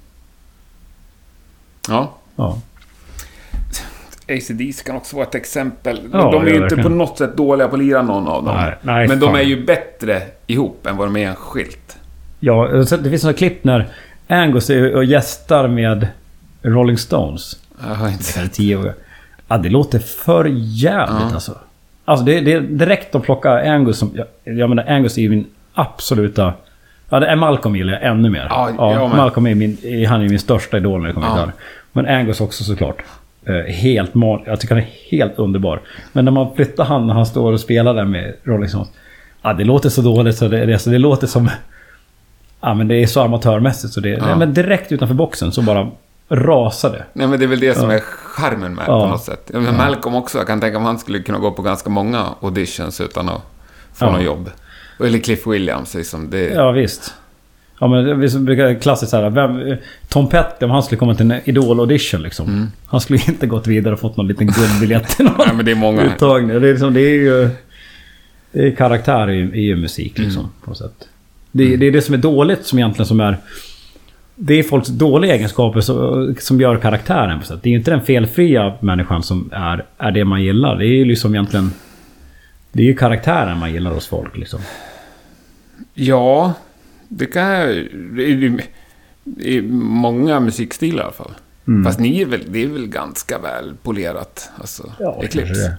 Ja. 1.89 2.13
Ja. 2.35 2.57
ACDC 4.29 4.83
kan 4.85 4.95
också 4.95 5.15
vara 5.15 5.25
ett 5.27 5.35
exempel. 5.35 5.99
Ja, 6.13 6.31
de 6.31 6.41
är 6.43 6.47
ju 6.47 6.55
ja, 6.55 6.63
inte 6.63 6.69
på 6.69 6.75
verkligen. 6.75 6.97
något 6.97 7.17
sätt 7.17 7.37
dåliga 7.37 7.67
på 7.67 7.75
att 7.75 7.81
lira 7.81 8.01
någon 8.01 8.27
av 8.27 8.45
dem. 8.45 8.55
Nej, 8.55 8.75
nej, 8.81 9.07
men 9.07 9.19
de 9.19 9.25
fan. 9.25 9.35
är 9.35 9.41
ju 9.41 9.65
bättre 9.65 10.21
ihop 10.47 10.85
än 10.85 10.97
vad 10.97 11.07
de 11.07 11.15
är 11.17 11.27
enskilt. 11.29 11.97
ja, 12.39 12.67
det 13.01 13.09
finns 13.09 13.23
några 13.23 13.37
klipp 13.37 13.63
när 13.63 13.87
Angus 14.27 14.69
är 14.69 14.95
och 14.95 15.05
gästar 15.05 15.67
med 15.67 16.07
Rolling 16.61 16.97
Stones. 16.97 17.59
Jag 17.87 17.95
har 17.95 18.07
inte 18.09 18.23
Det 18.35 18.39
är 18.39 18.43
sett. 18.43 18.53
tio 18.53 18.77
år. 18.77 18.93
Ja, 19.47 19.57
det 19.57 19.69
låter 19.69 19.99
för 19.99 20.45
jävligt 20.55 21.21
Ja. 21.29 21.33
alltså. 21.33 21.57
Alltså 22.05 22.25
det, 22.25 22.39
det 22.41 22.53
är 22.53 22.61
direkt 22.61 23.15
att 23.15 23.23
plocka 23.23 23.71
Angus 23.71 23.97
som... 23.97 24.11
Jag, 24.15 24.57
jag 24.57 24.69
menar 24.69 24.85
Angus 24.87 25.17
är 25.17 25.21
ju 25.21 25.29
min 25.29 25.45
absoluta... 25.73 26.53
Ja, 27.09 27.19
det 27.19 27.27
är 27.27 27.35
Malcolm 27.35 27.75
gillar 27.75 27.93
jag 27.93 28.03
ännu 28.03 28.29
mer. 28.29 28.47
Ja, 28.49 28.71
med. 28.77 29.17
Malcolm 29.17 29.47
är 29.47 29.55
min, 29.55 29.77
han 30.07 30.21
är 30.21 30.29
min 30.29 30.39
största 30.39 30.77
idol 30.77 31.01
när 31.01 31.07
det 31.07 31.13
kommer 31.13 31.27
till 31.27 31.35
Ja. 31.37 31.41
gitarr. 31.41 31.53
Men 31.91 32.05
Angus 32.07 32.41
också 32.41 32.63
såklart. 32.63 33.01
Eh, 33.45 33.73
helt 33.73 34.13
man, 34.13 34.41
Jag 34.45 34.59
tycker 34.59 34.75
han 34.75 34.83
är 34.83 34.89
helt 35.11 35.39
underbar. 35.39 35.79
Men 36.13 36.25
när 36.25 36.31
man 36.31 36.55
flyttar 36.55 36.83
han 36.85 37.07
när 37.07 37.13
han 37.13 37.25
står 37.25 37.53
och 37.53 37.59
spelar 37.59 37.93
där 37.93 38.05
med 38.05 38.33
Rolling 38.43 38.69
Stones. 38.69 38.87
Ja, 39.41 39.53
det 39.53 39.63
låter 39.63 39.89
så 39.89 40.01
dåligt 40.01 40.35
så 40.37 40.47
det, 40.47 40.65
det, 40.65 40.79
så 40.79 40.89
det 40.89 40.97
låter 40.97 41.27
som... 41.27 41.49
Ja, 42.61 42.73
men 42.73 42.87
det 42.87 42.95
är 42.95 43.07
så 43.07 43.21
amatörmässigt 43.21 43.93
så 43.93 43.99
det... 43.99 44.09
Ja. 44.09 44.35
Men 44.35 44.53
direkt 44.53 44.91
utanför 44.91 45.15
boxen 45.15 45.51
så 45.51 45.61
bara 45.61 45.87
rasade. 46.29 47.05
Nej, 47.13 47.27
men 47.27 47.39
det 47.39 47.45
är 47.45 47.49
väl 47.49 47.59
det 47.59 47.77
som 47.77 47.89
är 47.89 47.99
charmen 47.99 48.73
med 48.75 48.85
Ja. 48.87 49.03
på 49.03 49.09
något 49.09 49.23
sätt. 49.23 49.49
Ja, 49.53 49.59
men 49.59 49.77
Malcolm 49.77 50.15
också. 50.15 50.37
Jag 50.37 50.47
kan 50.47 50.59
tänka 50.61 50.79
mig 50.79 50.85
att 50.85 50.87
han 50.93 50.99
skulle 50.99 51.19
kunna 51.19 51.39
gå 51.39 51.51
på 51.51 51.61
ganska 51.61 51.89
många 51.89 52.25
auditions 52.41 53.01
utan 53.01 53.29
att 53.29 53.41
få 53.93 54.05
Ja. 54.05 54.11
något 54.11 54.23
jobb. 54.23 54.49
Eller 54.99 55.19
Cliff 55.19 55.47
Williams, 55.47 55.93
liksom. 55.93 56.29
Det, 56.29 56.43
Ja, 56.49 56.71
visst. 56.71 57.13
Ja, 57.79 57.87
men 57.87 58.19
vi 58.19 58.29
brukar 58.39 58.79
klassiskt 58.79 59.09
såhär. 59.11 59.29
Vem, 59.29 59.77
Tom 60.09 60.29
Petty, 60.29 60.65
om 60.65 60.71
han 60.71 60.83
skulle 60.83 60.99
komma 60.99 61.15
till 61.15 61.31
en 61.31 61.41
Idol-audition 61.45 62.21
liksom. 62.21 62.71
Han 62.87 63.01
skulle 63.01 63.19
inte 63.27 63.47
gått 63.47 63.67
vidare 63.67 63.93
och 63.93 63.99
fått 63.99 64.17
någon 64.17 64.27
liten 64.27 64.47
guldbiljett 64.47 65.07
till 65.09 65.25
någon 65.25 65.35
Nej, 65.45 65.55
men 65.55 65.65
det 65.65 65.71
är 65.71 65.75
många. 65.75 66.01
uttagning. 66.03 66.47
Det 66.61 66.67
är, 66.67 66.71
liksom, 66.71 66.93
det 66.93 67.01
är 67.01 67.13
ju... 67.15 67.49
Det 68.51 68.67
är 68.67 68.75
karaktär 68.75 69.29
i, 69.29 69.69
i 69.69 69.75
musik 69.75 70.17
liksom. 70.17 70.49
På 70.63 70.69
något 70.69 70.77
sätt. 70.77 71.07
Det, 71.51 71.75
det 71.77 71.87
är 71.87 71.91
det 71.91 72.01
som 72.01 72.13
är 72.13 72.17
dåligt 72.17 72.65
som 72.65 72.79
egentligen 72.79 73.07
som 73.07 73.19
är... 73.19 73.37
Det 74.39 74.53
är 74.53 74.63
folks 74.63 74.87
dåliga 74.87 75.35
egenskaper 75.35 75.81
som, 75.81 76.35
som 76.39 76.61
gör 76.61 76.77
karaktären 76.77 77.39
på 77.39 77.45
sätt. 77.45 77.59
Det 77.63 77.69
är 77.69 77.71
ju 77.71 77.77
inte 77.77 77.91
den 77.91 78.01
felfria 78.01 78.77
människan 78.79 79.23
som 79.23 79.49
är, 79.53 79.85
är 79.97 80.11
det 80.11 80.25
man 80.25 80.43
gillar. 80.43 80.75
Det 80.75 80.85
är 80.85 80.95
ju 80.95 81.05
liksom 81.05 81.35
egentligen... 81.35 81.71
Det 82.71 82.81
är 82.81 82.85
ju 82.85 82.95
karaktären 82.95 83.57
man 83.57 83.73
gillar 83.73 83.91
hos 83.91 84.07
folk 84.07 84.37
liksom. 84.37 84.59
Ja, 85.93 86.53
det 87.07 87.25
kan 87.25 87.43
jag... 87.43 87.69
Är 89.39 89.61
många 89.71 90.39
musikstilar 90.39 90.99
i 90.99 91.03
alla 91.03 91.11
fall. 91.11 91.33
Mm. 91.67 91.83
Fast 91.83 91.99
ni 91.99 92.21
är 92.21 92.25
väl, 92.25 92.43
det 92.47 92.63
är 92.63 92.67
väl 92.67 92.87
ganska 92.87 93.39
väl 93.39 93.73
polerat, 93.83 94.49
alltså, 94.57 94.91
Eclipse. 95.21 95.47
kanske 95.47 95.53
det. 95.53 95.77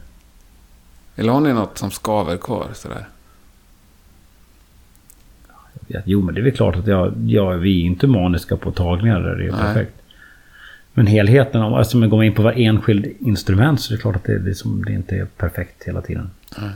Eller 1.16 1.32
har 1.32 1.40
ni 1.40 1.52
något 1.52 1.78
som 1.78 1.90
skaver 1.90 2.36
kvar 2.36 2.66
sådär? 2.74 3.08
Ja, 5.88 6.00
Jo, 6.04 6.22
men 6.22 6.34
det 6.34 6.40
är 6.40 6.42
väl 6.42 6.52
klart 6.52 6.76
att 6.76 6.86
jag, 6.86 7.12
jag, 7.26 7.54
vi 7.54 7.80
är 7.82 7.86
inte 7.86 8.06
maniska 8.06 8.56
på 8.56 8.70
tagningar 8.72 9.20
där 9.20 9.36
det 9.36 9.44
är 9.46 9.52
Nej. 9.52 9.60
perfekt. 9.60 9.92
Men 10.92 11.06
helheten, 11.06 11.62
om 11.62 11.74
alltså, 11.74 11.96
man 11.96 12.10
går 12.10 12.24
in 12.24 12.34
på 12.34 12.42
varje 12.42 12.68
enskild 12.68 13.06
instrument 13.20 13.80
så 13.80 13.92
är 13.92 13.96
det 13.96 14.00
klart 14.02 14.16
att 14.16 14.24
det, 14.24 14.38
det, 14.38 14.54
som, 14.54 14.84
det 14.84 14.92
inte 14.92 15.16
är 15.16 15.24
perfekt 15.24 15.84
hela 15.84 16.00
tiden. 16.00 16.30
Nej. 16.58 16.70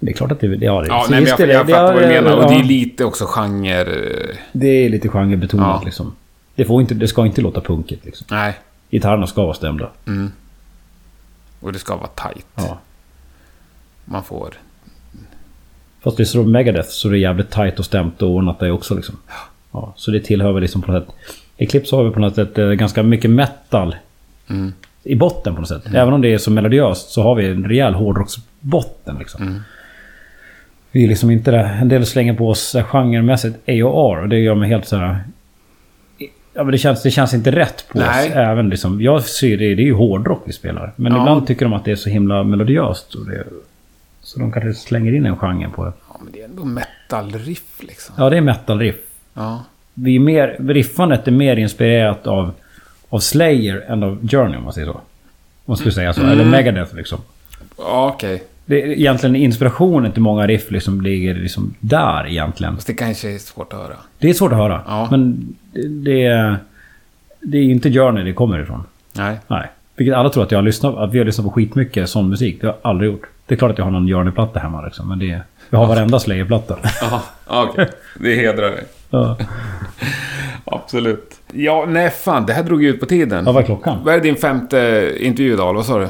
Det 0.00 0.10
är 0.10 0.14
klart 0.14 0.32
att 0.32 0.40
det, 0.40 0.46
ja, 0.46 0.80
det, 0.80 0.86
Ja, 0.88 1.06
nej, 1.10 1.20
men 1.20 1.28
jag, 1.28 1.40
jag 1.40 1.66
det- 1.66 1.72
fattar 1.72 1.94
vad 1.94 2.02
du 2.02 2.08
menar. 2.08 2.36
Och 2.36 2.50
det 2.50 2.56
är 2.58 2.64
lite 2.64 3.04
också 3.04 3.24
genre... 3.26 3.84
Det 4.52 4.66
är 4.68 4.88
lite 4.90 5.08
genrebetonat 5.08 5.80
Ja. 5.80 5.84
liksom. 5.84 6.14
Det, 6.54 6.64
får 6.64 6.80
inte, 6.80 6.94
det 6.94 7.08
ska 7.08 7.26
inte 7.26 7.40
låta 7.40 7.60
punkigt 7.60 8.04
liksom. 8.04 8.26
Nej. 8.30 8.58
Gitarrerna 8.90 9.26
ska 9.26 9.42
vara 9.44 9.54
stämda. 9.54 9.90
Mm. 10.06 10.32
Och 11.60 11.72
det 11.72 11.78
ska 11.78 11.96
vara 11.96 12.08
tight. 12.08 12.46
Ja. 12.54 12.78
Man 14.04 14.24
får... 14.24 14.54
Fast 16.04 16.16
det 16.16 16.22
är 16.22 16.24
så 16.24 16.42
Megadeth 16.42 16.88
så 16.88 17.08
det 17.08 17.16
är 17.16 17.18
jävligt 17.18 17.50
tight 17.50 17.78
och 17.78 17.84
stämt 17.84 18.22
och 18.22 18.30
ordnat 18.30 18.58
det 18.60 18.70
också 18.70 18.94
liksom. 18.94 19.16
Ja, 19.72 19.92
så 19.96 20.10
det 20.10 20.20
tillhör 20.20 20.52
väl 20.52 20.62
liksom 20.62 20.82
på 20.82 20.92
något 20.92 21.04
sätt... 21.06 21.14
Eclipse 21.56 21.96
har 21.96 22.02
väl 22.04 22.12
på 22.12 22.20
något 22.20 22.34
sätt 22.34 22.58
eh, 22.58 22.66
ganska 22.68 23.02
mycket 23.02 23.30
metal 23.30 23.96
Mm. 24.50 24.72
i 25.04 25.14
botten 25.14 25.54
på 25.54 25.60
något 25.60 25.68
sätt. 25.68 25.82
Även 25.94 26.14
om 26.14 26.20
det 26.20 26.34
är 26.34 26.38
så 26.38 26.50
melodiöst 26.50 27.10
så 27.10 27.22
har 27.22 27.34
vi 27.34 27.46
en 27.48 27.64
rejäl 27.68 27.94
hårdrocksbotten 27.94 29.16
liksom. 29.18 29.42
Mm. 29.42 29.60
Vi 30.92 31.04
är 31.04 31.08
liksom 31.08 31.30
inte 31.30 31.50
det. 31.50 31.60
En 31.80 31.88
del 31.88 32.06
slänger 32.06 32.34
på 32.34 32.48
oss 32.48 32.76
genremässigt 32.84 33.68
AOR 33.68 34.22
och 34.22 34.28
det 34.28 34.38
gör 34.38 34.54
mig 34.54 34.68
helt 34.68 34.86
så 34.86 34.96
här... 34.96 35.24
Ja 36.54 36.64
men 36.64 36.72
det 36.72 36.78
känns, 36.78 37.02
det 37.02 37.10
känns 37.10 37.34
inte 37.34 37.50
rätt 37.50 37.84
på 37.92 37.98
Nej. 37.98 38.28
oss. 38.28 38.36
Även 38.36 38.68
liksom, 38.68 39.00
jag 39.02 39.22
ser 39.22 39.56
det, 39.56 39.74
det 39.74 39.82
är 39.82 39.86
ju 39.86 39.94
hårdrock 39.94 40.42
vi 40.46 40.52
spelar. 40.52 40.92
Men 40.96 41.12
Ja. 41.12 41.18
ibland 41.20 41.46
tycker 41.46 41.64
de 41.64 41.72
att 41.72 41.84
det 41.84 41.90
är 41.90 41.96
så 41.96 42.10
himla 42.10 42.42
melodiöst. 42.44 43.14
Och 43.14 43.26
det, 43.26 43.44
så 44.22 44.38
de 44.38 44.52
kanske 44.52 44.74
slänger 44.74 45.14
in 45.14 45.26
en 45.26 45.36
genre 45.36 45.68
på 45.68 45.84
det. 45.84 45.92
Ja, 46.08 46.20
men 46.22 46.32
det 46.32 46.40
är 46.40 46.44
ändå 46.44 46.64
metal-riff 46.64 47.82
liksom. 47.82 48.14
Ja, 48.18 48.30
det 48.30 48.36
är 48.36 48.40
metal-riff. 48.40 48.96
Ja. 49.34 49.64
Vi 49.94 50.16
är 50.16 50.20
mer, 50.20 50.56
riffandet 50.58 51.28
är 51.28 51.32
mer 51.32 51.56
inspirerat 51.56 52.26
av, 52.26 52.52
av 53.08 53.18
Slayer 53.18 53.84
än 53.88 54.02
av 54.02 54.28
Journey 54.28 54.56
om 54.56 54.64
man 54.64 54.72
säger 54.72 54.86
så. 54.86 54.92
Om 54.92 55.00
man 55.64 55.76
skulle 55.76 55.92
säga 55.92 56.12
så. 56.12 56.20
Mm. 56.20 56.32
Eller 56.32 56.44
Megadeth 56.44 56.94
liksom. 56.94 57.18
Ja, 57.78 58.12
okej. 58.14 58.42
Det 58.64 58.82
är 58.82 58.86
egentligen 58.86 59.36
inspirationen 59.36 60.12
till 60.12 60.22
många 60.22 60.46
riff 60.46 60.70
liksom 60.70 61.00
ligger 61.00 61.34
liksom 61.34 61.74
där 61.80 62.26
egentligen. 62.26 62.74
Fast 62.74 62.86
det 62.86 62.94
kanske 62.94 63.34
är 63.34 63.38
svårt 63.38 63.72
att 63.72 63.78
höra. 63.78 63.96
Det 64.18 64.30
är 64.30 64.34
svårt 64.34 64.52
att 64.52 64.58
höra. 64.58 64.82
Ja. 64.86 65.08
Men 65.10 65.56
det, 65.72 65.88
det 65.88 66.24
är... 66.24 66.56
Det 67.40 67.58
är 67.58 67.62
inte 67.62 67.92
Journey 67.92 68.24
det 68.24 68.32
kommer 68.32 68.58
ifrån. 68.62 68.84
Nej. 69.12 69.38
Nej. 69.46 69.66
Vilket 69.96 70.14
alla 70.14 70.30
tror 70.30 70.42
att 70.42 70.50
jag 70.50 70.58
har 70.58 70.62
lyssnat 70.62 70.96
att 70.96 71.12
vi 71.12 71.18
har 71.18 71.24
lyssnat 71.24 71.44
på 71.44 71.50
skitmycket 71.50 72.08
sån 72.08 72.28
musik. 72.28 72.60
Det 72.60 72.66
har 72.66 72.74
jag 72.82 72.90
aldrig 72.90 73.10
gjort. 73.10 73.26
Det 73.48 73.54
är 73.54 73.56
klart 73.58 73.70
att 73.70 73.78
jag 73.78 73.84
har 73.84 73.92
någon 73.92 74.06
Journey-platta 74.08 74.60
hemma 74.60 74.82
liksom. 74.82 75.08
Men 75.08 75.18
det... 75.18 75.40
Jag 75.70 75.78
har 75.78 75.86
varenda 75.86 76.18
Slayer-platta. 76.18 76.76
Jaha, 77.00 77.20
okej. 77.46 77.88
Det 78.20 78.34
hedrar 78.34 78.70
dig. 78.70 78.84
ja. 79.10 79.36
Absolut. 80.64 81.40
Ja, 81.52 81.84
nej 81.88 82.10
fan. 82.10 82.46
Det 82.46 82.52
här 82.52 82.62
drog 82.62 82.82
ju 82.82 82.88
ut 82.88 83.00
på 83.00 83.06
tiden. 83.06 83.44
ja, 83.46 83.52
vad 83.52 83.62
är 83.62 83.66
klockan? 83.66 83.98
Vad 84.04 84.14
är 84.14 84.20
din 84.20 84.36
femte 84.36 85.12
intervju 85.20 85.52
idag? 85.52 85.74
Vad 85.74 85.86
sa 85.86 85.98
du? 85.98 86.08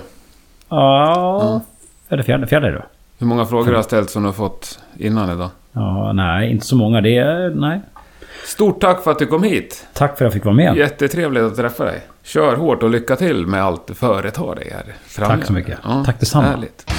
Ja... 0.68 1.60
Är 2.08 2.16
det 2.16 2.22
fjärde? 2.22 2.46
Fjärde 2.46 2.72
då? 2.72 2.82
Hur 3.18 3.26
många 3.26 3.46
frågor 3.46 3.66
har 3.66 3.72
jag 3.72 3.84
ställt 3.84 4.10
som 4.10 4.22
du 4.22 4.28
har 4.28 4.32
fått 4.32 4.78
innan 4.98 5.30
idag? 5.30 5.50
Ja, 5.72 6.12
nej, 6.12 6.50
inte 6.50 6.66
så 6.66 6.76
många. 6.76 7.00
Det 7.00 7.16
är... 7.16 7.50
Nej. 7.54 7.80
Stort 8.46 8.80
tack 8.80 9.02
för 9.04 9.10
att 9.10 9.18
du 9.18 9.26
kom 9.26 9.42
hit. 9.42 9.86
Tack 9.92 10.18
för 10.18 10.24
att 10.24 10.26
jag 10.26 10.32
fick 10.32 10.44
vara 10.44 10.54
med. 10.54 10.76
Jättetrevligt 10.76 11.42
att 11.44 11.56
träffa 11.56 11.84
dig. 11.84 12.00
Kör 12.22 12.56
hårt 12.56 12.82
och 12.82 12.90
lycka 12.90 13.16
till 13.16 13.46
med 13.46 13.62
allt 13.62 13.86
du 13.86 13.94
företar 13.94 14.54
dig 14.54 14.70
här 14.72 14.94
framöver. 15.06 15.36
Tack 15.36 15.46
så 15.46 15.52
mycket. 15.52 15.78
Tack 16.06 16.20
detsamma. 16.20 16.46
Härligt. 16.46 16.90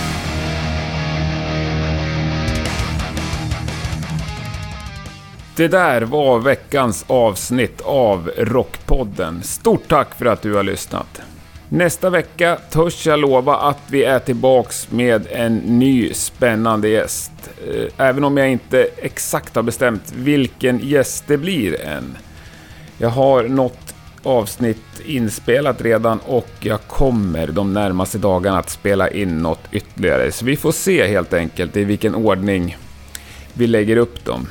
Det 5.59 5.67
där 5.67 6.01
var 6.01 6.39
veckans 6.39 7.05
avsnitt 7.07 7.81
av 7.81 8.31
Rockpodden. 8.37 9.43
Stort 9.43 9.87
tack 9.87 10.15
för 10.15 10.25
att 10.25 10.41
du 10.41 10.53
har 10.53 10.63
lyssnat. 10.63 11.21
Nästa 11.69 12.09
vecka 12.09 12.57
törs 12.69 13.07
jag 13.07 13.19
lova 13.19 13.55
att 13.55 13.77
vi 13.87 14.03
är 14.03 14.19
tillbaks 14.19 14.91
med 14.91 15.27
en 15.31 15.55
ny 15.57 16.13
spännande 16.13 16.89
gäst. 16.89 17.31
Eh, 17.67 18.07
även 18.07 18.23
om 18.23 18.37
jag 18.37 18.51
inte 18.51 18.89
exakt 18.97 19.55
har 19.55 19.63
bestämt 19.63 20.13
vilken 20.15 20.79
gäst 20.79 21.23
det 21.27 21.37
blir 21.37 21.81
än. 21.81 22.17
Jag 22.97 23.09
har 23.09 23.43
något 23.43 23.95
avsnitt 24.23 25.01
inspelat 25.05 25.81
redan 25.81 26.19
och 26.19 26.49
jag 26.59 26.81
kommer 26.87 27.47
de 27.47 27.73
närmaste 27.73 28.17
dagarna 28.17 28.59
att 28.59 28.69
spela 28.69 29.09
in 29.09 29.37
något 29.37 29.63
ytterligare. 29.71 30.31
Så 30.31 30.45
vi 30.45 30.55
får 30.55 30.71
se 30.71 31.07
helt 31.07 31.33
enkelt 31.33 31.77
i 31.77 31.83
vilken 31.83 32.15
ordning 32.15 32.77
vi 33.53 33.67
lägger 33.67 33.97
upp 33.97 34.25
dem. 34.25 34.47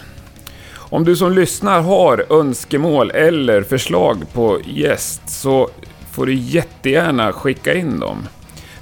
Om 0.91 1.05
du 1.05 1.17
som 1.17 1.33
lyssnar 1.33 1.81
har 1.81 2.25
önskemål 2.31 3.11
eller 3.11 3.63
förslag 3.63 4.25
på 4.33 4.59
gäst 4.65 5.23
så 5.27 5.69
får 6.13 6.27
du 6.27 6.35
jättegärna 6.35 7.33
skicka 7.33 7.75
in 7.75 8.01
dem. 8.01 8.29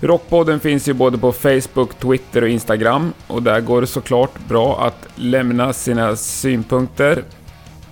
Rockpodden 0.00 0.60
finns 0.60 0.88
ju 0.88 0.92
både 0.92 1.18
på 1.18 1.32
Facebook, 1.32 2.00
Twitter 2.00 2.42
och 2.42 2.48
Instagram 2.48 3.12
och 3.26 3.42
där 3.42 3.60
går 3.60 3.80
det 3.80 3.86
såklart 3.86 4.38
bra 4.48 4.86
att 4.86 5.08
lämna 5.14 5.72
sina 5.72 6.16
synpunkter. 6.16 7.24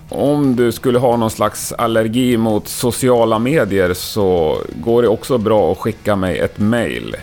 Om 0.09 0.55
du 0.55 0.71
skulle 0.71 0.99
ha 0.99 1.17
någon 1.17 1.31
slags 1.31 1.73
allergi 1.73 2.37
mot 2.37 2.67
sociala 2.67 3.39
medier 3.39 3.93
så 3.93 4.57
går 4.75 5.01
det 5.01 5.07
också 5.07 5.37
bra 5.37 5.71
att 5.71 5.77
skicka 5.77 6.15
mig 6.15 6.39
ett 6.39 6.57
mail 6.57 7.15